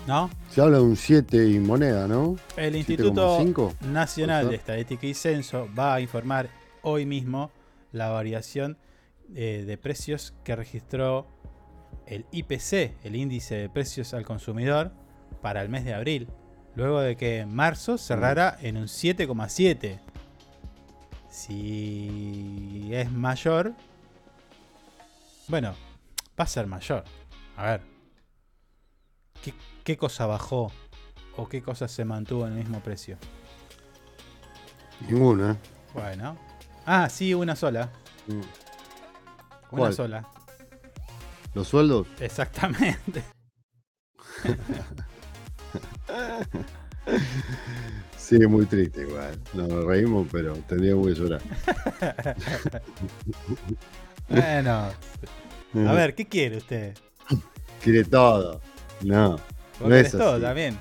¿No? 0.09 0.29
Se 0.51 0.61
habla 0.61 0.79
de 0.79 0.83
un 0.83 0.97
7 0.97 1.49
y 1.49 1.61
moneda, 1.61 2.09
¿no? 2.09 2.37
El 2.57 2.75
Instituto 2.75 3.39
7,5. 3.39 3.81
Nacional 3.93 4.41
de 4.41 4.47
¿Puede 4.47 4.57
Estadística 4.57 5.07
y 5.07 5.15
Censo 5.15 5.69
va 5.79 5.95
a 5.95 6.01
informar 6.01 6.49
hoy 6.83 7.07
mismo 7.07 7.53
la 7.93 8.09
variación 8.09 8.77
eh, 9.37 9.63
de 9.67 9.79
precios 9.79 10.35
que 10.43 10.57
registró 10.57 11.29
el 12.07 12.27
IPC, 12.33 13.05
el 13.05 13.15
índice 13.15 13.55
de 13.55 13.69
precios 13.69 14.15
al 14.15 14.25
consumidor, 14.25 14.91
para 15.43 15.63
el 15.63 15.69
mes 15.69 15.85
de 15.85 15.95
abril, 15.95 16.29
luego 16.75 17.01
de 17.01 17.17
que 17.17 17.41
en 17.41 17.55
marzo 17.55 17.99
cerrara 17.99 18.57
en 18.63 18.79
un 18.79 18.87
7,7. 18.87 20.01
Si 21.39 22.91
es 22.93 23.13
mayor, 23.13 23.73
bueno, 25.47 25.73
va 26.39 26.43
a 26.43 26.47
ser 26.49 26.67
mayor. 26.67 27.05
A 27.57 27.65
ver, 27.65 27.81
¿qué, 29.41 29.55
qué 29.85 29.97
cosa 29.97 30.27
bajó 30.27 30.73
o 31.37 31.49
qué 31.49 31.63
cosa 31.63 31.87
se 31.87 32.05
mantuvo 32.05 32.45
en 32.45 32.55
el 32.55 32.59
mismo 32.59 32.81
precio? 32.81 33.19
Ninguna. 35.09 35.57
Bueno. 35.95 36.37
Ah, 36.85 37.09
sí, 37.09 37.33
una 37.35 37.55
sola. 37.55 37.89
Una 38.27 38.43
¿Cuál? 39.71 39.95
sola. 39.95 40.29
¿Los 41.55 41.69
sueldos? 41.69 42.09
Exactamente. 42.19 43.23
Sí, 48.29 48.39
muy 48.47 48.67
triste 48.67 49.03
igual. 49.03 49.39
Nos 49.55 49.85
reímos, 49.85 50.29
pero 50.31 50.53
tendríamos 50.69 51.07
que 51.07 51.15
llorar. 51.15 51.41
bueno. 54.29 54.93
A 55.89 55.93
ver, 55.95 56.15
¿qué 56.15 56.27
quiere 56.27 56.59
usted? 56.59 56.95
Quiere 57.83 58.05
todo. 58.05 58.61
No. 59.03 59.39
No 59.81 59.95
es 59.95 60.13
todo 60.13 60.35
así. 60.35 60.43
también. 60.43 60.79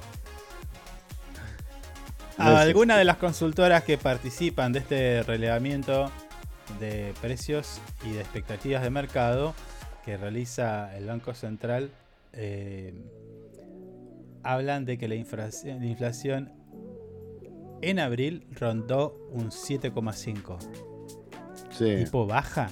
No 2.38 2.57
Algunas 2.57 2.98
de 2.98 3.06
las 3.06 3.15
consultoras 3.15 3.84
que 3.84 3.98
participan 3.98 4.74
de 4.74 4.80
este 4.80 5.24
relevamiento 5.24 6.11
de 6.82 7.14
precios 7.22 7.80
y 8.03 8.11
de 8.11 8.19
expectativas 8.19 8.84
de 8.84 8.90
mercado 8.90 9.56
que 10.03 10.18
realiza 10.18 10.94
el 10.98 11.06
Banco 11.06 11.34
Central 11.34 11.91
eh, 12.34 12.94
hablan 14.44 14.84
de 14.84 14.98
que 14.98 15.07
la 15.07 15.15
inflación, 15.15 15.80
la 15.80 15.86
inflación 15.86 16.56
en 17.82 17.99
abril 17.99 18.45
rondó 18.60 19.18
un 19.32 19.52
7,5. 19.52 20.58
Sí. 21.72 22.04
Tipo 22.06 22.26
baja. 22.26 22.70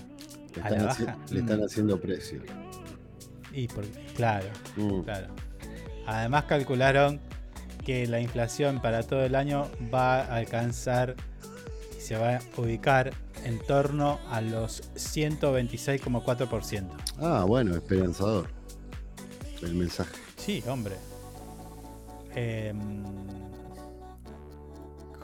Le 0.55 0.61
A 0.61 0.69
la 0.69 0.77
están, 0.77 0.89
haci- 0.89 1.05
baja. 1.05 1.17
le 1.31 1.39
están 1.39 1.59
Mm. 1.59 1.63
haciendo 1.63 1.99
precio. 1.99 2.41
Y 3.53 3.67
por, 3.67 3.85
claro, 4.15 4.47
Mm. 4.77 5.01
claro. 5.01 5.27
Además 6.07 6.45
calcularon 6.45 7.19
que 7.85 8.07
la 8.07 8.19
inflación 8.19 8.81
para 8.81 9.03
todo 9.03 9.23
el 9.23 9.35
año 9.35 9.69
va 9.93 10.21
a 10.21 10.37
alcanzar 10.37 11.15
y 11.97 12.01
se 12.01 12.17
va 12.17 12.37
a 12.37 12.41
ubicar 12.57 13.11
en 13.43 13.59
torno 13.59 14.19
a 14.31 14.41
los 14.41 14.81
126,4%. 14.95 16.95
Ah, 17.19 17.45
bueno, 17.47 17.75
esperanzador. 17.75 18.49
El 19.61 19.75
mensaje. 19.75 20.15
Sí, 20.37 20.63
hombre. 20.67 20.95
Em, 22.35 23.03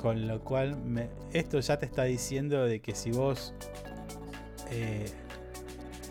con 0.02 0.28
lo 0.28 0.44
cual, 0.44 0.76
me- 0.78 1.10
esto 1.34 1.60
ya 1.60 1.78
te 1.78 1.86
está 1.86 2.04
diciendo 2.04 2.64
de 2.66 2.82
que 2.82 2.96
si 2.96 3.12
vos 3.12 3.54
eh, 4.72 5.06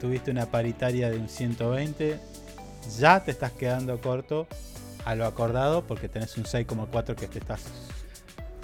tuviste 0.01 0.31
una 0.31 0.47
paritaria 0.47 1.11
de 1.11 1.19
un 1.19 1.29
120, 1.29 2.19
ya 2.99 3.23
te 3.25 3.31
estás 3.31 3.53
quedando 3.53 4.01
corto 4.01 4.47
a 5.05 5.15
lo 5.15 5.27
acordado 5.27 5.87
porque 5.87 6.09
tenés 6.09 6.37
un 6.37 6.45
6,4 6.45 7.15
que 7.15 7.27
te 7.27 7.39
estás... 7.39 7.63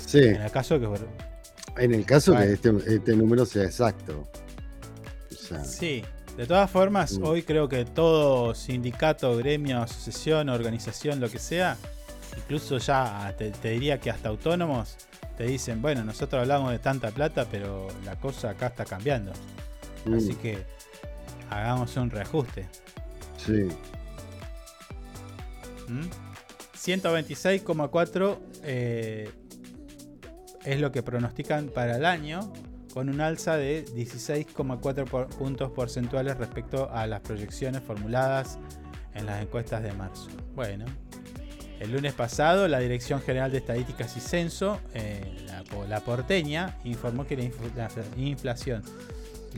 Sí. 0.07 0.19
En 0.19 0.43
el 0.43 0.51
caso 0.51 0.79
que... 0.79 0.89
En 1.83 1.93
el 1.95 2.05
caso 2.07 2.33
Bueno. 2.33 2.47
que 2.47 2.53
este, 2.55 2.95
este 2.95 3.17
número 3.17 3.45
sea 3.45 3.65
exacto. 3.65 4.27
O 5.31 5.35
sea, 5.35 5.65
Sí, 5.65 6.03
de 6.37 6.47
todas 6.47 6.71
formas, 6.71 7.19
Mm. 7.19 7.25
hoy 7.25 7.43
creo 7.43 7.69
que 7.69 7.85
todo 7.85 8.55
sindicato, 8.55 9.37
gremio, 9.37 9.83
asociación, 9.83 10.49
organización, 10.49 11.21
lo 11.21 11.29
que 11.31 11.39
sea, 11.39 11.77
incluso 12.37 12.79
ya 12.79 13.35
te, 13.37 13.51
te 13.51 13.71
diría 13.71 13.99
que 13.99 14.11
hasta 14.11 14.29
autónomos 14.29 14.97
te 15.37 15.45
dicen, 15.45 15.83
bueno, 15.83 16.03
nosotros 16.05 16.41
hablamos 16.43 16.71
de 16.73 16.79
tanta 16.79 17.11
plata, 17.11 17.47
pero 17.51 17.89
la 18.05 18.17
cosa 18.17 18.51
acá 18.51 18.69
está 18.69 18.85
cambiando. 18.85 19.33
Mm. 20.05 20.15
Así 20.15 20.35
que 20.35 20.65
hagamos 21.51 21.97
un 21.97 22.11
reajuste. 22.11 22.69
sí. 23.39 23.69
¿Mm? 25.89 26.03
126,4 26.77 28.39
eh, 28.65 29.31
es 30.65 30.81
lo 30.81 30.93
que 30.93 31.03
pronostican 31.03 31.69
para 31.69 31.97
el 31.97 32.05
año, 32.05 32.53
con 32.95 33.09
un 33.09 33.21
alza 33.21 33.57
de 33.57 33.85
16,4 33.95 35.05
por- 35.05 35.29
puntos 35.29 35.71
porcentuales 35.73 36.37
respecto 36.39 36.91
a 36.93 37.07
las 37.07 37.21
proyecciones 37.21 37.83
formuladas 37.83 38.59
en 39.15 39.27
las 39.27 39.43
encuestas 39.43 39.83
de 39.83 39.93
marzo. 39.93 40.29
Bueno, 40.55 40.85
el 41.81 41.93
lunes 41.93 42.13
pasado 42.15 42.69
la 42.69 42.79
Dirección 42.79 43.21
General 43.21 43.51
de 43.53 43.59
Estadísticas 43.59 44.17
y 44.17 44.21
Censo, 44.21 44.79
eh, 44.95 45.45
la, 45.47 45.63
po- 45.65 45.85
la 45.87 46.01
porteña, 46.01 46.77
informó 46.85 47.27
que 47.27 47.37
la, 47.37 47.45
infl- 47.45 47.75
la 47.75 47.91
inflación 48.23 48.83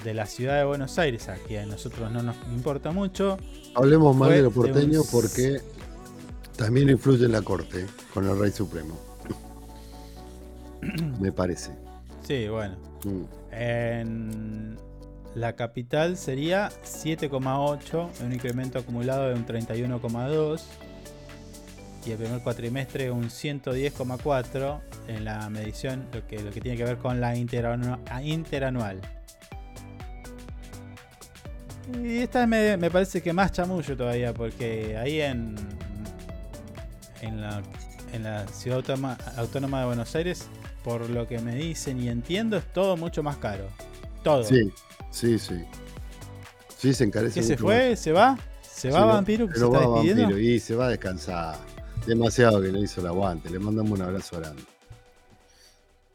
de 0.05 0.15
la 0.15 0.27
ciudad 0.27 0.57
de 0.59 0.65
Buenos 0.65 0.99
Aires, 0.99 1.29
aquí 1.29 1.57
a 1.57 1.67
nosotros 1.67 2.11
no 2.11 2.23
nos 2.23 2.37
importa 2.55 2.91
mucho, 2.93 3.39
Hablemos 3.75 4.17
más 4.17 4.31
de 4.31 4.43
los 4.43 4.55
de 4.55 4.61
un 4.61 4.67
porteños 4.67 5.05
s- 5.07 5.11
porque 5.13 5.61
también 6.57 6.89
influye 6.91 7.25
en 7.27 7.33
la 7.33 7.43
corte 7.43 7.87
con 8.13 8.29
el 8.29 8.39
Rey 8.39 8.51
Supremo. 8.53 8.99
Me 11.21 11.33
parece. 11.33 11.73
Sí, 12.27 12.49
bueno. 12.49 12.77
Mm. 13.05 13.23
En 13.53 14.77
la 15.35 15.55
capital 15.57 16.17
sería 16.17 16.69
7,8, 16.85 18.09
un 18.25 18.33
incremento 18.33 18.79
acumulado 18.79 19.29
de 19.29 19.35
un 19.35 19.47
31,2. 19.47 20.61
Y 22.09 22.13
el 22.13 22.17
primer 22.17 22.41
cuatrimestre 22.41 23.11
un 23.11 23.25
110,4 23.25 24.81
en 25.09 25.27
la 25.27 25.51
medición, 25.51 26.07
lo 26.15 26.27
que, 26.27 26.39
lo 26.39 26.51
que 26.51 26.63
tiene 26.63 26.79
que 26.79 26.85
ver 26.85 26.97
con 26.97 27.21
la 27.21 27.37
interanual. 27.37 29.01
Y 32.03 32.19
esta 32.21 32.47
me, 32.47 32.79
me 32.79 32.91
parece 32.91 33.21
que 33.21 33.35
más 33.35 33.53
chamullo 33.53 33.95
todavía, 33.95 34.33
porque 34.33 34.97
ahí 34.97 35.21
en, 35.21 35.55
en, 37.21 37.43
la, 37.43 37.63
en 38.15 38.23
la 38.23 38.49
ciudad 38.49 38.79
autónoma, 38.79 39.19
autónoma 39.37 39.81
de 39.81 39.87
Buenos 39.87 40.15
Aires, 40.15 40.47
por 40.83 41.11
lo 41.11 41.29
que 41.29 41.41
me 41.41 41.57
dicen 41.57 42.01
y 42.03 42.09
entiendo, 42.09 42.57
es 42.57 42.65
todo 42.73 42.97
mucho 42.97 43.23
más 43.23 43.37
caro. 43.37 43.69
Todo. 44.23 44.45
Sí, 44.45 44.73
sí, 45.11 45.39
sí. 45.39 45.63
Sí, 46.79 46.95
se 46.95 47.05
encarece 47.05 47.41
¿Qué 47.41 47.47
se 47.47 47.59
fue? 47.59 47.91
más. 47.91 47.99
¿Se 48.01 48.13
va? 48.13 48.39
¿Se 48.63 48.91
va 48.91 49.05
Vampiro? 49.05 49.47
¿Que 49.47 49.55
se 49.55 49.61
pero 49.61 49.75
está 49.75 49.87
va 49.87 49.95
despidiendo? 49.97 50.23
Vampiro 50.23 50.49
y 50.55 50.59
se 50.59 50.75
va 50.75 50.87
a 50.87 50.89
descansar. 50.89 51.57
Demasiado 52.07 52.61
que 52.63 52.69
le 52.73 52.81
hizo 52.81 53.01
el 53.01 53.07
aguante. 53.09 53.51
Le 53.51 53.59
mandamos 53.59 53.93
un 53.99 54.03
abrazo 54.03 54.39
grande. 54.41 54.63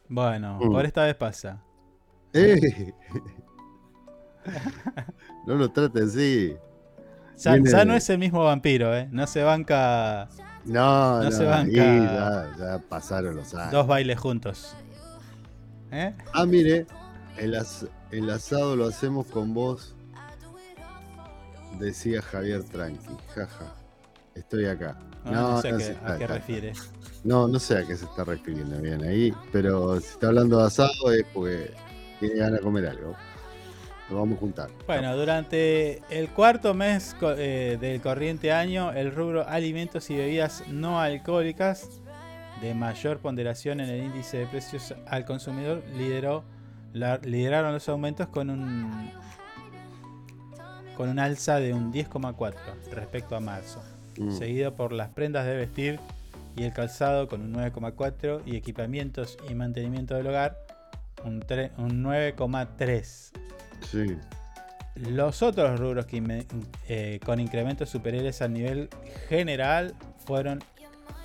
Bueno, 0.09 0.59
Mm. 0.61 0.71
por 0.71 0.85
esta 0.85 1.03
vez 1.05 1.15
pasa. 1.15 1.61
¡Eh! 2.33 2.93
no 5.47 5.55
lo 5.55 5.71
traten 5.71 6.03
así. 6.07 6.55
Ya, 7.37 7.57
ya 7.57 7.85
no 7.85 7.93
es 7.95 8.09
el 8.09 8.17
mismo 8.19 8.43
vampiro, 8.43 8.95
¿eh? 8.95 9.07
No 9.11 9.25
se 9.27 9.43
banca 9.43 10.29
No, 10.65 11.17
no 11.17 11.23
no, 11.23 11.31
se 11.31 11.45
banca 11.45 11.71
ya, 11.71 12.51
ya 12.57 12.79
pasaron 12.89 13.35
los 13.35 13.53
años. 13.53 13.71
dos 13.71 13.87
bailes 13.87 14.19
juntos. 14.19 14.75
¿Eh? 15.91 16.13
Ah, 16.33 16.45
mire, 16.45 16.85
el, 17.37 17.55
as- 17.55 17.87
el 18.11 18.29
asado 18.29 18.75
lo 18.75 18.85
hacemos 18.87 19.25
con 19.27 19.53
vos, 19.53 19.95
decía 21.79 22.21
Javier 22.21 22.63
Tranqui. 22.63 23.15
Jaja, 23.35 23.73
estoy 24.35 24.65
acá. 24.65 24.97
No, 25.25 25.31
no 25.51 25.61
sé 25.61 25.69
a 25.69 25.77
qué- 25.77 25.97
a 26.03 26.27
refiere. 26.27 26.73
No, 27.23 27.47
no 27.47 27.59
sé 27.59 27.77
a 27.77 27.85
qué 27.87 27.95
se 27.95 28.05
está 28.05 28.23
refiriendo 28.25 28.77
bien 28.81 29.01
ahí, 29.03 29.33
pero 29.51 29.99
si 29.99 30.07
está 30.07 30.27
hablando 30.27 30.57
de 30.57 30.67
asado 30.67 31.11
es 31.13 31.25
porque 31.33 31.73
tiene 32.19 32.35
ganas 32.35 32.59
de 32.59 32.59
comer 32.61 32.87
algo. 32.87 33.15
Lo 34.09 34.17
vamos 34.17 34.35
a 34.37 34.39
juntar. 34.41 34.69
Bueno, 34.85 35.15
durante 35.15 36.01
el 36.09 36.29
cuarto 36.29 36.73
mes 36.73 37.15
eh, 37.37 37.77
del 37.79 38.01
corriente 38.01 38.51
año, 38.51 38.91
el 38.91 39.13
rubro 39.15 39.47
alimentos 39.47 40.09
y 40.09 40.17
bebidas 40.17 40.63
no 40.67 40.99
alcohólicas 40.99 42.01
de 42.61 42.73
mayor 42.73 43.19
ponderación 43.19 43.79
en 43.79 43.89
el 43.89 44.03
índice 44.03 44.37
de 44.39 44.47
precios 44.47 44.93
al 45.07 45.25
consumidor 45.25 45.81
lideró 45.97 46.43
la- 46.91 47.17
lideraron 47.19 47.73
los 47.73 47.87
aumentos 47.89 48.27
con 48.27 48.49
un 48.49 49.09
con 50.95 51.09
un 51.09 51.17
alza 51.19 51.55
de 51.59 51.73
un 51.73 51.91
10,4 51.91 52.53
respecto 52.91 53.35
a 53.35 53.39
marzo, 53.39 53.81
Mm. 54.17 54.31
seguido 54.31 54.75
por 54.75 54.91
las 54.93 55.09
prendas 55.09 55.45
de 55.45 55.55
vestir 55.55 55.99
y 56.55 56.63
el 56.63 56.73
calzado 56.73 57.27
con 57.27 57.41
un 57.41 57.53
9,4 57.53 58.41
y 58.45 58.55
equipamientos 58.55 59.37
y 59.49 59.55
mantenimiento 59.55 60.15
del 60.15 60.27
hogar 60.27 60.59
un, 61.23 61.43
un 61.77 62.03
9,3. 62.03 63.31
Sí. 63.89 64.17
Los 64.95 65.41
otros 65.41 65.79
rubros 65.79 66.05
que 66.05 66.45
eh, 66.87 67.19
con 67.25 67.39
incrementos 67.39 67.89
superiores 67.89 68.41
al 68.41 68.53
nivel 68.53 68.89
general 69.29 69.95
fueron 70.25 70.63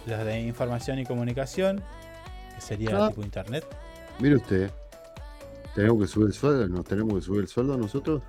los 0.07 0.25
de 0.25 0.41
información 0.41 0.99
y 0.99 1.05
comunicación, 1.05 1.83
que 2.55 2.61
sería 2.63 3.05
Ah. 3.05 3.09
tipo 3.09 3.23
internet. 3.23 3.65
Mire 4.21 4.37
usted, 4.37 4.71
¿tenemos 5.75 6.01
que 6.01 6.07
subir 6.09 6.29
el 6.29 6.33
sueldo? 6.33 6.67
¿Nos 6.69 6.85
tenemos 6.87 7.15
que 7.17 7.21
subir 7.21 7.43
el 7.43 7.49
sueldo 7.49 7.77
nosotros? 7.77 8.23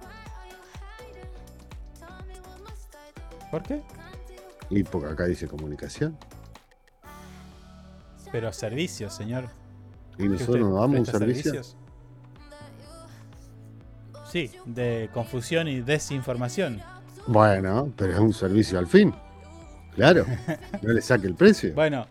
¿Por 3.50 3.64
qué? 3.64 3.82
Y 4.70 4.84
porque 4.84 5.08
acá 5.08 5.26
dice 5.26 5.48
comunicación. 5.48 6.18
Pero 8.32 8.54
servicios, 8.54 9.14
señor. 9.16 9.46
¿Y 10.18 10.24
¿Que 10.24 10.30
nosotros 10.30 10.60
nos 10.60 10.80
damos 10.80 11.00
un 11.00 11.06
servicio? 11.06 11.52
servicios? 11.54 11.76
Sí, 14.32 14.52
de 14.66 15.10
confusión 15.14 15.68
y 15.68 15.82
desinformación. 15.82 16.82
Bueno, 17.26 17.92
pero 17.96 18.14
es 18.14 18.20
un 18.20 18.34
servicio 18.34 18.78
al 18.78 18.86
fin. 18.88 19.14
Claro, 19.96 20.26
no 20.84 20.94
le 20.94 21.02
saque 21.02 21.26
el 21.26 21.34
precio. 21.36 21.74
Bueno, 21.74 22.06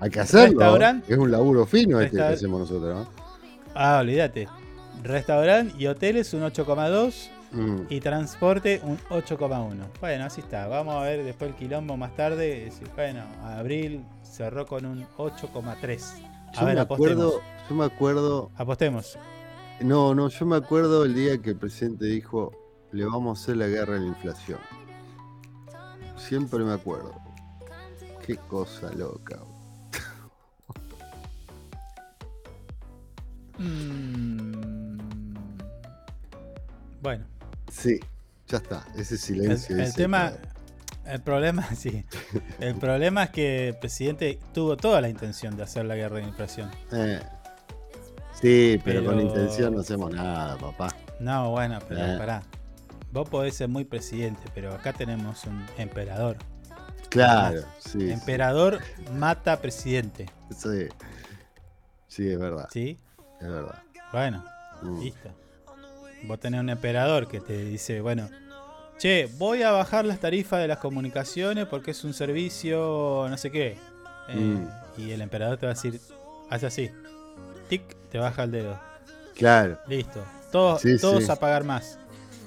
Hay 0.00 0.10
que 0.10 0.20
hacerlo. 0.20 0.76
Es 1.08 1.16
un 1.16 1.30
laburo 1.30 1.64
fino 1.64 2.00
este 2.00 2.18
que 2.18 2.22
hacemos 2.22 2.60
nosotros, 2.60 2.94
¿no? 2.94 3.08
ah, 3.74 3.98
olvídate. 4.02 4.48
Restaurante 5.02 5.74
y 5.78 5.86
hoteles 5.86 6.34
un 6.34 6.42
8,2 6.42 7.28
Mm. 7.56 7.86
y 7.88 8.00
transporte 8.00 8.80
un 8.84 8.98
8,1. 9.08 9.86
Bueno, 10.00 10.24
así 10.24 10.40
está. 10.42 10.66
Vamos 10.68 10.94
a 10.94 11.00
ver 11.00 11.24
después 11.24 11.50
el 11.50 11.56
quilombo 11.56 11.96
más 11.96 12.14
tarde. 12.14 12.70
Bueno, 12.94 13.22
abril 13.44 14.04
cerró 14.22 14.66
con 14.66 14.84
un 14.84 15.06
8,3. 15.16 16.02
A 16.48 16.60
Yo 16.60 16.66
ver, 16.66 16.74
me 16.74 16.80
apostemos. 16.82 17.12
acuerdo, 17.12 17.40
yo 17.68 17.74
me 17.74 17.84
acuerdo, 17.84 18.50
Apostemos. 18.56 19.18
no, 19.80 20.14
no, 20.14 20.28
yo 20.28 20.46
me 20.46 20.56
acuerdo 20.56 21.04
el 21.04 21.14
día 21.14 21.38
que 21.38 21.50
el 21.50 21.56
presidente 21.56 22.04
dijo, 22.06 22.52
le 22.92 23.04
vamos 23.04 23.38
a 23.38 23.42
hacer 23.42 23.56
la 23.56 23.66
guerra 23.66 23.96
a 23.96 23.98
la 23.98 24.06
inflación. 24.06 24.58
Siempre 26.16 26.60
me 26.60 26.72
acuerdo. 26.72 27.14
Qué 28.26 28.36
cosa 28.36 28.92
loca. 28.92 29.38
Mm. 33.58 35.36
Bueno, 37.02 37.24
Sí, 37.76 38.00
ya 38.48 38.58
está, 38.58 38.86
ese 38.96 39.14
el, 39.14 39.20
silencio. 39.20 39.76
el 39.76 39.82
ese 39.82 39.92
tema, 39.96 40.32
que- 40.32 41.12
el 41.12 41.20
problema, 41.20 41.66
sí. 41.76 42.04
El 42.58 42.74
problema 42.80 43.24
es 43.24 43.30
que 43.30 43.68
el 43.68 43.76
presidente 43.76 44.38
tuvo 44.54 44.76
toda 44.76 45.00
la 45.00 45.08
intención 45.08 45.56
de 45.56 45.62
hacer 45.64 45.84
la 45.84 45.94
guerra 45.96 46.16
de 46.18 46.24
inflación. 46.24 46.70
Eh, 46.92 47.20
Sí, 48.40 48.78
pero, 48.84 49.02
con 49.02 49.16
Pero- 49.16 49.26
intención 49.28 49.74
no 49.74 49.80
hacemos 49.80 50.10
nada, 50.12 50.58
papá. 50.58 50.88
No, 51.20 51.50
bueno, 51.52 51.78
pero 51.88 52.04
Eh. 52.04 52.18
pará. 52.18 52.42
vos 53.10 53.26
podés 53.30 53.54
ser 53.56 53.68
muy 53.68 53.84
presidente, 53.86 54.42
pero 54.54 54.74
acá 54.74 54.92
tenemos 54.92 55.44
un 55.46 55.64
emperador. 55.78 56.36
Claro, 57.08 57.62
sí. 57.78 58.10
Emperador 58.10 58.78
mata 59.14 59.58
presidente. 59.62 60.26
Sí. 60.54 60.86
Sí, 62.08 62.28
es 62.28 62.38
verdad. 62.38 62.68
¿Sí? 62.70 62.98
Es 63.40 63.48
verdad. 63.48 63.82
Bueno, 64.12 64.44
Mm. 64.82 65.00
listo. 65.00 65.30
Vos 66.26 66.40
tenés 66.40 66.60
un 66.60 66.70
emperador 66.70 67.28
que 67.28 67.40
te 67.40 67.64
dice, 67.64 68.00
bueno, 68.00 68.28
che, 68.98 69.28
voy 69.38 69.62
a 69.62 69.70
bajar 69.70 70.04
las 70.04 70.18
tarifas 70.20 70.60
de 70.60 70.68
las 70.68 70.78
comunicaciones 70.78 71.66
porque 71.66 71.92
es 71.92 72.04
un 72.04 72.14
servicio, 72.14 73.26
no 73.28 73.36
sé 73.36 73.50
qué. 73.50 73.76
Eh, 74.28 74.34
Mm. 74.36 74.68
Y 74.98 75.10
el 75.12 75.20
emperador 75.20 75.58
te 75.58 75.66
va 75.66 75.72
a 75.72 75.74
decir, 75.74 76.00
hace 76.50 76.66
así. 76.66 76.90
Tic, 77.68 77.82
te 78.10 78.18
baja 78.18 78.44
el 78.44 78.50
dedo. 78.50 78.80
Claro. 79.36 79.78
Listo. 79.86 80.24
Todos, 80.50 80.80
Sí, 80.80 80.96
todos 80.98 81.24
sí. 81.24 81.30
a 81.30 81.36
pagar 81.36 81.64
más. 81.64 81.98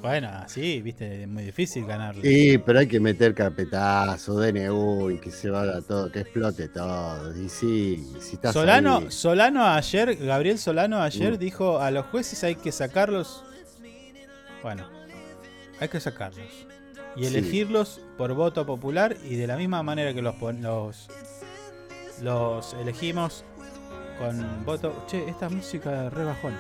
Bueno, 0.02 0.30
así, 0.30 0.82
viste, 0.82 1.24
es 1.24 1.28
muy 1.28 1.44
difícil 1.44 1.86
ganarle. 1.86 2.22
Sí, 2.24 2.58
pero 2.58 2.80
hay 2.80 2.88
que 2.88 3.00
meter 3.02 3.36
carpetazo, 3.36 4.40
DNU 4.40 5.12
y 5.12 5.20
que 5.20 5.30
se 5.30 5.50
vaya 5.50 5.82
todo, 5.82 6.10
que 6.12 6.22
explote 6.22 6.70
todo. 6.70 7.38
Y 7.38 7.50
sí, 7.50 8.08
si 8.22 8.36
estás 8.36 8.54
Solano, 8.54 8.98
ahí- 9.00 9.12
Solano 9.12 9.66
ayer, 9.68 10.16
Gabriel 10.16 10.58
Solano 10.58 11.02
ayer 11.02 11.34
Mm. 11.34 11.38
dijo 11.38 11.80
a 11.80 11.92
los 11.92 12.06
jueces 12.08 12.44
hay 12.46 12.56
que 12.56 12.72
sacarlos. 12.72 13.44
Bueno, 14.64 14.88
hay 15.80 15.88
que 15.88 16.00
sacarlos. 16.00 16.68
Y 17.16 17.22
Sí. 17.26 17.28
elegirlos 17.38 18.02
por 18.18 18.34
voto 18.34 18.66
popular 18.66 19.16
y 19.24 19.36
de 19.36 19.48
la 19.48 19.58
misma 19.58 19.82
manera 19.84 20.14
que 20.14 20.22
los, 20.22 20.36
los, 20.60 21.08
los 22.22 22.74
elegimos 22.74 23.44
con 24.20 24.66
voto. 24.66 25.06
Che, 25.08 25.28
esta 25.30 25.50
música 25.50 26.10
re 26.10 26.24
bajón. 26.26 26.56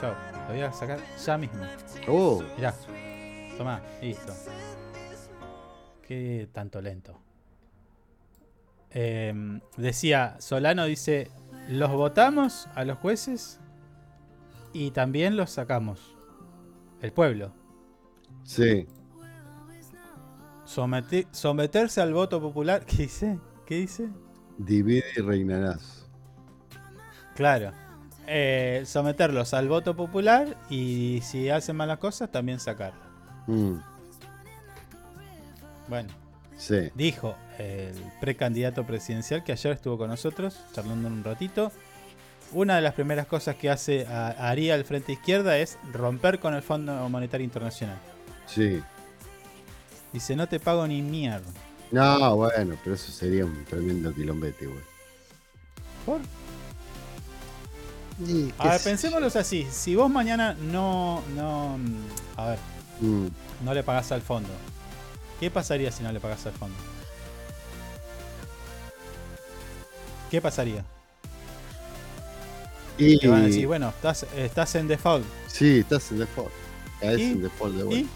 Chao, 0.00 0.14
la 0.32 0.46
voy 0.48 0.60
a 0.60 0.72
sacar 0.72 0.98
ya 1.24 1.38
mismo. 1.38 1.62
Oh. 2.08 2.42
Mirá, 2.56 2.74
tomá, 3.56 3.80
listo. 4.02 4.32
Qué 6.06 6.48
tanto 6.52 6.80
lento. 6.82 7.18
Em, 8.90 9.60
decía, 9.76 10.36
Solano 10.38 10.84
dice, 10.84 11.30
los 11.68 11.90
votamos 11.90 12.68
a 12.74 12.84
los 12.84 12.98
jueces 12.98 13.58
y 14.72 14.90
también 14.90 15.36
los 15.36 15.50
sacamos. 15.50 16.13
El 17.04 17.12
pueblo. 17.12 17.52
Sí. 18.44 18.86
Somete- 20.64 21.26
someterse 21.32 22.00
al 22.00 22.14
voto 22.14 22.40
popular. 22.40 22.86
¿Qué 22.86 22.96
dice? 22.96 23.38
¿Qué 23.66 23.74
dice? 23.74 24.08
Divide 24.56 25.04
y 25.14 25.20
reinarás. 25.20 26.08
Claro. 27.34 27.72
Eh, 28.26 28.84
someterlos 28.86 29.52
al 29.52 29.68
voto 29.68 29.94
popular 29.94 30.56
y 30.70 31.20
si 31.22 31.50
hacen 31.50 31.76
malas 31.76 31.98
cosas 31.98 32.30
también 32.32 32.58
sacarlos. 32.58 33.06
Mm, 33.48 33.74
Bueno. 35.88 36.08
Sí. 36.56 36.90
Dijo 36.94 37.34
el 37.58 37.92
precandidato 38.22 38.86
presidencial 38.86 39.44
que 39.44 39.52
ayer 39.52 39.72
estuvo 39.74 39.98
con 39.98 40.08
nosotros 40.08 40.58
charlando 40.72 41.08
un 41.08 41.22
ratito. 41.22 41.70
Una 42.52 42.76
de 42.76 42.82
las 42.82 42.94
primeras 42.94 43.26
cosas 43.26 43.56
que 43.56 43.68
hace 43.70 44.06
a- 44.06 44.48
haría 44.48 44.74
el 44.76 44.84
Frente 44.84 45.12
Izquierda 45.12 45.58
es 45.58 45.76
romper 45.92 46.38
con 46.38 46.54
el 46.54 46.62
Fondo 46.62 47.08
Monetario 47.08 47.44
Internacional. 47.44 47.98
Sí. 48.46 48.80
Dice, 50.12 50.36
no 50.36 50.46
te 50.46 50.60
pago 50.60 50.86
ni 50.86 51.02
mierda. 51.02 51.50
No, 51.90 52.36
bueno, 52.36 52.76
pero 52.84 52.94
eso 52.94 53.10
sería 53.10 53.44
un 53.44 53.64
tremendo 53.64 54.14
quilombete, 54.14 54.66
güey. 54.66 54.80
¿Por? 56.06 56.20
Y, 58.28 58.52
A 58.58 58.68
ver, 58.70 58.78
sé 58.78 58.88
pensémoslo 58.90 59.26
así. 59.26 59.66
Si 59.72 59.96
vos 59.96 60.08
mañana 60.08 60.54
no, 60.54 61.22
no, 61.34 61.76
a 62.36 62.50
ver, 62.50 62.58
Mm, 63.00 63.26
no 63.64 63.74
le 63.74 63.82
pagás 63.82 64.12
al 64.12 64.22
fondo. 64.22 64.48
¿Qué 65.40 65.50
pasaría 65.50 65.90
si 65.90 66.04
no 66.04 66.12
le 66.12 66.20
pagás 66.20 66.46
al 66.46 66.52
fondo? 66.52 66.76
¿Qué 70.30 70.40
pasaría? 70.40 70.84
Y, 72.98 73.18
Te 73.18 73.28
van 73.28 73.42
a 73.42 73.46
decir, 73.46 73.66
bueno, 73.66 73.88
estás, 73.88 74.24
estás 74.36 74.74
en 74.76 74.86
default. 74.88 75.24
Sí, 75.48 75.78
estás 75.80 76.10
en 76.12 76.18
default. 76.20 76.52
Caes 77.00 77.18
¿Y? 77.18 77.22
en 77.32 77.42
default 77.42 77.74
de 77.74 77.80
¿Y? 77.82 77.84
vuelta. 77.86 78.08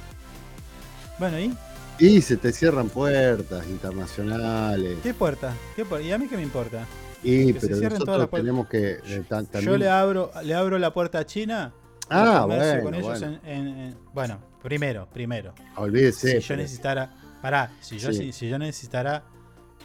Bueno, 1.18 1.40
¿y? 1.40 1.56
Y 1.98 2.22
se 2.22 2.36
te 2.36 2.52
cierran 2.52 2.88
puertas 2.88 3.66
internacionales. 3.66 4.98
¿Qué 5.02 5.14
puerta? 5.14 5.52
¿Qué 5.74 5.84
puerta? 5.84 6.06
¿Y 6.06 6.12
a 6.12 6.18
mí 6.18 6.28
qué 6.28 6.36
me 6.36 6.42
importa? 6.44 6.86
Y 7.24 7.52
Que 7.52 7.60
se 7.60 7.66
pero 7.66 7.78
cierren 7.78 7.98
todas 7.98 8.20
las 8.20 8.30
nosotros 8.30 8.30
puertas. 8.30 8.44
tenemos 8.44 8.68
que 8.68 9.58
eh, 9.60 9.62
Yo 9.64 9.76
le 9.76 9.88
abro, 9.88 10.30
le 10.44 10.54
abro 10.54 10.78
la 10.78 10.92
puerta 10.94 11.18
a 11.18 11.26
China. 11.26 11.72
Ah, 12.08 12.42
y 12.44 12.46
bueno, 12.46 12.82
con 12.84 12.94
ellos 12.94 13.20
bueno. 13.20 13.38
en- 13.44 13.50
en- 13.50 13.78
en- 13.78 13.96
bueno, 14.14 14.38
primero, 14.62 15.08
primero. 15.12 15.54
Olvídese, 15.76 16.34
Si 16.36 16.40
yo 16.40 16.48
pero- 16.48 16.62
necesitara. 16.62 17.14
Pará, 17.42 17.70
si 17.80 17.98
yo, 17.98 18.12
Sí. 18.12 18.18
si, 18.18 18.32
si 18.32 18.48
yo 18.48 18.58
necesitara 18.58 19.24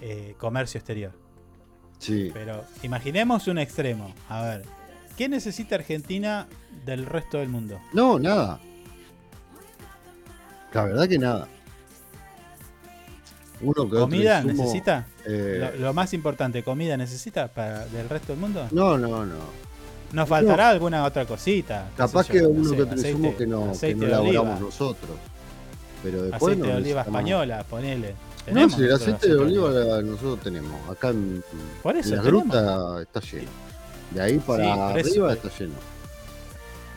eh, 0.02 0.36
comercio 0.38 0.78
exterior. 0.80 1.12
Sí. 2.00 2.30
Pero 2.34 2.64
imaginemos 2.84 3.48
un 3.48 3.58
extremo. 3.58 4.14
A 4.30 4.42
ver, 4.44 4.64
¿qué 5.18 5.30
necesita 5.30 5.76
Argentina 5.76 6.48
del 6.86 7.06
resto 7.06 7.38
del 7.38 7.50
mundo? 7.50 7.80
No, 7.94 8.20
nada. 8.20 8.60
La 10.74 10.84
verdad 10.86 11.08
que 11.08 11.20
nada. 11.20 11.48
Uno 13.62 13.74
que 13.76 13.82
otro 13.82 14.00
¿Comida 14.02 14.42
insumo, 14.42 14.64
necesita? 14.64 15.08
eh, 15.26 15.72
Lo, 15.78 15.86
lo 15.88 15.94
más 15.94 16.14
importante, 16.14 16.64
¿comida 16.64 16.98
necesita 16.98 17.48
para 17.48 17.86
del 17.88 18.10
resto 18.10 18.34
del 18.34 18.40
mundo? 18.42 18.68
No, 18.72 18.98
no, 18.98 19.26
no. 19.26 19.36
Nos 20.12 20.30
faltará 20.30 20.70
alguna 20.70 21.06
otra 21.06 21.26
cosita. 21.26 21.90
Capaz 21.96 22.28
que 22.28 22.40
yo, 22.40 22.44
no 22.44 22.50
uno 22.50 22.70
sé, 22.70 22.76
que 22.76 22.82
otro 22.84 22.94
aceite- 22.96 23.10
insumo 23.10 23.38
que 23.38 23.48
no, 23.48 23.72
que 23.80 23.96
no 23.96 24.06
elaboramos 24.08 24.60
nosotros. 24.60 25.12
Pero 26.04 26.24
después 26.24 26.42
Aceite 26.44 26.62
no 26.62 26.68
de 26.68 26.76
oliva 26.76 27.02
española, 27.02 27.66
ponele. 27.70 28.16
No, 28.52 28.70
si 28.70 28.82
el 28.84 28.92
aceite 28.94 29.30
de 29.30 29.36
oliva 29.36 29.70
nosotros 30.02 30.42
tenemos. 30.42 30.90
Acá 30.90 31.10
en, 31.10 31.42
Por 31.82 31.96
eso 31.96 32.10
en 32.10 32.16
la 32.18 32.22
tenemos. 32.24 32.44
gruta 32.50 33.02
está 33.02 33.20
lleno. 33.22 33.50
De 34.12 34.22
ahí 34.22 34.40
para 34.40 34.64
Sí, 34.64 35.10
arriba 35.10 35.34
está 35.34 35.50
lleno. 35.58 35.74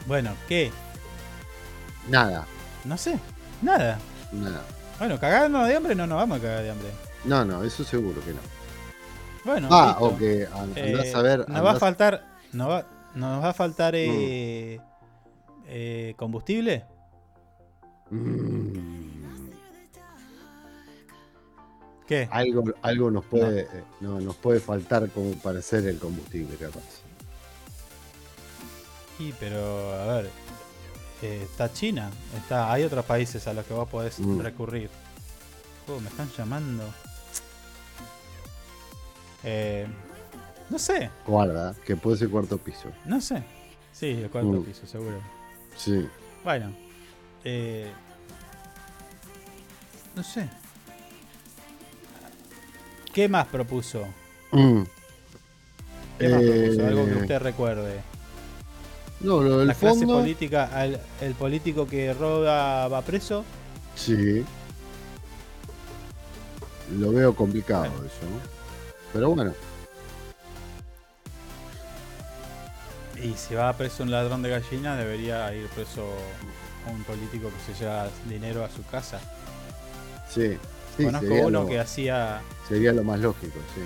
Bueno, 0.07 0.33
¿qué? 0.49 0.71
Nada, 2.09 2.47
No 2.85 2.97
sé. 2.97 3.19
Nada. 3.63 3.99
nada. 4.33 4.63
Bueno, 4.99 5.19
cagarnos 5.19 5.67
de 5.67 5.77
hambre 5.77 5.95
no 5.95 6.07
nos 6.07 6.17
vamos 6.19 6.39
a 6.39 6.43
cagar 6.43 6.63
de 6.63 6.71
hambre. 6.71 6.89
No, 7.25 7.45
no, 7.45 7.63
eso 7.65 7.83
seguro 7.85 8.21
que 8.25 8.33
no. 8.33 8.39
Bueno, 9.45 9.69
ah, 9.71 9.97
listo. 9.99 10.05
o 10.05 10.19
que 10.19 10.47
an- 10.47 10.73
andás 10.77 11.07
Eh, 11.07 11.13
a 11.15 11.23
ver. 11.23 11.49
Nos 11.49 11.65
va 11.65 11.73
a 11.73 11.77
faltar. 11.77 12.25
Nos 12.53 12.69
va, 12.69 12.87
nos 13.15 13.43
va 13.45 13.49
a 13.51 13.53
faltar 13.55 13.95
Mm. 13.95 13.97
eh, 13.99 14.81
eh, 15.69 16.15
combustible. 16.17 16.85
Mm, 18.11 18.76
¿Qué? 22.07 22.29
algo, 22.31 22.63
algo 22.83 23.11
nos 23.11 23.25
puede, 23.25 23.63
eh, 23.63 23.85
no, 24.01 24.21
nos 24.21 24.37
puede 24.37 24.61
faltar 24.61 25.11
como 25.11 25.33
para 25.39 25.59
hacer 25.59 25.87
el 25.87 25.99
combustible, 25.99 26.57
capaz. 26.57 26.83
Sí, 29.19 29.35
pero 29.41 29.93
a 29.95 30.07
ver. 30.17 30.31
eh, 31.23 31.41
está 31.51 31.73
China. 31.73 32.11
Está, 32.37 32.71
hay 32.73 32.85
otros 32.85 33.05
países 33.07 33.47
a 33.49 33.55
los 33.55 33.65
que 33.65 33.73
vos 33.75 33.89
podés 33.89 34.19
Mm. 34.21 34.41
recurrir. 34.41 34.91
Oh, 35.89 35.99
me 36.01 36.09
están 36.09 36.31
llamando. 36.37 36.85
Eh, 39.45 39.87
no 40.69 40.79
sé, 40.79 41.11
Guarda, 41.27 41.75
que 41.87 41.97
puede 41.97 42.17
ser 42.19 42.29
cuarto 42.29 42.59
piso. 42.59 42.91
no 43.05 43.21
sé. 43.21 43.43
Sí, 43.93 44.11
el 44.11 44.29
cuarto 44.31 44.51
Mm. 44.53 44.65
piso, 44.65 44.87
seguro. 44.87 45.21
Sí. 45.77 46.07
Bueno, 46.45 46.75
eh, 47.45 47.91
no 50.15 50.23
sé. 50.23 50.49
¿Qué 53.17 53.31
más 53.31 53.47
propuso? 53.47 54.15
Mm. 54.53 54.83
¿Qué 56.19 56.29
más 56.29 56.43
Eh, 56.43 56.47
propuso? 56.47 56.87
Algo 56.87 57.09
que 57.09 57.15
usted 57.17 57.39
recuerde. 57.39 58.05
No, 59.21 59.41
lo 59.43 59.59
del 59.61 59.69
La 59.69 59.75
clase 59.75 60.07
política, 60.07 60.85
el, 60.85 61.01
el 61.21 61.35
político 61.35 61.87
que 61.89 62.13
roba 62.13 62.89
va 62.89 63.03
preso. 63.03 63.47
Sí. 63.95 64.47
Lo 66.89 67.13
veo 67.13 67.35
complicado 67.37 68.05
eso, 68.05 68.29
¿no? 68.29 68.51
Pero 69.13 69.31
bueno, 69.31 69.57
Y 73.17 73.35
si 73.37 73.55
va 73.55 73.77
preso 73.77 74.03
un 74.03 74.11
ladrón 74.11 74.43
de 74.43 74.51
gallina, 74.51 74.97
debería 74.97 75.53
ir 75.55 75.69
preso 75.71 76.31
un 76.87 77.05
político 77.05 77.51
que 77.53 77.61
se 77.61 77.75
lleva 77.79 78.09
dinero 78.25 78.65
a 78.65 78.71
su 78.71 78.85
casa. 78.87 79.21
sí. 80.29 80.61
sí 80.97 81.03
Conozco 81.03 81.41
uno 81.41 81.67
que 81.67 81.79
hacía. 81.79 82.47
Sería 82.69 82.93
lo 82.93 83.03
más 83.05 83.21
lógico, 83.21 83.59
sí. 83.75 83.81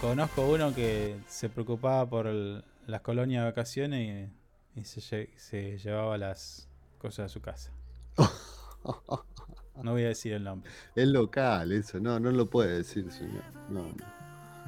Conozco 0.00 0.46
uno 0.48 0.74
que 0.74 1.16
se 1.28 1.48
preocupaba 1.48 2.08
por 2.08 2.26
el- 2.26 2.64
las 2.86 3.00
colonias 3.00 3.42
de 3.44 3.50
vacaciones 3.50 4.30
y, 4.76 4.80
y 4.80 4.84
se, 4.84 5.30
se 5.36 5.78
llevaba 5.78 6.18
las 6.18 6.68
cosas 6.98 7.26
a 7.26 7.28
su 7.28 7.40
casa. 7.40 7.70
No 9.82 9.90
voy 9.90 10.04
a 10.04 10.08
decir 10.08 10.32
el 10.34 10.44
nombre. 10.44 10.70
Es 10.94 11.08
local 11.08 11.72
eso, 11.72 11.98
no, 11.98 12.20
no 12.20 12.30
lo 12.30 12.48
puede 12.48 12.76
decir, 12.76 13.10
señor. 13.10 13.42
No, 13.68 13.82
no. 13.88 13.94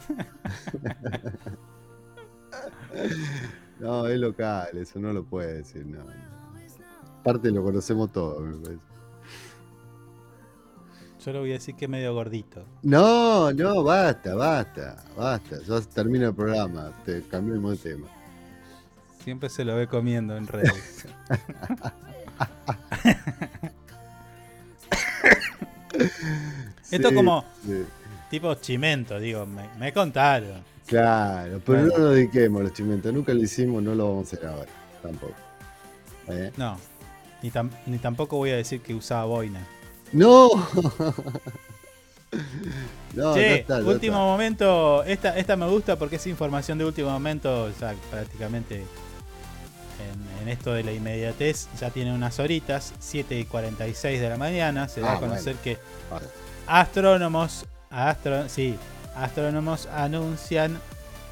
No, 3.78 4.06
es 4.06 4.18
local, 4.18 4.68
eso 4.78 4.98
no 4.98 5.12
lo 5.12 5.24
puede 5.24 5.58
decir, 5.58 5.84
no. 5.86 6.04
Aparte 7.20 7.50
lo 7.50 7.62
conocemos 7.62 8.10
todos, 8.12 8.42
me 8.42 8.56
parece. 8.56 8.85
Yo 11.26 11.32
le 11.32 11.40
voy 11.40 11.50
a 11.50 11.54
decir 11.54 11.74
que 11.74 11.86
es 11.86 11.90
medio 11.90 12.14
gordito. 12.14 12.64
No, 12.84 13.52
no, 13.52 13.82
basta, 13.82 14.36
basta, 14.36 14.96
basta. 15.16 15.56
Ya 15.66 15.80
termina 15.80 16.28
el 16.28 16.34
programa. 16.34 16.92
Te 17.04 17.20
cambiamos 17.22 17.82
de 17.82 17.94
tema. 17.94 18.06
Siempre 19.24 19.48
se 19.48 19.64
lo 19.64 19.74
ve 19.74 19.88
comiendo 19.88 20.36
en 20.36 20.46
redes. 20.46 21.04
Esto 26.90 27.08
Sí, 27.08 27.14
como 27.14 27.44
sí. 27.64 27.84
tipo 28.30 28.54
chimento, 28.54 29.18
digo, 29.18 29.46
me, 29.46 29.68
me 29.78 29.92
contaron. 29.92 30.62
Claro, 30.86 31.60
pero 31.64 31.82
no 31.82 31.98
nos 31.98 32.14
dediquemos 32.14 32.60
a 32.60 32.64
los 32.64 32.72
chimentos. 32.72 33.12
Nunca 33.12 33.34
lo 33.34 33.40
hicimos, 33.42 33.82
no 33.82 33.94
lo 33.94 34.08
vamos 34.08 34.32
a 34.32 34.36
hacer 34.36 34.48
ahora. 34.48 34.70
Tampoco. 35.02 35.34
¿Eh? 36.28 36.52
No, 36.56 36.76
ni, 37.42 37.50
tam- 37.50 37.70
ni 37.86 37.98
tampoco 37.98 38.36
voy 38.36 38.50
a 38.50 38.56
decir 38.56 38.80
que 38.80 38.94
usaba 38.94 39.24
boina. 39.24 39.60
¡No! 40.12 40.48
no, 43.14 43.34
Che, 43.34 43.60
está, 43.60 43.78
último 43.78 44.16
está. 44.16 44.24
momento, 44.24 45.04
esta, 45.04 45.36
esta 45.36 45.56
me 45.56 45.66
gusta 45.68 45.96
porque 45.96 46.16
es 46.16 46.26
información 46.26 46.78
de 46.78 46.84
último 46.84 47.10
momento, 47.10 47.70
ya 47.80 47.94
prácticamente 48.10 48.76
en, 49.98 50.42
en 50.42 50.48
esto 50.48 50.72
de 50.72 50.84
la 50.84 50.92
inmediatez, 50.92 51.68
ya 51.80 51.90
tiene 51.90 52.12
unas 52.14 52.38
horitas, 52.38 52.94
7 52.98 53.38
y 53.38 53.44
46 53.44 54.20
de 54.20 54.28
la 54.28 54.36
mañana, 54.36 54.88
se 54.88 55.00
da 55.00 55.12
Ah, 55.12 55.14
a 55.14 55.18
conocer 55.20 55.56
bueno. 55.56 55.60
que 55.62 55.78
Vale. 56.10 56.26
astrónomos, 56.66 57.66
astro, 57.90 58.48
sí, 58.48 58.76
astrónomos 59.14 59.86
anuncian 59.86 60.78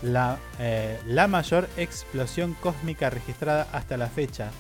la, 0.02 0.38
eh, 0.58 0.98
la 1.06 1.28
mayor 1.28 1.68
explosión 1.76 2.54
cósmica 2.54 3.10
registrada 3.10 3.66
hasta 3.72 3.96
la 3.96 4.08
fecha. 4.08 4.50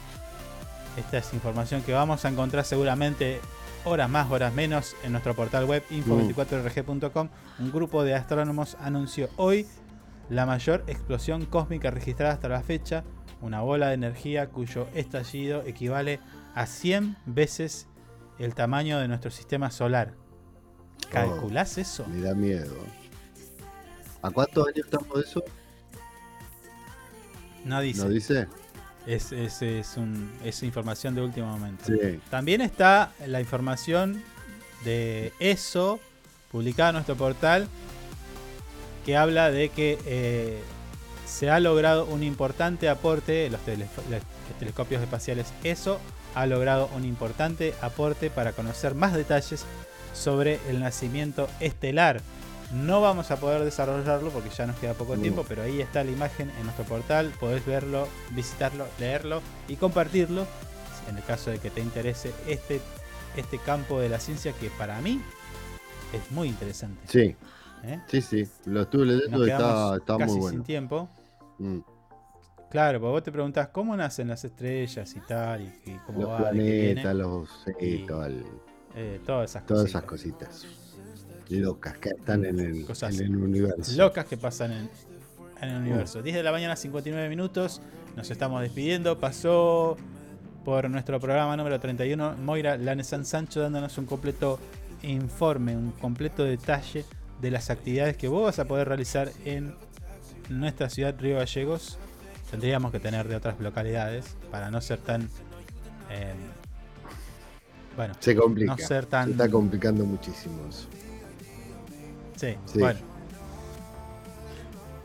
Esta 0.96 1.18
es 1.18 1.32
información 1.34 1.82
que 1.82 1.92
vamos 1.92 2.24
a 2.24 2.28
encontrar 2.28 2.64
seguramente 2.64 3.40
horas 3.84 4.10
más, 4.10 4.30
horas 4.30 4.52
menos 4.54 4.96
en 5.02 5.12
nuestro 5.12 5.34
portal 5.34 5.64
web 5.64 5.82
info24rg.com. 5.90 7.28
Un 7.58 7.72
grupo 7.72 8.02
de 8.02 8.14
astrónomos 8.14 8.76
anunció 8.80 9.28
hoy 9.36 9.66
la 10.30 10.46
mayor 10.46 10.84
explosión 10.86 11.44
cósmica 11.46 11.90
registrada 11.90 12.32
hasta 12.32 12.48
la 12.48 12.62
fecha, 12.62 13.04
una 13.40 13.60
bola 13.60 13.88
de 13.88 13.94
energía 13.94 14.48
cuyo 14.48 14.86
estallido 14.94 15.62
equivale 15.66 16.20
a 16.54 16.66
100 16.66 17.16
veces 17.26 17.88
el 18.38 18.54
tamaño 18.54 18.98
de 18.98 19.08
nuestro 19.08 19.30
sistema 19.30 19.70
solar. 19.70 20.14
¿Calculás 21.10 21.78
eso? 21.78 22.06
Me 22.06 22.20
da 22.20 22.34
miedo. 22.34 22.74
¿A 24.22 24.30
cuántos 24.30 24.66
años 24.66 24.86
estamos 24.86 25.14
de 25.16 25.20
eso? 25.20 25.44
No 27.64 27.80
dice. 27.80 28.02
¿No 28.02 28.08
dice? 28.08 28.48
Es, 29.06 29.32
es, 29.32 29.60
es, 29.62 29.96
un- 29.96 30.32
es 30.44 30.62
información 30.62 31.14
de 31.14 31.20
último 31.22 31.46
momento. 31.46 31.84
Sí. 31.86 32.20
También 32.30 32.60
está 32.60 33.12
la 33.26 33.40
información 33.40 34.22
de 34.84 35.32
eso, 35.38 36.00
publicada 36.50 36.90
en 36.90 36.94
nuestro 36.94 37.16
portal, 37.16 37.68
que 39.04 39.16
habla 39.16 39.50
de 39.50 39.68
que 39.68 39.98
eh, 40.06 40.60
se 41.26 41.50
ha 41.50 41.60
logrado 41.60 42.06
un 42.06 42.22
importante 42.22 42.88
aporte, 42.88 43.50
los, 43.50 43.60
tele- 43.66 43.86
los 44.10 44.22
telescopios 44.58 45.02
espaciales 45.02 45.52
ESO 45.62 46.00
ha 46.34 46.46
logrado 46.46 46.88
un 46.96 47.04
importante 47.04 47.74
aporte 47.82 48.30
para 48.30 48.52
conocer 48.52 48.94
más 48.94 49.12
detalles 49.14 49.64
sobre 50.14 50.58
el 50.68 50.80
nacimiento 50.80 51.48
estelar. 51.60 52.20
No 52.72 53.00
vamos 53.00 53.30
a 53.30 53.36
poder 53.38 53.62
desarrollarlo 53.62 54.30
porque 54.30 54.50
ya 54.50 54.66
nos 54.66 54.76
queda 54.76 54.94
poco 54.94 55.14
No. 55.16 55.22
tiempo, 55.22 55.44
pero 55.48 55.62
ahí 55.62 55.80
está 55.80 56.02
la 56.02 56.10
imagen 56.10 56.50
en 56.58 56.64
nuestro 56.64 56.84
portal, 56.84 57.32
podés 57.38 57.64
verlo, 57.64 58.08
visitarlo, 58.30 58.86
leerlo 58.98 59.42
y 59.68 59.76
compartirlo 59.76 60.46
en 61.08 61.16
el 61.16 61.22
caso 61.24 61.50
de 61.50 61.58
que 61.58 61.70
te 61.70 61.80
interese 61.80 62.32
este, 62.48 62.80
este 63.36 63.58
campo 63.58 64.00
de 64.00 64.08
la 64.08 64.18
ciencia 64.18 64.52
que 64.54 64.70
para 64.70 65.00
mí 65.00 65.20
es 66.12 66.30
muy 66.32 66.48
interesante. 66.48 67.00
Sí. 67.06 67.36
¿Eh? 67.84 68.00
Sí, 68.08 68.22
sí. 68.22 68.48
Lo 68.64 68.82
estuve 68.82 69.04
leyendo 69.06 69.46
y 69.46 69.50
está, 69.50 69.98
casi 70.06 70.22
muy 70.24 70.30
sin 70.32 70.40
bueno. 70.40 70.62
tiempo. 70.64 71.08
Mm. 71.58 71.80
Claro, 72.70 72.98
porque 72.98 73.10
vos 73.12 73.22
te 73.22 73.30
preguntás 73.30 73.68
cómo 73.68 73.94
nacen 73.96 74.26
las 74.28 74.42
estrellas 74.44 75.14
y 75.14 75.20
tal, 75.20 75.60
y, 75.60 75.90
y 75.90 75.98
cómo 76.06 76.22
Los 76.22 76.30
va, 76.30 76.38
planetas, 76.38 77.14
los. 77.14 77.48
Sí, 77.66 77.72
Y, 77.86 78.06
todo 78.06 78.24
el- 78.24 78.44
eh, 78.96 79.20
todas 79.24 79.50
esas 79.50 79.66
todas 79.66 79.82
cositas. 79.82 79.90
esas 79.90 80.04
cositas. 80.64 80.66
Locas 81.50 81.98
que 81.98 82.10
están 82.10 82.44
en 82.44 82.58
el, 82.58 82.84
Cosas 82.86 83.18
en 83.18 83.26
el 83.26 83.36
universo. 83.36 83.92
locas 83.96 84.24
que 84.26 84.36
pasan 84.36 84.72
en, 84.72 84.90
en 85.60 85.68
el 85.68 85.76
universo. 85.82 86.22
10 86.22 86.36
de 86.36 86.42
la 86.42 86.52
mañana, 86.52 86.74
59 86.76 87.28
minutos. 87.28 87.80
Nos 88.16 88.30
estamos 88.30 88.62
despidiendo. 88.62 89.18
Pasó 89.18 89.96
por 90.64 90.88
nuestro 90.88 91.20
programa 91.20 91.56
número 91.56 91.78
31 91.78 92.36
Moira 92.38 92.78
Lanesan 92.78 93.24
Sancho 93.26 93.60
dándonos 93.60 93.98
un 93.98 94.06
completo 94.06 94.58
informe, 95.02 95.76
un 95.76 95.90
completo 95.92 96.44
detalle 96.44 97.04
de 97.42 97.50
las 97.50 97.68
actividades 97.68 98.16
que 98.16 98.28
vos 98.28 98.44
vas 98.44 98.58
a 98.58 98.64
poder 98.64 98.88
realizar 98.88 99.30
en 99.44 99.74
nuestra 100.48 100.88
ciudad 100.88 101.14
Río 101.18 101.36
Gallegos. 101.36 101.98
Tendríamos 102.50 102.92
que 102.92 103.00
tener 103.00 103.28
de 103.28 103.36
otras 103.36 103.60
localidades 103.60 104.36
para 104.50 104.70
no 104.70 104.80
ser 104.80 104.98
tan... 105.00 105.28
eh, 106.10 106.32
bueno, 107.96 108.14
Se 108.20 108.34
complica. 108.34 108.72
no 108.72 108.78
ser 108.78 109.06
tan... 109.06 109.26
Se 109.26 109.30
está 109.32 109.50
complicando 109.50 110.04
muchísimo 110.04 110.66
eso. 110.68 110.88
Sí, 112.52 112.72
Sí. 112.74 112.78
bueno. 112.78 113.00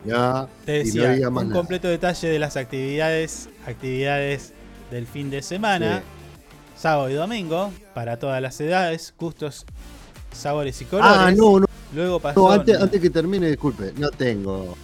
Ya. 0.06 0.48
Te 0.66 0.80
no 0.80 0.86
decía, 0.86 1.30
más 1.30 1.44
un 1.44 1.50
nada. 1.50 1.60
completo 1.60 1.88
detalle 1.88 2.28
de 2.30 2.40
las 2.40 2.56
actividades, 2.58 3.50
actividades 3.66 4.54
del 4.92 5.06
fin 5.08 5.30
de 5.30 5.42
semana, 5.42 6.02
sábado 6.78 7.10
y 7.10 7.14
domingo, 7.14 7.72
para 7.94 8.18
todas 8.18 8.42
las 8.42 8.60
edades, 8.62 9.14
gustos, 9.20 9.66
sabores 10.34 10.82
y 10.82 10.86
colores. 10.86 11.12
Ah, 11.18 11.32
no, 11.32 11.60
no. 11.60 11.66
Luego 11.94 12.20
pasó. 12.20 12.40
No, 12.40 12.52
antes, 12.52 12.80
antes 12.80 13.02
que 13.02 13.10
termine, 13.10 13.48
disculpe, 13.48 13.92
no 13.98 14.10
tengo 14.12 14.76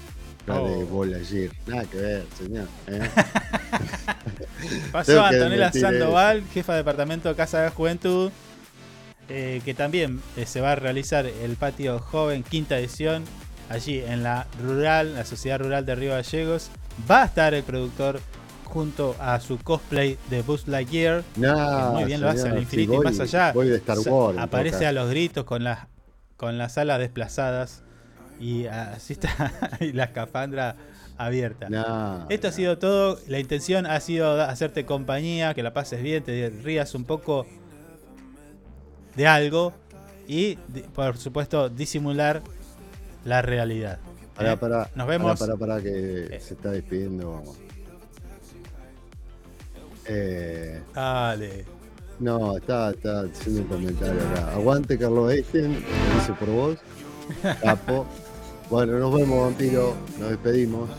la 0.48 0.56
de 0.56 0.62
Oh. 0.62 0.86
bola 0.88 1.18
ayer. 1.18 1.52
Nada 1.66 1.86
que 1.86 1.98
ver, 1.98 2.26
señor. 2.38 2.68
¿eh? 2.88 3.02
Pasó 4.92 5.12
desmentir 5.32 5.82
Sandoval, 5.82 6.44
jefa 6.54 6.74
de 6.74 6.78
departamento 6.80 7.30
de 7.30 7.36
Casa 7.36 7.62
de 7.62 7.70
Juventud, 7.70 8.32
eh, 9.30 9.62
que 9.66 9.74
también 9.74 10.22
eh, 10.38 10.46
se 10.46 10.62
va 10.62 10.74
a 10.74 10.76
realizar 10.76 11.26
el 11.26 11.56
patio 11.56 12.00
joven, 12.00 12.44
quinta 12.44 12.78
edición, 12.78 13.24
allí 13.70 14.00
en 14.00 14.24
la 14.24 14.48
rural, 14.62 15.16
la 15.16 15.26
sociedad 15.26 15.60
rural 15.60 15.86
de 15.86 15.96
Río 15.96 16.12
Gallegos. 16.12 16.70
Va 17.10 17.24
a 17.24 17.26
estar 17.26 17.54
el 17.54 17.64
productor 17.64 18.20
junto 18.64 19.16
a 19.20 19.40
su 19.40 19.58
cosplay 19.58 20.18
de 20.30 20.42
Buzz 20.42 20.68
Lightyear. 20.68 21.24
No, 21.36 21.54
que 21.54 21.94
muy 21.96 22.04
bien 22.06 22.22
lo 22.22 22.30
hace 22.30 22.50
al 22.50 22.58
infinito 22.60 22.94
y 22.94 22.98
voy- 22.98 23.06
más 23.06 23.20
allá. 23.20 23.52
voy 23.54 23.70
de 23.70 23.78
Star 23.78 23.98
Wars, 24.00 24.38
Aparece 24.38 24.86
a 24.86 24.92
los 24.92 25.10
gritos 25.10 25.44
con 25.46 25.64
las 25.64 25.88
con 26.38 26.58
las 26.58 26.78
alas 26.78 27.00
desplazadas 27.00 27.84
y 28.42 28.66
así 28.66 29.14
está 29.14 29.54
y 29.80 29.94
la 29.94 30.06
escafandra 30.06 30.76
abierta. 31.18 32.26
Esto 32.30 32.50
ha 32.50 32.52
sido 32.52 32.78
todo. 32.78 33.18
La 33.28 33.40
intención 33.40 33.86
ha 33.86 34.00
sido 34.02 34.42
hacerte 34.42 34.86
compañía, 34.86 35.54
que 35.54 35.64
la 35.64 35.74
pases 35.74 36.04
bien, 36.04 36.24
te 36.24 36.50
rías 36.50 36.94
un 36.94 37.06
poco 37.06 37.48
de 39.16 39.28
algo 39.28 39.74
y, 40.28 40.56
por 40.94 41.18
supuesto, 41.18 41.70
disimular 41.70 42.42
la 43.24 43.42
realidad. 43.42 44.00
Pará, 44.36 44.54
¿eh? 44.54 44.58
pará, 44.58 44.90
Nos 44.96 45.08
vemos. 45.08 45.40
Pará, 45.40 45.56
pará, 45.56 45.82
que 45.82 46.40
se 46.42 46.54
está 46.54 46.72
despidiendo. 46.72 47.44
Eh, 50.08 50.82
Dale. 50.94 51.66
no, 52.20 52.58
está, 52.58 52.92
está 52.92 53.22
haciendo 53.22 53.62
un 53.62 53.68
comentario 53.68 54.22
acá. 54.30 54.54
Aguante, 54.54 54.98
Carlos 54.98 55.32
Eisen, 55.32 55.74
lo 55.74 56.16
dice 56.20 56.34
por 56.34 56.50
vos. 56.50 56.78
Capo. 57.62 58.06
Bueno, 58.70 59.00
nos 59.00 59.14
vemos, 59.14 59.42
vampiro. 59.42 59.96
Nos 60.20 60.30
despedimos. 60.30 60.90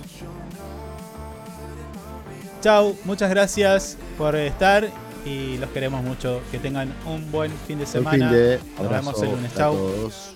Chau, 2.61 2.97
muchas 3.05 3.31
gracias 3.31 3.97
por 4.17 4.35
estar 4.35 4.89
y 5.27 5.59
los 5.59 5.71
queremos 5.71 6.03
mucho. 6.03 6.41
Que 6.51 6.59
tengan 6.59 6.95
un 7.05 7.31
buen 7.33 7.53
fin 7.67 7.79
de 7.79 7.87
semana. 7.87 8.29
fin 8.31 8.37
de 8.37 8.61
Nos 8.79 8.91
vemos 8.91 9.23
el 9.23 9.31
lunes. 9.31 9.53
todos. 9.53 10.36